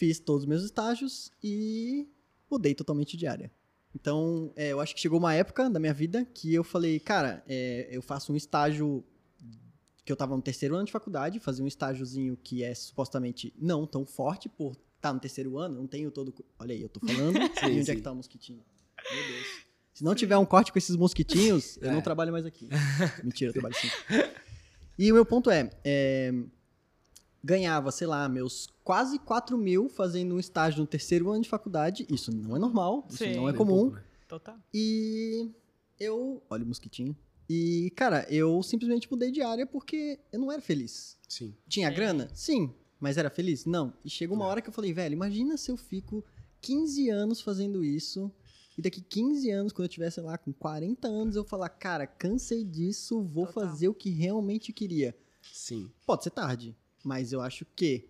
Fiz 0.00 0.18
todos 0.18 0.44
os 0.44 0.48
meus 0.48 0.62
estágios 0.64 1.30
e 1.44 2.08
mudei 2.50 2.74
totalmente 2.74 3.18
de 3.18 3.26
área. 3.26 3.52
Então, 3.94 4.50
é, 4.56 4.68
eu 4.72 4.80
acho 4.80 4.94
que 4.94 5.00
chegou 5.00 5.18
uma 5.18 5.34
época 5.34 5.68
da 5.68 5.78
minha 5.78 5.92
vida 5.92 6.24
que 6.24 6.54
eu 6.54 6.64
falei, 6.64 6.98
cara, 6.98 7.44
é, 7.46 7.86
eu 7.90 8.00
faço 8.00 8.32
um 8.32 8.36
estágio 8.36 9.04
que 10.02 10.10
eu 10.10 10.16
tava 10.16 10.34
no 10.34 10.40
terceiro 10.40 10.74
ano 10.74 10.86
de 10.86 10.90
faculdade, 10.90 11.38
fazia 11.38 11.62
um 11.62 11.68
estágiozinho 11.68 12.34
que 12.42 12.64
é 12.64 12.74
supostamente 12.74 13.52
não 13.58 13.86
tão 13.86 14.06
forte 14.06 14.48
por 14.48 14.74
estar 14.96 15.12
no 15.12 15.20
terceiro 15.20 15.58
ano, 15.58 15.74
não 15.76 15.86
tenho 15.86 16.10
todo... 16.10 16.32
Olha 16.58 16.74
aí, 16.74 16.80
eu 16.80 16.88
tô 16.88 16.98
falando, 17.00 17.36
e 17.62 17.66
onde 17.66 17.80
é 17.80 17.84
sim. 17.84 17.96
que 17.96 18.00
tá 18.00 18.12
o 18.12 18.16
mosquitinho? 18.16 18.64
Meu 19.12 19.26
Deus. 19.34 19.46
Se 19.92 20.02
não 20.02 20.14
tiver 20.14 20.38
um 20.38 20.46
corte 20.46 20.72
com 20.72 20.78
esses 20.78 20.96
mosquitinhos, 20.96 21.76
eu 21.76 21.90
É. 21.90 21.92
não 21.92 22.00
trabalho 22.00 22.32
mais 22.32 22.46
aqui. 22.46 22.70
Mentira, 23.22 23.50
eu 23.50 23.52
trabalho 23.52 23.74
sim. 23.74 23.88
E 24.98 25.12
o 25.12 25.14
meu 25.14 25.26
ponto 25.26 25.50
é, 25.50 25.70
é, 25.84 26.32
ganhava, 27.42 27.90
sei 27.90 28.06
lá, 28.06 28.28
meus 28.28 28.68
quase 28.84 29.18
4 29.18 29.56
mil 29.56 29.88
fazendo 29.88 30.34
um 30.34 30.38
estágio 30.38 30.80
no 30.80 30.86
terceiro 30.86 31.30
ano 31.30 31.42
de 31.42 31.48
faculdade. 31.48 32.06
Isso 32.10 32.30
não 32.34 32.56
é 32.56 32.58
normal, 32.58 33.06
isso 33.08 33.18
Sim. 33.24 33.34
não 33.36 33.48
é 33.48 33.52
um 33.52 33.56
comum. 33.56 33.90
né? 33.90 34.02
Total. 34.28 34.56
E 34.72 35.50
eu. 35.98 36.42
Olha 36.48 36.64
o 36.64 36.66
mosquitinho. 36.66 37.16
E, 37.48 37.90
cara, 37.96 38.24
eu 38.30 38.62
simplesmente 38.62 39.10
mudei 39.10 39.30
de 39.32 39.42
área 39.42 39.66
porque 39.66 40.20
eu 40.32 40.38
não 40.38 40.52
era 40.52 40.62
feliz. 40.62 41.18
Sim. 41.28 41.52
Tinha 41.68 41.88
Sim. 41.88 41.94
grana? 41.96 42.30
Sim. 42.32 42.72
Mas 43.00 43.16
era 43.16 43.28
feliz? 43.30 43.64
Não. 43.64 43.92
E 44.04 44.10
chega 44.10 44.32
uma 44.32 44.44
É. 44.44 44.48
hora 44.48 44.62
que 44.62 44.68
eu 44.68 44.72
falei, 44.72 44.92
velho, 44.92 45.14
imagina 45.14 45.56
se 45.56 45.70
eu 45.70 45.76
fico 45.76 46.24
15 46.60 47.08
anos 47.10 47.40
fazendo 47.40 47.82
isso. 47.82 48.30
E 48.78 48.82
daqui 48.82 49.00
15 49.00 49.50
anos, 49.50 49.72
quando 49.72 49.86
eu 49.86 49.88
tiver, 49.90 50.10
sei 50.10 50.22
lá, 50.22 50.38
com 50.38 50.52
40 50.52 51.08
anos, 51.08 51.34
eu 51.34 51.44
falar, 51.44 51.68
cara, 51.70 52.06
cansei 52.06 52.64
disso, 52.64 53.20
vou 53.22 53.46
Total. 53.46 53.64
fazer 53.68 53.88
o 53.88 53.94
que 53.94 54.10
realmente 54.10 54.72
queria. 54.72 55.14
Sim. 55.52 55.90
Pode 56.06 56.22
ser 56.22 56.30
tarde, 56.30 56.76
mas 57.04 57.32
eu 57.32 57.40
acho 57.40 57.64
que 57.76 58.08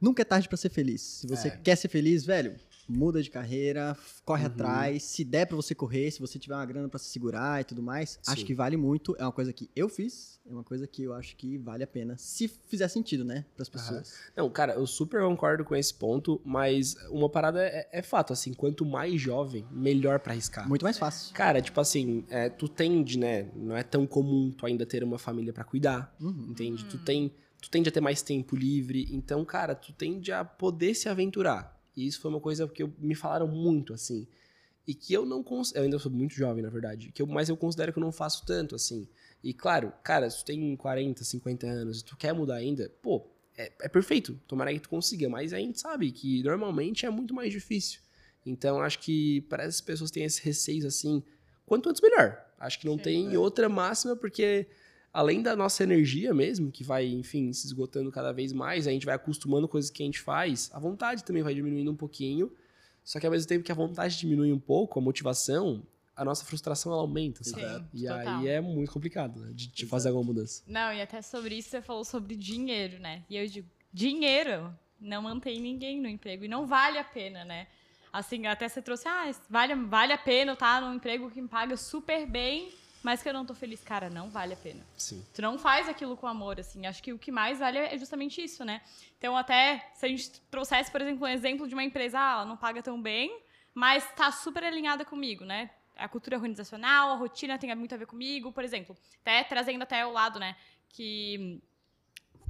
nunca 0.00 0.22
é 0.22 0.24
tarde 0.24 0.48
pra 0.48 0.56
ser 0.56 0.70
feliz. 0.70 1.00
Se 1.02 1.26
você 1.26 1.48
É. 1.48 1.50
quer 1.50 1.76
ser 1.76 1.88
feliz, 1.88 2.24
velho, 2.24 2.56
muda 2.88 3.22
de 3.22 3.30
carreira, 3.30 3.96
corre 4.24 4.40
Uhum. 4.46 4.50
atrás. 4.50 5.02
Se 5.04 5.22
der 5.24 5.46
pra 5.46 5.54
você 5.54 5.76
correr, 5.76 6.10
se 6.10 6.18
você 6.18 6.40
tiver 6.40 6.54
uma 6.56 6.66
grana 6.66 6.88
pra 6.88 6.98
se 6.98 7.08
segurar 7.10 7.60
e 7.60 7.64
tudo 7.64 7.80
mais, 7.82 8.18
acho 8.26 8.40
Sim. 8.40 8.46
que 8.46 8.52
vale 8.54 8.76
muito. 8.76 9.14
É 9.16 9.22
uma 9.22 9.30
coisa 9.30 9.52
que 9.52 9.70
eu 9.76 9.88
fiz, 9.88 10.40
é 10.44 10.52
uma 10.52 10.64
coisa 10.64 10.88
que 10.88 11.04
eu 11.04 11.12
acho 11.14 11.36
que 11.36 11.56
vale 11.58 11.84
a 11.84 11.86
pena, 11.86 12.16
se 12.18 12.48
fizer 12.48 12.88
sentido, 12.88 13.24
né, 13.24 13.44
pras 13.54 13.68
pessoas. 13.68 14.14
Não, 14.36 14.50
cara, 14.50 14.72
eu 14.72 14.86
super 14.88 15.20
concordo 15.22 15.64
com 15.64 15.76
esse 15.76 15.94
ponto, 15.94 16.40
mas 16.44 16.96
uma 17.10 17.28
parada 17.28 17.62
é, 17.62 17.88
é 17.92 18.02
fato, 18.02 18.32
assim, 18.32 18.52
quanto 18.54 18.84
mais 18.84 19.20
jovem, 19.20 19.64
melhor 19.70 20.18
pra 20.18 20.32
arriscar. 20.32 20.66
Muito 20.68 20.82
mais 20.82 20.98
fácil. 20.98 21.32
Cara, 21.32 21.60
tipo 21.62 21.80
assim, 21.80 22.24
é, 22.28 22.48
tu 22.48 22.66
tende, 22.68 23.18
né? 23.18 23.48
Não 23.54 23.76
é 23.76 23.84
tão 23.84 24.04
comum 24.04 24.50
tu 24.50 24.66
ainda 24.66 24.84
ter 24.84 25.04
uma 25.04 25.18
família 25.18 25.52
pra 25.52 25.62
cuidar, 25.62 26.12
Uhum. 26.20 26.46
entende? 26.50 26.84
Tu 26.86 26.98
tem, 26.98 27.32
tu 27.60 27.70
tende 27.70 27.88
a 27.88 27.92
ter 27.92 28.00
mais 28.00 28.22
tempo 28.22 28.56
livre, 28.56 29.08
então, 29.10 29.44
cara, 29.44 29.74
tu 29.74 29.92
tende 29.92 30.32
a 30.32 30.44
poder 30.44 30.94
se 30.94 31.08
aventurar. 31.08 31.78
E 31.96 32.06
isso 32.06 32.20
foi 32.20 32.30
uma 32.30 32.40
coisa 32.40 32.66
que 32.68 32.82
eu- 32.82 32.92
me 32.98 33.14
falaram 33.14 33.46
muito, 33.48 33.92
assim. 33.92 34.26
E 34.86 34.94
que 34.94 35.12
eu 35.12 35.24
não. 35.26 35.44
Eu 35.74 35.82
ainda 35.82 35.98
sou 35.98 36.10
muito 36.10 36.34
jovem, 36.34 36.62
na 36.62 36.70
verdade. 36.70 37.12
Que 37.12 37.22
eu, 37.22 37.26
mas 37.26 37.48
eu 37.48 37.56
considero 37.56 37.92
que 37.92 37.98
eu 37.98 38.02
não 38.02 38.12
faço 38.12 38.44
tanto, 38.46 38.74
assim. 38.74 39.06
E 39.42 39.52
claro, 39.52 39.92
cara, 40.02 40.28
se 40.28 40.38
tu 40.38 40.44
tem 40.46 40.74
40, 40.76 41.22
50 41.24 41.66
anos 41.66 42.00
e 42.00 42.04
tu 42.04 42.16
quer 42.16 42.32
mudar 42.32 42.56
ainda, 42.56 42.90
pô, 43.02 43.26
é, 43.56 43.70
é 43.82 43.88
perfeito. 43.88 44.38
Tomara 44.48 44.72
que 44.72 44.80
tu 44.80 44.88
consiga. 44.88 45.28
Mas 45.28 45.52
a 45.52 45.58
gente 45.58 45.78
sabe 45.80 46.10
que 46.10 46.42
normalmente 46.42 47.06
é 47.06 47.10
muito 47.10 47.34
mais 47.34 47.52
difícil. 47.52 48.00
Então 48.44 48.80
acho 48.80 48.98
que 49.00 49.42
para 49.42 49.64
essas 49.64 49.80
pessoas 49.80 50.10
que 50.10 50.14
têm 50.18 50.24
esse 50.24 50.42
receio 50.42 50.86
assim, 50.86 51.22
quanto 51.66 51.88
antes 51.88 52.00
melhor. 52.00 52.42
Acho 52.58 52.78
que 52.80 52.86
não 52.86 52.96
Sim. 52.96 53.02
tem 53.02 53.36
outra 53.36 53.68
máxima, 53.68 54.16
porque 54.16 54.66
além 55.12 55.42
da 55.42 55.56
nossa 55.56 55.82
energia 55.82 56.32
mesmo, 56.32 56.70
que 56.70 56.84
vai, 56.84 57.06
enfim, 57.06 57.52
se 57.52 57.66
esgotando 57.66 58.10
cada 58.10 58.32
vez 58.32 58.52
mais, 58.52 58.86
a 58.86 58.90
gente 58.90 59.06
vai 59.06 59.14
acostumando 59.14 59.66
coisas 59.68 59.90
que 59.90 60.02
a 60.02 60.06
gente 60.06 60.20
faz, 60.20 60.70
a 60.72 60.78
vontade 60.78 61.24
também 61.24 61.42
vai 61.42 61.54
diminuindo 61.54 61.90
um 61.90 61.96
pouquinho. 61.96 62.52
Só 63.02 63.18
que 63.18 63.26
ao 63.26 63.32
mesmo 63.32 63.48
tempo 63.48 63.64
que 63.64 63.72
a 63.72 63.74
vontade 63.74 64.16
diminui 64.18 64.52
um 64.52 64.58
pouco, 64.58 64.98
a 64.98 65.02
motivação, 65.02 65.82
a 66.14 66.24
nossa 66.24 66.44
frustração 66.44 66.92
ela 66.92 67.00
aumenta, 67.00 67.42
sabe? 67.42 67.62
Sim, 67.62 67.86
E 67.94 68.06
total. 68.06 68.18
aí 68.40 68.48
é 68.48 68.60
muito 68.60 68.92
complicado, 68.92 69.40
né? 69.40 69.52
De, 69.54 69.68
de 69.68 69.86
fazer 69.86 70.08
alguma 70.08 70.26
mudança. 70.26 70.62
Não, 70.66 70.92
e 70.92 71.00
até 71.00 71.22
sobre 71.22 71.56
isso 71.56 71.70
você 71.70 71.80
falou 71.82 72.04
sobre 72.04 72.36
dinheiro, 72.36 72.98
né? 73.00 73.24
E 73.28 73.36
eu 73.36 73.46
digo, 73.46 73.66
dinheiro 73.92 74.72
não 75.00 75.22
mantém 75.22 75.60
ninguém 75.60 75.98
no 76.00 76.08
emprego 76.08 76.44
e 76.44 76.48
não 76.48 76.66
vale 76.66 76.98
a 76.98 77.04
pena, 77.04 77.44
né? 77.44 77.66
Assim, 78.12 78.46
até 78.46 78.68
você 78.68 78.82
trouxe, 78.82 79.08
ah, 79.08 79.30
vale, 79.48 79.74
vale 79.74 80.12
a 80.12 80.18
pena 80.18 80.50
eu 80.50 80.54
estar 80.54 80.82
num 80.82 80.94
emprego 80.94 81.30
que 81.30 81.40
me 81.40 81.48
paga 81.48 81.76
super 81.76 82.26
bem, 82.26 82.68
mas 83.02 83.22
que 83.22 83.28
eu 83.28 83.32
não 83.32 83.46
tô 83.46 83.54
feliz. 83.54 83.82
Cara, 83.82 84.10
não 84.10 84.28
vale 84.28 84.54
a 84.54 84.56
pena. 84.56 84.84
Sim. 84.96 85.24
Tu 85.34 85.40
não 85.40 85.58
faz 85.58 85.88
aquilo 85.88 86.16
com 86.16 86.26
amor, 86.26 86.60
assim. 86.60 86.86
Acho 86.86 87.02
que 87.02 87.12
o 87.12 87.18
que 87.18 87.32
mais 87.32 87.58
vale 87.58 87.78
é 87.78 87.96
justamente 87.98 88.42
isso, 88.42 88.64
né? 88.64 88.82
Então, 89.18 89.36
até 89.36 89.90
se 89.94 90.06
a 90.06 90.08
gente 90.08 90.40
trouxesse, 90.50 90.90
por 90.90 91.00
exemplo, 91.00 91.24
um 91.24 91.28
exemplo 91.28 91.66
de 91.66 91.74
uma 91.74 91.84
empresa, 91.84 92.18
ah, 92.18 92.32
ela 92.32 92.44
não 92.44 92.56
paga 92.56 92.82
tão 92.82 93.00
bem, 93.00 93.42
mas 93.74 94.06
tá 94.14 94.30
super 94.30 94.64
alinhada 94.64 95.04
comigo, 95.04 95.44
né? 95.44 95.70
A 95.96 96.08
cultura 96.08 96.36
organizacional, 96.36 97.10
a 97.10 97.14
rotina 97.14 97.58
tem 97.58 97.74
muito 97.74 97.94
a 97.94 97.98
ver 97.98 98.06
comigo, 98.06 98.52
por 98.52 98.64
exemplo. 98.64 98.96
Até 99.22 99.44
trazendo 99.44 99.82
até 99.82 100.04
o 100.06 100.12
lado, 100.12 100.38
né? 100.38 100.56
Que 100.88 101.60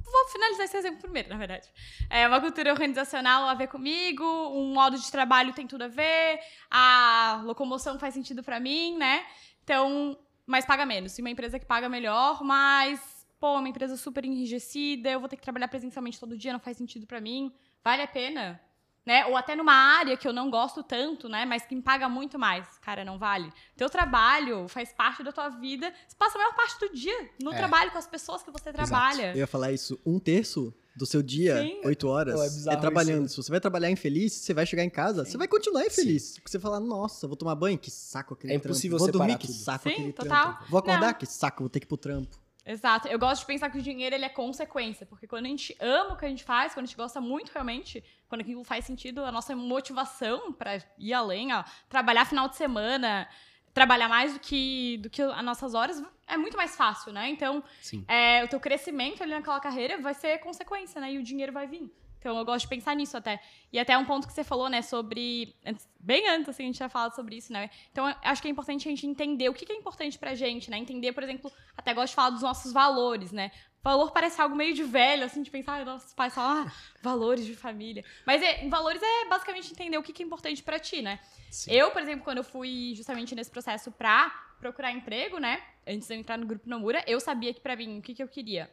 vou 0.03 0.27
finalizar 0.29 0.65
esse 0.65 0.77
exemplo 0.77 0.99
primeiro, 1.01 1.29
na 1.29 1.37
verdade. 1.37 1.67
É 2.09 2.27
uma 2.27 2.41
cultura 2.41 2.71
organizacional 2.71 3.47
a 3.47 3.53
ver 3.53 3.67
comigo, 3.67 4.23
um 4.25 4.73
modo 4.73 4.97
de 4.97 5.09
trabalho 5.11 5.53
tem 5.53 5.67
tudo 5.67 5.83
a 5.83 5.87
ver, 5.87 6.39
a 6.69 7.41
locomoção 7.45 7.97
faz 7.97 8.13
sentido 8.13 8.43
para 8.43 8.59
mim, 8.59 8.97
né? 8.97 9.25
Então, 9.63 10.17
mas 10.51 10.65
paga 10.65 10.85
menos. 10.85 11.17
E 11.17 11.21
uma 11.21 11.29
empresa 11.29 11.57
que 11.57 11.65
paga 11.65 11.87
melhor, 11.89 12.43
mas, 12.43 13.25
pô, 13.39 13.57
uma 13.57 13.69
empresa 13.69 13.95
super 13.97 14.23
enrijecida, 14.25 15.09
eu 15.09 15.19
vou 15.19 15.29
ter 15.29 15.37
que 15.37 15.41
trabalhar 15.41 15.67
presencialmente 15.67 16.19
todo 16.19 16.37
dia, 16.37 16.53
não 16.53 16.59
faz 16.59 16.77
sentido 16.77 17.07
para 17.07 17.19
mim. 17.21 17.51
Vale 17.83 18.03
a 18.03 18.07
pena? 18.07 18.61
Né? 19.03 19.25
Ou 19.25 19.35
até 19.35 19.55
numa 19.55 19.73
área 19.73 20.15
que 20.15 20.27
eu 20.27 20.33
não 20.33 20.51
gosto 20.51 20.83
tanto, 20.83 21.27
né? 21.27 21.43
Mas 21.43 21.65
que 21.65 21.73
me 21.75 21.81
paga 21.81 22.07
muito 22.07 22.37
mais. 22.37 22.77
Cara, 22.77 23.03
não 23.03 23.17
vale. 23.17 23.51
Teu 23.75 23.89
trabalho 23.89 24.67
faz 24.67 24.93
parte 24.93 25.23
da 25.23 25.31
tua 25.31 25.49
vida. 25.49 25.91
Você 26.07 26.15
passa 26.15 26.37
a 26.37 26.41
maior 26.41 26.53
parte 26.53 26.79
do 26.79 26.93
dia 26.93 27.31
no 27.41 27.51
É. 27.51 27.57
trabalho 27.57 27.89
com 27.89 27.97
as 27.97 28.05
pessoas 28.05 28.43
que 28.43 28.51
você 28.51 28.71
trabalha. 28.71 29.31
Eu 29.31 29.37
ia 29.37 29.47
falar 29.47 29.71
isso, 29.71 29.99
um 30.05 30.19
terço 30.19 30.71
do 30.95 31.05
seu 31.05 31.21
dia, 31.23 31.61
Sim. 31.61 31.81
oito 31.85 32.07
horas, 32.07 32.35
Pô, 32.35 32.69
é 32.69 32.73
é, 32.73 32.77
trabalhando. 32.77 33.25
isso, 33.25 33.35
Se 33.35 33.43
você 33.43 33.51
vai 33.51 33.59
trabalhar 33.61 33.89
infeliz, 33.89 34.33
você 34.33 34.53
vai 34.53 34.65
chegar 34.65 34.83
em 34.83 34.89
casa, 34.89 35.23
você 35.25 35.37
vai 35.37 35.47
continuar 35.47 35.85
infeliz. 35.85 36.33
Porque 36.35 36.49
você 36.51 36.59
fala, 36.59 36.79
nossa, 36.79 37.27
vou 37.27 37.37
tomar 37.37 37.55
banho, 37.55 37.77
que 37.77 37.89
saco 37.89 38.33
aquele 38.33 38.53
É 38.53 38.55
trampo. 38.57 38.67
impossível 38.67 38.97
Vou 38.97 39.11
dormir, 39.11 39.37
que 39.37 39.51
saco 39.51 39.83
Sim, 39.87 39.93
aquele 39.95 40.13
total. 40.13 40.53
trampo. 40.55 40.65
Vou 40.69 40.79
acordar, 40.79 41.07
Não. 41.07 41.13
que 41.13 41.25
saco, 41.25 41.63
vou 41.63 41.69
ter 41.69 41.79
que 41.79 41.85
ir 41.85 41.87
pro 41.87 41.97
trampo. 41.97 42.39
Exato. 42.63 43.07
Eu 43.07 43.17
gosto 43.17 43.41
de 43.41 43.47
pensar 43.47 43.69
que 43.71 43.79
o 43.79 43.81
dinheiro 43.81 44.13
ele 44.13 44.23
é 44.25 44.29
consequência, 44.29 45.05
porque 45.05 45.25
quando 45.27 45.45
a 45.45 45.49
gente 45.49 45.75
ama 45.79 46.13
o 46.13 46.17
que 46.17 46.25
a 46.25 46.29
gente 46.29 46.43
faz, 46.43 46.73
quando 46.73 46.83
a 46.83 46.87
gente 46.87 46.95
gosta 46.97 47.19
muito 47.19 47.49
realmente, 47.51 48.03
quando 48.29 48.41
aquilo 48.41 48.63
faz 48.63 48.85
sentido, 48.85 49.23
a 49.25 49.31
nossa 49.31 49.55
motivação 49.55 50.53
para 50.53 50.77
ir 50.99 51.13
além, 51.13 51.51
ó, 51.53 51.63
trabalhar 51.89 52.25
final 52.25 52.47
de 52.47 52.55
semana, 52.57 53.27
trabalhar 53.73 54.09
mais 54.09 54.33
do 54.33 54.39
que 54.39 54.97
do 54.97 55.09
que 55.09 55.21
as 55.21 55.43
nossas 55.43 55.73
horas 55.73 56.03
é 56.27 56.37
muito 56.37 56.55
mais 56.55 56.75
fácil, 56.75 57.11
né? 57.11 57.29
Então, 57.29 57.63
é, 58.07 58.43
o 58.43 58.47
teu 58.47 58.59
crescimento 58.59 59.21
ali 59.21 59.31
naquela 59.31 59.59
carreira 59.59 59.99
vai 59.99 60.13
ser 60.13 60.37
consequência, 60.39 60.99
né? 61.01 61.13
E 61.13 61.17
o 61.17 61.23
dinheiro 61.23 61.51
vai 61.51 61.67
vir. 61.67 61.91
Então, 62.21 62.37
eu 62.37 62.45
gosto 62.45 62.65
de 62.65 62.67
pensar 62.69 62.95
nisso 62.95 63.17
até. 63.17 63.41
E 63.73 63.79
até 63.79 63.97
um 63.97 64.05
ponto 64.05 64.27
que 64.27 64.33
você 64.33 64.43
falou, 64.43 64.69
né, 64.69 64.83
sobre... 64.83 65.55
Bem 65.99 66.29
antes, 66.29 66.49
assim, 66.49 66.63
a 66.63 66.65
gente 66.67 66.75
tinha 66.75 66.87
falado 66.87 67.15
sobre 67.15 67.35
isso, 67.35 67.51
né? 67.51 67.67
Então, 67.91 68.05
acho 68.23 68.41
que 68.43 68.47
é 68.47 68.51
importante 68.51 68.87
a 68.87 68.91
gente 68.91 69.07
entender 69.07 69.49
o 69.49 69.53
que 69.55 69.65
que 69.65 69.73
é 69.73 69.75
importante 69.75 70.19
pra 70.19 70.35
gente, 70.35 70.69
né? 70.69 70.77
Entender, 70.77 71.13
por 71.13 71.23
exemplo, 71.23 71.51
até 71.75 71.95
gosto 71.95 72.09
de 72.11 72.15
falar 72.15 72.29
dos 72.29 72.43
nossos 72.43 72.71
valores, 72.71 73.31
né? 73.31 73.51
Valor 73.83 74.11
parece 74.11 74.39
algo 74.39 74.55
meio 74.55 74.75
de 74.75 74.83
velho, 74.83 75.25
assim, 75.25 75.41
de 75.41 75.49
pensar, 75.49 75.81
ah, 75.81 75.85
nossos 75.85 76.13
pais 76.13 76.33
falam, 76.35 76.67
ah, 76.67 76.71
valores 77.01 77.45
de 77.45 77.55
família. 77.55 78.05
Mas 78.27 78.41
é, 78.41 78.67
valores 78.69 79.01
é 79.01 79.25
basicamente 79.27 79.71
entender 79.71 79.97
o 79.97 80.03
que 80.03 80.13
que 80.13 80.21
é 80.21 80.25
importante 80.25 80.61
pra 80.61 80.77
ti, 80.77 81.01
né? 81.01 81.19
Sim. 81.49 81.71
Eu, 81.71 81.89
por 81.89 82.01
exemplo, 82.01 82.23
quando 82.23 82.37
eu 82.37 82.43
fui 82.43 82.93
justamente 82.95 83.33
nesse 83.33 83.49
processo 83.49 83.91
pra 83.91 84.29
procurar 84.59 84.91
emprego, 84.91 85.39
né? 85.39 85.63
Antes 85.87 86.07
de 86.07 86.13
eu 86.13 86.19
entrar 86.19 86.37
no 86.37 86.45
grupo 86.45 86.69
Nomura, 86.69 87.03
eu 87.07 87.19
sabia 87.19 87.51
que 87.53 87.59
pra 87.59 87.75
mim, 87.75 87.97
o 87.97 88.01
que, 88.03 88.13
que 88.13 88.21
eu 88.21 88.27
queria? 88.27 88.69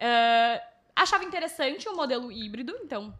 Ah, 0.00 0.62
achava 0.94 1.24
interessante 1.24 1.88
o 1.88 1.96
modelo 1.96 2.30
híbrido, 2.30 2.78
então, 2.80 3.12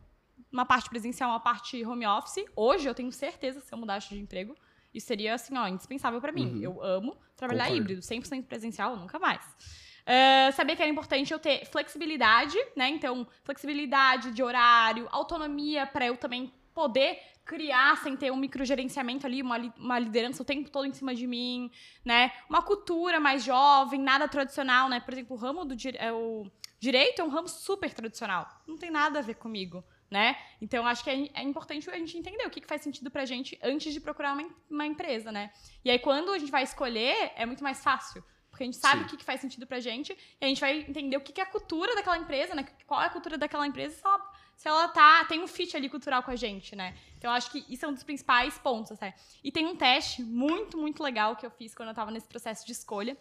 uma 0.52 0.64
parte 0.64 0.88
presencial, 0.88 1.30
uma 1.30 1.40
parte 1.40 1.84
home 1.84 2.06
office. 2.06 2.44
Hoje, 2.54 2.88
eu 2.88 2.94
tenho 2.94 3.10
certeza, 3.10 3.60
se 3.60 3.72
eu 3.72 3.78
mudasse 3.78 4.10
de 4.10 4.20
emprego, 4.20 4.56
isso 4.94 5.08
seria, 5.08 5.34
assim, 5.34 5.56
ó, 5.58 5.66
indispensável 5.66 6.20
pra 6.20 6.30
mim. 6.30 6.56
Uhum. 6.56 6.62
Eu 6.62 6.82
amo 6.82 7.16
trabalhar 7.36 7.64
Concordo. 7.64 7.82
híbrido, 7.82 8.02
100% 8.02 8.44
presencial, 8.46 8.96
nunca 8.96 9.18
mais. 9.18 9.42
Ah, 10.10 10.50
sabia 10.52 10.74
que 10.74 10.80
era 10.80 10.90
importante 10.90 11.30
eu 11.32 11.38
ter 11.38 11.66
flexibilidade, 11.66 12.56
né? 12.74 12.88
Então, 12.88 13.26
flexibilidade 13.44 14.32
de 14.32 14.42
horário, 14.42 15.06
autonomia 15.12 15.86
para 15.86 16.06
eu 16.06 16.16
também 16.16 16.50
poder 16.74 17.18
criar 17.44 17.96
sem 17.98 18.16
ter 18.16 18.30
um 18.30 18.36
microgerenciamento 18.36 19.26
ali, 19.26 19.42
uma, 19.42 19.58
li- 19.58 19.72
uma 19.76 19.98
liderança 19.98 20.42
o 20.42 20.46
tempo 20.46 20.70
todo 20.70 20.86
em 20.86 20.92
cima 20.94 21.14
de 21.14 21.26
mim, 21.26 21.70
né? 22.04 22.32
Uma 22.48 22.62
cultura 22.62 23.20
mais 23.20 23.44
jovem, 23.44 24.00
nada 24.00 24.26
tradicional, 24.26 24.88
né? 24.88 24.98
Por 25.00 25.12
exemplo, 25.12 25.36
o 25.36 25.38
ramo 25.38 25.64
do 25.66 25.76
dire- 25.76 25.98
é, 25.98 26.10
o 26.10 26.50
direito 26.80 27.20
é 27.20 27.24
um 27.24 27.28
ramo 27.28 27.48
super 27.48 27.92
tradicional. 27.92 28.48
Não 28.66 28.78
tem 28.78 28.90
nada 28.90 29.18
a 29.18 29.22
ver 29.22 29.34
comigo, 29.34 29.84
né? 30.10 30.36
Então, 30.60 30.86
acho 30.86 31.04
que 31.04 31.10
é, 31.10 31.28
é 31.34 31.42
importante 31.42 31.90
a 31.90 31.96
gente 31.98 32.16
entender 32.16 32.46
o 32.46 32.50
que, 32.50 32.62
que 32.62 32.66
faz 32.66 32.80
sentido 32.80 33.10
pra 33.10 33.26
gente 33.26 33.58
antes 33.62 33.92
de 33.92 34.00
procurar 34.00 34.32
uma, 34.32 34.48
uma 34.70 34.86
empresa, 34.86 35.30
né? 35.30 35.50
E 35.84 35.90
aí, 35.90 35.98
quando 35.98 36.32
a 36.32 36.38
gente 36.38 36.50
vai 36.52 36.62
escolher, 36.62 37.32
é 37.36 37.44
muito 37.44 37.62
mais 37.62 37.82
fácil. 37.82 38.24
Porque 38.58 38.64
a 38.64 38.66
gente 38.66 38.76
sabe 38.76 39.02
Sim. 39.02 39.06
o 39.06 39.08
que, 39.08 39.16
que 39.18 39.24
faz 39.24 39.40
sentido 39.40 39.68
pra 39.68 39.78
gente 39.78 40.18
e 40.40 40.44
a 40.44 40.48
gente 40.48 40.60
vai 40.60 40.80
entender 40.80 41.16
o 41.16 41.20
que, 41.20 41.32
que 41.32 41.40
é 41.40 41.44
a 41.44 41.46
cultura 41.46 41.94
daquela 41.94 42.18
empresa, 42.18 42.56
né? 42.56 42.66
Qual 42.88 43.00
é 43.00 43.06
a 43.06 43.10
cultura 43.10 43.38
daquela 43.38 43.64
empresa 43.64 43.94
se 43.94 44.04
ela, 44.04 44.32
se 44.56 44.68
ela 44.68 44.88
tá, 44.88 45.24
tem 45.26 45.40
um 45.40 45.46
fit 45.46 45.76
ali 45.76 45.88
cultural 45.88 46.24
com 46.24 46.32
a 46.32 46.36
gente, 46.36 46.74
né? 46.74 46.96
Então, 47.16 47.30
eu 47.30 47.36
acho 47.36 47.52
que 47.52 47.64
isso 47.68 47.84
é 47.84 47.88
um 47.88 47.94
dos 47.94 48.02
principais 48.02 48.58
pontos, 48.58 48.90
até. 48.90 49.14
E 49.44 49.52
tem 49.52 49.64
um 49.64 49.76
teste 49.76 50.24
muito, 50.24 50.76
muito 50.76 51.04
legal 51.04 51.36
que 51.36 51.46
eu 51.46 51.50
fiz 51.52 51.72
quando 51.72 51.90
eu 51.90 51.94
tava 51.94 52.10
nesse 52.10 52.26
processo 52.26 52.66
de 52.66 52.72
escolha, 52.72 53.14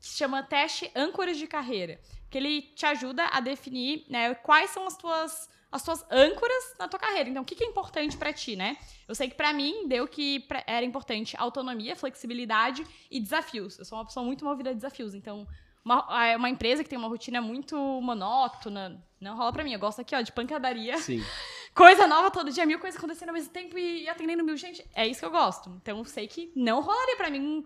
que 0.00 0.08
se 0.08 0.16
chama 0.16 0.42
teste 0.42 0.90
âncoras 0.96 1.38
de 1.38 1.46
carreira. 1.46 2.00
Que 2.28 2.38
ele 2.38 2.62
te 2.62 2.84
ajuda 2.84 3.26
a 3.26 3.38
definir 3.38 4.06
né, 4.08 4.34
quais 4.34 4.70
são 4.70 4.88
as 4.88 4.96
tuas, 4.96 5.48
as 5.70 5.82
tuas 5.82 6.04
âncoras 6.10 6.74
na 6.78 6.88
tua 6.88 6.98
carreira. 6.98 7.28
Então, 7.28 7.42
o 7.42 7.46
que, 7.46 7.54
que 7.54 7.64
é 7.64 7.66
importante 7.66 8.16
pra 8.16 8.32
ti, 8.32 8.56
né? 8.56 8.76
Eu 9.06 9.14
sei 9.14 9.28
que 9.28 9.36
pra 9.36 9.52
mim 9.52 9.86
deu 9.86 10.06
que 10.08 10.46
era 10.66 10.84
importante 10.84 11.36
autonomia, 11.36 11.94
flexibilidade 11.94 12.84
e 13.10 13.20
desafios. 13.20 13.78
Eu 13.78 13.84
sou 13.84 13.98
uma 13.98 14.04
pessoa 14.04 14.24
muito 14.24 14.44
movida 14.44 14.70
a 14.70 14.72
desafios. 14.72 15.14
Então, 15.14 15.46
uma, 15.84 16.26
é 16.26 16.36
uma 16.36 16.50
empresa 16.50 16.82
que 16.82 16.90
tem 16.90 16.98
uma 16.98 17.08
rotina 17.08 17.40
muito 17.40 17.76
monótona, 17.76 19.02
não 19.20 19.36
rola 19.36 19.52
pra 19.52 19.62
mim. 19.62 19.72
Eu 19.72 19.78
gosto 19.78 20.00
aqui, 20.00 20.14
ó, 20.14 20.20
de 20.20 20.32
pancadaria 20.32 20.98
Sim. 20.98 21.22
coisa 21.74 22.06
nova 22.06 22.30
todo 22.30 22.50
dia, 22.50 22.66
mil 22.66 22.80
coisas 22.80 22.98
acontecendo 22.98 23.28
ao 23.28 23.34
mesmo 23.34 23.52
tempo 23.52 23.78
e 23.78 24.08
atendendo 24.08 24.44
mil 24.44 24.56
gente. 24.56 24.84
É 24.94 25.06
isso 25.06 25.20
que 25.20 25.26
eu 25.26 25.30
gosto. 25.30 25.70
Então 25.80 25.98
eu 25.98 26.04
sei 26.04 26.26
que 26.26 26.52
não 26.56 26.80
rolaria 26.80 27.16
pra 27.16 27.30
mim 27.30 27.64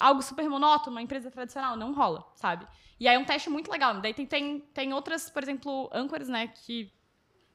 algo 0.00 0.22
super 0.22 0.48
monótono, 0.48 0.96
uma 0.96 1.02
empresa 1.02 1.30
tradicional. 1.30 1.76
Não 1.76 1.92
rola, 1.92 2.26
sabe? 2.34 2.66
E 2.98 3.06
aí 3.06 3.14
é 3.14 3.18
um 3.18 3.24
teste 3.24 3.48
muito 3.48 3.70
legal. 3.70 4.00
Daí 4.00 4.12
tem, 4.12 4.26
tem, 4.26 4.60
tem 4.74 4.92
outras, 4.92 5.30
por 5.30 5.42
exemplo, 5.42 5.88
âncoras, 5.92 6.28
né, 6.28 6.48
que, 6.48 6.92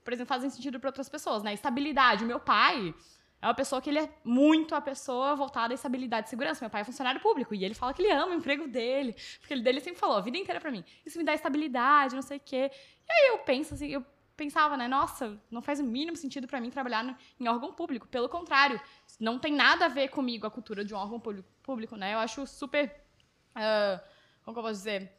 por 0.06 0.14
exemplo, 0.14 0.30
fazem 0.30 0.49
sentido 0.49 0.80
pra 0.80 0.88
outras 0.89 1.10
pessoas, 1.10 1.43
né? 1.43 1.53
Estabilidade. 1.53 2.24
O 2.24 2.28
meu 2.28 2.39
pai 2.39 2.93
é 3.41 3.47
uma 3.47 3.53
pessoa 3.53 3.82
que 3.82 3.89
ele 3.89 3.99
é 3.99 4.10
muito 4.24 4.74
a 4.76 4.80
pessoa 4.80 5.36
voltada 5.36 5.74
à 5.74 5.76
estabilidade 5.76 6.28
e 6.28 6.30
segurança. 6.30 6.64
Meu 6.64 6.70
pai 6.70 6.82
é 6.82 6.84
funcionário 6.86 7.20
público 7.20 7.53
e 7.53 7.66
ele 7.66 7.74
fala 7.74 7.93
que 7.93 8.01
ele 8.01 8.12
ama 8.14 8.32
o 8.32 8.36
emprego 8.36 8.68
dele. 8.68 9.14
Porque 9.39 9.53
ele 9.53 9.62
dele 9.64 9.82
sempre 9.82 9.99
falou 9.99 10.16
a 10.18 10.22
vida 10.22 10.38
inteira 10.38 10.62
pra 10.62 10.72
mim. 10.72 10.86
Isso 11.06 11.18
me 11.18 11.24
dá 11.26 11.34
estabilidade, 11.34 12.16
não 12.16 12.22
sei 12.22 12.38
o 12.38 12.39
quê. 12.39 12.72
E 13.08 13.12
aí 13.12 13.28
eu 13.32 13.39
penso 13.39 13.74
assim, 13.74 13.88
eu 13.88 14.06
pensava, 14.38 14.78
né? 14.78 14.88
Nossa, 14.88 15.41
não 15.49 15.62
faz 15.62 15.80
o 15.80 15.84
mínimo 15.84 16.16
sentido 16.16 16.47
pra 16.47 16.62
mim 16.62 16.70
trabalhar 16.70 17.03
no- 17.03 17.16
em 17.39 17.47
órgão 17.47 17.74
público. 17.74 18.08
Pelo 18.08 18.30
contrário, 18.30 18.80
não 19.20 19.39
tem 19.39 19.53
nada 19.53 19.86
a 19.86 19.89
ver 19.89 20.10
comigo 20.10 20.45
a 20.45 20.51
cultura 20.51 20.86
de 20.86 20.93
um 20.93 20.97
órgão 20.97 21.20
público, 21.20 21.47
público 21.64 21.95
né? 21.95 22.14
Eu 22.14 22.20
acho 22.20 22.45
super. 22.45 22.93
ah, 23.56 23.99
como 24.43 24.53
que 24.56 24.60
eu 24.60 24.64
posso 24.64 24.76
dizer? 24.76 25.12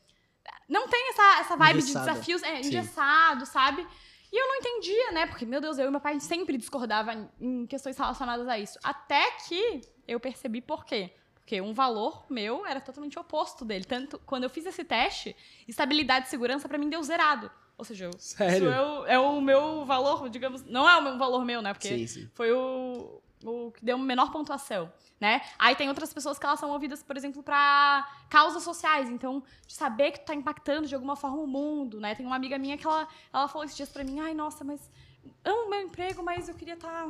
Não 0.69 0.87
tem 0.89 1.11
essa, 1.11 1.41
essa 1.41 1.57
vibe 1.57 1.79
Engessada. 1.79 2.05
de 2.05 2.13
desafios. 2.13 2.43
É, 2.43 2.63
Sim. 2.63 2.69
engessado, 2.69 3.47
sabe? 3.47 3.87
E 4.33 4.37
eu 4.41 4.47
não 4.49 4.57
entendia, 4.57 5.13
né? 5.13 5.27
Porque, 5.27 5.45
meu 5.47 5.61
Deus, 5.61 5.79
eu 5.79 5.87
e 5.87 5.91
meu 5.91 6.01
pai 6.01 6.19
sempre 6.21 6.57
discordava 6.57 7.13
em- 7.41 7.67
questões 7.67 7.97
relacionadas 7.97 8.47
a 8.49 8.59
isso. 8.59 8.79
Até 8.83 9.31
que 9.49 9.83
eu 10.07 10.19
percebi 10.21 10.61
por 10.61 10.85
quê. 10.85 11.11
Porque 11.35 11.61
um 11.61 11.73
valor 11.73 12.27
meu 12.29 12.67
era 12.67 12.81
totalmente 12.81 13.19
oposto 13.19 13.65
dele. 13.65 13.85
Tanto 13.85 14.19
quando 14.27 14.43
eu 14.45 14.51
fiz 14.51 14.67
esse 14.67 14.83
teste, 14.85 15.35
estabilidade 15.69 16.27
e 16.27 16.31
segurança 16.31 16.69
pra 16.69 16.77
mim 16.79 16.89
deu 16.89 17.03
zerado. 17.03 17.51
Ou 17.79 17.85
seja, 17.85 18.07
eu- 18.07 18.19
Sério? 18.19 18.57
isso 18.57 18.67
é 18.69 18.83
o, 18.83 19.07
é 19.07 19.19
o 19.19 19.41
meu 19.41 19.85
valor, 19.85 20.29
digamos. 20.29 20.65
Não 20.65 20.89
é 20.89 20.97
o 20.97 21.03
meu 21.03 21.17
valor 21.19 21.45
meu, 21.45 21.63
né? 21.63 21.73
Porque 21.73 21.89
Sim, 21.89 22.07
sim. 22.07 22.31
foi 22.35 22.51
o, 22.51 23.21
o 23.45 23.71
que 23.73 23.85
deu 23.85 23.99
menor 23.99 24.31
pontuação, 24.33 24.93
né? 25.21 25.43
Aí 25.59 25.75
tem 25.75 25.89
outras 25.89 26.13
pessoas 26.13 26.39
que 26.39 26.47
elas 26.47 26.59
são 26.59 26.69
movidas, 26.69 27.03
por 27.03 27.17
exemplo, 27.17 27.43
pra 27.43 28.07
causas 28.29 28.63
sociais. 28.63 29.09
Então, 29.09 29.43
de 29.67 29.75
saber 29.75 30.13
que 30.13 30.21
tu 30.21 30.27
tá 30.27 30.35
impactando 30.35 30.89
de 30.89 30.95
alguma 30.95 31.17
forma 31.17 31.39
o 31.39 31.47
mundo, 31.47 32.01
né? 32.01 32.15
Tem 32.15 32.25
uma 32.25 32.37
amiga 32.37 32.59
minha 32.59 32.77
que 32.77 32.87
ela, 32.87 33.07
ela 33.33 33.49
falou 33.49 33.65
esses 33.65 33.77
dias 33.77 33.89
pra 33.89 34.05
mim, 34.05 34.21
ai, 34.21 34.35
nossa, 34.35 34.65
mas 34.65 34.91
amo 35.45 35.71
meu 35.71 35.83
emprego, 35.83 36.23
mas 36.23 36.49
eu 36.49 36.55
queria 36.55 36.75
estar 36.75 37.09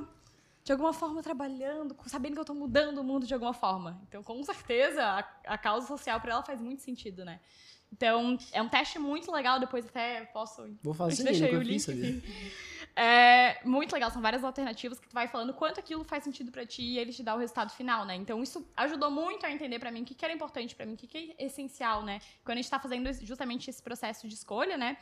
de 0.65 0.73
alguma 0.73 0.93
forma 0.93 1.23
trabalhando, 1.23 1.97
sabendo 2.07 2.35
que 2.35 2.41
eu 2.41 2.45
tô 2.45 2.55
mudando 2.55 2.99
o 2.99 3.05
mundo 3.05 3.25
de 3.25 3.33
alguma 3.33 3.55
forma. 3.55 4.03
Então, 4.09 4.23
com 4.23 4.43
certeza, 4.43 5.01
a, 5.01 5.53
a 5.55 5.57
causa 5.57 5.87
social 5.87 6.21
pra 6.21 6.33
ela 6.33 6.43
faz 6.43 6.61
muito 6.61 6.83
sentido, 6.83 7.25
né? 7.25 7.39
Então, 7.93 8.37
é 8.53 8.61
um 8.61 8.69
teste 8.69 8.99
muito 8.99 9.31
legal, 9.31 9.61
depois 9.61 9.87
até 9.87 10.25
posso 10.27 10.69
Vou 10.83 10.93
fazer, 10.93 11.17
gente 11.23 11.27
deixa 11.27 11.45
aí 11.45 11.53
nunca 11.53 11.65
o 11.65 11.69
link. 11.69 12.23
É 12.99 13.61
muito 13.63 13.93
legal, 13.93 14.11
são 14.11 14.23
várias 14.23 14.43
alternativas 14.43 14.99
que 14.99 15.07
tu 15.07 15.13
vai 15.13 15.29
falando 15.29 15.53
quanto 15.53 15.79
aquilo 15.79 16.03
faz 16.03 16.25
sentido 16.25 16.51
pra 16.51 16.65
ti 16.65 16.83
e 16.83 16.99
ele 16.99 17.13
te 17.13 17.23
dá 17.23 17.35
o 17.35 17.39
resultado 17.39 17.71
final, 17.71 18.07
né? 18.07 18.15
Então 18.15 18.43
isso 18.43 18.67
ajudou 18.75 19.11
muito 19.11 19.45
a 19.45 19.53
entender 19.53 19.79
pra 19.79 19.91
mim 19.91 20.01
o 20.01 20.05
que, 20.07 20.15
que 20.15 20.25
era 20.25 20.33
importante 20.33 20.75
pra 20.75 20.87
mim, 20.87 20.95
o 20.95 20.97
que, 20.97 21.07
que 21.07 21.35
é 21.39 21.45
essencial, 21.45 22.03
né? 22.03 22.21
Quando 22.43 22.57
a 22.57 22.63
gente 22.63 22.71
tá 22.71 22.79
fazendo 22.79 23.13
justamente 23.23 23.69
esse 23.69 23.83
processo 23.83 24.27
de 24.27 24.35
escolha, 24.35 24.79
né? 24.79 24.97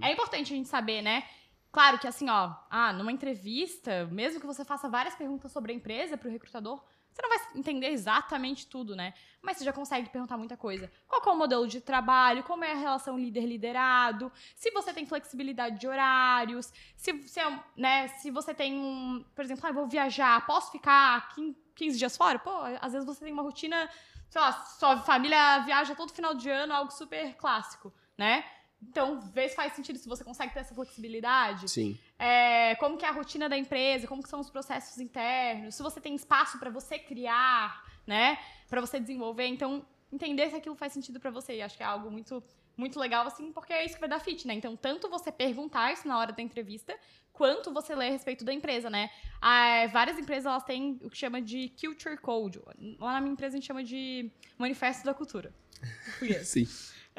É 0.00 0.12
importante 0.12 0.52
a 0.52 0.56
gente 0.56 0.68
saber, 0.68 1.02
né? 1.02 1.24
Claro 1.72 1.98
que 1.98 2.06
assim, 2.06 2.28
ó, 2.28 2.54
ah, 2.70 2.92
numa 2.92 3.10
entrevista, 3.12 4.06
mesmo 4.06 4.40
que 4.40 4.46
você 4.46 4.64
faça 4.64 4.88
várias 4.88 5.16
perguntas 5.16 5.50
sobre 5.50 5.72
a 5.72 5.74
empresa 5.74 6.16
pro 6.16 6.30
recrutador, 6.30 6.80
você 7.12 7.22
não 7.22 7.28
vai 7.28 7.38
entender 7.56 7.88
exatamente 7.88 8.66
tudo, 8.66 8.94
né? 8.94 9.12
Mas 9.42 9.56
você 9.56 9.64
já 9.64 9.72
consegue 9.72 10.08
perguntar 10.08 10.36
muita 10.36 10.56
coisa. 10.56 10.90
Qual 11.08 11.22
é 11.24 11.30
o 11.30 11.38
modelo 11.38 11.66
de 11.66 11.80
trabalho? 11.80 12.42
Como 12.44 12.64
é 12.64 12.72
a 12.72 12.76
relação 12.76 13.18
líder-liderado? 13.18 14.30
Se 14.54 14.70
você 14.70 14.92
tem 14.92 15.06
flexibilidade 15.06 15.78
de 15.78 15.88
horários? 15.88 16.72
Se, 16.96 17.22
se, 17.26 17.40
é, 17.40 17.64
né, 17.76 18.08
se 18.08 18.30
você 18.30 18.54
tem 18.54 18.74
um... 18.74 19.24
Por 19.34 19.44
exemplo, 19.44 19.66
ah, 19.66 19.72
vou 19.72 19.86
viajar, 19.86 20.46
posso 20.46 20.70
ficar 20.70 21.34
15 21.74 21.98
dias 21.98 22.16
fora? 22.16 22.38
Pô, 22.38 22.50
às 22.80 22.92
vezes 22.92 23.06
você 23.06 23.24
tem 23.24 23.32
uma 23.32 23.42
rotina... 23.42 23.88
Sei 24.28 24.40
lá, 24.40 24.52
sua 24.52 24.98
família 24.98 25.58
viaja 25.64 25.92
todo 25.96 26.12
final 26.12 26.34
de 26.34 26.48
ano, 26.48 26.72
algo 26.72 26.92
super 26.92 27.34
clássico, 27.34 27.92
né? 28.16 28.44
Então, 28.82 29.20
vê 29.20 29.48
se 29.48 29.54
faz 29.54 29.74
sentido, 29.74 29.98
se 29.98 30.08
você 30.08 30.24
consegue 30.24 30.52
ter 30.54 30.60
essa 30.60 30.74
flexibilidade. 30.74 31.68
Sim. 31.68 31.98
É, 32.18 32.74
como 32.76 32.96
que 32.96 33.04
é 33.04 33.08
a 33.08 33.12
rotina 33.12 33.48
da 33.48 33.56
empresa, 33.56 34.06
como 34.06 34.22
que 34.22 34.28
são 34.28 34.40
os 34.40 34.50
processos 34.50 34.98
internos, 34.98 35.74
se 35.74 35.82
você 35.82 36.00
tem 36.00 36.14
espaço 36.14 36.58
para 36.58 36.70
você 36.70 36.98
criar, 36.98 37.84
né, 38.06 38.38
para 38.68 38.80
você 38.80 38.98
desenvolver. 38.98 39.46
Então, 39.46 39.84
entender 40.12 40.48
se 40.50 40.56
aquilo 40.56 40.74
faz 40.74 40.92
sentido 40.92 41.20
para 41.20 41.30
você. 41.30 41.56
E 41.56 41.62
acho 41.62 41.76
que 41.76 41.82
é 41.82 41.86
algo 41.86 42.10
muito 42.10 42.42
muito 42.76 42.98
legal 42.98 43.26
assim, 43.26 43.52
porque 43.52 43.74
é 43.74 43.84
isso 43.84 43.94
que 43.94 44.00
vai 44.00 44.08
dar 44.08 44.20
fit, 44.20 44.46
né? 44.46 44.54
Então, 44.54 44.74
tanto 44.74 45.10
você 45.10 45.30
perguntar 45.30 45.92
isso 45.92 46.08
na 46.08 46.18
hora 46.18 46.32
da 46.32 46.42
entrevista, 46.42 46.98
quanto 47.30 47.72
você 47.72 47.94
ler 47.94 48.08
a 48.08 48.10
respeito 48.10 48.42
da 48.42 48.54
empresa, 48.54 48.88
né? 48.88 49.10
Ah, 49.40 49.86
várias 49.92 50.18
empresas 50.18 50.46
elas 50.46 50.64
têm 50.64 50.98
o 51.02 51.10
que 51.10 51.16
chama 51.16 51.42
de 51.42 51.70
culture 51.78 52.16
code. 52.16 52.58
Lá 52.98 53.12
na 53.12 53.20
minha 53.20 53.32
empresa 53.32 53.54
a 53.54 53.58
gente 53.58 53.66
chama 53.66 53.84
de 53.84 54.30
manifesto 54.58 55.04
da 55.04 55.12
cultura. 55.12 55.52
Sim. 56.42 56.66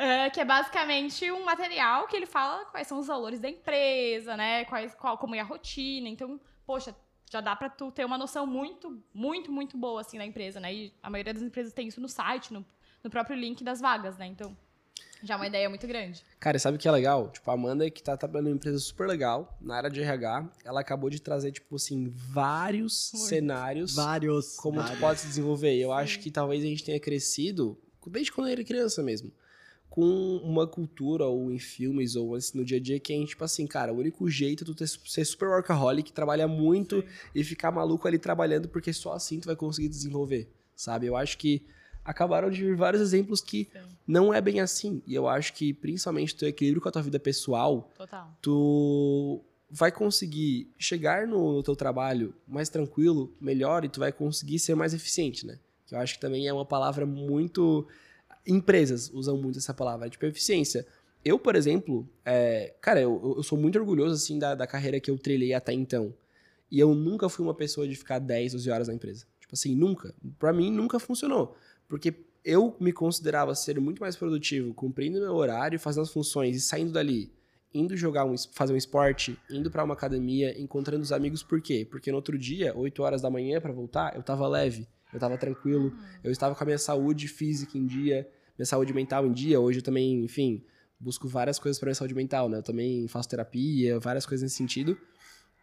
Uh, 0.02 0.32
que 0.32 0.40
é 0.40 0.46
basicamente 0.46 1.30
um 1.32 1.46
material 1.46 2.08
que 2.08 2.16
ele 2.16 2.26
fala 2.26 2.66
quais 2.66 2.88
são 2.88 2.98
os 2.98 3.06
valores 3.06 3.40
da 3.40 3.48
empresa, 3.48 4.36
né? 4.36 4.66
Quais, 4.66 4.96
qual, 4.96 5.16
como 5.16 5.36
é 5.36 5.40
a 5.40 5.44
rotina. 5.44 6.10
Então, 6.10 6.42
poxa, 6.66 6.96
já 7.32 7.40
dá 7.40 7.56
pra 7.56 7.70
tu 7.70 7.92
ter 7.92 8.04
uma 8.04 8.18
noção 8.18 8.48
muito, 8.48 9.00
muito, 9.14 9.52
muito 9.52 9.78
boa, 9.78 10.02
assim, 10.02 10.18
da 10.18 10.26
empresa, 10.26 10.60
né? 10.60 10.74
E 10.74 10.94
a 11.04 11.10
maioria 11.10 11.36
das 11.36 11.44
empresas 11.44 11.72
tem 11.72 11.88
isso 11.88 12.02
no 12.02 12.10
site, 12.10 12.52
no, 12.52 12.66
no 13.04 13.12
próprio 13.12 13.38
link 13.38 13.64
das 13.64 13.80
vagas, 13.80 14.18
né? 14.18 14.26
Então, 14.26 14.58
já 15.22 15.36
é 15.36 15.38
uma 15.38 15.46
ideia 15.46 15.70
muito 15.70 15.86
grande. 15.86 16.24
Cara, 16.40 16.58
sabe 16.58 16.78
o 16.78 16.80
que 16.80 16.88
é 16.88 16.92
legal? 16.92 17.30
Tipo, 17.30 17.52
a 17.52 17.54
Amanda, 17.54 17.88
que 17.92 18.02
tá 18.02 18.18
trabalhando 18.18 18.48
em 18.48 18.52
uma 18.54 18.56
empresa 18.56 18.80
super 18.80 19.08
legal, 19.08 19.56
na 19.62 19.76
área 19.76 19.90
de 19.92 20.02
RH, 20.02 20.50
ela 20.66 20.82
acabou 20.82 21.12
de 21.12 21.22
trazer, 21.22 21.52
tipo 21.52 21.76
assim, 21.76 22.10
vários 22.10 23.12
muito. 23.14 23.28
cenários. 23.28 23.94
Vários. 23.94 24.56
Como 24.56 24.80
vários. 24.80 24.98
tu 24.98 25.00
pode 25.00 25.20
se 25.20 25.28
desenvolver. 25.28 25.76
Eu 25.76 25.90
Sim. 25.90 25.96
acho 25.96 26.20
que 26.20 26.32
talvez 26.32 26.64
a 26.64 26.68
gente 26.68 26.84
tenha 26.84 27.00
crescido 27.00 27.80
desde 28.08 28.32
quando 28.32 28.48
eu 28.48 28.54
era 28.54 28.64
criança 28.64 29.04
mesmo 29.04 29.32
com 29.92 30.38
uma 30.38 30.66
cultura, 30.66 31.26
ou 31.26 31.52
em 31.52 31.60
filmes, 31.60 32.16
ou 32.16 32.34
assim, 32.34 32.58
no 32.58 32.64
dia 32.64 32.78
a 32.78 32.80
dia, 32.80 32.98
que 32.98 33.12
é 33.12 33.26
tipo 33.26 33.44
assim, 33.44 33.68
cara, 33.68 33.92
o 33.92 33.98
único 33.98 34.30
jeito 34.30 34.64
é 34.64 34.66
tu 34.66 34.74
ter, 34.74 34.88
ser 34.88 35.26
super 35.26 35.50
workaholic, 35.50 36.14
trabalhar 36.14 36.48
muito 36.48 37.02
Sim. 37.02 37.08
e 37.36 37.44
ficar 37.44 37.72
maluco 37.72 38.08
ali 38.08 38.18
trabalhando, 38.18 38.70
porque 38.70 38.94
só 38.94 39.12
assim 39.12 39.42
tu 39.42 39.48
vai 39.48 39.56
conseguir 39.56 39.90
desenvolver, 39.90 40.50
sabe? 40.78 41.08
Eu 41.08 41.18
acho 41.18 41.38
que 41.38 41.62
acabaram 42.06 42.50
de 42.50 42.64
vir 42.64 42.74
vários 42.74 43.02
exemplos 43.02 43.42
que 43.42 43.68
Sim. 43.74 43.80
não 44.08 44.34
é 44.34 44.40
bem 44.40 44.62
assim. 44.62 45.04
E 45.06 45.14
eu 45.14 45.28
acho 45.28 45.52
que, 45.52 45.74
principalmente, 45.74 46.38
teu 46.38 46.48
equilíbrio 46.48 46.82
com 46.82 46.88
a 46.88 46.92
tua 46.94 47.02
vida 47.02 47.20
pessoal, 47.20 47.92
Total. 47.98 48.34
tu 48.42 49.42
vai 49.70 49.92
conseguir 49.92 50.72
chegar 50.78 51.28
no, 51.28 51.52
no 51.52 51.64
teu 51.64 51.76
trabalho 51.76 52.34
mais 52.48 52.70
tranquilo, 52.70 53.36
melhor, 53.42 53.84
e 53.84 53.90
tu 53.90 54.00
vai 54.00 54.14
conseguir 54.14 54.58
ser 54.58 54.74
mais 54.74 54.94
eficiente, 54.94 55.46
né? 55.46 55.60
Que 55.86 55.96
eu 55.96 56.00
acho 56.00 56.14
que 56.14 56.22
também 56.22 56.48
é 56.48 56.54
uma 56.54 56.66
palavra 56.66 57.06
muito 57.06 57.86
empresas 58.46 59.10
usam 59.14 59.38
muito 59.38 59.58
essa 59.58 59.74
palavra, 59.74 60.10
tipo, 60.10 60.26
eficiência. 60.26 60.86
Eu, 61.24 61.38
por 61.38 61.56
exemplo, 61.56 62.08
é, 62.26 62.74
cara, 62.82 63.00
eu, 63.00 63.36
eu 63.38 63.44
sou 63.44 63.58
muito 63.58 63.78
orgulhoso, 63.78 64.16
assim, 64.16 64.40
da, 64.40 64.56
da 64.56 64.66
carreira 64.66 65.00
que 65.00 65.12
eu 65.12 65.18
trilhei 65.18 65.54
até 65.54 65.74
então. 65.74 66.14
E 66.70 66.80
eu 66.80 66.96
nunca 66.96 67.30
fui 67.30 67.46
uma 67.46 67.54
pessoa 67.54 67.88
de 67.88 67.96
ficar 67.96 68.20
10, 68.20 68.54
12 68.54 68.72
horas 68.72 68.88
na 68.88 68.94
empresa. 68.94 69.26
Tipo 69.40 69.54
assim, 69.54 69.76
nunca. 69.76 70.16
Pra 70.40 70.54
mim, 70.54 70.72
nunca 70.72 71.00
funcionou. 71.00 71.56
Porque 71.88 72.14
eu 72.44 72.76
me 72.80 72.92
considerava 72.92 73.54
ser 73.54 73.80
muito 73.80 74.00
mais 74.00 74.16
produtivo, 74.16 74.74
cumprindo 74.74 75.20
meu 75.20 75.36
horário, 75.36 75.80
fazendo 75.80 76.04
as 76.04 76.12
funções 76.12 76.56
e 76.56 76.62
saindo 76.62 76.92
dali, 76.92 77.32
indo 77.74 77.96
jogar 77.96 78.26
um, 78.26 78.36
fazer 78.54 78.74
um 78.74 78.78
esporte, 78.78 79.38
indo 79.50 79.70
para 79.70 79.84
uma 79.84 79.94
academia, 79.94 80.60
encontrando 80.60 81.04
os 81.04 81.12
amigos, 81.12 81.44
por 81.44 81.62
quê? 81.62 81.86
Porque 81.90 82.10
no 82.10 82.18
outro 82.18 82.38
dia, 82.38 82.76
8 82.76 83.04
horas 83.04 83.22
da 83.22 83.30
manhã 83.30 83.62
para 83.62 83.72
voltar, 83.72 84.16
eu 84.16 84.24
tava 84.24 84.48
leve 84.48 84.88
eu 85.12 85.18
estava 85.18 85.38
tranquilo, 85.38 85.86
uhum. 85.86 86.20
eu 86.24 86.32
estava 86.32 86.56
com 86.56 86.64
a 86.64 86.66
minha 86.66 86.78
saúde 86.78 87.28
física 87.28 87.78
em 87.78 87.86
dia, 87.86 88.28
minha 88.58 88.66
saúde 88.66 88.94
mental 88.94 89.26
em 89.26 89.32
dia. 89.32 89.60
Hoje 89.60 89.80
eu 89.80 89.84
também, 89.84 90.24
enfim, 90.24 90.64
busco 91.00 91.28
várias 91.28 91.60
coisas 91.60 91.80
para 91.80 91.88
minha 91.88 91.96
saúde 91.96 92.14
mental, 92.14 92.48
né? 92.48 92.58
Eu 92.58 92.64
também 92.64 93.08
faço 93.08 93.30
terapia, 93.30 94.00
várias 94.00 94.26
coisas 94.26 94.44
nesse 94.44 94.56
sentido. 94.56 94.98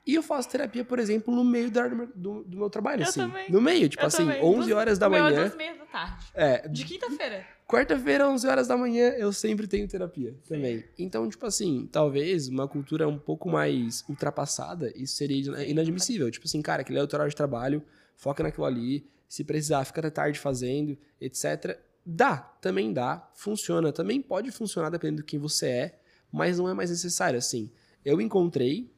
E 0.09 0.15
eu 0.15 0.23
faço 0.23 0.49
terapia, 0.49 0.83
por 0.85 0.99
exemplo, 0.99 1.35
no 1.35 1.45
meio 1.45 1.71
do, 1.71 2.07
do, 2.15 2.45
do 2.45 2.57
meu 2.57 2.71
trabalho, 2.71 3.03
eu 3.03 3.09
assim. 3.09 3.21
Também. 3.21 3.51
No 3.51 3.61
meio, 3.61 3.91
tipo 3.91 4.03
eu 4.03 4.07
assim, 4.07 4.25
também. 4.25 4.43
11 4.43 4.73
horas 4.73 4.99
da 4.99 5.07
manhã. 5.09 5.35
Duas 5.35 5.55
meia 5.55 5.75
da 5.75 5.85
tarde. 5.85 6.27
É. 6.33 6.67
De 6.67 6.85
quinta-feira. 6.85 7.47
Quarta-feira, 7.67 8.27
11 8.27 8.49
horas 8.49 8.67
da 8.67 8.75
manhã, 8.75 9.11
eu 9.11 9.31
sempre 9.35 9.67
tenho 9.67 9.87
terapia 9.87 10.35
Sim. 10.43 10.55
também. 10.55 10.85
Então, 10.99 11.29
tipo 11.29 11.45
assim, 11.45 11.87
talvez 11.93 12.49
uma 12.49 12.67
cultura 12.67 13.07
um 13.07 13.19
pouco 13.19 13.51
mais 13.51 14.03
ultrapassada, 14.09 14.91
isso 14.97 15.15
seria 15.15 15.63
inadmissível. 15.69 16.31
Tipo 16.31 16.47
assim, 16.47 16.63
cara, 16.63 16.81
aquele 16.81 16.99
é 16.99 17.03
o 17.03 17.05
horário 17.05 17.29
de 17.29 17.37
trabalho, 17.37 17.83
foca 18.17 18.43
naquilo 18.43 18.65
ali, 18.65 19.07
se 19.29 19.45
precisar, 19.45 19.85
fica 19.85 20.01
até 20.01 20.11
tarde 20.11 20.39
fazendo, 20.39 20.97
etc. 21.21 21.79
Dá, 22.05 22.39
também 22.39 22.93
dá, 22.93 23.31
funciona, 23.35 23.93
também 23.93 24.23
pode 24.23 24.51
funcionar 24.51 24.89
dependendo 24.91 25.19
de 25.19 25.27
quem 25.27 25.39
você 25.39 25.67
é, 25.67 26.01
mas 26.33 26.59
não 26.59 26.69
é 26.69 26.75
mais 26.75 26.91
necessário. 26.91 27.39
Assim, 27.39 27.71
eu 28.05 28.21
encontrei, 28.21 28.91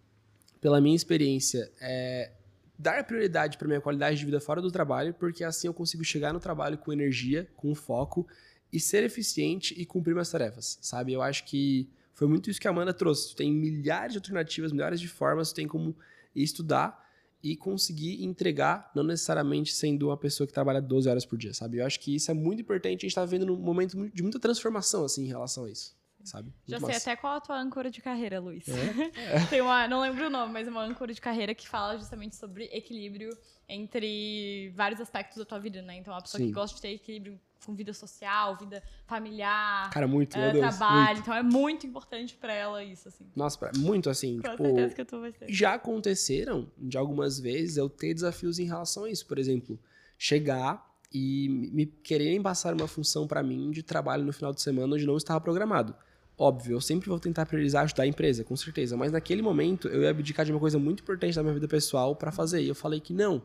pela 0.61 0.81
minha 0.81 0.95
experiência, 0.95 1.71
é, 1.81 2.31
dar 2.79 3.05
prioridade 3.05 3.59
para 3.59 3.67
minha 3.67 3.81
qualidade 3.81 4.19
de 4.19 4.25
vida 4.25 4.41
fora 4.41 4.63
do 4.63 4.71
trabalho, 4.71 5.13
porque 5.15 5.43
assim 5.43 5.67
eu 5.67 5.75
consigo 5.75 6.05
chegar 6.05 6.33
no 6.33 6.41
trabalho 6.41 6.79
com 6.79 6.93
energia, 6.93 7.49
com 7.57 7.75
foco 7.75 8.27
e 8.73 8.79
ser 8.79 9.03
eficiente 9.03 9.75
e 9.77 9.85
cumprir 9.85 10.13
minhas 10.13 10.31
tarefas, 10.31 10.79
sabe? 10.81 11.13
Eu 11.13 11.21
acho 11.21 11.45
que 11.45 11.91
foi 12.15 12.29
muito 12.29 12.51
isso 12.51 12.61
que 12.61 12.69
a 12.69 12.71
Amanda 12.71 12.95
trouxe. 12.95 13.31
Tu 13.31 13.37
tem 13.37 13.53
milhares 13.53 14.13
de 14.13 14.19
alternativas, 14.19 14.73
milhares 14.73 15.01
de 15.01 15.09
formas, 15.09 15.51
tu 15.51 15.57
tem 15.57 15.67
como 15.67 15.97
estudar 16.35 17.10
e 17.43 17.57
conseguir 17.57 18.23
entregar, 18.25 18.91
não 18.95 19.03
necessariamente 19.03 19.73
sendo 19.73 20.09
uma 20.09 20.17
pessoa 20.17 20.47
que 20.47 20.53
trabalha 20.53 20.81
12 20.81 21.09
horas 21.09 21.25
por 21.25 21.39
dia, 21.39 21.55
sabe? 21.55 21.79
Eu 21.79 21.87
acho 21.87 21.99
que 21.99 22.15
isso 22.15 22.31
é 22.31 22.35
muito 22.35 22.61
importante, 22.61 23.05
a 23.05 23.09
gente 23.09 23.15
tá 23.15 23.25
vendo 23.25 23.47
num 23.47 23.57
momento 23.57 23.97
de 24.11 24.23
muita 24.23 24.39
transformação, 24.39 25.05
assim, 25.05 25.25
em 25.25 25.29
relação 25.29 25.65
a 25.65 25.71
isso, 25.71 25.97
sabe? 26.23 26.49
Muito 26.49 26.81
Já 26.81 26.81
sei 26.81 26.97
até 26.97 27.17
qual 27.17 27.35
é 27.35 27.37
a 27.39 27.41
tua 27.41 27.59
âncora 27.59 27.91
de 27.91 28.03
carreira, 28.03 28.39
Luiz. 28.41 28.67
É? 29.17 29.47
Tem 29.47 29.61
uma, 29.61 29.89
não 29.89 30.01
lembro 30.01 30.27
o 30.27 30.31
nome, 30.31 30.53
mas 30.53 30.69
uma 30.69 30.83
âncora 30.83 31.15
de 31.15 31.21
carreira 31.21 31.55
que 31.55 31.67
fala 31.67 31.97
justamente 31.97 32.37
sobre 32.37 32.65
equilíbrio 32.73 33.31
entre 33.69 34.71
vários 34.75 35.01
aspectos 35.01 35.39
da 35.39 35.45
tua 35.45 35.59
vida, 35.59 35.81
né? 35.81 35.97
Então, 35.97 36.15
a 36.15 36.21
pessoa 36.21 36.41
Sim. 36.41 36.49
que 36.49 36.53
gosta 36.53 36.75
de 36.77 36.83
ter 36.83 36.93
equilíbrio 36.93 37.41
com 37.65 37.75
vida 37.75 37.93
social, 37.93 38.57
vida 38.57 38.83
familiar, 39.07 39.91
Cara, 39.91 40.07
muito, 40.07 40.39
meu 40.39 40.53
Deus, 40.53 40.77
trabalho. 40.77 41.07
muito. 41.07 41.21
Então, 41.21 41.35
é 41.35 41.43
muito 41.43 41.87
importante 41.87 42.37
pra 42.37 42.53
ela 42.53 42.83
isso, 42.83 43.09
assim. 43.09 43.27
Nossa, 43.35 43.71
muito 43.77 44.09
assim, 44.09 44.41
Com 44.41 44.51
tipo... 44.51 44.65
certeza 44.65 44.95
que 44.95 45.05
tu 45.05 45.21
vai 45.21 45.33
ser. 45.33 45.47
Já 45.49 45.75
aconteceram, 45.75 46.71
de 46.79 46.97
algumas 46.97 47.39
vezes, 47.39 47.77
eu 47.77 47.89
ter 47.89 48.15
desafios 48.15 48.59
em 48.59 48.65
relação 48.65 49.05
a 49.05 49.11
isso. 49.11 49.27
Por 49.27 49.39
exemplo, 49.39 49.79
chegar 50.19 50.89
e 51.13 51.49
me 51.73 51.87
quererem 51.87 52.41
passar 52.41 52.73
uma 52.75 52.87
função 52.87 53.27
para 53.27 53.43
mim 53.43 53.71
de 53.71 53.83
trabalho 53.83 54.25
no 54.25 54.33
final 54.33 54.53
de 54.53 54.63
semana 54.63 54.95
onde 54.95 55.07
não 55.07 55.17
estava 55.17 55.41
programado. 55.41 55.95
Óbvio, 56.39 56.77
eu 56.77 56.81
sempre 56.81 57.09
vou 57.09 57.21
tentar 57.21 57.45
priorizar 57.45 57.85
ajudar 57.85 58.05
a 58.05 58.07
empresa, 58.07 58.43
com 58.43 58.57
certeza. 58.57 58.97
Mas 58.97 59.13
naquele 59.13 59.43
momento, 59.43 59.89
eu 59.89 60.03
ia 60.03 60.11
abdicar 60.11 60.47
de 60.47 60.51
uma 60.53 60.61
coisa 60.61 60.79
muito 60.79 61.03
importante 61.03 61.35
da 61.35 61.43
minha 61.43 61.53
vida 61.53 61.69
pessoal 61.69 62.17
para 62.17 62.33
fazer. 62.33 62.63
E 62.63 62.69
eu 62.69 62.75
falei 62.75 62.99
que 62.99 63.13
não. 63.13 63.43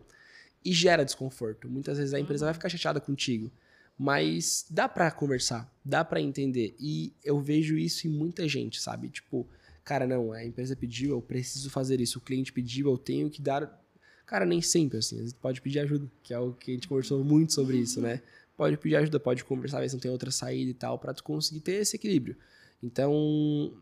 E 0.64 0.72
gera 0.72 1.04
desconforto. 1.04 1.68
Muitas 1.68 1.98
vezes 1.98 2.14
a 2.14 2.20
empresa 2.20 2.46
vai 2.46 2.54
ficar 2.54 2.70
chateada 2.70 3.02
contigo. 3.02 3.52
Mas 3.98 4.66
dá 4.70 4.90
pra 4.90 5.10
conversar, 5.10 5.72
dá 5.84 6.04
pra 6.04 6.20
entender. 6.20 6.76
E 6.80 7.14
eu 7.24 7.40
vejo 7.40 7.78
isso 7.78 8.08
em 8.08 8.10
muita 8.10 8.48
gente, 8.48 8.82
sabe? 8.82 9.10
Tipo, 9.10 9.48
cara, 9.84 10.06
não, 10.06 10.34
a 10.34 10.46
empresa 10.46 10.76
pediu, 10.76 11.12
eu 11.12 11.22
preciso 11.22 11.70
fazer 11.70 12.02
isso. 12.02 12.20
O 12.20 12.22
cliente 12.22 12.52
pediu, 12.52 12.90
eu 12.90 12.98
tenho 12.98 13.30
que 13.30 13.42
dar. 13.42 13.82
Cara, 14.26 14.46
nem 14.46 14.62
sempre, 14.62 14.98
assim. 14.98 15.18
Vezes 15.18 15.34
pode 15.34 15.62
pedir 15.62 15.80
ajuda, 15.80 16.12
que 16.22 16.34
é 16.34 16.40
o 16.40 16.52
que 16.52 16.72
a 16.72 16.74
gente 16.74 16.88
conversou 16.88 17.24
muito 17.24 17.54
sobre 17.54 17.78
isso, 17.78 18.02
né? 18.02 18.22
Pode 18.58 18.78
pedir 18.78 18.98
ajuda, 18.98 19.20
pode 19.20 19.44
conversar, 19.46 19.80
ver 19.80 19.90
se 19.90 19.96
não 19.96 20.02
tem 20.02 20.12
outra 20.12 20.32
saída 20.32 20.72
e 20.72 20.74
tal, 20.74 21.00
pra 21.00 21.14
tu 21.14 21.24
conseguir 21.24 21.62
ter 21.62 21.76
esse 21.76 21.96
equilíbrio. 21.96 22.36
Então, 22.84 23.74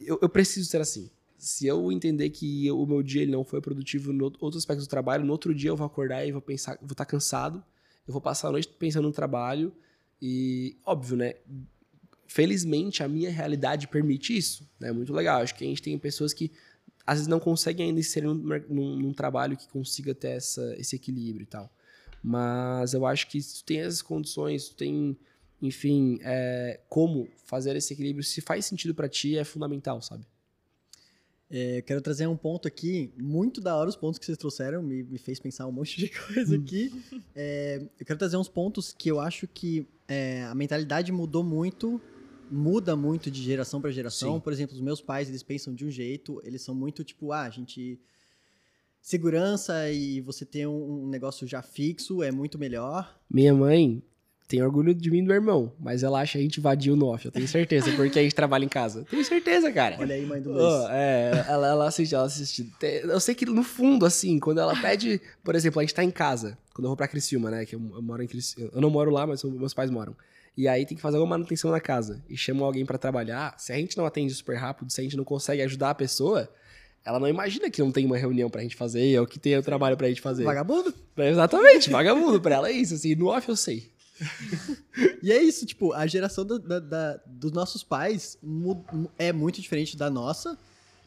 eu, 0.00 0.18
eu 0.20 0.28
preciso 0.28 0.68
ser 0.68 0.80
assim. 0.80 1.10
Se 1.38 1.66
eu 1.66 1.92
entender 1.92 2.30
que 2.30 2.70
o 2.70 2.86
meu 2.86 3.02
dia 3.02 3.22
ele 3.22 3.30
não 3.30 3.44
foi 3.44 3.60
produtivo 3.60 4.12
em 4.12 4.20
outros 4.22 4.56
aspectos 4.56 4.86
do 4.86 4.90
trabalho, 4.90 5.24
no 5.24 5.32
outro 5.32 5.54
dia 5.54 5.70
eu 5.70 5.76
vou 5.76 5.86
acordar 5.86 6.26
e 6.26 6.32
vou 6.32 6.40
pensar, 6.40 6.78
vou 6.80 6.92
estar 6.92 7.04
cansado, 7.04 7.62
eu 8.06 8.12
vou 8.12 8.20
passar 8.20 8.48
a 8.48 8.52
noite 8.52 8.68
pensando 8.68 9.06
no 9.06 9.12
trabalho 9.12 9.72
e, 10.20 10.76
óbvio, 10.84 11.16
né? 11.16 11.34
Felizmente 12.28 13.02
a 13.02 13.08
minha 13.08 13.30
realidade 13.30 13.88
permite 13.88 14.36
isso, 14.36 14.68
né? 14.78 14.92
Muito 14.92 15.12
legal. 15.12 15.42
Acho 15.42 15.54
que 15.54 15.64
a 15.64 15.66
gente 15.66 15.82
tem 15.82 15.98
pessoas 15.98 16.32
que 16.32 16.52
às 17.06 17.18
vezes 17.18 17.28
não 17.28 17.38
conseguem 17.38 17.88
ainda 17.88 18.00
inserir 18.00 18.26
num, 18.26 18.34
num, 18.34 18.96
num 18.96 19.12
trabalho 19.12 19.56
que 19.56 19.68
consiga 19.68 20.14
ter 20.14 20.30
essa, 20.30 20.74
esse 20.76 20.96
equilíbrio 20.96 21.44
e 21.44 21.46
tal. 21.46 21.70
Mas 22.22 22.94
eu 22.94 23.06
acho 23.06 23.28
que 23.28 23.40
se 23.40 23.62
tu 23.62 23.64
tem 23.64 23.80
essas 23.80 24.02
condições, 24.02 24.70
tu 24.70 24.74
tem, 24.74 25.16
enfim, 25.62 26.18
é, 26.22 26.80
como 26.88 27.28
fazer 27.44 27.76
esse 27.76 27.92
equilíbrio, 27.94 28.24
se 28.24 28.40
faz 28.40 28.66
sentido 28.66 28.94
para 28.94 29.08
ti, 29.08 29.38
é 29.38 29.44
fundamental, 29.44 30.02
sabe? 30.02 30.26
É, 31.48 31.78
eu 31.78 31.82
quero 31.82 32.00
trazer 32.00 32.26
um 32.26 32.36
ponto 32.36 32.66
aqui, 32.66 33.12
muito 33.16 33.60
da 33.60 33.76
hora 33.76 33.88
os 33.88 33.96
pontos 33.96 34.18
que 34.18 34.26
vocês 34.26 34.36
trouxeram, 34.36 34.82
me, 34.82 35.04
me 35.04 35.18
fez 35.18 35.38
pensar 35.38 35.66
um 35.66 35.72
monte 35.72 35.96
de 35.96 36.08
coisa 36.34 36.56
aqui. 36.56 36.92
É, 37.34 37.82
eu 37.98 38.06
quero 38.06 38.18
trazer 38.18 38.36
uns 38.36 38.48
pontos 38.48 38.92
que 38.92 39.10
eu 39.10 39.20
acho 39.20 39.46
que 39.46 39.86
é, 40.08 40.44
a 40.44 40.54
mentalidade 40.54 41.12
mudou 41.12 41.44
muito, 41.44 42.00
muda 42.50 42.96
muito 42.96 43.30
de 43.30 43.42
geração 43.42 43.80
para 43.80 43.92
geração. 43.92 44.34
Sim. 44.34 44.40
Por 44.40 44.52
exemplo, 44.52 44.74
os 44.74 44.80
meus 44.80 45.00
pais, 45.00 45.28
eles 45.28 45.42
pensam 45.42 45.72
de 45.72 45.86
um 45.86 45.90
jeito, 45.90 46.40
eles 46.44 46.62
são 46.62 46.74
muito 46.74 47.04
tipo, 47.04 47.32
ah, 47.32 47.42
a 47.42 47.50
gente... 47.50 47.98
Segurança 49.00 49.88
e 49.88 50.20
você 50.20 50.44
ter 50.44 50.66
um, 50.66 51.04
um 51.04 51.08
negócio 51.08 51.46
já 51.46 51.62
fixo 51.62 52.24
é 52.24 52.32
muito 52.32 52.58
melhor. 52.58 53.16
Minha 53.30 53.54
mãe 53.54 54.02
tem 54.48 54.62
orgulho 54.62 54.94
de 54.94 55.10
mim 55.10 55.18
e 55.18 55.22
do 55.22 55.26
meu 55.26 55.34
irmão, 55.36 55.72
mas 55.78 56.02
ela 56.02 56.20
acha 56.20 56.38
a 56.38 56.40
gente 56.40 56.60
vadio 56.60 56.94
no 56.94 57.06
off, 57.06 57.24
eu 57.26 57.32
tenho 57.32 57.48
certeza, 57.48 57.90
porque 57.96 58.18
a 58.18 58.22
gente 58.22 58.34
trabalha 58.34 58.64
em 58.64 58.68
casa. 58.68 59.04
Tenho 59.10 59.24
certeza, 59.24 59.72
cara. 59.72 59.96
Olha 59.98 60.14
aí, 60.14 60.24
mãe 60.24 60.40
do 60.40 60.52
Luiz. 60.52 60.62
Oh, 60.62 60.86
é, 60.90 61.44
ela, 61.48 61.68
ela 61.68 61.88
assiste, 61.88 62.14
ela 62.14 62.24
assiste. 62.26 62.64
Te- 62.78 63.02
Eu 63.04 63.18
sei 63.20 63.34
que 63.34 63.44
no 63.46 63.62
fundo, 63.62 64.06
assim, 64.06 64.38
quando 64.38 64.60
ela 64.60 64.74
pede, 64.80 65.20
por 65.42 65.54
exemplo, 65.54 65.80
a 65.80 65.82
gente 65.82 65.94
tá 65.94 66.04
em 66.04 66.10
casa, 66.10 66.56
quando 66.74 66.84
eu 66.84 66.90
vou 66.90 66.96
pra 66.96 67.08
Criciúma, 67.08 67.50
né? 67.50 67.64
Que 67.66 67.74
eu, 67.74 67.80
eu 67.94 68.02
moro 68.02 68.22
em 68.22 68.26
Criciúma. 68.28 68.70
Eu 68.72 68.80
não 68.80 68.90
moro 68.90 69.10
lá, 69.10 69.26
mas 69.26 69.42
meus 69.42 69.74
pais 69.74 69.90
moram. 69.90 70.14
E 70.56 70.66
aí 70.68 70.86
tem 70.86 70.96
que 70.96 71.02
fazer 71.02 71.16
alguma 71.16 71.36
manutenção 71.36 71.70
na 71.70 71.80
casa. 71.80 72.22
E 72.30 72.36
chamam 72.36 72.64
alguém 72.64 72.86
pra 72.86 72.96
trabalhar. 72.96 73.54
Se 73.58 73.72
a 73.72 73.76
gente 73.76 73.96
não 73.98 74.06
atende 74.06 74.32
super 74.32 74.56
rápido, 74.56 74.90
se 74.90 75.00
a 75.00 75.04
gente 75.04 75.16
não 75.16 75.24
consegue 75.24 75.60
ajudar 75.62 75.90
a 75.90 75.94
pessoa, 75.94 76.48
ela 77.04 77.18
não 77.20 77.28
imagina 77.28 77.68
que 77.68 77.82
não 77.82 77.92
tem 77.92 78.06
uma 78.06 78.16
reunião 78.16 78.48
pra 78.48 78.62
gente 78.62 78.74
fazer 78.74 79.18
ou 79.20 79.26
que 79.26 79.38
tem 79.38 79.56
o 79.58 79.62
trabalho 79.62 79.96
pra 79.98 80.08
gente 80.08 80.20
fazer. 80.22 80.44
Vagabundo. 80.44 80.94
Exatamente, 81.16 81.90
vagabundo. 81.90 82.40
Pra 82.40 82.54
ela 82.54 82.68
é 82.68 82.72
isso, 82.72 82.94
assim. 82.94 83.14
No 83.14 83.26
off 83.26 83.48
eu 83.48 83.56
sei. 83.56 83.90
E 85.22 85.30
é 85.32 85.42
isso, 85.42 85.66
tipo, 85.66 85.92
a 85.92 86.06
geração 86.06 86.44
da- 86.44 86.58
da- 86.58 86.80
da- 86.80 87.20
dos 87.26 87.52
nossos 87.52 87.82
pais 87.82 88.38
é 89.18 89.32
muito 89.32 89.60
diferente 89.60 89.96
da 89.96 90.08
nossa, 90.10 90.58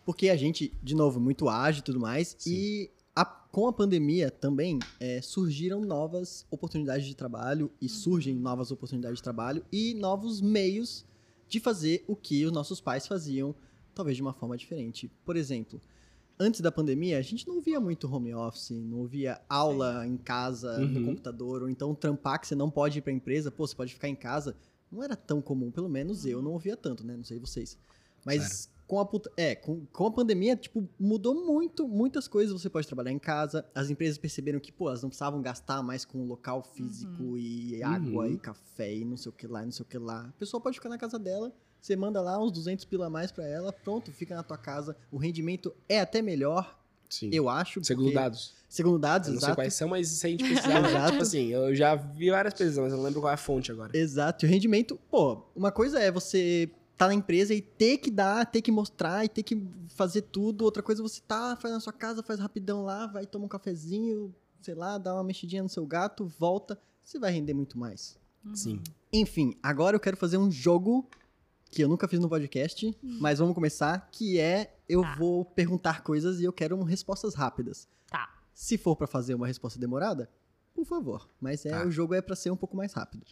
porque 0.06 0.30
a 0.30 0.36
gente, 0.36 0.74
de 0.84 0.96
novo, 0.96 1.20
muito 1.20 1.48
ágil 1.50 1.80
e 1.82 1.84
tudo 1.84 2.00
mais. 2.00 2.36
Sim. 2.38 2.52
E 2.52 2.92
a- 3.16 3.26
com 3.26 3.68
a 3.68 3.74
pandemia 3.74 4.30
também 4.30 4.80
é, 5.00 5.22
surgiram 5.22 5.82
novas 5.82 6.46
oportunidades 6.52 7.06
de 7.08 7.16
trabalho 7.16 7.72
e 7.82 7.88
surgem 7.90 8.36
novas 8.36 8.72
oportunidades 8.72 9.18
de 9.18 9.24
trabalho 9.24 9.64
e 9.72 9.94
novos 9.94 10.42
meios 10.42 11.06
de 11.48 11.60
fazer 11.60 12.04
o 12.08 12.16
que 12.16 12.46
os 12.46 12.52
nossos 12.52 12.80
pais 12.80 13.08
faziam, 13.08 13.56
talvez 13.96 14.16
de 14.18 14.22
uma 14.22 14.34
forma 14.34 14.56
diferente. 14.58 15.10
Por 15.26 15.36
exemplo, 15.36 15.82
antes 16.40 16.62
da 16.62 16.72
pandemia, 16.72 17.18
a 17.18 17.22
gente 17.22 17.48
não 17.48 17.60
via 17.62 17.80
muito 17.80 18.12
home 18.14 18.34
office, 18.34 18.72
não 18.72 19.06
via 19.06 19.42
aula 19.50 20.08
em 20.08 20.16
casa, 20.18 20.78
no 20.80 21.00
Uhum. 21.00 21.06
computador, 21.08 21.64
ou 21.64 21.70
então 21.70 21.94
trampar 21.94 22.40
que 22.40 22.48
você 22.48 22.56
não 22.56 22.70
pode 22.70 23.00
ir 23.00 23.02
pra 23.02 23.12
empresa, 23.12 23.52
pô, 23.52 23.68
você 23.68 23.76
pode 23.76 23.94
ficar 23.94 24.08
em 24.08 24.16
casa. 24.16 24.56
Não 24.92 25.04
era 25.04 25.16
tão 25.16 25.42
comum, 25.42 25.70
pelo 25.70 25.90
menos 25.90 26.26
eu 26.26 26.42
não 26.42 26.52
ouvia 26.54 26.76
tanto, 26.78 27.06
né? 27.06 27.16
Não 27.16 27.24
sei 27.24 27.38
vocês. 27.38 27.78
Mas 28.26 28.70
com 28.88 29.00
a, 29.00 29.06
puta- 29.06 29.32
é, 29.38 29.54
com, 29.54 29.86
com 29.94 30.08
a 30.08 30.12
pandemia, 30.12 30.56
tipo, 30.56 30.88
mudou 31.00 31.36
muito, 31.46 31.88
muitas 31.88 32.28
coisas. 32.28 32.60
Você 32.60 32.70
pode 32.72 32.88
trabalhar 32.88 33.12
em 33.12 33.20
casa. 33.20 33.64
As 33.76 33.90
empresas 33.92 34.18
perceberam 34.18 34.60
que, 34.60 34.72
pô, 34.72 34.88
elas 34.88 35.04
não 35.04 35.10
precisavam 35.10 35.42
gastar 35.44 35.84
mais 35.84 36.04
com 36.06 36.26
local 36.26 36.64
físico 36.64 37.38
e 37.38 37.84
água 37.84 38.26
Uhum. 38.26 38.34
e 38.34 38.38
café 38.40 38.96
e 38.96 39.06
não 39.06 39.16
sei 39.16 39.30
o 39.30 39.34
que 39.34 39.46
lá, 39.46 39.62
e 39.62 39.66
não 39.66 39.72
sei 39.72 39.84
o 39.84 39.88
que 39.88 39.98
lá. 40.00 40.22
A 40.28 40.32
pessoa 40.40 40.60
pode 40.60 40.78
ficar 40.78 40.90
na 40.90 40.98
casa 40.98 41.20
dela, 41.20 41.54
você 41.82 41.96
manda 41.96 42.22
lá 42.22 42.42
uns 42.42 42.52
200 42.52 42.86
pila 42.86 43.08
a 43.08 43.10
mais 43.10 43.32
pra 43.32 43.46
ela, 43.48 43.72
pronto, 43.72 44.12
fica 44.12 44.36
na 44.36 44.44
tua 44.44 44.58
casa. 44.58 44.96
O 45.12 45.18
rendimento 45.18 45.74
é 45.88 46.00
até 46.00 46.22
melhor, 46.22 46.78
Sim. 47.10 47.30
eu 47.34 47.48
acho. 47.50 47.84
Segundo 47.84 48.06
porque- 48.06 48.20
dados. 48.20 48.54
Segundo 48.68 49.00
dados, 49.00 49.28
Eu 49.30 49.34
não 49.34 49.40
sei 49.40 49.48
exato. 49.48 49.58
quais 49.58 49.74
são, 49.74 49.88
mas 49.88 50.08
se 50.10 50.28
a 50.28 50.30
gente 50.30 50.44
precisar, 50.44 50.80
Exato. 50.88 51.12
tipo 51.12 51.24
assim, 51.24 51.48
eu 51.48 51.74
já 51.76 51.96
vi 51.96 52.30
várias 52.30 52.54
pesquisas, 52.54 52.78
mas 52.78 52.92
eu 52.92 52.98
não 52.98 53.04
lembro 53.04 53.20
qual 53.22 53.32
é 53.32 53.34
a 53.34 53.38
fonte 53.38 53.72
agora. 53.72 53.98
Exato. 53.98 54.46
E 54.46 54.48
o 54.48 54.50
rendimento, 54.52 55.00
pô, 55.10 55.42
uma 55.56 55.72
coisa 55.72 56.00
é 56.00 56.12
você 56.12 56.70
tá 56.96 57.08
na 57.08 57.14
empresa 57.16 57.52
e 57.54 57.62
ter 57.62 57.98
que 57.98 58.12
dar, 58.12 58.46
ter 58.46 58.62
que 58.62 58.72
mostrar 58.72 59.26
e 59.26 59.30
ter 59.30 59.42
que 59.42 59.66
fazer 59.88 60.22
tudo. 60.22 60.64
Outra 60.66 60.84
coisa 60.84 61.02
é 61.02 61.04
você 61.04 61.20
tá, 61.28 61.56
faz 61.56 61.74
na 61.74 61.80
sua 61.80 61.94
casa, 61.94 62.22
faz 62.22 62.40
rapidão 62.40 62.84
lá, 62.84 63.08
vai 63.08 63.26
tomar 63.26 63.46
um 63.46 63.48
cafezinho, 63.50 64.36
sei 64.62 64.76
lá, 64.76 64.98
dá 65.00 65.16
uma 65.16 65.24
mexidinha 65.24 65.64
no 65.64 65.70
seu 65.70 65.86
gato, 65.88 66.28
volta. 66.38 66.80
Você 67.02 67.18
vai 67.18 67.32
render 67.32 67.56
muito 67.56 67.76
mais. 67.80 68.20
Sim. 68.54 68.82
Enfim, 69.12 69.56
agora 69.64 69.96
eu 69.96 70.00
quero 70.00 70.16
fazer 70.18 70.38
um 70.38 70.52
jogo 70.52 71.08
que 71.70 71.82
eu 71.84 71.88
nunca 71.88 72.08
fiz 72.08 72.20
no 72.20 72.28
podcast, 72.30 72.96
mas 73.04 73.40
vamos 73.40 73.54
começar, 73.54 74.10
que 74.12 74.40
é 74.40 74.76
eu 74.88 75.02
Tá. 75.02 75.16
vou 75.16 75.46
perguntar 75.46 76.02
coisas 76.04 76.40
e 76.40 76.44
eu 76.44 76.52
quero 76.54 76.82
respostas 76.84 77.36
rápidas. 77.36 77.88
Tá. 78.10 78.28
Se 78.54 78.78
for 78.78 78.96
pra 78.96 79.06
fazer 79.08 79.36
uma 79.36 79.46
resposta 79.48 79.80
demorada, 79.80 80.30
por 80.74 80.86
favor. 80.86 81.30
Mas 81.40 81.66
é 81.66 81.70
Tá. 81.72 81.86
o 81.86 81.92
jogo 81.92 82.14
é 82.14 82.22
pra 82.22 82.36
ser 82.36 82.50
um 82.52 82.56
pouco 82.58 82.76
mais 82.76 82.94
rápido. 82.94 83.26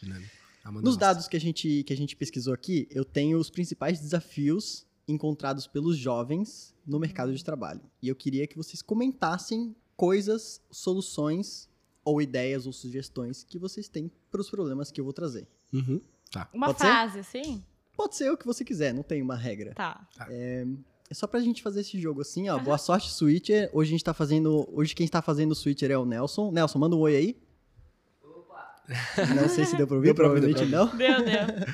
Nos 0.66 0.82
gosta. 0.82 0.98
dados 1.00 1.26
que 1.28 1.36
a, 1.36 1.40
gente, 1.40 1.82
que 1.84 1.92
a 1.92 1.96
gente 1.96 2.14
pesquisou 2.14 2.52
aqui, 2.54 2.86
eu 2.90 3.04
tenho 3.04 3.38
os 3.38 3.48
principais 3.50 4.00
desafios 4.00 4.86
encontrados 5.06 5.66
pelos 5.66 5.96
jovens 5.96 6.74
no 6.86 6.98
mercado 6.98 7.34
de 7.34 7.42
trabalho. 7.42 7.80
E 8.02 8.08
eu 8.08 8.14
queria 8.14 8.46
que 8.46 8.56
vocês 8.56 8.82
comentassem 8.82 9.74
coisas, 9.96 10.60
soluções 10.70 11.68
ou 12.04 12.20
ideias 12.22 12.66
ou 12.66 12.72
sugestões 12.72 13.42
que 13.42 13.58
vocês 13.58 13.88
têm 13.88 14.10
para 14.30 14.40
os 14.40 14.50
problemas 14.50 14.90
que 14.90 15.00
eu 15.00 15.04
vou 15.04 15.12
trazer. 15.12 15.48
Uhum. 15.72 16.00
Tá. 16.30 16.48
Uma 16.52 16.66
Pode 16.68 16.78
ser? 16.80 16.84
frase, 16.84 17.18
assim? 17.20 17.64
Pode 17.98 18.14
ser 18.14 18.30
o 18.30 18.36
que 18.36 18.46
você 18.46 18.64
quiser, 18.64 18.94
não 18.94 19.02
tem 19.02 19.20
uma 19.20 19.34
regra. 19.34 19.74
Tá. 19.74 20.06
É 20.30 20.64
só 21.10 21.26
pra 21.26 21.40
gente 21.40 21.64
fazer 21.64 21.80
esse 21.80 21.98
jogo 21.98 22.20
assim, 22.20 22.48
ó. 22.48 22.56
Boa 22.56 22.78
sorte, 22.78 23.10
Switcher. 23.10 23.68
Hoje 23.72 23.90
a 23.90 23.92
gente 23.92 24.04
tá 24.04 24.14
fazendo. 24.14 24.68
Hoje 24.72 24.94
quem 24.94 25.04
está 25.04 25.20
fazendo 25.20 25.50
o 25.50 25.54
Switcher 25.54 25.90
é 25.90 25.98
o 25.98 26.04
Nelson. 26.04 26.52
Nelson, 26.52 26.78
manda 26.78 26.94
um 26.94 27.00
oi 27.00 27.16
aí. 27.16 27.36
Não 29.34 29.48
sei 29.48 29.64
se 29.64 29.76
deu 29.76 29.84
pra 29.84 29.96
ouvir, 29.96 30.06
Deu 30.14 30.14
pra 30.14 30.28
ouvir, 30.28 30.40
deu 30.42 30.54
provavelmente 30.54 30.70
pra 30.70 30.78
não. 30.78 30.96
Deu, 30.96 31.24
deu. 31.24 31.66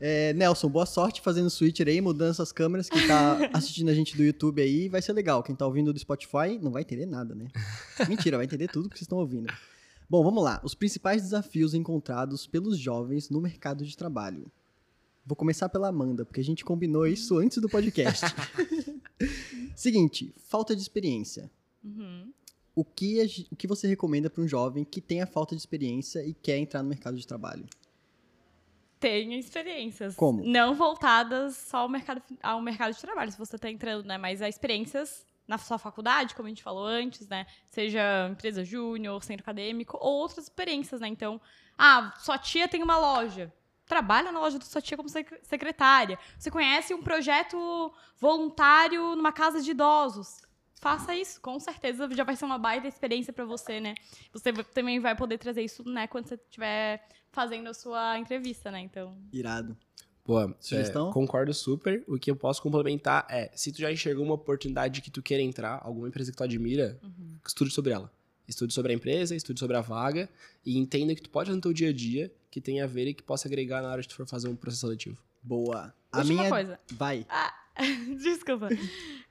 É, 0.00 0.32
Nelson, 0.34 0.68
boa 0.68 0.86
sorte 0.86 1.20
fazendo 1.20 1.50
switcher 1.50 1.88
aí, 1.88 2.00
mudando 2.00 2.30
essas 2.30 2.52
câmeras. 2.52 2.88
Quem 2.88 3.04
tá 3.08 3.38
assistindo 3.52 3.88
a 3.88 3.94
gente 3.94 4.16
do 4.16 4.22
YouTube 4.22 4.62
aí 4.62 4.88
vai 4.88 5.02
ser 5.02 5.12
legal. 5.12 5.42
Quem 5.42 5.56
tá 5.56 5.66
ouvindo 5.66 5.92
do 5.92 5.98
Spotify 5.98 6.56
não 6.62 6.70
vai 6.70 6.82
entender 6.82 7.06
nada, 7.06 7.34
né? 7.34 7.48
Mentira, 8.08 8.36
vai 8.36 8.46
entender 8.46 8.68
tudo 8.68 8.88
que 8.88 8.96
vocês 8.96 9.06
estão 9.06 9.18
ouvindo. 9.18 9.52
Bom, 10.08 10.22
vamos 10.22 10.44
lá. 10.44 10.60
Os 10.62 10.74
principais 10.74 11.22
desafios 11.22 11.74
encontrados 11.74 12.46
pelos 12.46 12.78
jovens 12.78 13.28
no 13.28 13.40
mercado 13.40 13.84
de 13.84 13.96
trabalho. 13.96 14.52
Vou 15.26 15.34
começar 15.34 15.68
pela 15.68 15.88
Amanda, 15.88 16.24
porque 16.24 16.40
a 16.40 16.44
gente 16.44 16.64
combinou 16.64 17.06
isso 17.06 17.38
antes 17.38 17.58
do 17.58 17.68
podcast. 17.68 18.26
Seguinte, 19.74 20.34
falta 20.36 20.76
de 20.76 20.82
experiência. 20.82 21.50
Uhum. 21.82 22.30
O 22.74 22.84
que, 22.84 23.20
a 23.20 23.24
o 23.50 23.56
que 23.56 23.66
você 23.66 23.86
recomenda 23.86 24.28
para 24.28 24.42
um 24.42 24.48
jovem 24.48 24.84
que 24.84 25.00
tem 25.00 25.22
a 25.22 25.26
falta 25.26 25.54
de 25.54 25.60
experiência 25.60 26.24
e 26.26 26.34
quer 26.34 26.58
entrar 26.58 26.82
no 26.82 26.88
mercado 26.88 27.16
de 27.16 27.26
trabalho? 27.26 27.66
Tenha 29.00 29.38
experiências. 29.38 30.14
Como? 30.14 30.44
Não 30.44 30.74
voltadas 30.74 31.56
só 31.56 31.78
ao 31.78 31.88
mercado, 31.88 32.22
ao 32.42 32.60
mercado 32.60 32.94
de 32.94 33.00
trabalho, 33.00 33.30
se 33.30 33.38
você 33.38 33.56
está 33.56 33.70
entrando, 33.70 34.04
né? 34.06 34.18
Mas 34.18 34.42
a 34.42 34.48
experiências 34.48 35.24
na 35.46 35.58
sua 35.58 35.78
faculdade, 35.78 36.34
como 36.34 36.46
a 36.46 36.50
gente 36.50 36.62
falou 36.62 36.84
antes, 36.84 37.28
né? 37.28 37.46
Seja 37.68 38.28
empresa 38.30 38.64
júnior, 38.64 39.22
centro 39.22 39.42
acadêmico, 39.42 39.98
ou 40.00 40.20
outras 40.20 40.44
experiências, 40.44 41.00
né? 41.00 41.08
Então, 41.08 41.40
ah, 41.78 42.14
sua 42.18 42.38
tia 42.38 42.66
tem 42.68 42.82
uma 42.82 42.98
loja. 42.98 43.52
Trabalha 43.86 44.32
na 44.32 44.40
loja 44.40 44.58
da 44.58 44.64
sua 44.64 44.80
tia 44.80 44.96
como 44.96 45.08
sec- 45.08 45.38
secretária. 45.42 46.18
Você 46.38 46.50
conhece 46.50 46.94
um 46.94 47.02
projeto 47.02 47.92
voluntário 48.18 49.14
numa 49.14 49.32
casa 49.32 49.60
de 49.60 49.70
idosos. 49.70 50.42
Faça 50.80 51.14
isso, 51.16 51.40
com 51.40 51.58
certeza 51.58 52.08
já 52.14 52.24
vai 52.24 52.36
ser 52.36 52.44
uma 52.44 52.58
baita 52.58 52.86
experiência 52.86 53.32
para 53.32 53.44
você, 53.44 53.80
né? 53.80 53.94
Você 54.32 54.52
também 54.52 55.00
vai 55.00 55.16
poder 55.16 55.38
trazer 55.38 55.62
isso, 55.62 55.82
né, 55.88 56.06
quando 56.06 56.26
você 56.28 56.34
estiver 56.34 57.06
fazendo 57.32 57.68
a 57.68 57.74
sua 57.74 58.18
entrevista, 58.18 58.70
né? 58.70 58.80
Então, 58.80 59.16
Irado. 59.32 59.76
Boa. 60.26 60.54
Sugestão? 60.60 61.10
É, 61.10 61.12
concordo 61.12 61.52
super. 61.54 62.02
O 62.08 62.18
que 62.18 62.30
eu 62.30 62.36
posso 62.36 62.62
complementar 62.62 63.26
é, 63.30 63.50
se 63.54 63.70
tu 63.72 63.80
já 63.80 63.92
enxergou 63.92 64.24
uma 64.24 64.34
oportunidade 64.34 65.00
que 65.02 65.10
tu 65.10 65.22
queira 65.22 65.42
entrar, 65.42 65.80
alguma 65.82 66.08
empresa 66.08 66.30
que 66.30 66.36
tu 66.36 66.42
admira, 66.44 66.98
estude 67.46 67.70
sobre 67.70 67.92
ela. 67.92 68.10
Estude 68.46 68.74
sobre 68.74 68.92
a 68.92 68.94
empresa, 68.94 69.34
estude 69.34 69.58
sobre 69.58 69.76
a 69.76 69.80
vaga 69.80 70.28
e 70.64 70.76
entenda 70.78 71.14
que 71.14 71.22
tu 71.22 71.30
pode 71.30 71.46
fazer 71.46 71.56
no 71.56 71.62
teu 71.62 71.72
dia 71.72 71.88
a 71.88 71.92
dia 71.92 72.32
que 72.50 72.60
tem 72.60 72.80
a 72.80 72.86
ver 72.86 73.08
e 73.08 73.14
que 73.14 73.22
possa 73.22 73.48
agregar 73.48 73.82
na 73.82 73.90
hora 73.90 74.02
de 74.02 74.08
tu 74.08 74.14
for 74.14 74.26
fazer 74.26 74.48
um 74.48 74.54
processo 74.54 74.82
seletivo. 74.82 75.18
Boa. 75.42 75.94
A 76.12 76.18
última 76.18 76.38
minha. 76.42 76.50
coisa. 76.50 76.80
Vai. 76.92 77.26
Desculpa. 78.22 78.68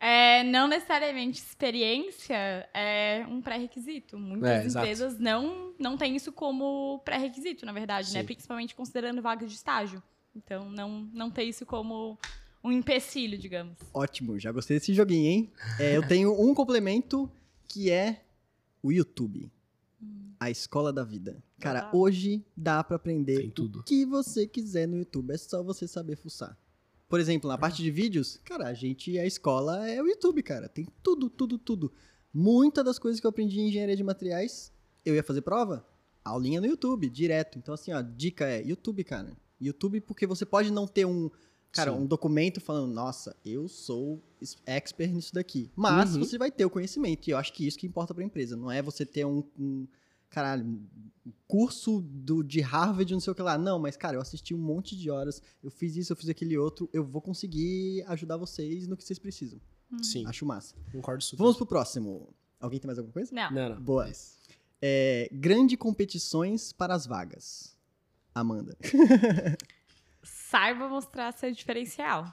É, 0.06 0.44
não 0.44 0.68
necessariamente 0.68 1.40
experiência 1.40 2.36
é 2.74 3.26
um 3.30 3.42
pré-requisito. 3.42 4.20
Muitas 4.20 4.50
É, 4.50 4.66
exato. 4.66 4.86
empresas 4.86 5.18
não, 5.18 5.74
não 5.80 5.96
têm 5.96 6.14
isso 6.14 6.30
como 6.34 7.00
pré-requisito, 7.06 7.66
na 7.66 7.72
verdade, 7.72 8.14
né? 8.14 8.20
Sim. 8.20 8.26
Principalmente 8.26 8.76
considerando 8.76 9.22
vagas 9.22 9.50
de 9.50 9.56
estágio. 9.56 10.04
Então, 10.36 10.70
não, 10.70 11.08
não 11.14 11.32
ter 11.32 11.44
isso 11.44 11.66
como 11.66 12.20
um 12.62 12.70
empecilho, 12.70 13.38
digamos. 13.38 13.78
Ótimo, 13.94 14.38
já 14.38 14.52
gostei 14.52 14.78
desse 14.78 14.94
joguinho, 14.94 15.26
hein? 15.26 15.54
É, 15.80 15.96
eu 15.96 16.06
tenho 16.06 16.34
um 16.38 16.54
complemento 16.54 17.32
que 17.66 17.90
é 17.90 18.26
o 18.84 18.92
YouTube. 18.92 19.50
A 20.40 20.52
escola 20.52 20.92
da 20.92 21.06
vida. 21.06 21.42
Cara, 21.58 21.84
Total. 21.84 22.00
hoje 22.00 22.46
dá 22.56 22.84
pra 22.84 22.98
aprender 22.98 23.54
o 23.58 23.84
que 23.84 24.06
você 24.06 24.46
quiser 24.46 24.86
no 24.86 24.98
YouTube. 24.98 25.32
É 25.32 25.38
só 25.38 25.64
você 25.64 25.88
saber 25.88 26.18
fuçar. 26.18 26.58
Por 27.08 27.20
exemplo, 27.20 27.48
na 27.48 27.58
parte 27.58 27.82
de 27.82 27.90
vídeos, 27.90 28.40
cara, 28.44 28.68
a 28.68 28.74
gente, 28.74 29.18
a 29.18 29.26
escola 29.26 29.88
é 29.88 30.02
o 30.02 30.08
YouTube, 30.08 30.44
cara. 30.44 30.68
Tem 30.68 30.86
tudo, 31.02 31.30
tudo, 31.30 31.58
tudo. 31.58 31.94
Muitas 32.34 32.84
das 32.84 33.00
coisas 33.00 33.22
que 33.22 33.26
eu 33.26 33.30
aprendi 33.30 33.62
em 33.62 33.70
engenharia 33.70 33.96
de 33.96 34.04
materiais, 34.04 34.74
eu 35.06 35.16
ia 35.16 35.24
fazer 35.24 35.42
prova, 35.42 35.88
aulinha 36.26 36.60
no 36.60 36.68
YouTube, 36.68 37.10
direto. 37.10 37.58
Então, 37.58 37.74
assim, 37.74 37.94
ó, 37.94 38.02
dica 38.02 38.46
é 38.46 38.62
YouTube, 38.62 39.04
cara. 39.04 39.32
YouTube, 39.62 40.02
porque 40.02 40.28
você 40.28 40.46
pode 40.46 40.72
não 40.72 40.86
ter 40.88 41.06
um, 41.06 41.30
cara, 41.74 41.92
Sim. 41.92 41.98
um 42.00 42.06
documento 42.06 42.62
falando, 42.62 42.94
nossa, 42.94 43.36
eu 43.44 43.68
sou 43.68 44.22
expert 44.66 45.12
nisso 45.12 45.34
daqui. 45.34 45.70
Mas 45.76 46.16
Uhum. 46.16 46.24
você 46.24 46.38
vai 46.38 46.50
ter 46.52 46.64
o 46.66 46.70
conhecimento. 46.70 47.28
E 47.28 47.32
eu 47.32 47.38
acho 47.38 47.52
que 47.52 47.68
isso 47.68 47.78
que 47.78 47.86
importa 47.88 48.14
pra 48.14 48.24
empresa. 48.24 48.56
Não 48.56 48.72
é 48.72 48.82
você 48.82 49.06
ter 49.06 49.26
um, 49.26 49.44
um 49.60 49.86
caralho, 50.30 50.66
um 50.66 51.32
curso 51.48 52.02
do, 52.02 52.42
de 52.44 52.62
Harvard, 52.62 53.12
não 53.12 53.20
sei 53.20 53.32
o 53.32 53.36
que 53.36 53.42
lá. 53.42 53.58
Não, 53.58 53.78
mas, 53.80 53.98
cara, 53.98 54.16
eu 54.18 54.22
assisti 54.22 54.54
um 54.54 54.58
monte 54.58 54.96
de 54.96 55.10
horas, 55.10 55.42
eu 55.64 55.70
fiz 55.70 55.96
isso, 55.98 56.12
eu 56.14 56.18
fiz 56.18 56.30
aquele 56.30 56.58
outro, 56.58 56.90
eu 56.94 57.04
vou 57.04 57.22
conseguir 57.22 58.04
ajudar 58.08 58.38
vocês 58.38 58.88
no 58.88 58.96
que 58.96 59.04
vocês 59.04 59.20
precisam. 59.20 59.60
Sim, 60.02 60.26
Acho 60.26 60.46
massa. 60.46 60.74
concordo 60.92 61.24
super. 61.24 61.44
Vamos 61.44 61.58
pro 61.58 61.66
próximo. 61.68 62.34
Alguém 62.60 62.80
tem 62.80 62.88
mais 62.88 62.98
alguma 62.98 63.14
coisa? 63.14 63.34
Não. 63.36 63.52
Não, 63.52 63.70
não. 63.76 63.82
Boa. 63.82 64.10
É, 64.82 65.30
grande 65.32 65.78
competições 65.78 66.72
para 66.74 66.94
as 66.96 67.06
vagas. 67.06 67.76
Amanda. 68.34 68.76
Saiba 70.54 70.88
mostrar 70.88 71.32
seu 71.32 71.52
diferencial. 71.52 72.32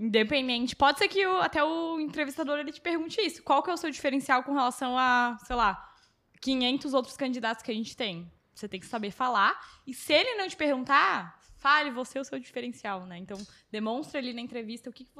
Independente. 0.00 0.74
Pode 0.74 0.98
ser 0.98 1.06
que 1.06 1.26
o- 1.26 1.36
até 1.42 1.62
o 1.62 2.00
entrevistador 2.00 2.58
ele 2.58 2.72
te 2.72 2.80
pergunte 2.80 3.20
isso. 3.20 3.42
Qual 3.42 3.62
que 3.62 3.68
é 3.68 3.74
o 3.74 3.76
seu 3.76 3.90
diferencial 3.90 4.42
com 4.42 4.54
relação 4.54 4.96
a, 4.96 5.36
sei 5.44 5.54
lá, 5.54 5.92
500 6.40 6.94
outros 6.94 7.14
candidatos 7.14 7.62
que 7.62 7.70
a 7.70 7.74
gente 7.74 7.94
tem? 7.94 8.32
Você 8.54 8.66
tem 8.66 8.80
que 8.80 8.86
saber 8.86 9.10
falar. 9.10 9.60
E 9.86 9.92
se 9.92 10.14
ele 10.14 10.36
não 10.36 10.48
te 10.48 10.56
perguntar, 10.56 11.38
fale 11.58 11.90
você 11.90 12.18
o 12.18 12.24
seu 12.24 12.38
diferencial, 12.38 13.04
né? 13.04 13.18
Então, 13.18 13.36
demonstre 13.70 14.16
ali 14.16 14.32
na 14.32 14.40
entrevista 14.40 14.88
o 14.88 14.92
que, 14.92 15.04
que 15.04 15.12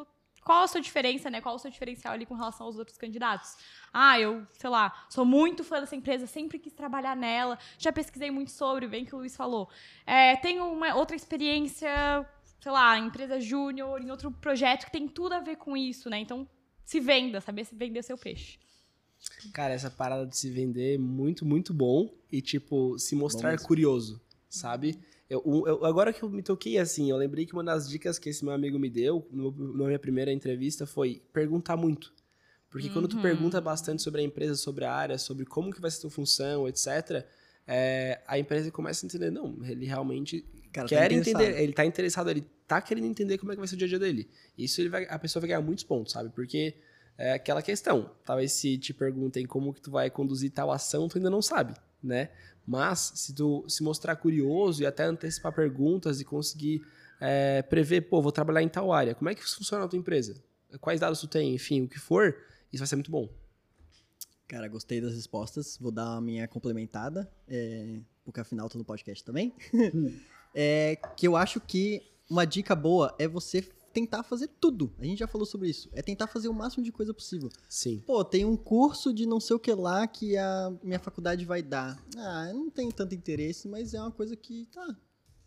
qual 0.43 0.63
a 0.63 0.67
sua 0.67 0.81
diferença, 0.81 1.29
né? 1.29 1.43
Qual 1.43 1.55
o 1.55 1.59
seu 1.59 1.71
diferencial 1.71 2.15
ali 2.15 2.25
com 2.25 2.33
relação 2.35 2.65
aos 2.67 2.79
outros 2.79 2.97
candidatos. 2.97 3.59
Ah, 3.93 4.19
eu, 4.19 4.47
sei 4.53 4.71
lá, 4.71 5.05
sou 5.11 5.27
muito 5.27 5.63
fã 5.63 5.81
dessa 5.81 5.95
empresa, 5.95 6.27
sempre 6.27 6.59
quis 6.59 6.73
trabalhar 6.73 7.15
nela, 7.15 7.59
já 7.79 7.93
pesquisei 7.93 8.31
muito 8.31 8.51
sobre, 8.51 8.89
bem 8.89 9.05
que 9.05 9.15
o 9.15 9.19
Luiz 9.19 9.37
falou. 9.37 9.69
É, 10.07 10.37
tenho 10.37 10.65
uma 10.73 10.95
outra 10.95 11.15
experiência, 11.15 12.27
sei 12.69 12.73
lá, 12.75 12.99
em 12.99 13.07
empresa 13.07 13.41
júnior, 13.41 13.99
em 14.03 14.11
outro 14.11 14.31
projeto 14.31 14.85
que 14.85 14.93
tem 14.93 15.09
tudo 15.09 15.33
a 15.33 15.41
ver 15.41 15.57
com 15.57 15.75
isso, 15.75 16.11
né? 16.11 16.19
Então, 16.21 16.47
se 16.85 17.01
venda, 17.01 17.41
saber 17.41 17.65
se 17.65 17.75
vender 17.75 18.03
seu 18.03 18.19
peixe. 18.19 18.59
Cara, 19.55 19.73
essa 19.73 19.91
parada 19.91 20.27
de 20.27 20.37
se 20.37 20.51
vender 20.51 20.97
é 20.97 20.99
muito, 20.99 21.47
muito 21.47 21.73
bom. 21.73 22.15
E, 22.31 22.43
tipo, 22.43 22.99
se 22.99 23.17
mostrar 23.17 23.59
curioso, 23.59 24.21
sabe? 24.51 24.99
Eu, 25.31 25.43
eu- 25.67 25.83
agora 25.87 26.13
que 26.13 26.23
eu 26.23 26.29
me 26.29 26.43
toquei 26.43 26.77
assim, 26.77 27.09
eu 27.09 27.17
lembrei 27.17 27.47
que 27.47 27.55
uma 27.55 27.65
das 27.65 27.89
dicas 27.89 28.19
que 28.19 28.29
esse 28.29 28.45
meu 28.45 28.53
amigo 28.53 28.79
me 28.79 28.91
deu 28.91 29.27
no- 29.31 29.51
na 29.79 29.87
minha 29.87 29.99
primeira 29.99 30.31
entrevista 30.31 30.87
foi 30.87 31.23
perguntar 31.33 31.75
muito. 31.75 32.13
Porque 32.69 32.91
quando 32.91 33.09
tu 33.09 33.17
Uhum. 33.17 33.23
pergunta 33.23 33.63
bastante 33.63 34.03
sobre 34.03 34.21
a 34.21 34.25
empresa, 34.25 34.55
sobre 34.57 34.85
a 34.85 34.93
área, 34.93 35.17
sobre 35.17 35.47
como 35.47 35.73
que 35.73 35.81
vai 35.81 35.91
ser 35.91 36.03
tua 36.03 36.11
função, 36.11 36.69
etc., 36.69 37.25
é, 37.67 38.21
a 38.27 38.39
empresa 38.39 38.71
começa 38.71 39.05
a 39.05 39.07
entender, 39.07 39.31
não, 39.31 39.57
ele 39.65 39.87
realmente 39.87 40.45
Cara, 40.71 40.87
tá 40.87 40.95
quer 40.95 41.13
interessado. 41.13 41.43
entender, 41.43 41.63
ele 41.63 41.73
tá 41.73 41.85
interessado, 41.87 42.31
ele 42.31 42.45
tá 42.69 42.81
querendo 42.83 43.07
entender 43.07 43.39
como 43.39 43.51
é 43.51 43.55
que 43.55 43.59
vai 43.59 43.67
ser 43.67 43.75
o 43.75 43.79
dia 43.79 43.87
a 43.87 43.89
dia 43.89 43.99
dele. 43.99 44.29
Isso 44.57 44.81
ele 44.81 44.91
vai, 44.91 45.07
a 45.09 45.19
pessoa 45.19 45.41
vai 45.41 45.49
ganhar 45.49 45.63
muitos 45.63 45.83
pontos, 45.83 46.13
sabe? 46.13 46.29
Porque 46.29 46.75
é 47.17 47.33
aquela 47.33 47.63
questão. 47.63 48.11
Talvez 48.25 48.53
se 48.53 48.77
te 48.77 48.93
perguntem 48.93 49.47
como 49.47 49.73
que 49.73 49.81
tu 49.81 49.91
vai 49.91 50.11
conduzir 50.11 50.51
tal 50.51 50.71
ação, 50.71 51.09
tu 51.09 51.17
ainda 51.17 51.31
não 51.31 51.41
sabe, 51.41 51.75
né? 52.03 52.31
Mas 52.67 53.13
se 53.17 53.35
tu 53.35 53.65
se 53.67 53.83
mostrar 53.83 54.15
curioso 54.17 54.83
e 54.83 54.87
até 54.87 55.05
antecipar 55.05 55.53
perguntas 55.53 56.21
e 56.21 56.25
conseguir 56.25 56.83
é, 57.19 57.63
prever, 57.63 58.03
pô, 58.03 58.21
vou 58.21 58.31
trabalhar 58.31 58.63
em 58.63 58.69
tal 58.69 58.93
área, 58.93 59.15
como 59.15 59.31
é 59.31 59.35
que 59.35 59.43
funciona 59.43 59.87
a 59.87 59.89
tua 59.89 59.99
empresa? 59.99 60.37
Quais 60.79 61.01
dados 61.01 61.19
tu 61.19 61.27
tem? 61.27 61.55
Enfim, 61.55 61.85
o 61.85 61.89
que 61.89 61.99
for, 61.99 62.37
isso 62.71 62.81
vai 62.81 62.87
ser 62.87 62.97
muito 62.97 63.11
bom. 63.11 63.27
Cara, 64.47 64.69
gostei 64.69 65.01
das 65.01 65.15
respostas. 65.15 65.79
Vou 65.81 65.91
dar 65.91 66.17
a 66.17 66.21
minha 66.21 66.47
complementada, 66.47 67.31
é, 67.49 68.01
porque 68.25 68.41
afinal 68.41 68.69
tô 68.69 68.79
no 68.79 68.85
podcast 68.85 69.25
também. 69.25 69.55
É, 70.55 70.97
que 71.15 71.29
eu 71.29 71.37
acho 71.37 71.61
que 71.61 72.03
uma 72.29 72.45
dica 72.45 72.75
boa 72.75 73.15
é 73.19 73.27
você 73.27 73.63
tentar 73.93 74.23
fazer 74.23 74.49
tudo. 74.61 74.93
A 74.99 75.05
gente 75.05 75.19
já 75.19 75.27
falou 75.27 75.47
sobre 75.47 75.69
isso. 75.69 75.89
É 75.93 76.03
tentar 76.03 76.27
fazer 76.27 76.49
o 76.49 76.55
máximo 76.55 76.85
de 76.85 76.93
coisa 76.93 77.13
possível. 77.13 77.49
Sim. 77.69 78.03
Pô, 78.07 78.25
tem 78.25 78.45
um 78.45 78.57
curso 78.57 79.13
de 79.13 79.27
não 79.27 79.41
sei 79.41 79.57
o 79.57 79.59
que 79.59 79.73
lá 79.73 80.07
que 80.07 80.37
a 80.37 80.73
minha 80.83 80.99
faculdade 80.99 81.45
vai 81.45 81.63
dar. 81.63 82.01
Ah, 82.17 82.49
eu 82.51 82.55
não 82.55 82.71
tenho 82.71 82.93
tanto 82.93 83.15
interesse, 83.15 83.67
mas 83.67 83.95
é 83.95 84.01
uma 84.01 84.11
coisa 84.13 84.37
que, 84.37 84.67
tá, 84.67 84.97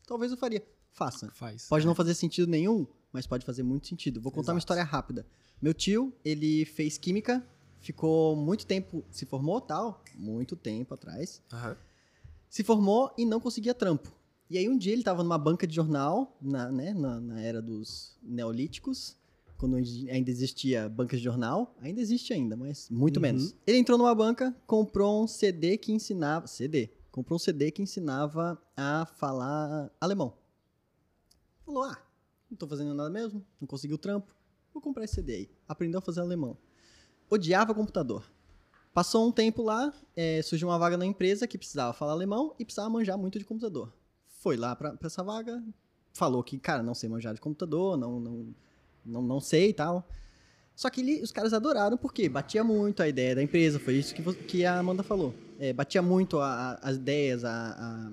talvez 0.06 0.32
eu 0.32 0.38
faria. 0.38 0.66
Faça. 0.92 1.30
Faz. 1.32 1.68
Pode 1.68 1.86
não 1.86 1.96
fazer 1.96 2.14
sentido 2.14 2.50
nenhum, 2.50 2.86
mas 3.14 3.26
pode 3.26 3.46
fazer 3.46 3.64
muito 3.64 3.88
sentido. 3.88 4.20
Vou 4.20 4.32
contar 4.32 4.52
uma 4.52 4.58
Exato. 4.58 4.74
história 4.74 4.84
rápida. 4.84 5.26
Meu 5.62 5.74
tio, 5.74 6.14
ele 6.26 6.66
fez 6.66 6.98
química, 6.98 7.46
ficou 7.80 8.36
muito 8.36 8.66
tempo, 8.66 9.06
se 9.10 9.26
formou 9.26 9.62
tal, 9.62 10.04
muito 10.16 10.56
tempo 10.56 10.94
atrás. 10.94 11.42
Aham. 11.54 11.78
Se 12.50 12.64
formou 12.64 13.14
e 13.18 13.26
não 13.26 13.40
conseguia 13.40 13.74
trampo. 13.74 14.12
E 14.52 14.58
aí 14.58 14.68
um 14.68 14.78
dia 14.78 14.92
ele 14.92 15.02
tava 15.02 15.24
numa 15.24 15.38
banca 15.38 15.66
de 15.66 15.74
jornal, 15.74 16.38
na, 16.42 16.70
né, 16.70 16.94
na, 16.94 17.22
na 17.22 17.40
era 17.40 17.62
dos 17.62 18.18
neolíticos, 18.22 19.16
quando 19.58 19.78
ainda 19.78 20.30
existia 20.30 20.90
banca 20.90 21.16
de 21.16 21.24
jornal. 21.24 21.74
Ainda 21.80 22.02
existe 22.02 22.34
ainda, 22.34 22.58
mas 22.58 22.90
muito 22.90 23.16
Uhum. 23.16 23.22
menos. 23.22 23.56
Ele 23.66 23.78
entrou 23.78 23.98
numa 23.98 24.14
banca, 24.14 24.54
comprou 24.68 25.24
um 25.24 25.26
CD 25.28 25.78
que 25.78 25.94
ensinava... 25.94 26.48
CD? 26.48 26.90
Comprou 27.14 27.38
um 27.38 27.40
CD 27.40 27.72
que 27.72 27.82
ensinava 27.82 28.62
a 28.76 29.06
falar 29.06 29.90
alemão. 30.02 30.34
Falou, 31.66 31.84
ah, 31.84 31.98
não 32.50 32.58
tô 32.58 32.68
fazendo 32.68 32.94
nada 32.94 33.10
mesmo, 33.10 33.42
não 33.58 33.66
conseguiu 33.66 33.98
trampo, 33.98 34.36
vou 34.74 34.82
comprar 34.82 35.06
esse 35.06 35.16
CD 35.16 35.34
aí. 35.34 35.50
Aprendeu 35.66 36.00
a 36.00 36.02
fazer 36.02 36.20
alemão. 36.20 36.58
Odiava 37.30 37.74
computador. 37.74 38.30
Passou 38.94 39.26
um 39.26 39.32
tempo 39.32 39.64
lá, 39.64 39.94
é, 40.14 40.42
surgiu 40.42 40.68
uma 40.68 40.78
vaga 40.78 40.98
na 40.98 41.06
empresa 41.06 41.48
que 41.48 41.58
precisava 41.58 41.94
falar 41.94 42.12
alemão 42.12 42.54
e 42.60 42.66
precisava 42.66 42.90
manjar 42.90 43.18
muito 43.18 43.40
de 43.40 43.46
computador. 43.46 43.94
Foi 44.42 44.58
lá 44.58 44.76
pra, 44.76 44.94
pra 44.94 45.06
essa 45.06 45.24
vaga, 45.24 45.64
falou 46.14 46.44
que, 46.44 46.58
cara, 46.58 46.82
não 46.82 46.96
sei 46.96 47.08
manjar 47.08 47.34
de 47.36 47.40
computador, 47.40 47.96
não, 47.96 48.20
não, 48.20 48.56
não, 49.06 49.22
não 49.22 49.40
sei 49.40 49.70
e 49.70 49.74
tal. 49.74 50.08
Só 50.76 50.90
que 50.90 51.02
ele- 51.02 51.22
os 51.22 51.32
caras 51.32 51.54
adoraram 51.54 51.96
porque 51.96 52.28
batia 52.28 52.64
muito 52.64 53.04
a 53.04 53.08
ideia 53.08 53.36
da 53.36 53.44
empresa, 53.44 53.80
foi 53.80 53.96
isso 53.96 54.16
que, 54.16 54.24
que 54.46 54.66
a 54.66 54.80
Amanda 54.80 55.04
falou. 55.04 55.32
É, 55.60 55.72
batia 55.72 56.02
muito 56.02 56.40
a- 56.40 56.72
a- 56.72 56.90
as 56.90 56.96
ideias, 56.96 57.44
a, 57.46 57.52
a- 57.54 58.12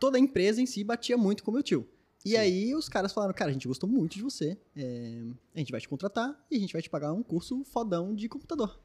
toda 0.00 0.16
a 0.18 0.20
empresa 0.20 0.60
em 0.60 0.66
si 0.66 0.82
batia 0.82 1.16
muito 1.16 1.44
com 1.44 1.52
o 1.52 1.54
meu 1.54 1.62
tio. 1.62 1.86
E 2.24 2.30
Sim. 2.30 2.36
aí 2.36 2.74
os 2.74 2.88
caras 2.88 3.12
falaram, 3.12 3.32
cara, 3.32 3.50
a 3.50 3.52
gente 3.52 3.68
gostou 3.68 3.88
muito 3.88 4.16
de 4.16 4.22
você, 4.22 4.58
é, 4.76 5.22
a 5.54 5.58
gente 5.60 5.70
vai 5.70 5.80
te 5.80 5.88
contratar 5.88 6.36
e 6.50 6.56
a 6.56 6.58
gente 6.58 6.72
vai 6.72 6.82
te 6.82 6.90
pagar 6.90 7.12
um 7.12 7.22
curso 7.22 7.62
fodão 7.62 8.12
de 8.12 8.28
computador. 8.28 8.76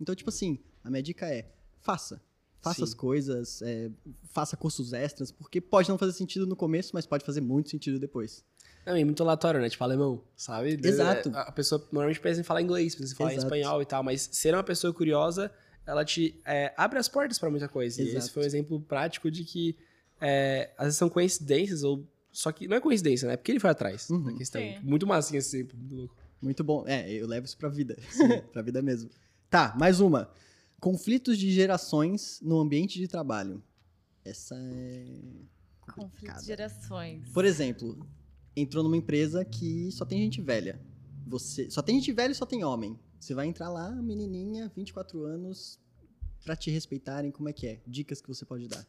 Então, 0.00 0.12
tipo 0.12 0.28
assim, 0.28 0.58
a 0.82 0.90
minha 0.90 1.02
dica 1.04 1.26
é, 1.32 1.52
faça. 1.80 2.20
Faça 2.60 2.78
Sim. 2.78 2.84
as 2.84 2.94
coisas, 2.94 3.62
é, 3.62 3.90
faça 4.32 4.56
cursos 4.56 4.92
extras, 4.92 5.30
porque 5.30 5.60
pode 5.60 5.88
não 5.88 5.96
fazer 5.96 6.12
sentido 6.12 6.46
no 6.46 6.54
começo, 6.54 6.90
mas 6.92 7.06
pode 7.06 7.24
fazer 7.24 7.40
muito 7.40 7.70
sentido 7.70 7.98
depois. 7.98 8.44
Não, 8.84 8.96
e 8.96 9.04
muito 9.04 9.22
aleatório, 9.22 9.60
né? 9.60 9.68
Tipo, 9.70 9.82
alemão, 9.84 10.22
sabe? 10.36 10.78
Exato. 10.82 11.30
A 11.34 11.42
a 11.42 11.52
pessoa 11.52 11.80
normalmente 11.90 12.20
pensa 12.20 12.40
em 12.40 12.44
falar 12.44 12.60
inglês, 12.62 12.94
pensa 12.94 13.12
em 13.12 13.16
falar 13.16 13.32
Exato. 13.32 13.46
em 13.54 13.58
espanhol 13.58 13.80
e 13.82 13.86
tal, 13.86 14.02
mas 14.02 14.28
ser 14.32 14.54
uma 14.54 14.62
pessoa 14.62 14.92
curiosa, 14.92 15.50
ela 15.86 16.04
te 16.04 16.38
é, 16.44 16.72
abre 16.76 16.98
as 16.98 17.08
portas 17.08 17.38
pra 17.38 17.50
muita 17.50 17.68
coisa. 17.68 18.00
E 18.00 18.04
Exato. 18.04 18.18
esse 18.18 18.30
foi 18.30 18.42
um 18.42 18.46
exemplo 18.46 18.80
prático 18.80 19.30
de 19.30 19.44
que 19.44 19.76
é, 20.20 20.70
às 20.76 20.84
vezes 20.86 20.98
são 20.98 21.08
coincidências, 21.08 21.82
ou. 21.82 22.06
Só 22.32 22.52
que 22.52 22.68
não 22.68 22.76
é 22.76 22.80
coincidência, 22.80 23.26
né? 23.26 23.36
Porque 23.36 23.50
ele 23.52 23.58
foi 23.58 23.70
atrás 23.70 24.08
Uhum. 24.10 24.22
da 24.22 24.32
questão. 24.34 24.60
Sim. 24.62 24.78
Muito 24.82 25.06
massinha 25.06 25.38
esse 25.38 25.56
exemplo, 25.56 25.76
muito 25.78 25.94
louco. 25.96 26.16
Muito 26.40 26.62
bom. 26.64 26.84
É, 26.86 27.10
eu 27.10 27.26
levo 27.26 27.44
isso 27.46 27.56
pra 27.56 27.68
vida. 27.68 27.96
pra 28.52 28.62
vida 28.62 28.80
mesmo. 28.80 29.10
Tá, 29.50 29.74
mais 29.78 29.98
uma. 30.00 30.30
Conflitos 30.80 31.36
de 31.38 31.50
gerações 31.52 32.40
no 32.42 32.58
ambiente 32.58 32.98
de 32.98 33.06
trabalho. 33.06 33.62
Essa 34.24 34.54
é. 34.56 35.04
Conflito 35.80 35.94
complicada. 35.94 36.40
de 36.40 36.46
gerações. 36.46 37.28
Por 37.32 37.44
exemplo, 37.44 38.06
entrou 38.56 38.82
numa 38.82 38.96
empresa 38.96 39.44
que 39.44 39.90
só 39.92 40.04
tem 40.04 40.20
gente 40.20 40.40
velha. 40.40 40.80
Você 41.26 41.70
Só 41.70 41.82
tem 41.82 41.96
gente 41.96 42.12
velha 42.12 42.32
e 42.32 42.34
só 42.34 42.46
tem 42.46 42.64
homem. 42.64 42.98
Você 43.18 43.34
vai 43.34 43.46
entrar 43.46 43.68
lá, 43.68 43.90
menininha, 43.90 44.70
24 44.74 45.22
anos, 45.24 45.78
pra 46.44 46.56
te 46.56 46.70
respeitarem, 46.70 47.30
como 47.30 47.48
é 47.48 47.52
que 47.52 47.66
é? 47.66 47.80
Dicas 47.86 48.20
que 48.20 48.28
você 48.28 48.44
pode 48.46 48.66
dar. 48.66 48.86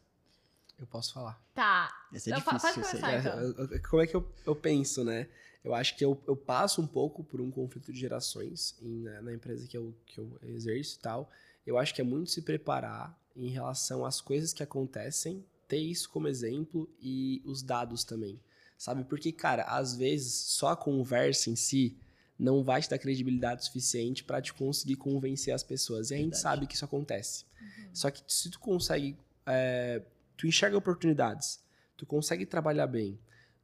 Eu 0.78 0.86
posso 0.86 1.12
falar. 1.12 1.40
Tá. 1.54 1.90
Essa 2.12 2.30
é 2.34 2.40
fa- 2.40 2.56
difícil, 2.56 2.82
pode 2.82 2.86
eu 2.94 3.00
começar. 3.00 3.18
então. 3.20 3.38
É, 3.38 3.44
eu- 3.44 3.76
eu- 3.76 3.82
como 3.88 4.02
é 4.02 4.06
que 4.06 4.16
eu, 4.16 4.32
eu 4.46 4.56
penso, 4.56 5.04
né? 5.04 5.28
Eu 5.62 5.74
acho 5.74 5.96
que 5.96 6.04
eu, 6.04 6.20
eu 6.26 6.36
passo 6.36 6.80
um 6.80 6.86
pouco 6.86 7.22
por 7.22 7.40
um 7.40 7.50
conflito 7.50 7.92
de 7.92 8.00
gerações 8.00 8.74
em- 8.80 9.02
na, 9.02 9.22
na 9.22 9.34
empresa 9.34 9.66
que 9.68 9.76
eu, 9.76 9.94
que 10.06 10.18
eu 10.18 10.38
exerço 10.42 10.96
e 10.96 11.00
tal. 11.00 11.30
Eu 11.66 11.78
acho 11.78 11.94
que 11.94 12.00
é 12.00 12.04
muito 12.04 12.30
se 12.30 12.42
preparar 12.42 13.18
em 13.36 13.48
relação 13.48 14.04
às 14.04 14.20
coisas 14.20 14.52
que 14.52 14.62
acontecem, 14.62 15.44
ter 15.68 15.78
isso 15.78 16.10
como 16.10 16.28
exemplo 16.28 16.88
e 17.00 17.42
os 17.44 17.62
dados 17.62 18.04
também. 18.04 18.38
Sabe? 18.76 19.04
Porque, 19.04 19.30
cara, 19.32 19.62
às 19.62 19.94
vezes 19.94 20.32
só 20.32 20.68
a 20.68 20.76
conversa 20.76 21.48
em 21.48 21.56
si 21.56 21.96
não 22.38 22.64
vai 22.64 22.82
te 22.82 22.90
dar 22.90 22.98
credibilidade 22.98 23.64
suficiente 23.64 24.24
pra 24.24 24.42
te 24.42 24.52
conseguir 24.52 24.96
convencer 24.96 25.54
as 25.54 25.62
pessoas. 25.62 26.10
E 26.10 26.14
a 26.14 26.18
gente 26.18 26.36
sabe 26.36 26.66
que 26.66 26.74
isso 26.74 26.84
acontece. 26.84 27.44
Só 27.92 28.10
que 28.10 28.22
se 28.26 28.50
tu 28.50 28.58
consegue. 28.58 29.16
é, 29.46 30.02
tu 30.36 30.46
enxerga 30.46 30.76
oportunidades, 30.76 31.60
tu 31.96 32.04
consegue 32.04 32.44
trabalhar 32.44 32.88
bem, 32.88 33.16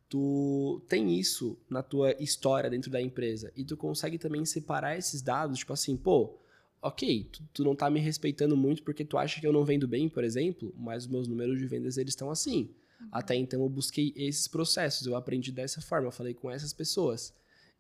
tu 0.09 0.81
tem 0.89 1.19
isso 1.19 1.59
na 1.69 1.83
tua 1.83 2.13
história 2.23 2.71
dentro 2.71 2.91
da 2.91 3.01
empresa 3.01 3.53
e 3.57 3.65
tu 3.65 3.77
consegue 3.77 4.19
também 4.19 4.45
separar 4.45 4.97
esses 4.97 5.21
dados, 5.21 5.59
tipo 5.59 5.73
assim, 5.73 5.97
pô, 5.97 6.39
ok, 6.81 7.29
tu, 7.33 7.43
tu, 7.53 7.65
não 7.65 7.75
tá 7.75 7.91
me 7.91 8.01
respeitando 8.01 8.57
muito 8.57 8.83
porque 8.83 9.05
tu 9.05 9.19
acha 9.19 9.41
que 9.41 9.47
eu 9.47 9.53
não 9.53 9.65
vendo 9.65 9.87
bem, 9.89 10.09
por 10.09 10.25
exemplo, 10.25 10.75
mas 10.77 11.05
os 11.05 11.11
meus 11.11 11.29
números 11.29 11.59
de 11.59 11.67
vendas 11.67 11.97
eles 11.97 12.13
estão 12.13 12.31
assim. 12.31 12.71
Uhum. 13.01 13.09
Até 13.13 13.35
então 13.35 13.61
eu 13.63 13.69
busquei 13.69 14.13
esses 14.17 14.47
processos, 14.49 15.07
eu 15.07 15.17
aprendi 15.17 15.53
dessa 15.53 15.81
forma, 15.81 16.09
eu 16.09 16.13
falei 16.13 16.35
com 16.35 16.51
essas 16.51 16.73
pessoas. 16.73 17.33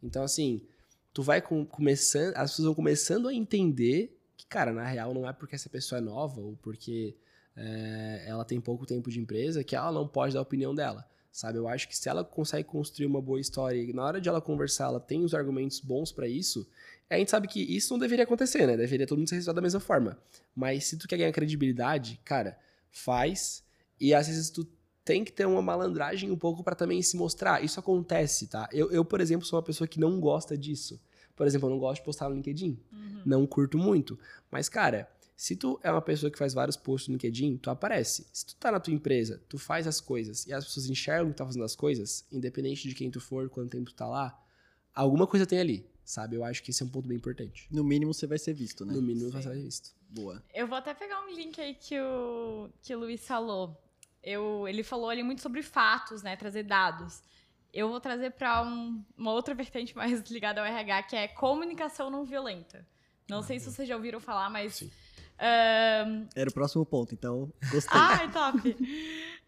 Então 0.02 0.22
assim, 0.22 0.62
tu 1.12 1.22
vai 1.22 1.40
com, 1.40 1.64
começando, 1.64 2.34
as 2.36 2.50
pessoas 2.50 2.66
vão 2.66 2.74
começando 2.74 3.28
a 3.28 3.34
entender 3.34 4.16
que, 4.36 4.46
cara, 4.46 4.72
na 4.72 4.86
real 4.86 5.14
não 5.14 5.28
é 5.28 5.32
porque 5.32 5.54
essa 5.54 5.68
pessoa 5.68 5.98
é 5.98 6.02
nova 6.02 6.40
ou 6.40 6.56
porque 6.62 7.16
é, 7.56 8.24
ela 8.26 8.44
tem 8.44 8.60
pouco 8.60 8.86
tempo 8.86 9.10
de 9.10 9.20
empresa 9.20 9.64
que 9.64 9.74
ela 9.74 9.92
não 9.92 10.06
pode 10.06 10.34
dar 10.34 10.40
a 10.40 10.42
opinião 10.42 10.74
dela 10.74 11.08
sabe? 11.38 11.56
Eu 11.56 11.68
acho 11.68 11.88
que 11.88 11.96
se 11.96 12.08
ela 12.08 12.24
consegue 12.24 12.68
construir 12.68 13.06
uma 13.06 13.22
boa 13.22 13.40
história 13.40 13.80
e 13.80 13.92
na 13.92 14.04
hora 14.04 14.20
de 14.20 14.28
ela 14.28 14.40
conversar 14.40 14.86
ela 14.86 14.98
tem 14.98 15.22
os 15.22 15.34
argumentos 15.34 15.78
bons 15.78 16.10
para 16.10 16.26
isso, 16.26 16.68
a 17.10 17.16
gente 17.16 17.30
sabe 17.30 17.48
que 17.48 17.60
isso 17.60 17.92
não 17.92 17.98
deveria 17.98 18.24
acontecer, 18.24 18.66
né? 18.66 18.76
Deveria 18.76 19.06
todo 19.06 19.18
mundo 19.18 19.28
ser 19.28 19.36
resultado 19.36 19.56
da 19.56 19.62
mesma 19.62 19.80
forma. 19.80 20.18
Mas 20.54 20.84
se 20.84 20.96
tu 20.96 21.08
quer 21.08 21.16
ganhar 21.16 21.32
credibilidade, 21.32 22.20
cara, 22.24 22.58
faz 22.90 23.64
e 24.00 24.12
às 24.12 24.26
vezes 24.28 24.50
tu 24.50 24.66
tem 25.04 25.24
que 25.24 25.32
ter 25.32 25.46
uma 25.46 25.62
malandragem 25.62 26.30
um 26.30 26.36
pouco 26.36 26.62
para 26.62 26.74
também 26.74 27.00
se 27.00 27.16
mostrar. 27.16 27.64
Isso 27.64 27.80
acontece, 27.80 28.46
tá? 28.46 28.68
Eu, 28.72 28.90
eu, 28.90 29.04
por 29.04 29.20
exemplo, 29.20 29.46
sou 29.46 29.58
uma 29.58 29.64
pessoa 29.64 29.88
que 29.88 29.98
não 29.98 30.20
gosta 30.20 30.56
disso. 30.56 31.00
Por 31.34 31.46
exemplo, 31.46 31.68
eu 31.68 31.70
não 31.70 31.78
gosto 31.78 32.00
de 32.00 32.04
postar 32.04 32.28
no 32.28 32.34
LinkedIn. 32.34 32.78
Uhum. 32.92 33.22
Não 33.24 33.46
curto 33.46 33.78
muito. 33.78 34.18
Mas, 34.50 34.68
cara, 34.68 35.08
se 35.34 35.56
tu 35.56 35.80
é 35.82 35.90
uma 35.90 36.02
pessoa 36.02 36.30
que 36.30 36.36
faz 36.36 36.52
vários 36.52 36.76
posts 36.76 37.08
no 37.08 37.14
LinkedIn, 37.14 37.56
tu 37.56 37.70
aparece. 37.70 38.26
Se 38.32 38.44
tu 38.44 38.56
tá 38.56 38.70
na 38.70 38.80
tua 38.80 38.92
empresa, 38.92 39.40
tu 39.48 39.56
faz 39.56 39.86
as 39.86 40.00
coisas 40.00 40.46
e 40.46 40.52
as 40.52 40.64
pessoas 40.64 40.90
enxergam 40.90 41.28
que 41.28 41.36
tu 41.36 41.38
tá 41.38 41.46
fazendo 41.46 41.64
as 41.64 41.74
coisas, 41.74 42.26
independente 42.30 42.88
de 42.88 42.94
quem 42.94 43.10
tu 43.10 43.20
for, 43.20 43.48
quanto 43.48 43.70
tempo 43.70 43.90
tu 43.90 43.94
tá 43.94 44.06
lá, 44.06 44.38
alguma 44.92 45.26
coisa 45.26 45.46
tem 45.46 45.60
ali, 45.60 45.86
sabe? 46.08 46.36
Eu 46.36 46.42
acho 46.42 46.62
que 46.62 46.70
esse 46.70 46.82
é 46.82 46.86
um 46.86 46.88
ponto 46.88 47.06
bem 47.06 47.18
importante. 47.18 47.68
No 47.70 47.84
mínimo 47.84 48.14
você 48.14 48.26
vai 48.26 48.38
ser 48.38 48.54
visto, 48.54 48.84
né? 48.84 48.94
No 48.94 49.02
mínimo 49.02 49.26
Sim. 49.26 49.42
você 49.42 49.48
vai 49.48 49.56
ser 49.56 49.62
visto. 49.62 49.94
Boa. 50.08 50.42
Eu 50.54 50.66
vou 50.66 50.78
até 50.78 50.94
pegar 50.94 51.20
um 51.20 51.30
link 51.34 51.60
aí 51.60 51.74
que 51.74 52.00
o, 52.00 52.70
que 52.80 52.94
o 52.94 52.98
Luiz 52.98 53.26
falou. 53.26 53.78
Eu, 54.22 54.66
ele 54.66 54.82
falou 54.82 55.10
ali 55.10 55.22
muito 55.22 55.42
sobre 55.42 55.62
fatos, 55.62 56.22
né? 56.22 56.34
Trazer 56.34 56.62
dados. 56.62 57.22
Eu 57.74 57.90
vou 57.90 58.00
trazer 58.00 58.30
para 58.30 58.62
um, 58.62 59.04
uma 59.18 59.32
outra 59.32 59.54
vertente 59.54 59.94
mais 59.96 60.22
ligada 60.30 60.62
ao 60.62 60.66
RH, 60.66 61.02
que 61.02 61.14
é 61.14 61.28
comunicação 61.28 62.08
não 62.08 62.24
violenta. 62.24 62.86
Não 63.28 63.40
ah, 63.40 63.42
sei 63.42 63.60
se 63.60 63.70
vocês 63.70 63.86
já 63.86 63.94
ouviram 63.94 64.18
falar, 64.18 64.48
mas 64.48 64.76
Sim. 64.76 64.90
Era 66.34 66.50
o 66.50 66.52
próximo 66.52 66.84
ponto, 66.84 67.14
então 67.14 67.52
gostei. 67.70 67.98
Ai, 67.98 68.30
top! 68.30 68.76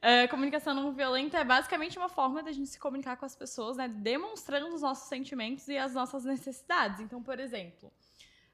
Uh, 0.00 0.26
comunicação 0.30 0.72
não 0.72 0.92
violenta 0.92 1.36
é 1.38 1.44
basicamente 1.44 1.98
uma 1.98 2.08
forma 2.08 2.42
da 2.42 2.50
gente 2.52 2.70
se 2.70 2.78
comunicar 2.78 3.18
com 3.18 3.26
as 3.26 3.36
pessoas, 3.36 3.76
né? 3.76 3.86
Demonstrando 3.86 4.74
os 4.74 4.80
nossos 4.80 5.08
sentimentos 5.08 5.68
e 5.68 5.76
as 5.76 5.92
nossas 5.92 6.24
necessidades. 6.24 7.00
Então, 7.00 7.22
por 7.22 7.38
exemplo, 7.38 7.92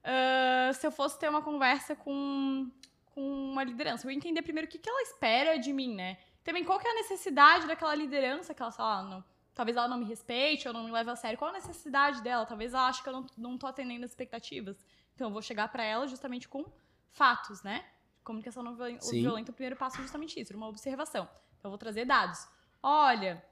uh, 0.02 0.74
se 0.74 0.84
eu 0.84 0.90
fosse 0.90 1.16
ter 1.20 1.28
uma 1.28 1.42
conversa 1.42 1.94
com, 1.94 2.68
com 3.14 3.52
uma 3.52 3.62
liderança, 3.62 4.06
eu 4.06 4.10
ia 4.10 4.16
entender 4.16 4.42
primeiro 4.42 4.66
o 4.66 4.70
que, 4.70 4.78
que 4.78 4.88
ela 4.88 5.02
espera 5.02 5.56
de 5.56 5.72
mim, 5.72 5.94
né? 5.94 6.18
Também 6.42 6.64
qual 6.64 6.80
que 6.80 6.88
é 6.88 6.90
a 6.90 6.94
necessidade 6.94 7.68
daquela 7.68 7.94
liderança 7.94 8.52
que 8.52 8.60
ela, 8.60 8.72
sei 8.72 8.84
lá, 8.84 9.02
não, 9.04 9.24
talvez 9.54 9.76
ela 9.76 9.86
não 9.86 9.98
me 9.98 10.04
respeite 10.04 10.66
ou 10.66 10.74
não 10.74 10.82
me 10.82 10.90
leve 10.90 11.10
a 11.10 11.16
sério. 11.16 11.38
Qual 11.38 11.50
a 11.50 11.54
necessidade 11.54 12.22
dela? 12.22 12.44
Talvez 12.44 12.74
ela 12.74 12.88
ache 12.88 13.02
que 13.02 13.08
eu 13.08 13.12
não, 13.12 13.26
não 13.36 13.56
tô 13.56 13.68
atendendo 13.68 14.04
as 14.04 14.10
expectativas. 14.10 14.84
Então, 15.14 15.28
eu 15.28 15.32
vou 15.32 15.42
chegar 15.42 15.68
para 15.68 15.84
ela 15.84 16.08
justamente 16.08 16.48
com 16.48 16.64
fatos, 17.16 17.62
né? 17.62 17.84
Comunicação 18.22 18.62
não 18.62 18.76
violenta, 18.76 19.50
o 19.50 19.54
primeiro 19.54 19.76
passo 19.76 19.98
é 19.98 20.02
justamente 20.02 20.38
isso, 20.40 20.54
uma 20.56 20.68
observação. 20.68 21.24
Então, 21.58 21.68
eu 21.68 21.70
vou 21.70 21.78
trazer 21.78 22.04
dados. 22.04 22.46
Olha, 22.82 23.42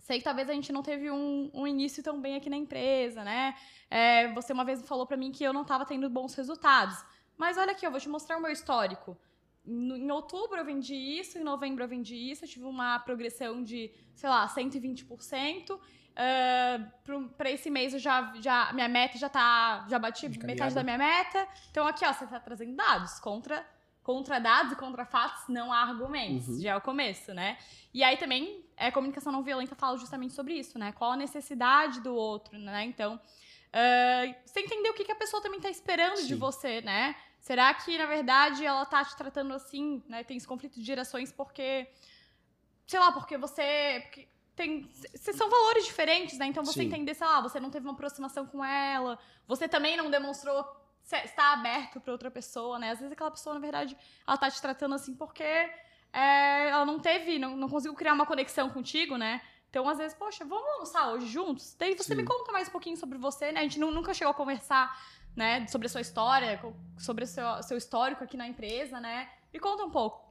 sei 0.00 0.18
que 0.18 0.24
talvez 0.24 0.48
a 0.48 0.52
gente 0.52 0.72
não 0.72 0.82
teve 0.82 1.10
um, 1.10 1.50
um 1.54 1.66
início 1.66 2.02
tão 2.02 2.20
bem 2.20 2.36
aqui 2.36 2.50
na 2.50 2.56
empresa, 2.56 3.22
né? 3.22 3.54
É, 3.90 4.32
você 4.32 4.52
uma 4.52 4.64
vez 4.64 4.82
falou 4.82 5.06
para 5.06 5.16
mim 5.16 5.30
que 5.32 5.44
eu 5.44 5.52
não 5.52 5.62
estava 5.62 5.84
tendo 5.84 6.08
bons 6.10 6.34
resultados. 6.34 6.96
Mas 7.36 7.56
olha 7.56 7.72
aqui, 7.72 7.86
eu 7.86 7.90
vou 7.90 8.00
te 8.00 8.08
mostrar 8.08 8.38
o 8.38 8.40
meu 8.40 8.50
histórico. 8.50 9.16
em 9.66 10.10
outubro 10.10 10.58
eu 10.58 10.64
vendi 10.64 10.94
isso, 10.94 11.38
em 11.38 11.42
novembro 11.42 11.84
eu 11.84 11.88
vendi 11.88 12.16
isso, 12.16 12.44
eu 12.44 12.48
tive 12.48 12.64
uma 12.64 12.98
progressão 12.98 13.62
de, 13.62 13.92
sei 14.14 14.28
lá, 14.28 14.48
120%. 14.48 15.78
Uh, 16.16 17.28
para 17.36 17.50
esse 17.50 17.68
mês 17.68 17.92
eu 17.92 17.98
já, 17.98 18.32
já 18.40 18.72
minha 18.72 18.88
meta 18.88 19.18
já 19.18 19.28
tá 19.28 19.84
já 19.86 19.98
bati 19.98 20.26
metade 20.44 20.74
da 20.74 20.82
minha 20.82 20.96
meta. 20.96 21.46
Então 21.70 21.86
aqui 21.86 22.06
ó 22.06 22.12
você 22.12 22.26
tá 22.26 22.40
trazendo 22.40 22.74
dados 22.74 23.20
contra 23.20 23.62
contra 24.02 24.38
dados 24.38 24.72
e 24.72 24.76
contra 24.76 25.04
fatos 25.04 25.46
não 25.48 25.70
há 25.70 25.82
argumentos. 25.82 26.48
Uhum. 26.48 26.60
já 26.60 26.70
é 26.70 26.76
o 26.76 26.80
começo 26.80 27.34
né? 27.34 27.58
E 27.92 28.02
aí 28.02 28.16
também 28.16 28.64
é 28.78 28.90
comunicação 28.90 29.30
não 29.30 29.42
violenta 29.42 29.74
fala 29.74 29.98
justamente 29.98 30.32
sobre 30.32 30.54
isso 30.54 30.78
né? 30.78 30.90
Qual 30.92 31.12
a 31.12 31.16
necessidade 31.16 32.00
do 32.00 32.14
outro 32.14 32.58
né? 32.58 32.84
Então 32.86 33.16
uh, 33.16 34.34
você 34.46 34.60
entender 34.60 34.88
o 34.88 34.94
que, 34.94 35.04
que 35.04 35.12
a 35.12 35.16
pessoa 35.16 35.42
também 35.42 35.60
tá 35.60 35.68
esperando 35.68 36.16
Sim. 36.16 36.28
de 36.28 36.34
você 36.34 36.80
né? 36.80 37.14
Será 37.40 37.74
que 37.74 37.98
na 37.98 38.06
verdade 38.06 38.64
ela 38.64 38.86
tá 38.86 39.04
te 39.04 39.14
tratando 39.14 39.52
assim 39.52 40.02
né? 40.08 40.24
Tem 40.24 40.38
esse 40.38 40.48
conflito 40.48 40.80
de 40.80 40.86
gerações 40.86 41.30
porque 41.30 41.86
sei 42.86 42.98
lá 42.98 43.12
porque 43.12 43.36
você 43.36 44.00
porque 44.04 44.35
tem. 44.56 44.90
São 45.14 45.48
valores 45.48 45.84
diferentes, 45.84 46.38
né? 46.38 46.46
Então 46.46 46.64
você 46.64 46.80
Sim. 46.80 46.86
entender, 46.86 47.14
sei 47.14 47.26
lá, 47.26 47.40
você 47.40 47.60
não 47.60 47.70
teve 47.70 47.86
uma 47.86 47.92
aproximação 47.92 48.46
com 48.46 48.64
ela, 48.64 49.18
você 49.46 49.68
também 49.68 49.96
não 49.96 50.10
demonstrou 50.10 50.64
estar 51.04 51.52
aberto 51.52 52.00
para 52.00 52.10
outra 52.10 52.30
pessoa, 52.30 52.78
né? 52.78 52.90
Às 52.90 52.98
vezes 52.98 53.12
aquela 53.12 53.30
pessoa, 53.30 53.54
na 53.54 53.60
verdade, 53.60 53.96
ela 54.26 54.36
tá 54.36 54.50
te 54.50 54.60
tratando 54.60 54.94
assim 54.94 55.14
porque 55.14 55.42
é, 55.42 56.70
ela 56.70 56.84
não 56.86 56.98
teve, 56.98 57.38
não, 57.38 57.56
não 57.56 57.68
conseguiu 57.68 57.94
criar 57.94 58.14
uma 58.14 58.26
conexão 58.26 58.70
contigo, 58.70 59.16
né? 59.16 59.42
Então, 59.68 59.86
às 59.88 59.98
vezes, 59.98 60.16
poxa, 60.16 60.44
vamos 60.44 60.66
almoçar 60.72 61.12
hoje 61.12 61.26
juntos? 61.26 61.76
Daí 61.78 61.94
você 61.94 62.14
Sim. 62.14 62.22
me 62.22 62.24
conta 62.24 62.50
mais 62.50 62.68
um 62.68 62.70
pouquinho 62.70 62.96
sobre 62.96 63.18
você, 63.18 63.52
né? 63.52 63.60
A 63.60 63.62
gente 63.62 63.78
nunca 63.78 64.14
chegou 64.14 64.30
a 64.30 64.34
conversar, 64.34 64.98
né, 65.36 65.66
sobre 65.66 65.86
a 65.86 65.90
sua 65.90 66.00
história, 66.00 66.58
sobre 66.96 67.24
o 67.24 67.26
seu, 67.26 67.62
seu 67.62 67.76
histórico 67.76 68.24
aqui 68.24 68.38
na 68.38 68.48
empresa, 68.48 68.98
né? 68.98 69.28
Me 69.52 69.60
conta 69.60 69.84
um 69.84 69.90
pouco. 69.90 70.25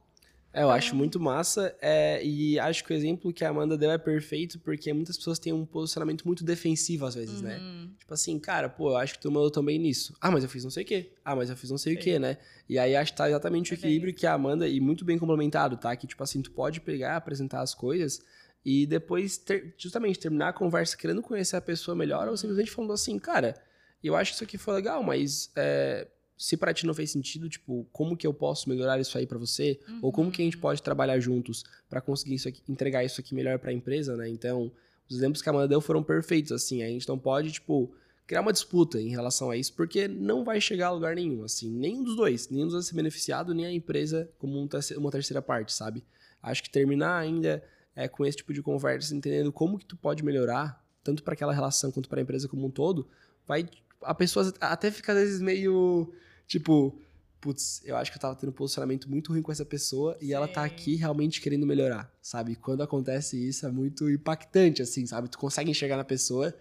É, 0.56 0.62
eu 0.62 0.70
acho 0.70 0.96
muito 0.96 1.20
massa 1.20 1.76
é, 1.82 2.24
e 2.24 2.58
acho 2.58 2.82
que 2.82 2.90
o 2.90 2.96
exemplo 2.96 3.30
que 3.30 3.44
a 3.44 3.50
Amanda 3.50 3.76
deu 3.76 3.90
é 3.90 3.98
perfeito 3.98 4.58
porque 4.60 4.90
muitas 4.90 5.18
pessoas 5.18 5.38
têm 5.38 5.52
um 5.52 5.66
posicionamento 5.66 6.24
muito 6.24 6.42
defensivo 6.42 7.04
às 7.04 7.14
vezes, 7.14 7.42
né? 7.42 7.58
uhum. 7.58 7.82
né? 7.82 7.90
Tipo 7.98 8.14
assim, 8.14 8.38
cara, 8.38 8.66
pô, 8.66 8.92
eu 8.92 8.96
acho 8.96 9.12
que 9.12 9.20
tu 9.20 9.30
mandou 9.30 9.50
também 9.50 9.78
nisso. 9.78 10.16
Ah, 10.18 10.30
mas 10.30 10.42
eu 10.42 10.48
fiz 10.48 10.64
não 10.64 10.70
sei 10.70 10.82
o 10.82 10.86
quê. 10.86 11.12
Ah, 11.22 11.36
mas 11.36 11.50
eu 11.50 11.56
fiz 11.56 11.68
não 11.68 11.76
sei 11.76 11.92
Sim. 11.92 11.98
o 11.98 12.02
quê, 12.02 12.18
né? 12.18 12.38
E 12.66 12.78
aí 12.78 12.96
acho 12.96 13.12
que 13.12 13.18
tá 13.18 13.28
exatamente 13.28 13.70
o 13.70 13.74
equilíbrio 13.74 14.14
que 14.14 14.26
a 14.26 14.32
Amanda, 14.32 14.66
e 14.66 14.80
muito 14.80 15.04
bem 15.04 15.18
complementado, 15.18 15.76
tá? 15.76 15.94
Que 15.94 16.06
tipo 16.06 16.22
assim, 16.22 16.40
tu 16.40 16.50
pode 16.50 16.80
pegar, 16.80 17.16
apresentar 17.16 17.60
as 17.60 17.74
coisas 17.74 18.22
e 18.64 18.86
depois 18.86 19.36
ter, 19.36 19.74
justamente 19.76 20.18
terminar 20.18 20.48
a 20.48 20.52
conversa 20.54 20.96
querendo 20.96 21.20
conhecer 21.20 21.56
a 21.56 21.60
pessoa 21.60 21.94
melhor 21.94 22.24
uhum. 22.24 22.30
ou 22.30 22.36
simplesmente 22.38 22.70
falando 22.70 22.94
assim, 22.94 23.18
cara, 23.18 23.54
eu 24.02 24.16
acho 24.16 24.30
que 24.30 24.36
isso 24.36 24.44
aqui 24.44 24.56
foi 24.56 24.72
legal, 24.72 25.02
mas 25.02 25.50
é, 25.54 26.08
se 26.36 26.56
para 26.56 26.74
ti 26.74 26.86
não 26.86 26.92
fez 26.92 27.10
sentido, 27.10 27.48
tipo, 27.48 27.86
como 27.92 28.16
que 28.16 28.26
eu 28.26 28.34
posso 28.34 28.68
melhorar 28.68 29.00
isso 29.00 29.16
aí 29.16 29.26
para 29.26 29.38
você? 29.38 29.80
Uhum. 29.88 29.98
Ou 30.02 30.12
como 30.12 30.30
que 30.30 30.42
a 30.42 30.44
gente 30.44 30.58
pode 30.58 30.82
trabalhar 30.82 31.18
juntos 31.18 31.64
para 31.88 32.00
conseguir 32.00 32.34
isso 32.34 32.48
aqui, 32.48 32.62
entregar 32.68 33.04
isso 33.04 33.20
aqui 33.20 33.34
melhor 33.34 33.58
para 33.58 33.70
a 33.70 33.74
empresa, 33.74 34.16
né? 34.16 34.28
Então, 34.28 34.70
os 35.08 35.16
exemplos 35.16 35.40
que 35.40 35.48
a 35.48 35.52
Amanda 35.52 35.68
deu 35.68 35.80
foram 35.80 36.02
perfeitos, 36.02 36.52
assim. 36.52 36.82
A 36.82 36.88
gente 36.88 37.08
não 37.08 37.18
pode, 37.18 37.52
tipo, 37.52 37.94
criar 38.26 38.42
uma 38.42 38.52
disputa 38.52 39.00
em 39.00 39.08
relação 39.08 39.50
a 39.50 39.56
isso, 39.56 39.72
porque 39.74 40.06
não 40.06 40.44
vai 40.44 40.60
chegar 40.60 40.88
a 40.88 40.92
lugar 40.92 41.14
nenhum, 41.14 41.42
assim. 41.42 41.70
Nenhum 41.70 42.04
dos 42.04 42.16
dois. 42.16 42.50
Nenhum 42.50 42.64
dos 42.64 42.72
dois 42.72 42.84
vai 42.84 42.90
ser 42.90 42.96
beneficiado, 42.96 43.54
nem 43.54 43.64
a 43.64 43.72
empresa 43.72 44.28
como 44.38 44.68
uma 44.98 45.10
terceira 45.10 45.40
parte, 45.40 45.72
sabe? 45.72 46.04
Acho 46.42 46.62
que 46.62 46.70
terminar 46.70 47.18
ainda 47.18 47.64
é, 47.94 48.06
com 48.06 48.26
esse 48.26 48.36
tipo 48.36 48.52
de 48.52 48.62
conversa, 48.62 49.14
entendendo 49.14 49.50
como 49.50 49.78
que 49.78 49.86
tu 49.86 49.96
pode 49.96 50.22
melhorar, 50.22 50.84
tanto 51.02 51.22
para 51.22 51.32
aquela 51.32 51.52
relação 51.52 51.90
quanto 51.90 52.08
para 52.10 52.20
a 52.20 52.22
empresa 52.22 52.46
como 52.46 52.66
um 52.66 52.70
todo, 52.70 53.08
vai 53.46 53.66
a 54.02 54.14
pessoa 54.14 54.52
até 54.60 54.90
fica 54.90 55.12
às 55.12 55.18
vezes 55.18 55.40
meio 55.40 56.12
Tipo, 56.46 56.98
putz, 57.40 57.82
eu 57.84 57.96
acho 57.96 58.10
que 58.10 58.16
eu 58.16 58.20
tava 58.20 58.34
tendo 58.34 58.50
um 58.50 58.52
posicionamento 58.52 59.08
muito 59.08 59.32
ruim 59.32 59.42
com 59.42 59.52
essa 59.52 59.64
pessoa 59.64 60.16
Sim. 60.18 60.26
e 60.26 60.32
ela 60.32 60.48
tá 60.48 60.64
aqui 60.64 60.96
realmente 60.96 61.40
querendo 61.40 61.66
melhorar, 61.66 62.12
sabe? 62.20 62.56
Quando 62.56 62.82
acontece 62.82 63.36
isso 63.36 63.66
é 63.66 63.70
muito 63.70 64.10
impactante, 64.10 64.82
assim, 64.82 65.06
sabe? 65.06 65.28
Tu 65.28 65.38
consegue 65.38 65.70
enxergar 65.70 65.96
na 65.96 66.04
pessoa 66.04 66.54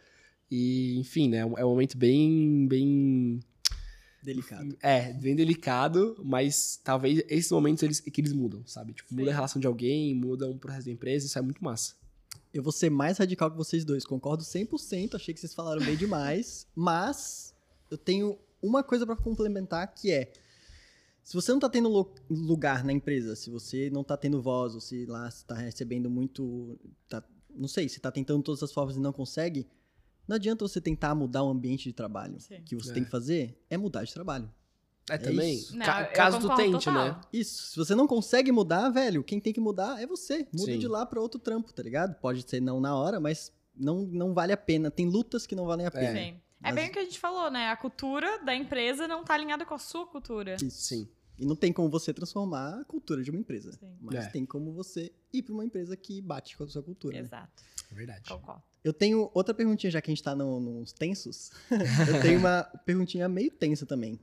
e, 0.50 0.98
enfim, 1.00 1.30
né? 1.30 1.40
É 1.40 1.66
um 1.66 1.70
momento 1.70 1.98
bem, 1.98 2.68
bem... 2.68 3.40
Delicado. 4.22 4.76
É, 4.82 5.14
bem 5.14 5.36
delicado, 5.36 6.20
mas 6.24 6.80
talvez 6.84 7.24
esses 7.30 7.52
momentos 7.52 7.84
eles, 7.84 8.00
que 8.00 8.22
eles 8.22 8.34
mudam, 8.34 8.66
sabe? 8.66 8.94
Tipo, 8.94 9.10
Sim. 9.10 9.18
muda 9.18 9.32
a 9.32 9.34
relação 9.34 9.60
de 9.60 9.68
alguém, 9.68 10.16
muda 10.16 10.50
um 10.50 10.58
processo 10.58 10.86
da 10.86 10.92
empresa, 10.92 11.28
isso 11.28 11.38
é 11.38 11.42
muito 11.42 11.64
massa. 11.64 11.94
Eu 12.52 12.64
vou 12.64 12.72
ser 12.72 12.90
mais 12.90 13.18
radical 13.18 13.52
que 13.52 13.58
vocês 13.58 13.86
dois, 13.86 14.04
concordo 14.04 14.44
100%, 14.44 15.16
achei 15.16 15.34
que 15.34 15.40
vocês 15.40 15.54
falaram 15.54 15.84
bem 15.86 15.96
demais, 15.96 16.66
mas 16.76 17.54
eu 17.92 17.98
tenho 17.98 18.38
uma 18.66 18.84
coisa 18.84 19.06
para 19.06 19.16
complementar 19.16 19.94
que 19.94 20.12
é 20.12 20.32
se 21.26 21.34
você 21.34 21.52
não 21.52 21.58
está 21.58 21.68
tendo 21.70 21.90
lugar 22.30 22.84
na 22.84 22.94
empresa, 22.94 23.36
se 23.36 23.50
você 23.50 23.90
não 23.90 24.02
está 24.02 24.16
tendo 24.16 24.40
voz, 24.40 24.76
ou 24.76 24.80
se 24.80 25.08
lá 25.08 25.28
está 25.28 25.56
recebendo 25.56 26.08
muito, 26.08 26.78
tá, 27.10 27.24
não 27.50 27.68
sei, 27.68 27.90
se 27.90 27.98
está 27.98 28.12
tentando 28.12 28.44
todas 28.44 28.62
as 28.62 28.72
formas 28.72 28.96
e 28.96 29.00
não 29.00 29.12
consegue, 29.12 29.68
não 30.28 30.36
adianta 30.36 30.68
você 30.68 30.80
tentar 30.80 31.16
mudar 31.16 31.42
o 31.42 31.50
ambiente 31.50 31.86
de 31.86 31.94
trabalho. 31.94 32.40
Sim. 32.40 32.58
O 32.58 32.64
que 32.64 32.76
você 32.76 32.92
é. 32.92 32.94
tem 32.94 33.04
que 33.04 33.10
fazer 33.10 33.60
é 33.72 33.76
mudar 33.76 34.04
de 34.04 34.14
trabalho. 34.14 34.52
É, 35.10 35.18
também. 35.18 35.56
isso. 35.56 35.76
Não, 35.76 35.86
Ca- 35.86 36.06
caso 36.06 36.40
tu 36.40 36.56
tente, 36.56 36.86
total. 36.86 36.94
né? 36.94 37.22
Isso. 37.32 37.72
Se 37.72 37.76
você 37.76 37.94
não 37.96 38.08
consegue 38.08 38.52
mudar, 38.52 38.90
velho, 38.90 39.24
quem 39.24 39.40
tem 39.40 39.54
que 39.54 39.60
mudar 39.60 40.02
é 40.02 40.06
você. 40.08 40.48
Muda 40.54 40.74
Sim. 40.74 40.80
de 40.80 40.88
lá 40.88 41.06
pra 41.06 41.22
outro 41.22 41.40
trampo, 41.40 41.74
tá 41.74 41.82
ligado? 41.84 42.16
Pode 42.20 42.48
ser 42.48 42.60
não 42.60 42.80
na 42.80 42.96
hora, 42.96 43.20
mas 43.20 43.52
não, 43.76 44.02
não 44.06 44.34
vale 44.34 44.52
a 44.52 44.58
pena. 44.58 44.90
Tem 44.90 45.08
lutas 45.08 45.46
que 45.46 45.56
não 45.56 45.66
valem 45.66 45.86
a 45.86 45.92
pena. 45.92 46.20
Sim. 46.20 46.42
É 46.66 46.72
Mas- 46.72 46.76
bem 46.76 46.90
o 46.90 46.94
que 46.94 47.00
a 47.00 47.04
gente 47.04 47.20
falou, 47.20 47.50
né? 47.52 47.70
A 47.70 47.78
cultura 47.78 48.40
da 48.44 48.56
empresa 48.56 49.08
não 49.08 49.24
tá 49.24 49.34
alinhada 49.34 49.66
com 49.66 49.74
a 49.74 49.78
sua 49.80 50.06
cultura. 50.08 50.58
Sim. 50.70 51.08
E 51.38 51.46
não 51.46 51.56
tem 51.56 51.72
como 51.74 51.90
você 51.90 52.14
transformar 52.14 52.80
a 52.80 52.86
cultura 52.86 53.22
de 53.22 53.30
uma 53.30 53.40
empresa. 53.40 53.72
Sim. 53.74 53.98
Mas 54.02 54.26
É. 54.26 54.30
tem 54.30 54.46
como 54.46 54.72
você 54.72 55.12
ir 55.34 55.44
pra 55.44 55.54
uma 55.54 55.66
empresa 55.66 55.96
que 55.98 56.22
bate 56.22 56.56
com 56.58 56.64
a 56.64 56.68
sua 56.68 56.82
cultura. 56.82 57.14
né? 57.18 57.22
Exato. 57.24 57.64
É 57.92 57.94
verdade. 57.96 58.30
Concordo. 58.30 58.64
Eu 58.84 58.94
tenho 58.94 59.30
outra 59.34 59.54
perguntinha, 59.54 59.92
já 59.92 60.02
que 60.02 60.10
a 60.10 60.14
gente 60.14 60.24
tá 60.24 60.36
no- 60.36 60.60
nos 60.60 60.92
tensos. 60.94 61.52
eu 62.20 62.22
tenho 62.22 62.40
uma 62.40 62.64
perguntinha 62.86 63.28
meio 63.28 63.52
tensa 63.52 63.86
também. 63.86 64.20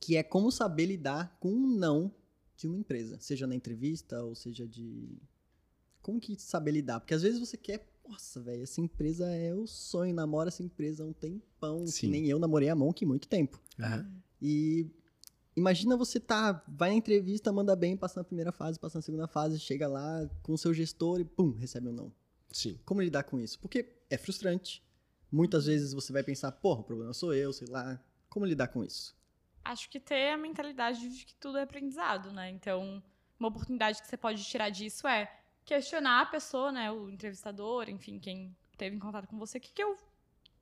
Que 0.00 0.16
é 0.16 0.22
como 0.22 0.50
saber 0.50 0.86
lidar 0.86 1.36
com 1.38 1.48
um 1.52 1.66
não 1.76 2.12
de 2.56 2.66
uma 2.66 2.76
empresa. 2.76 3.18
Seja 3.20 3.46
na 3.46 3.54
entrevista, 3.54 4.22
ou 4.22 4.34
seja 4.34 4.66
de. 4.66 5.16
Como 6.00 6.18
que 6.18 6.34
saber 6.40 6.72
lidar? 6.72 6.98
Porque 7.00 7.14
às 7.14 7.22
vezes 7.22 7.38
você 7.38 7.56
quer. 7.56 7.86
Nossa, 8.08 8.40
velho, 8.40 8.62
essa 8.62 8.80
empresa 8.80 9.30
é 9.30 9.54
o 9.54 9.66
sonho, 9.66 10.14
namora 10.14 10.48
essa 10.48 10.62
empresa 10.62 11.02
há 11.02 11.06
um 11.06 11.12
tempão. 11.12 11.84
Que 11.84 11.92
Sim. 11.92 12.08
nem 12.08 12.26
eu 12.28 12.38
namorei 12.38 12.68
a 12.68 12.74
Monk 12.74 13.04
muito 13.06 13.28
tempo. 13.28 13.60
Aham. 13.80 14.22
E 14.40 14.90
imagina 15.56 15.96
você 15.96 16.18
tá, 16.18 16.64
vai 16.66 16.90
na 16.90 16.96
entrevista, 16.96 17.52
manda 17.52 17.76
bem, 17.76 17.96
passa 17.96 18.20
na 18.20 18.24
primeira 18.24 18.52
fase, 18.52 18.78
passa 18.78 18.98
na 18.98 19.02
segunda 19.02 19.28
fase, 19.28 19.58
chega 19.58 19.86
lá 19.86 20.28
com 20.42 20.52
o 20.52 20.58
seu 20.58 20.74
gestor 20.74 21.20
e 21.20 21.24
pum, 21.24 21.52
recebe 21.52 21.88
um 21.88 21.92
não. 21.92 22.12
Sim. 22.50 22.78
Como 22.84 23.00
lidar 23.00 23.22
com 23.22 23.38
isso? 23.38 23.58
Porque 23.60 23.88
é 24.10 24.18
frustrante. 24.18 24.82
Muitas 25.30 25.66
vezes 25.66 25.94
você 25.94 26.12
vai 26.12 26.22
pensar, 26.22 26.52
porra, 26.52 26.80
o 26.80 26.84
problema 26.84 27.14
sou 27.14 27.32
eu, 27.32 27.52
sei 27.52 27.68
lá. 27.68 27.98
Como 28.28 28.44
lidar 28.44 28.68
com 28.68 28.84
isso? 28.84 29.16
Acho 29.64 29.88
que 29.88 30.00
ter 30.00 30.30
a 30.30 30.36
mentalidade 30.36 31.08
de 31.08 31.24
que 31.24 31.34
tudo 31.36 31.56
é 31.56 31.62
aprendizado, 31.62 32.32
né? 32.32 32.50
Então, 32.50 33.02
uma 33.38 33.48
oportunidade 33.48 34.02
que 34.02 34.08
você 34.08 34.16
pode 34.16 34.42
tirar 34.44 34.70
disso 34.70 35.06
é 35.06 35.30
questionar 35.64 36.22
a 36.22 36.26
pessoa, 36.26 36.72
né? 36.72 36.90
O 36.90 37.08
entrevistador, 37.08 37.88
enfim, 37.88 38.18
quem 38.18 38.56
teve 38.76 38.96
em 38.96 38.98
contato 38.98 39.26
com 39.26 39.38
você, 39.38 39.58
o 39.58 39.60
que, 39.60 39.72
que 39.72 39.82
eu. 39.82 39.96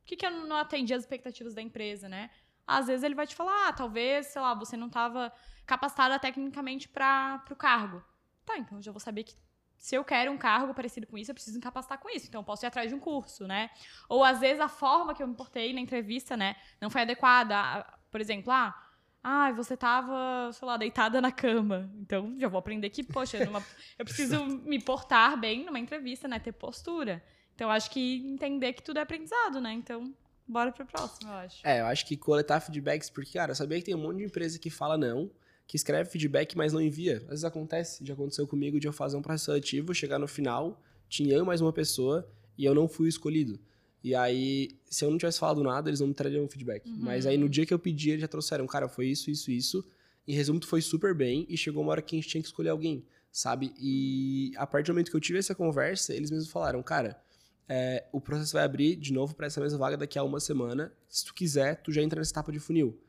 Que, 0.05 0.15
que 0.15 0.25
eu 0.25 0.31
não 0.31 0.57
atendi 0.57 0.93
as 0.93 1.03
expectativas 1.03 1.53
da 1.53 1.61
empresa, 1.61 2.09
né? 2.09 2.29
Às 2.65 2.87
vezes 2.87 3.03
ele 3.03 3.15
vai 3.15 3.27
te 3.27 3.35
falar, 3.35 3.67
ah, 3.67 3.73
talvez, 3.73 4.27
sei 4.27 4.41
lá, 4.41 4.53
você 4.53 4.75
não 4.75 4.87
estava 4.87 5.31
capacitada 5.65 6.17
tecnicamente 6.19 6.87
para 6.89 7.43
o 7.49 7.55
cargo. 7.55 8.03
Tá, 8.45 8.57
então 8.57 8.77
eu 8.77 8.81
já 8.81 8.91
vou 8.91 8.99
saber 8.99 9.23
que 9.23 9.35
se 9.77 9.95
eu 9.95 10.03
quero 10.03 10.31
um 10.31 10.37
cargo 10.37 10.73
parecido 10.73 11.07
com 11.07 11.17
isso, 11.17 11.31
eu 11.31 11.35
preciso 11.35 11.57
me 11.57 11.61
capacitar 11.61 11.97
com 11.97 12.09
isso. 12.09 12.27
Então 12.27 12.41
eu 12.41 12.45
posso 12.45 12.63
ir 12.65 12.67
atrás 12.67 12.89
de 12.89 12.95
um 12.95 12.99
curso, 12.99 13.47
né? 13.47 13.71
Ou 14.07 14.23
às 14.23 14.39
vezes 14.39 14.59
a 14.59 14.67
forma 14.67 15.13
que 15.13 15.23
eu 15.23 15.27
me 15.27 15.35
portei 15.35 15.73
na 15.73 15.79
entrevista, 15.79 16.37
né, 16.37 16.55
não 16.79 16.89
foi 16.89 17.01
adequada. 17.01 17.83
Por 18.11 18.21
exemplo, 18.21 18.51
ah, 18.51 18.75
ah, 19.23 19.51
você 19.51 19.77
tava, 19.77 20.51
sei 20.53 20.67
lá, 20.67 20.77
deitada 20.77 21.21
na 21.21 21.31
cama. 21.31 21.89
Então 21.99 22.35
já 22.39 22.47
vou 22.47 22.59
aprender 22.59 22.89
que, 22.89 23.03
poxa, 23.03 23.43
numa- 23.45 23.63
eu 23.97 24.05
preciso 24.05 24.45
me 24.45 24.79
portar 24.81 25.39
bem 25.39 25.65
numa 25.65 25.79
entrevista, 25.79 26.27
né? 26.27 26.39
Ter 26.39 26.51
postura. 26.51 27.23
Então 27.55 27.69
acho 27.69 27.91
que 27.91 28.17
entender 28.27 28.73
que 28.73 28.81
tudo 28.81 28.97
é 28.97 29.01
aprendizado, 29.01 29.61
né? 29.61 29.71
Então, 29.73 30.13
bora 30.47 30.71
pro 30.71 30.85
próximo, 30.85 31.29
eu 31.29 31.35
acho. 31.35 31.67
É, 31.67 31.81
eu 31.81 31.85
acho 31.85 32.05
que 32.05 32.17
coletar 32.17 32.59
feedbacks, 32.59 33.09
porque, 33.09 33.33
cara, 33.33 33.51
eu 33.51 33.55
sabia 33.55 33.77
que 33.77 33.85
tem 33.85 33.95
um 33.95 33.99
monte 33.99 34.17
de 34.17 34.23
empresa 34.23 34.57
que 34.57 34.69
fala 34.69 34.97
não, 34.97 35.29
que 35.67 35.75
escreve 35.75 36.09
feedback, 36.09 36.57
mas 36.57 36.73
não 36.73 36.81
envia. 36.81 37.17
Às 37.17 37.27
vezes 37.29 37.43
acontece, 37.45 38.03
já 38.05 38.13
aconteceu 38.13 38.47
comigo 38.47 38.79
de 38.79 38.87
eu 38.87 38.93
fazer 38.93 39.15
um 39.17 39.21
processo 39.21 39.45
seletivo, 39.45 39.93
chegar 39.93 40.17
no 40.17 40.27
final, 40.27 40.81
tinha 41.07 41.35
eu 41.35 41.45
mais 41.45 41.61
uma 41.61 41.71
pessoa, 41.71 42.27
e 42.57 42.65
eu 42.65 42.73
não 42.73 42.87
fui 42.87 43.07
escolhido. 43.07 43.59
E 44.03 44.15
aí, 44.15 44.69
se 44.89 45.05
eu 45.05 45.11
não 45.11 45.17
tivesse 45.17 45.39
falado 45.39 45.63
nada, 45.63 45.89
eles 45.89 45.99
não 45.99 46.07
me 46.07 46.13
trariam 46.13 46.47
feedback. 46.47 46.87
Uhum. 46.87 46.97
Mas 46.99 47.25
aí, 47.25 47.37
no 47.37 47.47
dia 47.47 47.65
que 47.65 47.73
eu 47.73 47.79
pedi, 47.79 48.09
eles 48.09 48.21
já 48.21 48.27
trouxeram, 48.27 48.65
cara, 48.65 48.87
foi 48.87 49.07
isso, 49.07 49.29
isso, 49.29 49.51
isso. 49.51 49.85
Em 50.27 50.33
resumo, 50.33 50.59
tu 50.59 50.67
foi 50.67 50.81
super 50.81 51.13
bem, 51.13 51.45
e 51.49 51.55
chegou 51.57 51.83
uma 51.83 51.91
hora 51.91 52.01
que 52.01 52.15
a 52.15 52.19
gente 52.19 52.29
tinha 52.29 52.41
que 52.41 52.47
escolher 52.47 52.69
alguém, 52.69 53.05
sabe? 53.31 53.73
E 53.79 54.51
a 54.55 54.65
partir 54.65 54.87
do 54.87 54.93
momento 54.93 55.11
que 55.11 55.15
eu 55.15 55.21
tive 55.21 55.39
essa 55.39 55.53
conversa, 55.53 56.13
eles 56.13 56.31
mesmos 56.31 56.49
falaram, 56.49 56.81
cara, 56.81 57.21
é, 57.69 58.05
o 58.11 58.19
processo 58.19 58.53
vai 58.53 58.63
abrir 58.63 58.95
de 58.95 59.13
novo 59.13 59.33
para 59.35 59.47
essa 59.47 59.61
mesma 59.61 59.79
vaga 59.79 59.97
daqui 59.97 60.19
a 60.19 60.23
uma 60.23 60.39
semana. 60.39 60.91
Se 61.07 61.25
tu 61.25 61.33
quiser, 61.33 61.81
tu 61.81 61.91
já 61.91 62.01
entra 62.01 62.19
nessa 62.19 62.31
etapa 62.31 62.51
de 62.51 62.59
funil. 62.59 62.99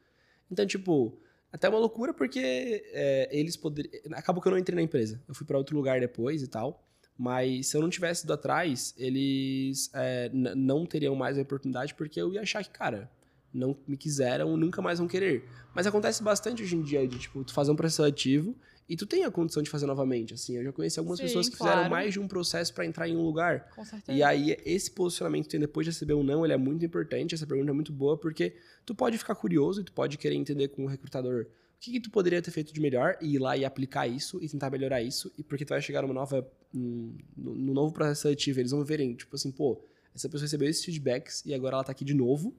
Então, 0.50 0.66
tipo, 0.66 1.18
até 1.50 1.68
uma 1.68 1.78
loucura 1.78 2.14
porque 2.14 2.84
é, 2.92 3.28
eles 3.32 3.56
poderiam. 3.56 3.92
Acabou 4.12 4.40
que 4.40 4.48
eu 4.48 4.52
não 4.52 4.58
entrei 4.58 4.76
na 4.76 4.82
empresa. 4.82 5.22
Eu 5.26 5.34
fui 5.34 5.46
para 5.46 5.58
outro 5.58 5.76
lugar 5.76 6.00
depois 6.00 6.42
e 6.42 6.46
tal. 6.46 6.86
Mas 7.18 7.68
se 7.68 7.76
eu 7.76 7.80
não 7.80 7.90
tivesse 7.90 8.24
ido 8.24 8.32
atrás, 8.32 8.94
eles 8.96 9.90
é, 9.94 10.30
não 10.32 10.86
teriam 10.86 11.14
mais 11.14 11.38
a 11.38 11.42
oportunidade 11.42 11.94
porque 11.94 12.20
eu 12.20 12.32
ia 12.32 12.42
achar 12.42 12.64
que, 12.64 12.70
cara, 12.70 13.10
não 13.52 13.76
me 13.86 13.96
quiseram, 13.96 14.56
nunca 14.56 14.80
mais 14.80 14.98
vão 14.98 15.06
querer. 15.06 15.48
Mas 15.74 15.86
acontece 15.86 16.22
bastante 16.22 16.62
hoje 16.62 16.76
em 16.76 16.82
dia 16.82 17.06
de, 17.06 17.18
tipo, 17.18 17.44
tu 17.44 17.52
fazer 17.52 17.70
um 17.70 17.76
processo 17.76 17.96
seletivo 17.96 18.56
e 18.92 18.96
tu 18.96 19.06
tem 19.06 19.24
a 19.24 19.30
condição 19.30 19.62
de 19.62 19.70
fazer 19.70 19.86
novamente. 19.86 20.34
Assim, 20.34 20.56
eu 20.56 20.64
já 20.64 20.72
conheci 20.72 20.98
algumas 20.98 21.18
Sim, 21.18 21.24
pessoas 21.26 21.48
que 21.48 21.56
claro. 21.56 21.72
fizeram 21.78 21.90
mais 21.90 22.12
de 22.12 22.20
um 22.20 22.28
processo 22.28 22.74
para 22.74 22.84
entrar 22.84 23.08
em 23.08 23.16
um 23.16 23.22
lugar. 23.22 23.68
Com 23.74 23.84
certeza. 23.84 24.16
E 24.16 24.22
aí, 24.22 24.56
esse 24.64 24.90
posicionamento 24.90 25.44
que 25.44 25.50
tem 25.50 25.60
depois 25.60 25.84
de 25.86 25.90
receber 25.90 26.14
um 26.14 26.22
não, 26.22 26.44
ele 26.44 26.52
é 26.52 26.56
muito 26.56 26.84
importante. 26.84 27.34
Essa 27.34 27.46
pergunta 27.46 27.70
é 27.70 27.72
muito 27.72 27.92
boa, 27.92 28.18
porque 28.18 28.54
tu 28.84 28.94
pode 28.94 29.16
ficar 29.18 29.34
curioso 29.34 29.80
e 29.80 29.84
tu 29.84 29.92
pode 29.92 30.18
querer 30.18 30.34
entender 30.34 30.68
com 30.68 30.84
o 30.84 30.86
recrutador 30.86 31.46
o 31.46 31.84
que, 31.84 31.92
que 31.92 32.00
tu 32.00 32.10
poderia 32.10 32.40
ter 32.40 32.50
feito 32.52 32.72
de 32.72 32.80
melhor 32.80 33.16
e 33.20 33.34
ir 33.34 33.38
lá 33.40 33.56
e 33.56 33.64
aplicar 33.64 34.06
isso 34.06 34.38
e 34.42 34.48
tentar 34.48 34.70
melhorar 34.70 35.02
isso. 35.02 35.32
E 35.36 35.42
porque 35.42 35.64
tu 35.64 35.70
vai 35.70 35.82
chegar 35.82 36.02
numa 36.02 36.14
nova. 36.14 36.46
num, 36.72 37.16
num 37.36 37.72
novo 37.74 37.92
processo 37.92 38.22
seletivo, 38.22 38.60
eles 38.60 38.70
vão 38.70 38.84
verem, 38.84 39.14
tipo 39.14 39.34
assim, 39.34 39.50
pô, 39.50 39.82
essa 40.14 40.28
pessoa 40.28 40.44
recebeu 40.46 40.68
esses 40.68 40.84
feedbacks 40.84 41.42
e 41.44 41.52
agora 41.54 41.76
ela 41.76 41.84
tá 41.84 41.92
aqui 41.92 42.04
de 42.04 42.14
novo. 42.14 42.54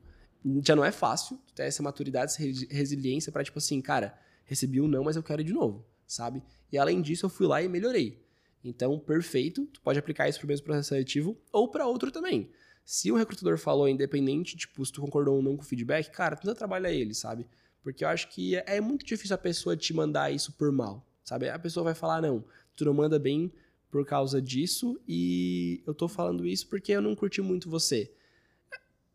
Já 0.66 0.76
não 0.76 0.84
é 0.84 0.92
fácil 0.92 1.38
tu 1.48 1.54
ter 1.54 1.64
essa 1.64 1.82
maturidade, 1.82 2.32
essa 2.34 2.42
resi- 2.44 2.68
resiliência 2.70 3.32
pra, 3.32 3.44
tipo 3.44 3.58
assim, 3.60 3.80
cara, 3.82 4.14
recebi 4.44 4.82
um 4.82 4.88
não, 4.90 5.06
mas 5.06 5.16
eu 5.16 5.24
quero 5.24 5.42
ir 5.42 5.46
de 5.46 5.54
novo, 5.54 5.86
sabe? 6.14 6.44
E 6.72 6.78
além 6.78 7.02
disso, 7.02 7.26
eu 7.26 7.30
fui 7.30 7.48
lá 7.48 7.62
e 7.62 7.68
melhorei. 7.68 8.24
Então, 8.64 8.98
perfeito, 8.98 9.66
tu 9.68 9.82
pode 9.82 10.00
aplicar 10.00 10.30
isso 10.30 10.40
pro 10.40 10.48
mesmo 10.48 10.66
processo 10.66 10.90
seletivo 10.90 11.38
ou 11.52 11.68
para 11.68 11.86
outro 11.86 12.12
também. 12.12 12.50
Se 12.86 13.12
o 13.12 13.16
recrutador 13.16 13.58
falou 13.58 13.88
independente, 13.88 14.56
tipo, 14.56 14.86
se 14.86 14.92
tu 14.92 15.02
concordou 15.02 15.36
ou 15.36 15.42
não 15.42 15.56
com 15.56 15.64
o 15.64 15.66
feedback, 15.66 16.10
cara, 16.12 16.36
tenta 16.36 16.56
trabalhar 16.56 16.92
ele, 16.92 17.14
sabe? 17.14 17.48
Porque 17.82 18.04
eu 18.04 18.08
acho 18.08 18.30
que 18.30 18.56
é, 18.56 18.64
é 18.78 18.82
muito 18.82 19.06
difícil 19.06 19.36
a 19.36 19.38
pessoa 19.38 19.76
te 19.76 19.94
mandar 19.94 20.32
isso 20.32 20.54
por 20.54 20.72
mal, 20.72 21.06
sabe? 21.24 21.50
A 21.50 21.60
pessoa 21.60 21.84
vai 21.84 21.94
falar, 21.94 22.22
não, 22.22 22.44
tu 22.76 22.86
não 22.86 22.94
manda 22.94 23.20
bem 23.20 23.52
por 23.90 24.06
causa 24.06 24.42
disso 24.42 25.00
e 25.08 25.84
eu 25.86 25.94
tô 25.94 26.08
falando 26.08 26.48
isso 26.48 26.68
porque 26.68 26.92
eu 26.92 27.02
não 27.02 27.16
curti 27.16 27.42
muito 27.42 27.70
você. 27.70 28.12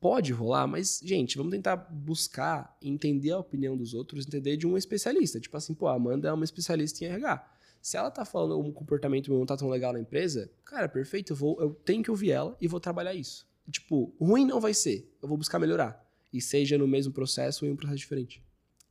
Pode 0.00 0.32
rolar, 0.32 0.66
mas, 0.66 1.00
gente, 1.02 1.36
vamos 1.36 1.50
tentar 1.50 1.76
buscar 1.76 2.76
entender 2.80 3.32
a 3.32 3.38
opinião 3.38 3.76
dos 3.76 3.94
outros, 3.94 4.26
entender 4.26 4.56
de 4.56 4.66
um 4.66 4.76
especialista. 4.76 5.40
Tipo 5.40 5.56
assim, 5.56 5.74
pô, 5.74 5.88
a 5.88 5.94
Amanda 5.94 6.28
é 6.28 6.32
uma 6.32 6.44
especialista 6.44 7.04
em 7.04 7.08
RH. 7.08 7.54
Se 7.82 7.96
ela 7.96 8.10
tá 8.10 8.24
falando 8.24 8.60
um 8.60 8.72
comportamento 8.72 9.30
meu 9.30 9.38
não 9.38 9.46
tá 9.46 9.56
tão 9.56 9.68
legal 9.68 9.92
na 9.92 10.00
empresa, 10.00 10.50
cara, 10.64 10.88
perfeito, 10.88 11.32
eu, 11.32 11.36
vou, 11.36 11.60
eu 11.60 11.74
tenho 11.74 12.02
que 12.02 12.10
ouvir 12.10 12.30
ela 12.30 12.56
e 12.60 12.68
vou 12.68 12.78
trabalhar 12.78 13.14
isso. 13.14 13.46
Tipo, 13.70 14.14
ruim 14.20 14.46
não 14.46 14.60
vai 14.60 14.72
ser, 14.72 15.12
eu 15.20 15.28
vou 15.28 15.36
buscar 15.36 15.58
melhorar. 15.58 16.04
E 16.32 16.40
seja 16.40 16.78
no 16.78 16.86
mesmo 16.86 17.12
processo 17.12 17.64
ou 17.64 17.70
em 17.70 17.74
um 17.74 17.76
processo 17.76 17.98
diferente. 17.98 18.42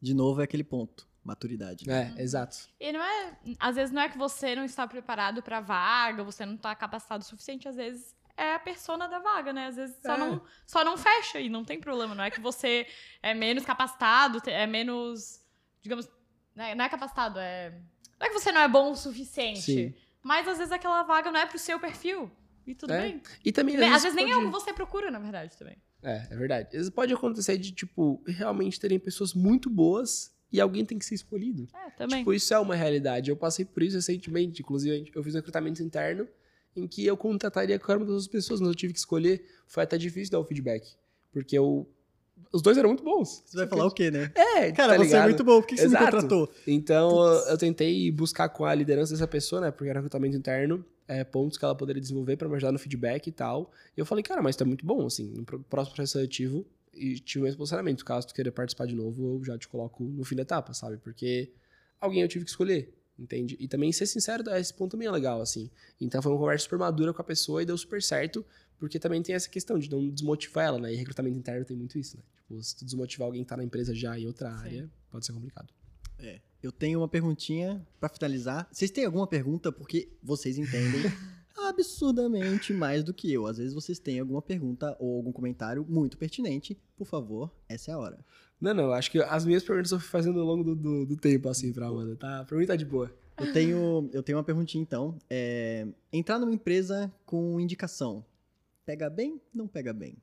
De 0.02 0.14
novo, 0.14 0.42
é 0.42 0.44
aquele 0.44 0.64
ponto. 0.64 1.08
Maturidade. 1.24 1.86
né? 1.86 2.14
É, 2.18 2.22
exato. 2.22 2.58
E 2.80 2.90
não 2.94 3.02
é. 3.02 3.38
Às 3.60 3.76
vezes 3.76 3.94
não 3.94 4.02
é 4.02 4.08
que 4.08 4.18
você 4.18 4.56
não 4.56 4.64
está 4.64 4.88
preparado 4.88 5.44
pra 5.44 5.60
vaga, 5.60 6.24
você 6.24 6.46
não 6.46 6.56
está 6.56 6.74
capacitado 6.74 7.22
o 7.22 7.28
suficiente, 7.28 7.68
às 7.68 7.76
vezes 7.76 8.16
é 8.38 8.54
a 8.54 8.60
persona 8.60 9.08
da 9.08 9.20
vaga, 9.20 9.52
né? 9.52 9.68
Às 9.68 9.76
vezes 9.76 9.96
só, 10.02 10.14
É. 10.14 10.18
não, 10.18 10.42
só 10.66 10.84
não 10.86 10.96
fecha 10.98 11.40
e 11.40 11.50
não 11.50 11.66
tem 11.66 11.80
problema. 11.80 12.14
Não 12.16 12.24
é 12.24 12.30
que 12.32 12.40
você 12.40 12.86
é 13.22 13.34
menos 13.34 13.66
capacitado, 13.66 14.42
é 14.48 14.66
menos. 14.68 15.42
Digamos. 15.82 16.08
né, 16.56 16.74
Não 16.76 16.86
é 16.86 16.90
capacitado, 16.90 17.40
é. 17.40 17.72
Não 18.20 18.28
é 18.28 18.30
que 18.30 18.40
você 18.40 18.52
não 18.52 18.62
é 18.62 18.68
bom 18.68 18.92
o 18.92 18.96
suficiente. 18.96 19.62
Sim. 19.62 19.94
Mas 20.24 20.48
às 20.48 20.58
vezes 20.58 20.72
aquela 20.72 21.04
vaga 21.04 21.32
não 21.32 21.40
é 21.40 21.46
pro 21.46 21.58
seu 21.60 21.80
perfil. 21.80 22.32
E 22.66 22.76
tudo 22.76 22.92
É. 22.94 23.02
bem. 23.02 23.22
E 23.46 23.52
também. 23.52 23.76
Às 23.78 24.04
vezes 24.04 24.16
nem 24.16 24.26
é 24.30 24.36
o 24.36 24.40
pode- 24.40 24.46
que 24.46 24.52
você 24.52 24.74
procura, 24.74 25.10
na 25.10 25.20
verdade, 25.20 25.56
também. 25.58 25.78
É, 26.04 26.28
é 26.32 26.36
verdade. 26.36 26.68
Às 26.68 26.74
vezes 26.74 26.90
pode 26.90 27.14
acontecer 27.14 27.58
de, 27.58 27.72
tipo, 27.72 28.22
realmente 28.28 28.80
terem 28.80 29.00
pessoas 29.00 29.34
muito 29.34 29.70
boas 29.70 30.36
e 30.52 30.60
alguém 30.60 30.84
tem 30.86 31.00
que 31.00 31.06
ser 31.06 31.16
escolhido. 31.16 31.68
É, 31.74 31.90
também. 31.92 32.20
Tipo, 32.20 32.34
isso 32.34 32.54
é 32.54 32.60
uma 32.60 32.76
realidade. 32.76 33.30
Eu 33.30 33.38
passei 33.38 33.64
por 33.64 33.82
isso 33.84 33.96
recentemente. 33.96 34.62
Inclusive, 34.62 35.12
eu 35.16 35.24
fiz 35.24 35.34
um 35.34 35.38
recrutamento 35.38 35.82
interno 35.82 36.28
em 36.80 36.88
que 36.88 37.06
eu 37.06 37.18
contrataria 37.18 37.78
qualquer 37.80 37.98
uma 37.98 38.06
das 38.06 38.14
outras 38.16 38.28
pessoas, 38.28 38.60
mas 38.60 38.70
eu 38.70 38.76
tive 38.76 38.94
que 38.94 39.00
escolher. 39.00 39.44
Foi 39.68 39.84
até 39.84 39.98
difícil 39.98 40.32
dar 40.32 40.40
o 40.40 40.44
feedback. 40.46 40.96
Porque 41.32 41.58
eu... 41.58 41.88
os 42.54 42.62
dois 42.62 42.78
eram 42.78 42.90
muito 42.90 43.04
bons. 43.04 43.44
Você 43.46 43.58
vai 43.58 43.68
falar 43.68 43.86
o 43.86 43.92
quê, 43.92 44.10
né? 44.12 44.32
É, 44.36 44.72
Cara, 44.72 44.96
tá 44.98 45.04
você 45.04 45.16
é 45.16 45.24
muito 45.24 45.44
bom, 45.44 45.60
por 45.62 45.68
que 45.68 45.76
que 45.76 45.82
você 45.82 45.88
me 45.90 45.98
contratou? 45.98 46.50
Então, 46.66 47.20
eu- 47.26 47.48
eu 47.50 47.58
tentei 47.58 48.10
buscar 48.12 48.50
com 48.50 48.66
a 48.66 48.74
liderança 48.74 49.14
dessa 49.14 49.28
pessoa, 49.28 49.62
né? 49.62 49.72
Porque 49.72 49.90
era 49.90 50.00
recrutamento 50.00 50.36
interno, 50.38 50.84
é, 51.08 51.24
pontos 51.24 51.58
que 51.58 51.66
ela 51.66 51.76
poderia 51.76 52.02
desenvolver 52.02 52.38
pra 52.38 52.48
me 52.48 52.56
ajudar 52.56 52.72
no 52.72 52.80
feedback 52.80 53.28
e 53.28 53.32
tal. 53.32 53.72
E 53.96 54.00
eu 54.00 54.06
falei, 54.06 54.24
cara, 54.24 54.42
mas 54.42 54.60
é 54.60 54.64
muito 54.66 54.86
bom, 54.86 55.06
assim, 55.06 55.26
no 55.36 55.44
próximo 55.46 55.96
processo 55.96 56.14
seletivo. 56.14 56.66
E 56.94 57.20
tive 57.20 57.42
o 57.42 57.44
mesmo 57.44 57.60
posicionamento. 57.60 58.04
Caso 58.04 58.28
tu 58.28 58.34
queira 58.34 58.52
participar 58.52 58.88
de 58.88 58.96
novo, 58.96 59.36
eu 59.38 59.44
já 59.46 59.56
te 59.58 59.68
coloco 59.68 60.04
no 60.04 60.24
fim 60.24 60.36
da 60.36 60.42
etapa, 60.42 60.74
sabe? 60.74 60.98
Porque 60.98 61.52
alguém 62.02 62.22
eu 62.24 62.28
tive 62.28 62.44
que 62.44 62.50
escolher. 62.50 62.92
Entende? 63.18 63.56
E 63.60 63.68
também 63.68 63.92
ser 63.92 64.06
sincero, 64.06 64.44
esse 64.52 64.74
ponto 64.74 64.92
também 64.92 65.08
é 65.08 65.12
legal, 65.12 65.42
assim. 65.42 65.70
Então 66.00 66.22
foi 66.22 66.32
uma 66.32 66.40
conversa 66.40 66.64
super 66.64 66.80
madura 66.80 67.14
com 67.14 67.22
a 67.22 67.26
pessoa 67.26 67.62
e 67.62 67.66
deu 67.66 67.78
super 67.78 68.02
certo, 68.02 68.46
porque 68.80 69.00
também 69.00 69.22
tem 69.22 69.36
essa 69.36 69.50
questão 69.50 69.78
de 69.80 69.90
não 69.90 70.10
desmotivar 70.10 70.66
ela, 70.66 70.80
né? 70.80 70.94
E 70.94 70.96
recrutamento 70.96 71.38
interno 71.38 71.66
tem 71.66 71.76
muito 71.76 71.98
isso, 71.98 72.18
né? 72.18 72.24
Tipo, 72.48 72.64
se 72.64 72.76
tu 72.78 72.86
desmotivar 72.86 73.26
alguém 73.26 73.44
que 73.44 73.50
tá 73.50 73.58
na 73.58 73.64
empresa 73.64 73.94
já 73.94 74.18
em 74.18 74.26
outra 74.26 74.50
Sim. 74.50 74.64
área, 74.64 74.92
pode 75.12 75.26
ser 75.26 75.34
complicado. 75.34 75.74
É. 76.20 76.40
Eu 76.62 76.72
tenho 76.72 77.00
uma 77.00 77.08
perguntinha 77.08 77.86
pra 78.00 78.10
finalizar. 78.10 78.68
Vocês 78.72 78.90
têm 78.90 79.06
alguma 79.06 79.28
pergunta? 79.28 79.72
Porque 79.72 80.10
vocês 80.24 80.58
entendem 80.58 81.02
absurdamente 81.70 82.74
mais 82.74 83.04
do 83.04 83.14
que 83.14 83.32
eu. 83.32 83.46
Às 83.48 83.58
vezes 83.58 83.74
vocês 83.74 84.00
têm 84.00 84.20
alguma 84.20 84.42
pergunta 84.42 84.96
ou 85.00 85.18
algum 85.18 85.32
comentário 85.32 85.86
muito 85.88 86.18
pertinente. 86.18 86.78
Por 86.96 87.06
favor, 87.06 87.52
essa 87.70 87.92
é 87.92 87.94
a 87.94 87.98
hora. 87.98 88.20
Não, 88.60 88.74
não, 88.74 88.92
acho 88.92 89.12
que 89.12 89.20
as 89.22 89.46
minhas 89.46 89.64
perguntas 89.64 89.92
eu 89.92 90.00
fui 90.00 90.10
fazendo 90.10 90.40
ao 90.40 90.46
longo 90.46 90.64
do, 90.64 90.76
do, 90.76 91.06
do 91.06 91.18
tempo, 91.18 91.48
assim, 91.50 91.72
pra 91.72 91.88
Amanda, 91.88 92.16
tá? 92.16 92.44
Pra 92.46 92.58
mim 92.58 92.66
tá 92.66 92.76
de 92.76 92.86
boa. 92.86 93.14
Eu 93.38 93.54
tenho, 93.54 94.10
eu 94.12 94.24
tenho 94.24 94.38
uma 94.38 94.44
perguntinha 94.44 94.82
então. 94.82 95.16
É, 95.30 95.88
entrar 96.12 96.40
numa 96.40 96.52
empresa 96.54 97.14
com 97.26 97.60
indicação, 97.60 98.26
pega 98.84 99.10
bem? 99.12 99.40
Não 99.54 99.68
pega 99.68 99.94
bem? 99.94 100.18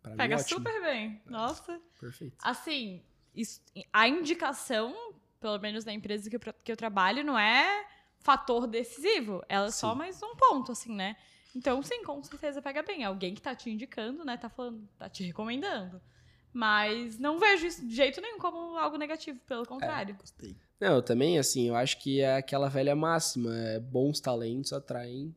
Pra 0.00 0.14
Pega 0.14 0.36
mim, 0.36 0.42
super 0.42 0.80
bem. 0.80 1.20
Nossa. 1.26 1.80
Perfeito. 2.00 2.36
Assim, 2.42 3.02
isso- 3.34 3.60
a 3.92 4.08
indicação, 4.08 4.94
pelo 5.40 5.58
menos 5.58 5.84
na 5.84 5.92
empresa 5.92 6.30
que 6.30 6.36
eu, 6.36 6.40
que 6.64 6.72
eu 6.72 6.76
trabalho, 6.76 7.24
não 7.24 7.36
é 7.38 7.84
fator 8.20 8.66
decisivo. 8.66 9.42
Ela 9.48 9.66
é 9.66 9.70
só 9.70 9.94
mais 9.94 10.22
um 10.22 10.34
ponto, 10.36 10.72
assim, 10.72 10.94
né? 10.94 11.16
Então, 11.54 11.82
sim, 11.82 12.04
com 12.04 12.22
certeza 12.22 12.62
pega 12.62 12.82
bem. 12.82 13.04
Alguém 13.04 13.34
que 13.34 13.42
tá 13.42 13.54
te 13.54 13.70
indicando, 13.70 14.24
né? 14.24 14.36
Tá 14.36 14.48
falando, 14.48 14.88
tá 14.98 15.08
te 15.08 15.24
recomendando. 15.24 16.00
Mas 16.52 17.18
não 17.18 17.38
vejo 17.38 17.66
isso 17.66 17.86
de 17.86 17.94
jeito 17.94 18.20
nenhum 18.20 18.38
como 18.38 18.76
algo 18.76 18.96
negativo, 18.96 19.38
pelo 19.46 19.64
contrário. 19.66 20.16
Gostei. 20.16 20.56
Não, 20.80 20.96
eu 20.96 21.02
também, 21.02 21.38
assim, 21.38 21.68
eu 21.68 21.76
acho 21.76 21.98
que 21.98 22.20
é 22.20 22.36
aquela 22.36 22.68
velha 22.68 22.94
máxima, 22.96 23.56
é, 23.56 23.78
bons 23.78 24.20
talentos 24.20 24.72
atraem 24.72 25.34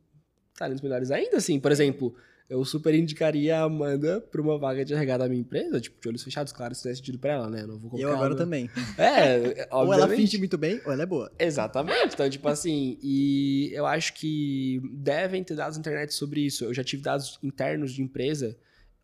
talentos 0.56 0.82
melhores 0.82 1.10
ainda, 1.10 1.36
assim. 1.36 1.60
Por 1.60 1.70
exemplo, 1.70 2.16
eu 2.48 2.64
super 2.64 2.94
indicaria 2.94 3.58
a 3.58 3.62
Amanda 3.62 4.20
pra 4.20 4.40
uma 4.40 4.58
vaga 4.58 4.84
de 4.84 4.92
RH 4.92 5.16
da 5.18 5.28
minha 5.28 5.40
empresa, 5.40 5.80
tipo, 5.80 6.00
de 6.00 6.08
olhos 6.08 6.22
fechados, 6.22 6.52
claro, 6.52 6.74
se 6.74 6.82
fizer 6.82 6.94
sentido 6.96 7.18
pra 7.18 7.32
ela, 7.32 7.50
né? 7.50 7.62
Eu 7.62 7.68
não 7.68 7.78
vou 7.78 7.90
colocar 7.90 8.06
eu 8.08 8.12
agora 8.14 8.30
ela- 8.32 8.36
também. 8.36 8.70
É, 8.98 9.66
Ou 9.72 9.92
ela 9.92 10.08
finge 10.08 10.36
muito 10.38 10.58
bem, 10.58 10.80
ou 10.84 10.92
ela 10.92 11.02
é 11.02 11.06
boa. 11.06 11.32
Exatamente. 11.38 12.14
Então, 12.14 12.28
tipo 12.28 12.46
assim, 12.48 12.98
e 13.02 13.70
eu 13.72 13.86
acho 13.86 14.12
que 14.14 14.80
devem 14.92 15.42
ter 15.42 15.54
dados 15.56 15.76
na 15.76 15.80
internet 15.80 16.12
sobre 16.14 16.40
isso. 16.42 16.64
Eu 16.64 16.74
já 16.74 16.84
tive 16.84 17.02
dados 17.02 17.38
internos 17.42 17.92
de 17.92 18.02
empresa 18.02 18.56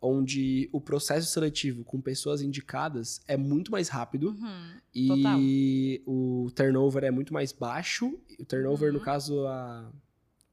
onde 0.03 0.69
o 0.73 0.81
processo 0.81 1.27
seletivo 1.31 1.85
com 1.85 2.01
pessoas 2.01 2.41
indicadas 2.41 3.21
é 3.29 3.37
muito 3.37 3.71
mais 3.71 3.89
rápido 3.89 4.31
Uhum. 4.31 4.71
e 4.95 6.03
o 6.07 6.51
turnover 6.55 7.05
é 7.05 7.11
muito 7.11 7.35
mais 7.35 7.53
baixo. 7.53 8.19
O 8.39 8.45
turnover, 8.45 8.93
no 8.93 8.99
Uhum. 8.99 9.05
caso, 9.05 9.47
a. 9.47 9.91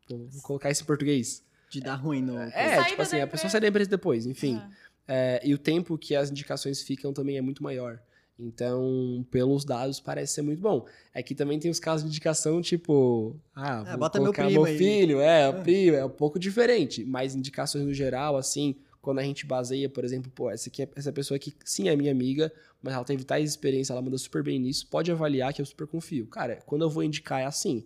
Vou 0.10 0.42
colocar 0.42 0.70
isso 0.72 0.84
em 0.84 0.86
português. 0.86 1.44
De 1.70 1.82
dar 1.82 1.96
ruim 1.96 2.22
no. 2.22 2.38
É, 2.40 2.84
tipo 2.86 3.02
assim, 3.02 3.20
a 3.20 3.28
pessoa 3.28 3.50
sai 3.50 3.60
da 3.62 3.68
empresa 3.68 3.90
depois, 3.90 4.26
enfim. 4.26 4.62
É. 5.08 5.38
É, 5.40 5.42
e 5.44 5.54
o 5.54 5.58
tempo 5.58 5.98
que 5.98 6.16
as 6.16 6.30
indicações 6.30 6.82
ficam 6.82 7.14
também 7.14 7.38
é 7.38 7.42
muito 7.42 7.64
maior. 7.64 8.00
Então, 8.40 9.26
pelos 9.32 9.66
dados, 9.66 10.00
parece 10.00 10.34
ser 10.34 10.42
muito 10.44 10.62
bom. 10.62 10.86
É 11.14 11.24
que 11.24 11.34
também 11.34 11.58
tem 11.60 11.72
os 11.72 11.80
casos 11.80 12.04
de 12.04 12.10
indicação, 12.10 12.62
tipo, 12.62 13.36
ah, 13.56 13.84
É, 13.86 13.90
vou 13.92 13.98
bota 14.00 14.20
meu 14.20 14.32
primo 14.32 14.50
meu 14.52 14.66
aí. 14.66 14.78
filho, 14.78 15.20
é, 15.20 15.44
É. 15.44 15.50
o 15.50 15.64
primo, 15.64 15.98
é 15.98 16.06
um 16.06 16.10
pouco 16.10 16.38
diferente. 16.38 17.04
Mas 17.04 17.34
indicações 17.36 17.84
no 17.86 17.94
geral, 17.94 18.38
assim, 18.38 18.76
quando 19.02 19.20
a 19.20 19.24
gente 19.24 19.46
baseia, 19.46 19.90
por 19.90 20.04
exemplo, 20.06 20.32
pô, 20.32 20.52
essa, 20.52 20.70
aqui 20.70 20.84
é, 20.84 20.90
essa 20.96 21.12
pessoa 21.12 21.36
aqui, 21.36 21.54
sim, 21.66 21.90
é 21.90 21.96
minha 21.96 22.12
amiga, 22.12 22.54
mas 22.82 22.94
ela 22.94 23.04
teve 23.04 23.24
tais 23.24 23.50
experiências, 23.50 23.90
ela 23.90 24.02
manda 24.04 24.18
super 24.20 24.44
bem 24.44 24.60
nisso, 24.60 24.88
pode 24.88 25.12
avaliar 25.12 25.52
que 25.54 25.62
eu 25.62 25.66
super 25.66 25.88
confio. 25.88 26.28
Cara, 26.28 26.60
quando 26.66 26.84
eu 26.84 26.90
vou 26.90 27.04
indicar 27.04 27.42
é 27.42 27.46
assim. 27.46 27.86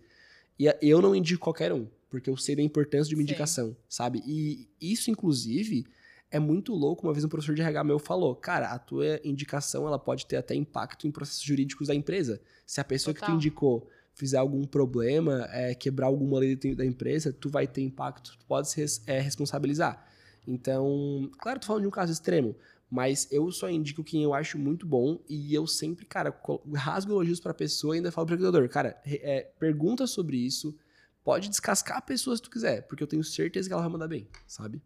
E 0.60 0.70
eu 0.82 1.02
não 1.02 1.16
indico 1.16 1.42
qualquer 1.44 1.72
um, 1.72 1.88
porque 2.12 2.30
eu 2.30 2.38
sei 2.38 2.56
da 2.56 2.62
importância 2.62 3.10
de 3.10 3.16
uma 3.16 3.22
Sim. 3.22 3.24
indicação, 3.24 3.76
sabe? 3.90 4.22
E 4.28 4.68
isso, 4.80 5.10
inclusive, 5.10 5.88
é 6.30 6.38
muito 6.38 6.74
louco. 6.74 7.08
Uma 7.08 7.14
vez 7.14 7.24
um 7.26 7.30
professor 7.30 7.56
de 7.56 7.62
RH 7.62 7.84
meu 7.86 7.98
falou: 7.98 8.36
Cara, 8.36 8.68
a 8.68 8.78
tua 8.78 9.20
indicação 9.24 9.88
ela 9.88 9.98
pode 9.98 10.26
ter 10.28 10.36
até 10.36 10.54
impacto 10.54 11.08
em 11.08 11.12
processos 11.12 11.42
jurídicos 11.42 11.88
da 11.88 11.96
empresa. 11.96 12.40
Se 12.68 12.80
a 12.80 12.84
pessoa 12.84 13.14
que 13.14 13.22
tu 13.22 13.24
Total. 13.24 13.36
indicou 13.36 13.90
fizer 14.14 14.38
algum 14.38 14.66
problema, 14.66 15.48
é, 15.52 15.74
quebrar 15.74 16.08
alguma 16.08 16.38
lei 16.38 16.56
da- 16.76 16.86
empresa, 16.86 17.32
tu 17.34 17.50
vai 17.50 17.66
ter 17.66 17.82
impacto, 17.82 18.38
tu 18.38 18.46
pode 18.46 18.70
se 18.70 19.02
é, 19.08 19.20
responsabilizar. 19.20 20.06
Então, 20.46 21.32
claro, 21.40 21.60
tô 21.60 21.68
falando 21.68 21.84
de 21.84 21.88
um 21.88 21.92
caso 21.92 22.12
extremo, 22.12 22.56
mas 22.90 23.28
eu 23.32 23.50
só 23.52 23.70
indico 23.70 24.04
quem 24.04 24.24
eu 24.24 24.34
acho 24.34 24.60
muito 24.60 24.86
bom 24.86 25.18
e 25.30 25.54
eu 25.56 25.66
sempre, 25.66 26.06
cara, 26.06 26.38
rasgo 26.76 27.14
elogios 27.14 27.40
pra 27.40 27.54
pessoa 27.54 27.96
e 27.96 27.98
ainda 27.98 28.12
falo 28.12 28.28
pro 28.28 28.36
recrutador, 28.36 28.68
cara, 28.70 29.00
é, 29.06 29.48
pergunta 29.58 30.06
sobre 30.06 30.36
isso, 30.38 30.78
pode 31.24 31.50
descascar 31.50 31.98
a 31.98 32.02
pessoa 32.02 32.36
se 32.36 32.42
tu 32.42 32.50
quiser, 32.50 32.88
porque 32.88 33.04
eu 33.04 33.08
tenho 33.08 33.24
certeza 33.24 33.70
que 33.70 33.74
ela 33.74 33.82
vai 33.82 33.92
mandar 33.92 34.08
bem, 34.08 34.28
sabe? 34.48 34.82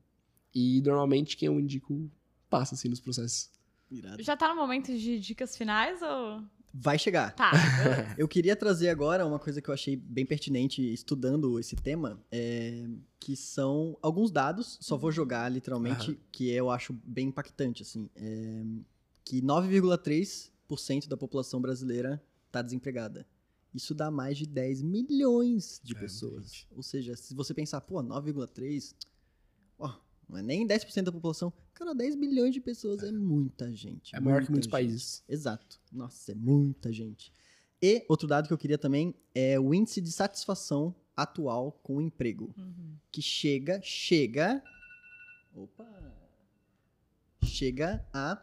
E 0.54 0.82
normalmente 0.82 1.36
quem 1.36 1.48
eu 1.48 1.60
indico 1.60 2.10
passa 2.50 2.76
assim 2.76 2.90
nos 2.90 3.00
processos. 3.00 3.50
Irado. 3.92 4.24
Já 4.24 4.36
tá 4.36 4.50
no 4.50 4.56
momento 4.56 4.88
de 4.98 5.20
dicas 5.20 5.56
finais 5.56 6.02
ou. 6.02 6.42
Vai 6.74 6.98
chegar. 6.98 7.34
Tá. 7.36 7.52
Eu 8.18 8.28
queria 8.28 8.56
trazer 8.56 8.90
agora 8.90 9.26
uma 9.26 9.40
coisa 9.40 9.62
que 9.62 9.70
eu 9.70 9.74
achei 9.74 9.96
bem 9.96 10.26
pertinente 10.26 10.82
estudando 10.94 11.58
esse 11.58 11.74
tema, 11.74 12.22
é, 12.30 12.86
que 13.18 13.34
são 13.34 13.98
alguns 14.02 14.30
dados, 14.30 14.78
só 14.82 14.98
vou 14.98 15.10
jogar 15.10 15.48
literalmente, 15.50 16.12
Aham. 16.12 16.20
que 16.34 16.50
eu 16.50 16.70
acho 16.70 16.92
bem 16.92 17.30
impactante, 17.30 17.82
assim, 17.82 18.10
é, 18.14 18.64
que 19.24 19.42
9,3% 19.42 21.08
da 21.08 21.16
população 21.16 21.62
brasileira 21.62 22.22
está 22.48 22.62
desempregada. 22.62 23.26
Isso 23.76 23.94
dá 23.94 24.10
mais 24.10 24.38
de 24.38 24.46
10 24.46 24.82
milhões 24.82 25.82
de 25.84 25.94
É, 25.96 26.00
pessoas. 26.00 26.46
gente. 26.46 26.68
Ou 26.76 26.82
seja, 26.82 27.16
se 27.16 27.34
você 27.36 27.54
pensar, 27.54 27.82
pô, 27.82 28.02
9,3, 28.02 28.96
ó, 29.78 29.94
não 30.30 30.38
é 30.38 30.42
nem 30.42 30.66
10% 30.66 31.04
da 31.04 31.12
população, 31.12 31.52
cara, 31.74 31.94
10 31.94 32.16
milhões 32.16 32.54
de 32.54 32.62
pessoas 32.62 33.04
é, 33.04 33.12
muita 33.12 33.74
gente. 33.76 34.16
É 34.16 34.20
maior 34.20 34.44
que 34.46 34.50
muitos 34.50 34.66
gente. 34.68 34.72
países. 34.72 35.24
Exato. 35.28 35.80
Nossa, 35.92 36.32
é 36.32 36.36
muita 36.36 36.92
gente. 36.94 37.34
E 37.82 38.06
outro 38.08 38.28
dado 38.28 38.48
que 38.48 38.54
eu 38.54 38.58
queria 38.58 38.78
também 38.78 39.14
é 39.34 39.60
o 39.60 39.74
índice 39.74 40.00
de 40.00 40.12
satisfação 40.12 40.96
atual 41.16 41.74
com 41.84 41.98
o 41.98 42.02
emprego, 42.02 42.54
Uhum. 42.58 42.96
que 43.12 43.22
chega, 43.22 43.82
chega, 43.84 44.64
opa, 45.54 45.86
chega 47.44 48.06
a 48.14 48.42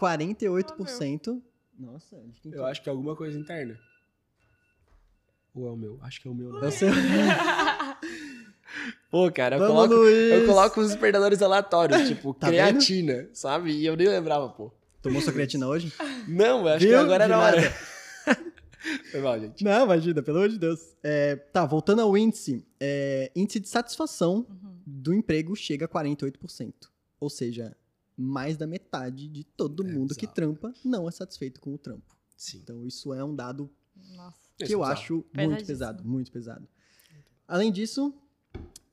48%. 0.00 1.42
Nossa, 1.78 2.16
de 2.28 2.40
quem 2.40 2.50
que 2.52 2.58
Eu 2.58 2.66
é? 2.66 2.70
acho 2.70 2.82
que 2.82 2.88
é 2.88 2.92
alguma 2.92 3.14
coisa 3.14 3.38
interna. 3.38 3.78
Ou 5.58 5.68
é 5.68 5.70
o 5.72 5.76
meu? 5.76 5.98
Acho 6.02 6.20
que 6.20 6.28
é 6.28 6.30
o 6.30 6.34
meu, 6.34 6.56
É 6.58 6.60
né? 6.62 6.68
o 6.68 6.70
seu. 6.70 6.88
Pô, 9.10 9.30
cara, 9.32 9.56
eu 9.56 9.60
Vamos, 9.60 9.74
coloco, 9.88 9.94
eu 10.06 10.46
coloco 10.46 10.80
os 10.80 10.88
despertadores 10.88 11.40
aleatórios, 11.40 12.06
tipo, 12.06 12.34
Tá 12.34 12.48
creatina, 12.48 13.28
sabe? 13.32 13.72
E 13.72 13.86
eu 13.86 13.96
nem 13.96 14.06
lembrava, 14.08 14.48
pô. 14.50 14.70
Tomou 15.00 15.22
sua 15.22 15.32
creatina 15.32 15.66
hoje? 15.66 15.92
Não, 16.28 16.60
eu 16.60 16.68
acho 16.68 16.80
Viu? 16.80 16.88
que 16.90 16.94
agora 16.94 17.24
era 17.24 17.38
hora. 17.38 17.62
Foi 19.10 19.20
mal, 19.20 19.40
gente. 19.40 19.64
Não, 19.64 19.84
imagina, 19.84 20.22
pelo 20.22 20.38
amor 20.38 20.48
de 20.50 20.58
Deus. 20.58 20.80
É, 21.02 21.36
tá, 21.36 21.64
voltando 21.64 22.02
ao 22.02 22.16
índice. 22.16 22.64
é, 22.78 23.30
índice 23.34 23.58
de 23.60 23.68
satisfação 23.68 24.46
Uhum. 24.48 24.76
do 24.86 25.14
emprego 25.14 25.56
chega 25.56 25.86
a 25.86 25.88
48%. 25.88 26.72
Ou 27.20 27.30
seja, 27.30 27.74
mais 28.16 28.56
da 28.56 28.66
metade 28.66 29.28
de 29.28 29.44
todo 29.44 29.82
É 29.86 29.90
mundo 29.90 30.14
que 30.14 30.26
bizarro. 30.26 30.34
trampa 30.34 30.72
não 30.84 31.08
é 31.08 31.10
satisfeito 31.10 31.60
com 31.60 31.72
o 31.74 31.78
trampo. 31.78 32.14
Sim. 32.36 32.60
Então 32.62 32.86
isso 32.86 33.12
é 33.14 33.24
um 33.24 33.34
dado 33.34 33.70
Nossa. 34.16 34.36
que 34.56 34.64
é 34.64 34.66
eu 34.74 34.78
bizarro. 34.80 34.92
acho 34.92 35.26
muito 35.34 35.64
pesado, 35.66 36.04
muito 36.04 36.32
pesado. 36.32 36.68
Além 37.46 37.70
disso, 37.72 38.12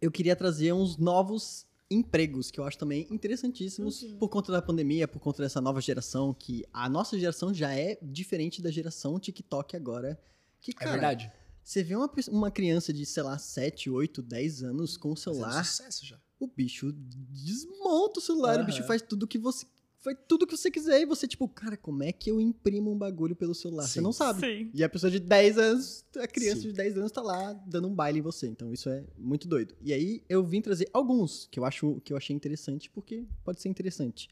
eu 0.01 0.11
queria 0.11 0.35
trazer 0.35 0.73
uns 0.73 0.97
novos 0.97 1.65
empregos 1.89 2.49
que 2.49 2.59
eu 2.59 2.63
acho 2.63 2.77
também 2.77 3.05
interessantíssimos 3.11 4.01
Uhum. 4.01 4.17
por 4.17 4.29
conta 4.29 4.51
da 4.51 4.61
pandemia, 4.61 5.07
por 5.07 5.19
conta 5.19 5.43
dessa 5.43 5.61
nova 5.61 5.79
geração 5.81 6.33
que 6.33 6.65
a 6.73 6.89
nossa 6.89 7.17
geração 7.19 7.53
já 7.53 7.73
é 7.73 7.97
diferente 8.01 8.61
da 8.61 8.71
geração 8.71 9.19
TikTok 9.19 9.75
agora. 9.75 10.19
Que, 10.59 10.71
É 10.71 10.73
cara, 10.73 10.91
verdade. 10.93 11.31
você 11.63 11.83
vê 11.83 11.95
uma, 11.95 12.09
uma 12.29 12.49
criança 12.51 12.91
de, 12.91 13.05
sei 13.05 13.21
lá, 13.23 13.37
7, 13.37 13.89
8, 13.89 14.21
10 14.23 14.63
anos 14.63 14.97
com 14.97 15.11
o 15.11 15.15
Fazendo 15.15 15.35
celular, 15.35 15.63
sucesso 15.65 16.05
já. 16.05 16.19
o 16.39 16.47
bicho 16.47 16.91
desmonta 16.91 18.19
o 18.19 18.21
celular, 18.21 18.59
o 18.61 18.65
bicho 18.65 18.83
faz 18.83 19.01
tudo 19.01 19.27
que 19.27 19.37
você 19.37 19.65
faz 20.05 20.17
tudo 20.27 20.47
que 20.47 20.55
você 20.55 20.71
quiser 20.71 21.01
e 21.01 21.05
você 21.05 21.27
tipo, 21.27 21.47
cara, 21.49 21.75
como 21.75 22.03
é 22.03 22.11
que 22.11 22.29
eu 22.31 22.39
imprimo 22.39 22.91
um 22.91 22.97
bagulho 22.97 23.35
pelo 23.35 23.53
celular? 23.53 23.83
Você 23.83 23.99
Sim. 23.99 24.01
não 24.01 24.13
sabe. 24.13 24.39
Sim. 24.39 24.71
E 24.73 24.83
a 24.83 24.87
pessoa 24.89 25.11
de 25.11 25.19
10 25.19 25.57
anos, 25.57 26.05
a 26.17 26.27
criança 26.27 26.61
Sim. 26.61 26.67
de 26.69 26.73
10 26.73 26.97
anos 26.97 27.11
tá 27.11 27.21
lá 27.21 27.51
dando 27.53 27.87
um 27.87 27.93
baile 27.93 28.19
em 28.19 28.21
você. 28.21 28.47
Então 28.47 28.71
isso 28.71 28.87
é 28.89 29.03
muito 29.17 29.47
doido. 29.47 29.75
E 29.81 29.91
aí 29.91 30.23
eu 30.29 30.43
vim 30.45 30.61
trazer 30.61 30.89
alguns 30.93 31.47
que 31.51 31.59
eu 31.59 31.65
acho 31.65 31.99
que 32.03 32.13
eu 32.13 32.17
achei 32.17 32.35
interessante 32.35 32.89
porque 32.89 33.25
pode 33.43 33.61
ser 33.61 33.69
interessante. 33.69 34.29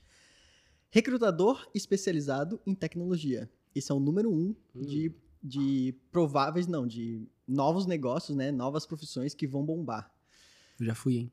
Recrutador 0.89 1.67
especializado 1.73 2.61
em 2.65 2.75
tecnologia. 2.75 3.49
Esse 3.75 3.91
é 3.91 3.95
o 3.95 3.99
número 3.99 4.31
um 4.31 4.55
Hum. 4.75 4.81
de, 4.81 5.11
de 5.43 5.95
prováveis, 6.11 6.67
não, 6.67 6.85
de 6.87 7.27
novos 7.47 7.85
negócios, 7.85 8.37
né? 8.37 8.51
Novas 8.51 8.85
profissões 8.85 9.33
que 9.33 9.47
vão 9.47 9.65
bombar. 9.65 10.11
Eu 10.79 10.85
já 10.85 10.95
fui, 10.95 11.17
hein? 11.17 11.31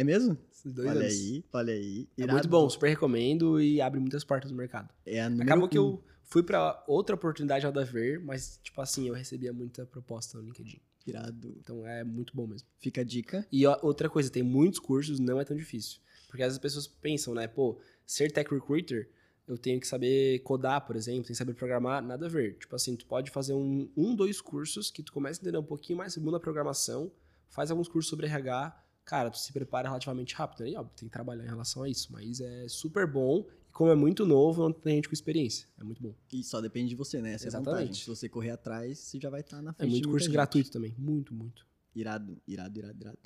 É 0.00 0.04
mesmo? 0.04 0.36
Dois 0.64 0.88
olha 0.88 1.00
anos. 1.00 1.12
aí, 1.12 1.44
olha 1.52 1.72
aí. 1.74 2.08
É 2.16 2.22
Irado. 2.22 2.32
muito 2.32 2.48
bom, 2.48 2.70
super 2.70 2.88
recomendo 2.88 3.60
e 3.60 3.80
abre 3.82 4.00
muitas 4.00 4.24
portas 4.24 4.50
no 4.50 4.56
mercado. 4.56 4.88
É 5.04 5.20
a 5.20 5.26
Acabou 5.26 5.68
que 5.68 5.78
um. 5.78 5.92
eu 5.92 6.04
Fui 6.24 6.44
pra 6.44 6.82
outra 6.86 7.16
oportunidade 7.16 7.64
nada 7.64 7.82
a 7.82 7.84
ver, 7.84 8.20
mas, 8.20 8.60
tipo 8.62 8.80
assim, 8.80 9.08
eu 9.08 9.14
recebia 9.14 9.52
muita 9.52 9.84
proposta 9.84 10.38
no 10.38 10.44
LinkedIn. 10.44 10.80
Irado. 11.04 11.56
Então 11.58 11.84
é 11.84 12.04
muito 12.04 12.36
bom 12.36 12.46
mesmo. 12.46 12.68
Fica 12.78 13.00
a 13.00 13.04
dica. 13.04 13.44
E 13.50 13.66
ó, 13.66 13.76
outra 13.82 14.08
coisa, 14.08 14.30
tem 14.30 14.42
muitos 14.42 14.78
cursos, 14.78 15.18
não 15.18 15.40
é 15.40 15.44
tão 15.44 15.56
difícil. 15.56 16.00
Porque 16.28 16.42
às 16.44 16.46
vezes 16.46 16.58
as 16.58 16.62
pessoas 16.62 16.86
pensam, 16.86 17.34
né, 17.34 17.48
pô, 17.48 17.80
ser 18.06 18.30
tech 18.30 18.48
recruiter, 18.48 19.10
eu 19.48 19.58
tenho 19.58 19.80
que 19.80 19.88
saber 19.88 20.38
codar, 20.44 20.86
por 20.86 20.94
exemplo, 20.94 21.24
tem 21.24 21.32
que 21.32 21.34
saber 21.34 21.54
programar, 21.54 22.00
nada 22.00 22.26
a 22.26 22.28
ver. 22.28 22.56
Tipo 22.58 22.76
assim, 22.76 22.94
tu 22.94 23.06
pode 23.06 23.28
fazer 23.32 23.52
um, 23.52 23.90
um 23.96 24.14
dois 24.14 24.40
cursos 24.40 24.88
que 24.88 25.02
tu 25.02 25.12
começa 25.12 25.40
a 25.40 25.42
entender 25.42 25.58
um 25.58 25.64
pouquinho 25.64 25.98
mais 25.98 26.14
sobre 26.14 26.32
a 26.32 26.38
programação, 26.38 27.10
faz 27.48 27.72
alguns 27.72 27.88
cursos 27.88 28.08
sobre 28.08 28.26
RH, 28.26 28.80
cara, 29.04 29.30
tu 29.30 29.38
se 29.38 29.52
prepara 29.52 29.88
relativamente 29.88 30.34
rápido. 30.34 30.64
Aí, 30.64 30.76
ó, 30.76 30.84
tem 30.84 31.08
que 31.08 31.12
trabalhar 31.12 31.44
em 31.44 31.48
relação 31.48 31.82
a 31.82 31.88
isso, 31.88 32.12
mas 32.12 32.40
é 32.40 32.66
super 32.68 33.06
bom. 33.06 33.46
E 33.68 33.72
como 33.72 33.90
é 33.90 33.94
muito 33.94 34.24
novo, 34.26 34.62
não 34.62 34.72
tem 34.72 34.96
gente 34.96 35.08
com 35.08 35.14
experiência. 35.14 35.68
É 35.78 35.84
muito 35.84 36.02
bom. 36.02 36.14
E 36.32 36.42
só 36.44 36.60
depende 36.60 36.90
de 36.90 36.94
você, 36.96 37.20
né? 37.20 37.34
Essa 37.34 37.46
Exatamente. 37.48 37.68
é 37.68 37.72
a 37.72 37.80
vantagem. 37.82 38.02
Se 38.02 38.08
você 38.08 38.28
correr 38.28 38.50
atrás, 38.50 38.98
você 38.98 39.18
já 39.20 39.30
vai 39.30 39.40
estar 39.40 39.60
na 39.62 39.70
É 39.70 39.74
frente. 39.74 39.90
muito 39.90 40.02
de 40.04 40.08
curso 40.10 40.24
gente. 40.26 40.32
gratuito 40.32 40.70
também. 40.70 40.94
Muito, 40.98 41.32
muito. 41.34 41.66
Irado, 41.94 42.40
irado, 42.46 42.78
irado, 42.78 42.98
irado. 43.00 43.18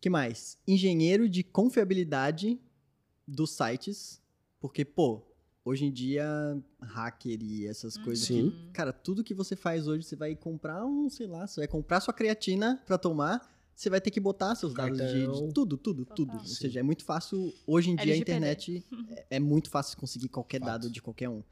que 0.00 0.08
mais? 0.10 0.58
Engenheiro 0.66 1.28
de 1.28 1.42
confiabilidade 1.42 2.60
dos 3.26 3.50
sites. 3.50 4.20
Porque, 4.60 4.84
pô, 4.84 5.22
hoje 5.64 5.84
em 5.84 5.92
dia, 5.92 6.26
hacker 6.80 7.38
e 7.42 7.66
essas 7.66 7.96
coisas 7.96 8.24
Sim. 8.26 8.50
que, 8.50 8.70
cara, 8.72 8.92
tudo 8.92 9.22
que 9.22 9.34
você 9.34 9.54
faz 9.54 9.86
hoje, 9.86 10.04
você 10.04 10.16
vai 10.16 10.34
comprar 10.34 10.84
um, 10.84 11.08
sei 11.08 11.26
lá, 11.26 11.46
você 11.46 11.60
vai 11.60 11.68
comprar 11.68 12.00
sua 12.00 12.12
creatina 12.14 12.82
pra 12.86 12.98
tomar, 12.98 13.40
você 13.78 13.88
vai 13.88 14.00
ter 14.00 14.10
que 14.10 14.18
botar 14.18 14.56
seus 14.56 14.74
dados 14.74 14.98
de, 14.98 15.26
de 15.26 15.52
tudo, 15.54 15.76
tudo, 15.76 16.04
Total. 16.04 16.16
tudo. 16.16 16.36
Ou 16.36 16.44
seja, 16.44 16.80
é 16.80 16.82
muito 16.82 17.04
fácil, 17.04 17.54
hoje 17.64 17.90
em 17.90 17.96
dia 17.96 18.12
a 18.12 18.16
internet 18.16 18.84
é, 19.08 19.26
é 19.36 19.40
muito 19.40 19.70
fácil 19.70 19.96
conseguir 19.96 20.28
qualquer 20.28 20.58
Fato. 20.58 20.68
dado 20.68 20.90
de 20.90 21.00
qualquer 21.00 21.28
um. 21.28 21.44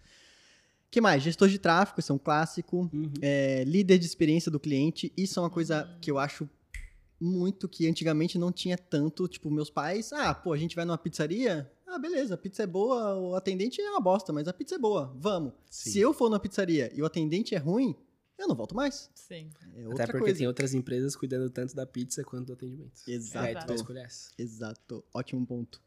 que 0.90 1.00
mais? 1.00 1.22
Gestor 1.22 1.48
de 1.48 1.60
tráfego, 1.60 2.00
isso 2.00 2.10
é 2.10 2.14
um 2.16 2.18
clássico. 2.18 2.90
Uhum. 2.92 3.12
É, 3.22 3.62
líder 3.62 3.98
de 3.98 4.06
experiência 4.06 4.50
do 4.50 4.58
cliente, 4.58 5.12
isso 5.16 5.38
é 5.38 5.42
uma 5.44 5.50
coisa 5.50 5.88
que 6.00 6.10
eu 6.10 6.18
acho 6.18 6.50
muito 7.20 7.68
que 7.68 7.88
antigamente 7.88 8.36
não 8.36 8.50
tinha 8.50 8.76
tanto. 8.76 9.28
Tipo, 9.28 9.48
meus 9.48 9.70
pais, 9.70 10.12
ah, 10.12 10.34
pô, 10.34 10.52
a 10.52 10.58
gente 10.58 10.74
vai 10.74 10.84
numa 10.84 10.98
pizzaria. 10.98 11.70
Ah, 11.86 11.96
beleza, 11.96 12.34
a 12.34 12.36
pizza 12.36 12.64
é 12.64 12.66
boa, 12.66 13.16
o 13.16 13.36
atendente 13.36 13.80
é 13.80 13.88
uma 13.88 14.00
bosta, 14.00 14.32
mas 14.32 14.48
a 14.48 14.52
pizza 14.52 14.74
é 14.74 14.78
boa, 14.78 15.14
vamos. 15.16 15.52
Sim. 15.70 15.90
Se 15.90 16.00
eu 16.00 16.12
for 16.12 16.28
numa 16.28 16.40
pizzaria 16.40 16.90
e 16.92 17.00
o 17.00 17.06
atendente 17.06 17.54
é 17.54 17.58
ruim, 17.58 17.94
eu 18.38 18.46
não 18.48 18.54
volto 18.54 18.74
mais. 18.74 19.10
Sim. 19.14 19.50
É 19.74 19.86
outra 19.86 20.04
Até 20.04 20.12
porque 20.12 20.24
coisa. 20.26 20.38
tem 20.38 20.46
outras 20.46 20.74
empresas 20.74 21.16
cuidando 21.16 21.48
tanto 21.50 21.74
da 21.74 21.86
pizza 21.86 22.22
quanto 22.24 22.46
do 22.48 22.52
atendimento. 22.52 23.00
Exato. 23.06 23.46
Aí 23.46 23.54
tu 23.56 23.66
vai 23.66 23.76
escolher 23.76 24.04
essa. 24.04 24.30
Exato, 24.38 25.04
ótimo 25.12 25.44
ponto. 25.46 25.80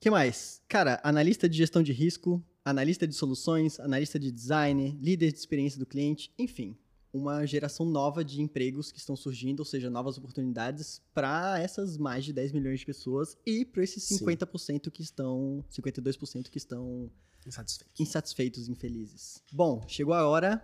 que 0.00 0.10
mais? 0.10 0.62
Cara, 0.68 1.00
analista 1.02 1.48
de 1.48 1.56
gestão 1.56 1.82
de 1.82 1.92
risco, 1.92 2.42
analista 2.64 3.06
de 3.06 3.14
soluções, 3.14 3.78
analista 3.80 4.18
de 4.18 4.30
design, 4.30 4.98
líder 5.00 5.32
de 5.32 5.38
experiência 5.38 5.78
do 5.78 5.86
cliente, 5.86 6.32
enfim, 6.38 6.76
uma 7.12 7.46
geração 7.46 7.86
nova 7.86 8.22
de 8.24 8.42
empregos 8.42 8.92
que 8.92 8.98
estão 8.98 9.16
surgindo, 9.16 9.60
ou 9.60 9.64
seja, 9.64 9.88
novas 9.88 10.18
oportunidades 10.18 11.00
para 11.14 11.58
essas 11.58 11.96
mais 11.96 12.24
de 12.24 12.32
10 12.32 12.52
milhões 12.52 12.80
de 12.80 12.86
pessoas 12.86 13.36
e 13.46 13.64
para 13.64 13.82
esses 13.82 14.02
Sim. 14.02 14.18
50% 14.18 14.90
que 14.90 15.02
estão, 15.02 15.64
52% 15.70 16.50
que 16.50 16.58
estão 16.58 17.10
Insatisfeito. 17.46 18.02
insatisfeitos, 18.02 18.68
infelizes. 18.68 19.42
Bom, 19.52 19.82
chegou 19.88 20.12
a 20.12 20.26
hora 20.28 20.62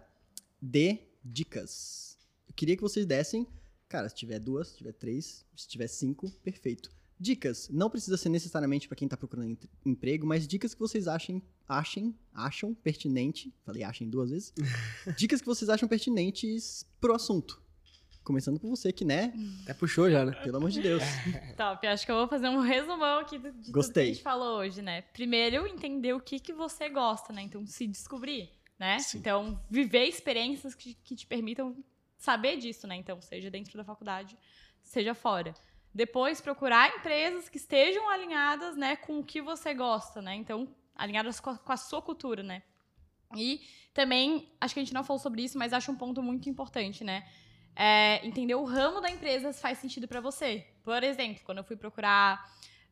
de 0.62 1.00
dicas. 1.24 2.16
Eu 2.46 2.54
queria 2.54 2.76
que 2.76 2.82
vocês 2.82 3.04
dessem, 3.04 3.48
cara, 3.88 4.08
se 4.08 4.14
tiver 4.14 4.38
duas, 4.38 4.68
se 4.68 4.76
tiver 4.76 4.92
três, 4.92 5.44
se 5.56 5.66
tiver 5.66 5.88
cinco, 5.88 6.30
perfeito. 6.44 6.88
Dicas, 7.18 7.68
não 7.68 7.90
precisa 7.90 8.16
ser 8.16 8.28
necessariamente 8.28 8.88
para 8.88 8.96
quem 8.96 9.08
tá 9.08 9.16
procurando 9.16 9.56
emprego, 9.84 10.26
mas 10.26 10.46
dicas 10.46 10.74
que 10.74 10.80
vocês 10.80 11.06
achem, 11.06 11.42
achem, 11.68 12.16
acham 12.32 12.74
pertinente, 12.74 13.52
falei 13.64 13.82
achem 13.82 14.08
duas 14.08 14.30
vezes, 14.30 14.52
dicas 15.16 15.40
que 15.40 15.46
vocês 15.46 15.68
acham 15.68 15.88
pertinentes 15.88 16.86
pro 17.00 17.14
assunto. 17.14 17.60
Começando 18.24 18.60
por 18.60 18.68
você, 18.70 18.92
que 18.92 19.04
né, 19.04 19.32
Até 19.64 19.74
puxou 19.74 20.08
já, 20.08 20.24
né? 20.24 20.32
pelo 20.44 20.56
amor 20.58 20.70
de 20.70 20.80
Deus. 20.80 21.02
Top, 21.56 21.84
acho 21.84 22.06
que 22.06 22.12
eu 22.12 22.16
vou 22.16 22.28
fazer 22.28 22.48
um 22.48 22.60
resumão 22.60 23.18
aqui 23.18 23.36
de 23.36 23.50
tudo 23.50 23.64
que 23.64 23.72
Gostei. 23.72 24.10
a 24.10 24.14
gente 24.14 24.22
falou 24.22 24.58
hoje, 24.58 24.80
né? 24.80 25.02
Primeiro, 25.02 25.66
entender 25.66 26.12
o 26.12 26.20
que, 26.20 26.38
que 26.38 26.52
você 26.52 26.88
gosta, 26.88 27.32
né? 27.32 27.42
Então, 27.42 27.66
se 27.66 27.84
descobrir, 27.84 28.48
né? 28.82 28.98
Sim. 28.98 29.18
Então, 29.18 29.60
viver 29.70 30.06
experiências 30.06 30.74
que, 30.74 30.94
que 31.04 31.14
te 31.14 31.24
permitam 31.24 31.76
saber 32.18 32.56
disso, 32.56 32.84
né? 32.84 32.96
Então, 32.96 33.22
seja 33.22 33.48
dentro 33.48 33.78
da 33.78 33.84
faculdade, 33.84 34.36
seja 34.82 35.14
fora. 35.14 35.54
Depois, 35.94 36.40
procurar 36.40 36.96
empresas 36.96 37.48
que 37.48 37.58
estejam 37.58 38.10
alinhadas, 38.10 38.76
né, 38.76 38.96
com 38.96 39.20
o 39.20 39.24
que 39.24 39.40
você 39.40 39.72
gosta, 39.72 40.20
né? 40.20 40.34
Então, 40.34 40.74
alinhadas 40.96 41.38
com 41.38 41.50
a, 41.50 41.58
com 41.58 41.70
a 41.70 41.76
sua 41.76 42.02
cultura, 42.02 42.42
né? 42.42 42.64
E 43.36 43.60
também, 43.94 44.52
acho 44.60 44.74
que 44.74 44.80
a 44.80 44.82
gente 44.82 44.92
não 44.92 45.04
falou 45.04 45.20
sobre 45.20 45.44
isso, 45.44 45.56
mas 45.56 45.72
acho 45.72 45.92
um 45.92 45.96
ponto 45.96 46.20
muito 46.20 46.50
importante, 46.50 47.04
né? 47.04 47.24
É, 47.76 48.26
entender 48.26 48.56
o 48.56 48.64
ramo 48.64 49.00
da 49.00 49.10
empresa 49.10 49.52
se 49.52 49.62
faz 49.62 49.78
sentido 49.78 50.08
para 50.08 50.20
você. 50.20 50.66
Por 50.82 51.04
exemplo, 51.04 51.40
quando 51.44 51.58
eu 51.58 51.64
fui 51.64 51.76
procurar 51.76 52.44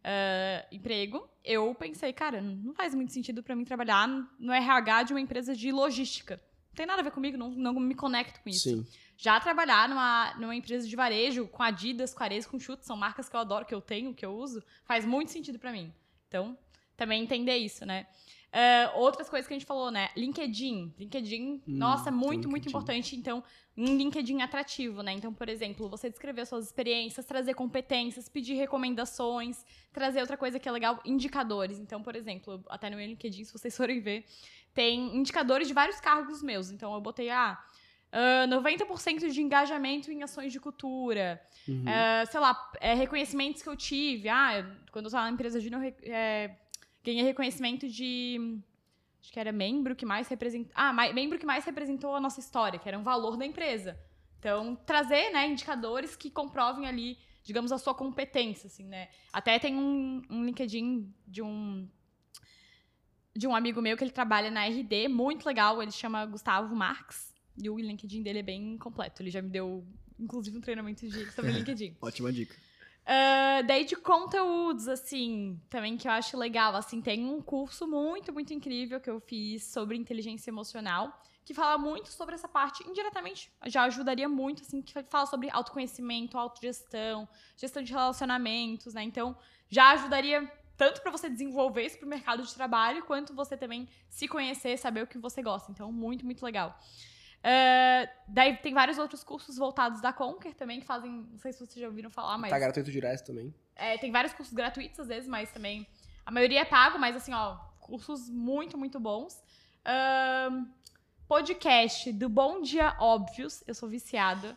ah, 0.02 0.66
emprego, 0.70 1.28
eu 1.44 1.74
pensei, 1.74 2.12
cara, 2.12 2.40
não 2.40 2.74
faz 2.74 2.94
muito 2.94 3.12
sentido 3.12 3.42
para 3.42 3.54
mim 3.54 3.64
trabalhar 3.64 4.08
no 4.38 4.52
RH 4.52 5.04
de 5.04 5.12
uma 5.12 5.20
empresa 5.20 5.54
de 5.54 5.70
logística. 5.70 6.40
Não 6.70 6.74
tem 6.74 6.86
nada 6.86 7.00
a 7.00 7.04
ver 7.04 7.10
comigo, 7.10 7.36
não, 7.36 7.50
não 7.50 7.74
me 7.74 7.94
conecto 7.94 8.40
com 8.40 8.48
isso. 8.48 8.68
Sim. 8.68 8.86
Já 9.16 9.38
trabalhar 9.38 9.88
numa, 9.88 10.34
numa 10.38 10.54
empresa 10.54 10.88
de 10.88 10.96
varejo, 10.96 11.46
com 11.48 11.62
Adidas, 11.62 12.14
com 12.14 12.22
Ares, 12.22 12.46
com 12.46 12.58
Chutes, 12.58 12.86
são 12.86 12.96
marcas 12.96 13.28
que 13.28 13.36
eu 13.36 13.40
adoro, 13.40 13.66
que 13.66 13.74
eu 13.74 13.80
tenho, 13.80 14.14
que 14.14 14.24
eu 14.24 14.32
uso, 14.32 14.62
faz 14.84 15.04
muito 15.04 15.30
sentido 15.30 15.58
pra 15.58 15.72
mim. 15.72 15.92
Então, 16.26 16.56
também 16.96 17.22
entender 17.22 17.56
isso, 17.56 17.84
né? 17.84 18.06
Ah, 18.52 18.92
outras 18.96 19.28
coisas 19.28 19.46
que 19.46 19.54
a 19.54 19.56
gente 19.58 19.66
falou, 19.66 19.90
né? 19.90 20.08
LinkedIn. 20.16 20.92
LinkedIn, 20.98 21.62
nossa, 21.66 22.08
é 22.08 22.12
muito, 22.12 22.48
muito 22.48 22.64
LinkedIn. 22.64 22.68
importante. 22.68 23.16
Então, 23.16 23.44
um 23.76 23.96
LinkedIn 23.96 24.42
atrativo, 24.42 25.02
né? 25.02 25.12
Então, 25.12 25.32
por 25.32 25.48
exemplo, 25.48 25.88
você 25.88 26.10
descrever 26.10 26.44
suas 26.46 26.66
experiências, 26.66 27.24
trazer 27.24 27.54
competências, 27.54 28.28
pedir 28.28 28.54
recomendações, 28.54 29.64
trazer 29.92 30.20
outra 30.20 30.36
coisa 30.36 30.58
que 30.58 30.68
é 30.68 30.72
legal, 30.72 31.00
indicadores. 31.04 31.78
Então, 31.78 32.02
por 32.02 32.16
exemplo, 32.16 32.62
até 32.68 32.90
no 32.90 32.96
meu 32.96 33.06
LinkedIn, 33.06 33.44
se 33.44 33.52
vocês 33.52 33.76
forem 33.76 34.00
ver, 34.00 34.24
tem 34.74 35.16
indicadores 35.16 35.68
de 35.68 35.74
vários 35.74 36.00
cargos 36.00 36.42
meus. 36.42 36.70
Então, 36.70 36.92
eu 36.94 37.00
botei, 37.00 37.30
ah, 37.30 37.56
ah, 38.12 38.46
90% 38.48 39.30
de 39.30 39.40
engajamento 39.40 40.10
em 40.10 40.22
ações 40.24 40.52
de 40.52 40.58
cultura. 40.58 41.40
Uhum. 41.68 41.84
Ah, 41.86 42.24
sei 42.26 42.40
lá, 42.40 42.72
é, 42.80 42.94
reconhecimentos 42.94 43.62
que 43.62 43.68
eu 43.68 43.76
tive. 43.76 44.28
Ah, 44.28 44.58
eu- 44.58 44.64
quando 44.90 45.04
eu 45.04 45.08
estava 45.08 45.26
na 45.26 45.30
empresa 45.32 45.60
Júnior, 45.60 45.80
re- 45.82 45.94
é, 46.02 46.56
ganhei 47.10 47.24
reconhecimento 47.24 47.88
de. 47.88 48.58
Acho 49.22 49.32
que 49.32 49.38
era 49.40 49.52
membro 49.52 49.94
que 49.94 50.06
mais 50.06 50.28
representou. 50.28 50.72
Ah, 50.74 50.92
mai- 50.92 51.12
membro 51.12 51.38
que 51.38 51.44
mais 51.46 51.64
representou 51.64 52.14
a 52.14 52.20
nossa 52.20 52.40
história, 52.40 52.78
que 52.78 52.88
era 52.88 52.98
um 52.98 53.02
valor 53.02 53.36
da 53.36 53.44
empresa. 53.44 53.98
Então, 54.38 54.74
trazer 54.86 55.30
né, 55.30 55.46
indicadores 55.46 56.16
que 56.16 56.30
comprovem 56.30 56.86
ali, 56.86 57.18
digamos, 57.42 57.70
a 57.72 57.78
sua 57.78 57.94
competência, 57.94 58.66
assim, 58.68 58.84
né? 58.86 59.08
Até 59.30 59.58
tem 59.58 59.76
um, 59.76 60.22
um 60.30 60.44
LinkedIn 60.44 61.12
de 61.26 61.42
um. 61.42 61.86
De 63.36 63.46
um 63.46 63.54
amigo 63.54 63.80
meu 63.80 63.96
que 63.96 64.02
ele 64.02 64.10
trabalha 64.10 64.50
na 64.50 64.64
RD, 64.66 65.06
muito 65.08 65.46
legal, 65.46 65.80
ele 65.80 65.92
chama 65.92 66.26
Gustavo 66.26 66.74
Marx, 66.74 67.32
e 67.62 67.70
o 67.70 67.78
LinkedIn 67.78 68.22
dele 68.22 68.40
é 68.40 68.42
bem 68.42 68.76
completo. 68.76 69.22
Ele 69.22 69.30
já 69.30 69.40
me 69.40 69.48
deu, 69.48 69.86
inclusive, 70.18 70.56
um 70.58 70.60
treinamento 70.60 71.06
de, 71.08 71.30
sobre 71.30 71.52
LinkedIn. 71.52 71.96
Ótima 72.00 72.32
dica. 72.32 72.56
Ah, 73.12 73.62
daí 73.62 73.84
de 73.84 73.96
conteúdos, 73.96 74.86
assim, 74.86 75.60
também 75.68 75.96
que 75.96 76.06
eu 76.06 76.12
acho 76.12 76.36
legal, 76.38 76.76
assim, 76.76 77.02
tem 77.02 77.26
um 77.26 77.42
curso 77.42 77.84
muito, 77.84 78.32
muito 78.32 78.54
incrível 78.54 79.00
que 79.00 79.10
eu 79.10 79.18
fiz 79.18 79.64
sobre 79.64 79.96
inteligência 79.96 80.48
emocional, 80.48 81.20
que 81.44 81.52
fala 81.52 81.76
muito 81.76 82.08
sobre 82.08 82.36
essa 82.36 82.46
parte, 82.46 82.88
indiretamente, 82.88 83.50
já 83.66 83.82
ajudaria 83.82 84.28
muito, 84.28 84.62
assim, 84.62 84.80
que 84.80 84.94
fala 85.02 85.26
sobre 85.26 85.50
autoconhecimento, 85.50 86.38
autogestão, 86.38 87.28
gestão 87.56 87.82
de 87.82 87.92
relacionamentos, 87.92 88.94
né? 88.94 89.02
Então, 89.02 89.36
já 89.68 89.90
ajudaria 89.90 90.48
tanto 90.76 91.02
para 91.02 91.10
você 91.10 91.28
desenvolver 91.28 91.86
isso 91.86 91.98
pro 91.98 92.08
mercado 92.08 92.44
de 92.44 92.54
trabalho, 92.54 93.04
quanto 93.04 93.34
você 93.34 93.56
também 93.56 93.88
se 94.08 94.28
conhecer, 94.28 94.78
saber 94.78 95.02
o 95.02 95.06
que 95.08 95.18
você 95.18 95.42
gosta. 95.42 95.72
Então, 95.72 95.90
muito, 95.90 96.24
muito 96.24 96.44
legal. 96.44 96.78
Ah, 97.42 98.08
daí 98.28 98.56
tem 98.56 98.74
vários 98.74 98.98
outros 98.98 99.24
cursos 99.24 99.56
voltados 99.56 100.00
da 100.00 100.12
Conquer 100.12 100.54
também, 100.54 100.80
que 100.80 100.86
fazem, 100.86 101.10
não 101.10 101.38
sei 101.38 101.52
se 101.52 101.58
vocês 101.58 101.80
já 101.80 101.86
ouviram 101.86 102.10
falar, 102.10 102.36
mas... 102.38 102.50
Tá 102.50 102.58
gratuito 102.58 102.90
direto 102.90 103.26
também. 103.26 103.54
É, 103.74 103.96
tem 103.96 104.10
vários 104.10 104.32
cursos 104.32 104.54
gratuitos 104.54 105.00
às 105.00 105.08
vezes, 105.08 105.28
mas 105.28 105.50
também. 105.50 105.86
A 106.24 106.30
maioria 106.30 106.60
é 106.60 106.64
pago, 106.64 106.98
mas 106.98 107.16
assim, 107.16 107.32
ó, 107.32 107.56
cursos 107.78 108.28
muito, 108.28 108.76
muito 108.76 109.00
bons. 109.00 109.42
Ahn, 109.84 110.66
podcast 111.26 112.12
do 112.12 112.28
Bom 112.28 112.60
Dia 112.60 112.94
Óbvios, 113.00 113.64
eu 113.66 113.74
sou 113.74 113.88
viciada. 113.88 114.54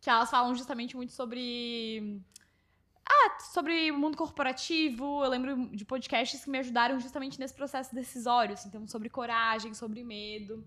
Que 0.00 0.10
elas 0.10 0.30
falam 0.30 0.54
justamente 0.54 0.96
muito 0.96 1.12
sobre. 1.12 2.20
Ah, 3.06 3.38
sobre 3.40 3.90
o 3.90 3.98
mundo 3.98 4.16
corporativo. 4.16 5.22
Eu 5.22 5.30
lembro 5.30 5.76
de 5.76 5.84
podcasts 5.84 6.44
que 6.44 6.50
me 6.50 6.58
ajudaram 6.58 6.98
justamente 6.98 7.38
nesse 7.38 7.54
processo 7.54 7.94
decisório. 7.94 8.54
assim, 8.54 8.68
então, 8.68 8.88
sobre 8.88 9.08
coragem, 9.08 9.74
sobre 9.74 10.02
medo. 10.02 10.66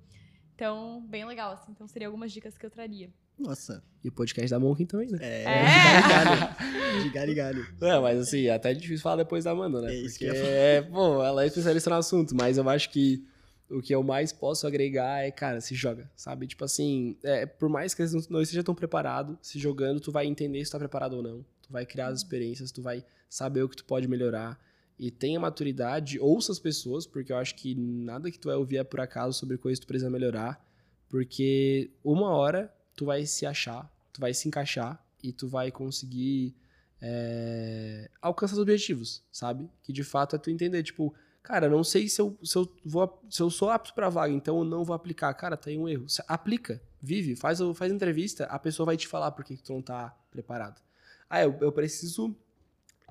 Então, 0.55 1.05
bem 1.09 1.25
legal, 1.25 1.51
assim. 1.53 1.71
Então, 1.71 1.87
seriam 1.87 2.09
algumas 2.09 2.31
dicas 2.31 2.57
que 2.57 2.65
eu 2.65 2.69
traria. 2.69 3.09
Nossa. 3.37 3.83
E 4.03 4.07
o 4.07 4.11
podcast 4.11 4.49
da 4.49 4.57
Monkin 4.59 4.85
também, 4.85 5.09
né? 5.09 5.19
É, 5.21 5.43
É. 5.43 7.03
de 7.03 7.09
galho 7.09 7.31
em 7.31 7.35
galho. 7.35 7.65
De 7.65 7.71
galho. 7.79 7.93
É, 7.97 7.99
mas 7.99 8.19
assim, 8.19 8.45
é 8.45 8.53
até 8.53 8.73
difícil 8.73 9.03
falar 9.03 9.17
depois 9.17 9.43
da 9.43 9.51
Amanda, 9.51 9.81
né? 9.81 9.91
É 9.93 9.95
isso 9.95 10.17
Porque, 10.17 10.31
que 10.31 10.37
é, 10.37 10.81
pô, 10.81 11.21
ela 11.21 11.43
é 11.43 11.47
especialista 11.47 11.89
no 11.89 11.97
assunto, 11.97 12.33
mas 12.35 12.57
eu 12.57 12.69
acho 12.69 12.89
que 12.89 13.25
o 13.69 13.81
que 13.81 13.93
eu 13.93 14.01
mais 14.03 14.31
posso 14.31 14.65
agregar 14.65 15.23
é, 15.25 15.31
cara, 15.31 15.59
se 15.59 15.75
joga, 15.75 16.09
sabe? 16.15 16.47
Tipo 16.47 16.63
assim, 16.63 17.17
é, 17.23 17.45
por 17.45 17.67
mais 17.67 17.93
que 17.93 18.01
eles 18.01 18.13
não, 18.13 18.21
não 18.29 18.41
estejam 18.41 18.63
tão 18.63 18.75
preparados, 18.75 19.35
se 19.41 19.59
jogando, 19.59 19.99
tu 19.99 20.11
vai 20.11 20.25
entender 20.25 20.63
se 20.63 20.69
tu 20.71 20.73
tá 20.73 20.79
preparado 20.79 21.13
ou 21.17 21.23
não. 21.23 21.45
Tu 21.61 21.71
vai 21.71 21.85
criar 21.85 22.07
as 22.07 22.19
experiências, 22.19 22.71
tu 22.71 22.81
vai 22.81 23.03
saber 23.29 23.63
o 23.63 23.67
que 23.69 23.75
tu 23.75 23.83
pode 23.83 24.07
melhorar. 24.07 24.57
E 24.97 25.11
tenha 25.11 25.39
maturidade, 25.39 26.19
ouça 26.19 26.51
as 26.51 26.59
pessoas, 26.59 27.05
porque 27.05 27.31
eu 27.31 27.37
acho 27.37 27.55
que 27.55 27.75
nada 27.75 28.31
que 28.31 28.39
tu 28.39 28.47
vai 28.47 28.55
ouvir 28.55 28.77
é 28.77 28.83
por 28.83 29.01
acaso 29.01 29.37
sobre 29.37 29.57
coisas 29.57 29.79
que 29.79 29.85
tu 29.85 29.89
precisa 29.89 30.09
melhorar. 30.09 30.63
Porque 31.09 31.91
uma 32.03 32.29
hora 32.29 32.73
tu 32.95 33.05
vai 33.05 33.25
se 33.25 33.45
achar, 33.45 33.91
tu 34.13 34.21
vai 34.21 34.33
se 34.33 34.47
encaixar 34.47 35.03
e 35.21 35.33
tu 35.33 35.47
vai 35.47 35.71
conseguir 35.71 36.55
é, 37.01 38.09
alcançar 38.21 38.53
os 38.53 38.59
objetivos, 38.59 39.23
sabe? 39.31 39.69
Que 39.83 39.91
de 39.91 40.03
fato 40.03 40.35
é 40.35 40.39
tu 40.39 40.49
entender, 40.49 40.81
tipo, 40.81 41.13
cara, 41.43 41.69
não 41.69 41.83
sei 41.83 42.07
se 42.07 42.21
eu, 42.21 42.37
se 42.43 42.57
eu, 42.57 42.71
vou, 42.83 43.21
se 43.29 43.41
eu 43.41 43.49
sou 43.49 43.69
apto 43.69 43.93
pra 43.93 44.09
vaga, 44.09 44.33
então 44.33 44.59
eu 44.59 44.63
não 44.63 44.83
vou 44.83 44.95
aplicar. 44.95 45.33
Cara, 45.33 45.57
tem 45.57 45.77
um 45.77 45.87
erro. 45.87 46.05
Aplica, 46.27 46.81
vive, 47.01 47.35
faz, 47.35 47.59
faz 47.75 47.91
entrevista, 47.91 48.45
a 48.45 48.57
pessoa 48.57 48.85
vai 48.85 48.97
te 48.97 49.07
falar 49.07 49.31
por 49.31 49.43
que 49.43 49.57
tu 49.57 49.73
não 49.73 49.81
tá 49.81 50.17
preparado. 50.31 50.81
Ah, 51.29 51.43
eu, 51.43 51.57
eu 51.61 51.71
preciso 51.71 52.35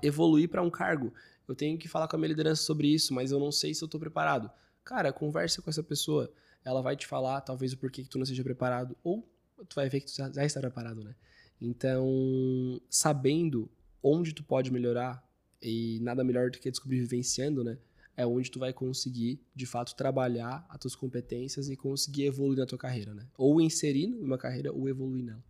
evoluir 0.02 0.48
para 0.48 0.62
um 0.62 0.70
cargo. 0.70 1.12
Eu 1.46 1.54
tenho 1.54 1.78
que 1.78 1.88
falar 1.88 2.08
com 2.08 2.16
a 2.16 2.18
minha 2.18 2.28
liderança 2.28 2.62
sobre 2.62 2.88
isso, 2.88 3.12
mas 3.12 3.30
eu 3.30 3.38
não 3.38 3.52
sei 3.52 3.74
se 3.74 3.82
eu 3.82 3.88
tô 3.88 3.98
preparado. 3.98 4.50
Cara, 4.84 5.12
conversa 5.12 5.60
com 5.60 5.70
essa 5.70 5.82
pessoa. 5.82 6.32
Ela 6.64 6.80
vai 6.80 6.96
te 6.96 7.06
falar, 7.06 7.40
talvez, 7.40 7.72
o 7.72 7.78
porquê 7.78 8.02
que 8.02 8.08
tu 8.08 8.18
não 8.18 8.26
seja 8.26 8.42
preparado. 8.42 8.96
Ou 9.02 9.28
tu 9.68 9.74
vai 9.74 9.88
ver 9.88 10.00
que 10.00 10.06
tu 10.06 10.16
já, 10.16 10.30
já 10.30 10.44
está 10.44 10.60
preparado, 10.60 11.04
né? 11.04 11.14
Então, 11.60 12.80
sabendo 12.88 13.70
onde 14.02 14.32
tu 14.32 14.42
pode 14.42 14.70
melhorar, 14.70 15.22
e 15.64 15.98
nada 16.00 16.22
melhor 16.22 16.50
do 16.50 16.58
que 16.58 16.70
descobrir 16.70 17.00
vivenciando, 17.00 17.64
né? 17.64 17.78
É 18.16 18.24
onde 18.24 18.50
tu 18.50 18.58
vai 18.58 18.72
conseguir, 18.72 19.40
de 19.54 19.66
fato, 19.66 19.96
trabalhar 19.96 20.64
as 20.68 20.78
tuas 20.78 20.94
competências 20.94 21.68
e 21.68 21.76
conseguir 21.76 22.26
evoluir 22.26 22.58
na 22.58 22.66
tua 22.66 22.78
carreira, 22.78 23.12
né? 23.12 23.26
Ou 23.36 23.60
inserir 23.60 24.06
numa 24.06 24.38
carreira 24.38 24.72
ou 24.72 24.88
evoluir 24.88 25.24
nela. 25.24 25.42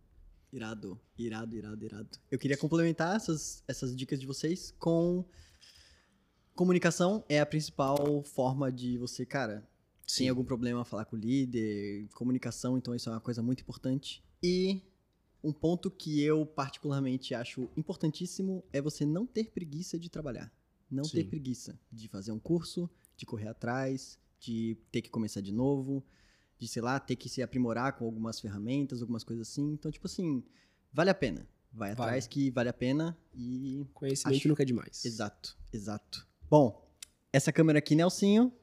Irado, 0.51 0.99
irado, 1.17 1.55
irado, 1.55 1.85
irado. 1.85 2.09
Eu 2.31 2.39
queria 2.39 2.57
complementar 2.57 3.15
essas, 3.15 3.61
essas 3.67 3.95
dicas 3.95 4.19
de 4.19 4.25
vocês 4.25 4.73
com 4.79 5.25
comunicação 6.55 7.23
é 7.27 7.39
a 7.39 7.45
principal 7.45 8.23
forma 8.23 8.71
de 8.71 8.97
você, 8.97 9.25
cara, 9.25 9.67
Sim. 10.07 10.23
tem 10.23 10.29
algum 10.29 10.43
problema 10.43 10.85
falar 10.85 11.05
com 11.05 11.15
o 11.15 11.19
líder, 11.19 12.07
comunicação, 12.13 12.77
então 12.77 12.95
isso 12.95 13.09
é 13.09 13.11
uma 13.11 13.21
coisa 13.21 13.43
muito 13.43 13.61
importante. 13.61 14.23
E 14.41 14.81
um 15.43 15.51
ponto 15.51 15.91
que 15.91 16.21
eu 16.23 16.45
particularmente 16.45 17.35
acho 17.35 17.69
importantíssimo 17.75 18.63
é 18.71 18.81
você 18.81 19.05
não 19.05 19.25
ter 19.25 19.51
preguiça 19.51 19.99
de 19.99 20.09
trabalhar. 20.09 20.51
Não 20.89 21.03
Sim. 21.03 21.17
ter 21.17 21.23
preguiça 21.25 21.79
de 21.91 22.07
fazer 22.07 22.31
um 22.31 22.39
curso, 22.39 22.89
de 23.17 23.25
correr 23.25 23.47
atrás, 23.47 24.17
de 24.39 24.77
ter 24.91 25.01
que 25.01 25.09
começar 25.09 25.41
de 25.41 25.51
novo, 25.51 26.03
de, 26.57 26.67
sei 26.67 26.81
lá, 26.81 26.99
ter 26.99 27.15
que 27.15 27.27
se 27.27 27.41
aprimorar 27.41 27.93
com 27.93 28.05
algumas 28.05 28.39
ferramentas, 28.39 29.01
algumas 29.01 29.23
coisas 29.23 29.49
assim. 29.49 29.73
Então, 29.73 29.91
tipo 29.91 30.07
assim, 30.07 30.43
vale 30.93 31.09
a 31.09 31.15
pena. 31.15 31.47
Vai 31.73 31.93
vale. 31.93 32.09
atrás 32.09 32.27
que 32.27 32.49
vale 32.51 32.69
a 32.69 32.73
pena 32.73 33.17
e. 33.33 33.85
Conhecimento 33.93 34.37
acho... 34.37 34.47
nunca 34.47 34.63
é 34.63 34.65
demais. 34.65 35.03
Exato, 35.03 35.57
exato. 35.73 36.25
Bom, 36.47 36.87
essa 37.33 37.51
câmera 37.51 37.79
aqui, 37.79 37.95
Nelsinho. 37.95 38.53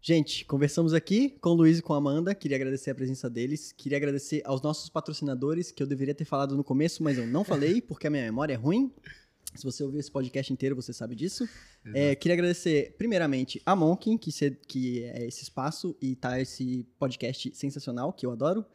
Gente, 0.00 0.44
conversamos 0.44 0.92
aqui 0.94 1.30
com 1.40 1.50
o 1.50 1.54
Luiz 1.54 1.78
e 1.78 1.82
com 1.82 1.94
a 1.94 1.98
Amanda. 1.98 2.34
Queria 2.34 2.56
agradecer 2.56 2.90
a 2.90 2.94
presença 2.94 3.30
deles. 3.30 3.70
Queria 3.70 3.98
agradecer 3.98 4.42
aos 4.44 4.60
nossos 4.60 4.88
patrocinadores, 4.88 5.70
que 5.70 5.80
eu 5.80 5.86
deveria 5.86 6.12
ter 6.12 6.24
falado 6.24 6.56
no 6.56 6.64
começo, 6.64 7.04
mas 7.04 7.18
eu 7.18 7.26
não 7.26 7.44
falei, 7.44 7.80
porque 7.80 8.08
a 8.08 8.10
minha 8.10 8.24
memória 8.24 8.54
é 8.54 8.56
ruim. 8.56 8.92
Se 9.54 9.62
você 9.62 9.84
ouviu 9.84 10.00
esse 10.00 10.10
podcast 10.10 10.52
inteiro, 10.52 10.74
você 10.74 10.92
sabe 10.92 11.14
disso. 11.14 11.48
É, 11.94 12.16
queria 12.16 12.34
agradecer, 12.34 12.96
primeiramente, 12.98 13.62
a 13.64 13.76
Monkin, 13.76 14.18
que, 14.18 14.32
se, 14.32 14.50
que 14.66 15.04
é 15.04 15.24
esse 15.26 15.44
espaço 15.44 15.96
e 16.02 16.16
tá 16.16 16.40
esse 16.40 16.84
podcast 16.98 17.54
sensacional, 17.54 18.12
que 18.12 18.26
eu 18.26 18.32
adoro. 18.32 18.66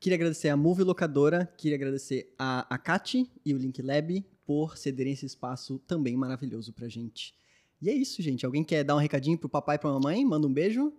Queria 0.00 0.16
agradecer 0.16 0.48
a 0.48 0.56
Move 0.56 0.82
Locadora, 0.82 1.46
queria 1.56 1.76
agradecer 1.76 2.34
a, 2.36 2.66
a 2.74 2.76
Kat 2.76 3.24
e 3.44 3.54
o 3.54 3.56
Link 3.56 3.80
Lab 3.82 4.24
por 4.46 4.78
cederem 4.78 5.12
esse 5.12 5.26
espaço 5.26 5.78
também 5.86 6.16
maravilhoso 6.16 6.72
pra 6.72 6.88
gente. 6.88 7.34
E 7.82 7.90
é 7.90 7.94
isso, 7.94 8.22
gente. 8.22 8.46
Alguém 8.46 8.64
quer 8.64 8.84
dar 8.84 8.94
um 8.94 8.98
recadinho 8.98 9.36
pro 9.36 9.48
papai 9.48 9.76
e 9.76 9.78
pra 9.78 9.90
mamãe? 9.90 10.24
Manda 10.24 10.46
um 10.46 10.52
beijo. 10.52 10.92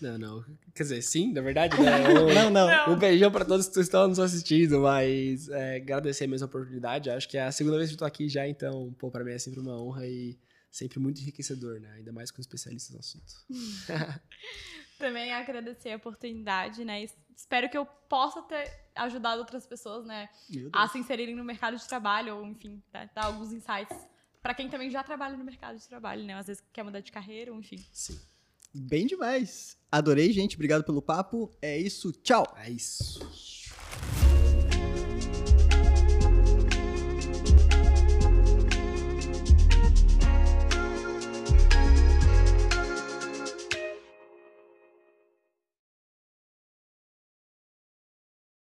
Não, 0.00 0.18
não. 0.18 0.44
Quer 0.74 0.82
dizer, 0.82 1.02
sim, 1.02 1.32
na 1.32 1.40
verdade, 1.40 1.76
né? 1.80 2.08
Um, 2.08 2.34
não, 2.34 2.50
não. 2.50 2.94
Um 2.94 2.98
beijão 2.98 3.30
pra 3.30 3.44
todos 3.44 3.68
que 3.68 3.80
estão 3.80 4.08
nos 4.08 4.18
assistindo, 4.18 4.80
mas 4.80 5.48
é, 5.48 5.76
agradecer 5.76 6.24
a 6.24 6.28
mesma 6.28 6.46
oportunidade. 6.46 7.10
Acho 7.10 7.28
que 7.28 7.36
é 7.36 7.42
a 7.42 7.52
segunda 7.52 7.76
vez 7.76 7.90
que 7.90 7.94
eu 7.94 7.98
tô 7.98 8.04
aqui 8.04 8.28
já, 8.28 8.46
então, 8.48 8.94
pô, 8.98 9.10
pra 9.10 9.22
mim 9.22 9.32
é 9.32 9.38
sempre 9.38 9.60
uma 9.60 9.80
honra 9.80 10.06
e 10.06 10.36
sempre 10.70 10.98
muito 10.98 11.20
enriquecedor, 11.20 11.78
né? 11.80 11.92
Ainda 11.96 12.12
mais 12.12 12.30
com 12.30 12.40
especialistas 12.40 12.92
no 12.94 12.98
assunto. 12.98 13.34
Também 15.02 15.32
agradecer 15.32 15.90
a 15.90 15.96
oportunidade, 15.96 16.84
né? 16.84 17.04
Espero 17.36 17.68
que 17.68 17.76
eu 17.76 17.84
possa 17.84 18.40
ter 18.42 18.72
ajudado 18.94 19.40
outras 19.40 19.66
pessoas, 19.66 20.06
né? 20.06 20.28
A 20.72 20.86
se 20.86 20.96
inserirem 20.96 21.34
no 21.34 21.42
mercado 21.42 21.76
de 21.76 21.88
trabalho, 21.88 22.36
ou 22.36 22.46
enfim, 22.46 22.80
dar 22.92 23.24
alguns 23.24 23.52
insights 23.52 23.98
para 24.40 24.54
quem 24.54 24.68
também 24.68 24.88
já 24.90 25.02
trabalha 25.02 25.36
no 25.36 25.42
mercado 25.42 25.76
de 25.76 25.88
trabalho, 25.88 26.22
né? 26.22 26.34
Às 26.34 26.46
vezes 26.46 26.62
quer 26.72 26.84
mudar 26.84 27.00
de 27.00 27.10
carreira, 27.10 27.50
enfim. 27.50 27.84
Sim. 27.92 28.16
Bem 28.72 29.04
demais. 29.04 29.76
Adorei, 29.90 30.32
gente. 30.32 30.54
Obrigado 30.54 30.84
pelo 30.84 31.02
papo. 31.02 31.50
É 31.60 31.76
isso. 31.76 32.12
Tchau. 32.12 32.46
É 32.56 32.70
isso. 32.70 33.20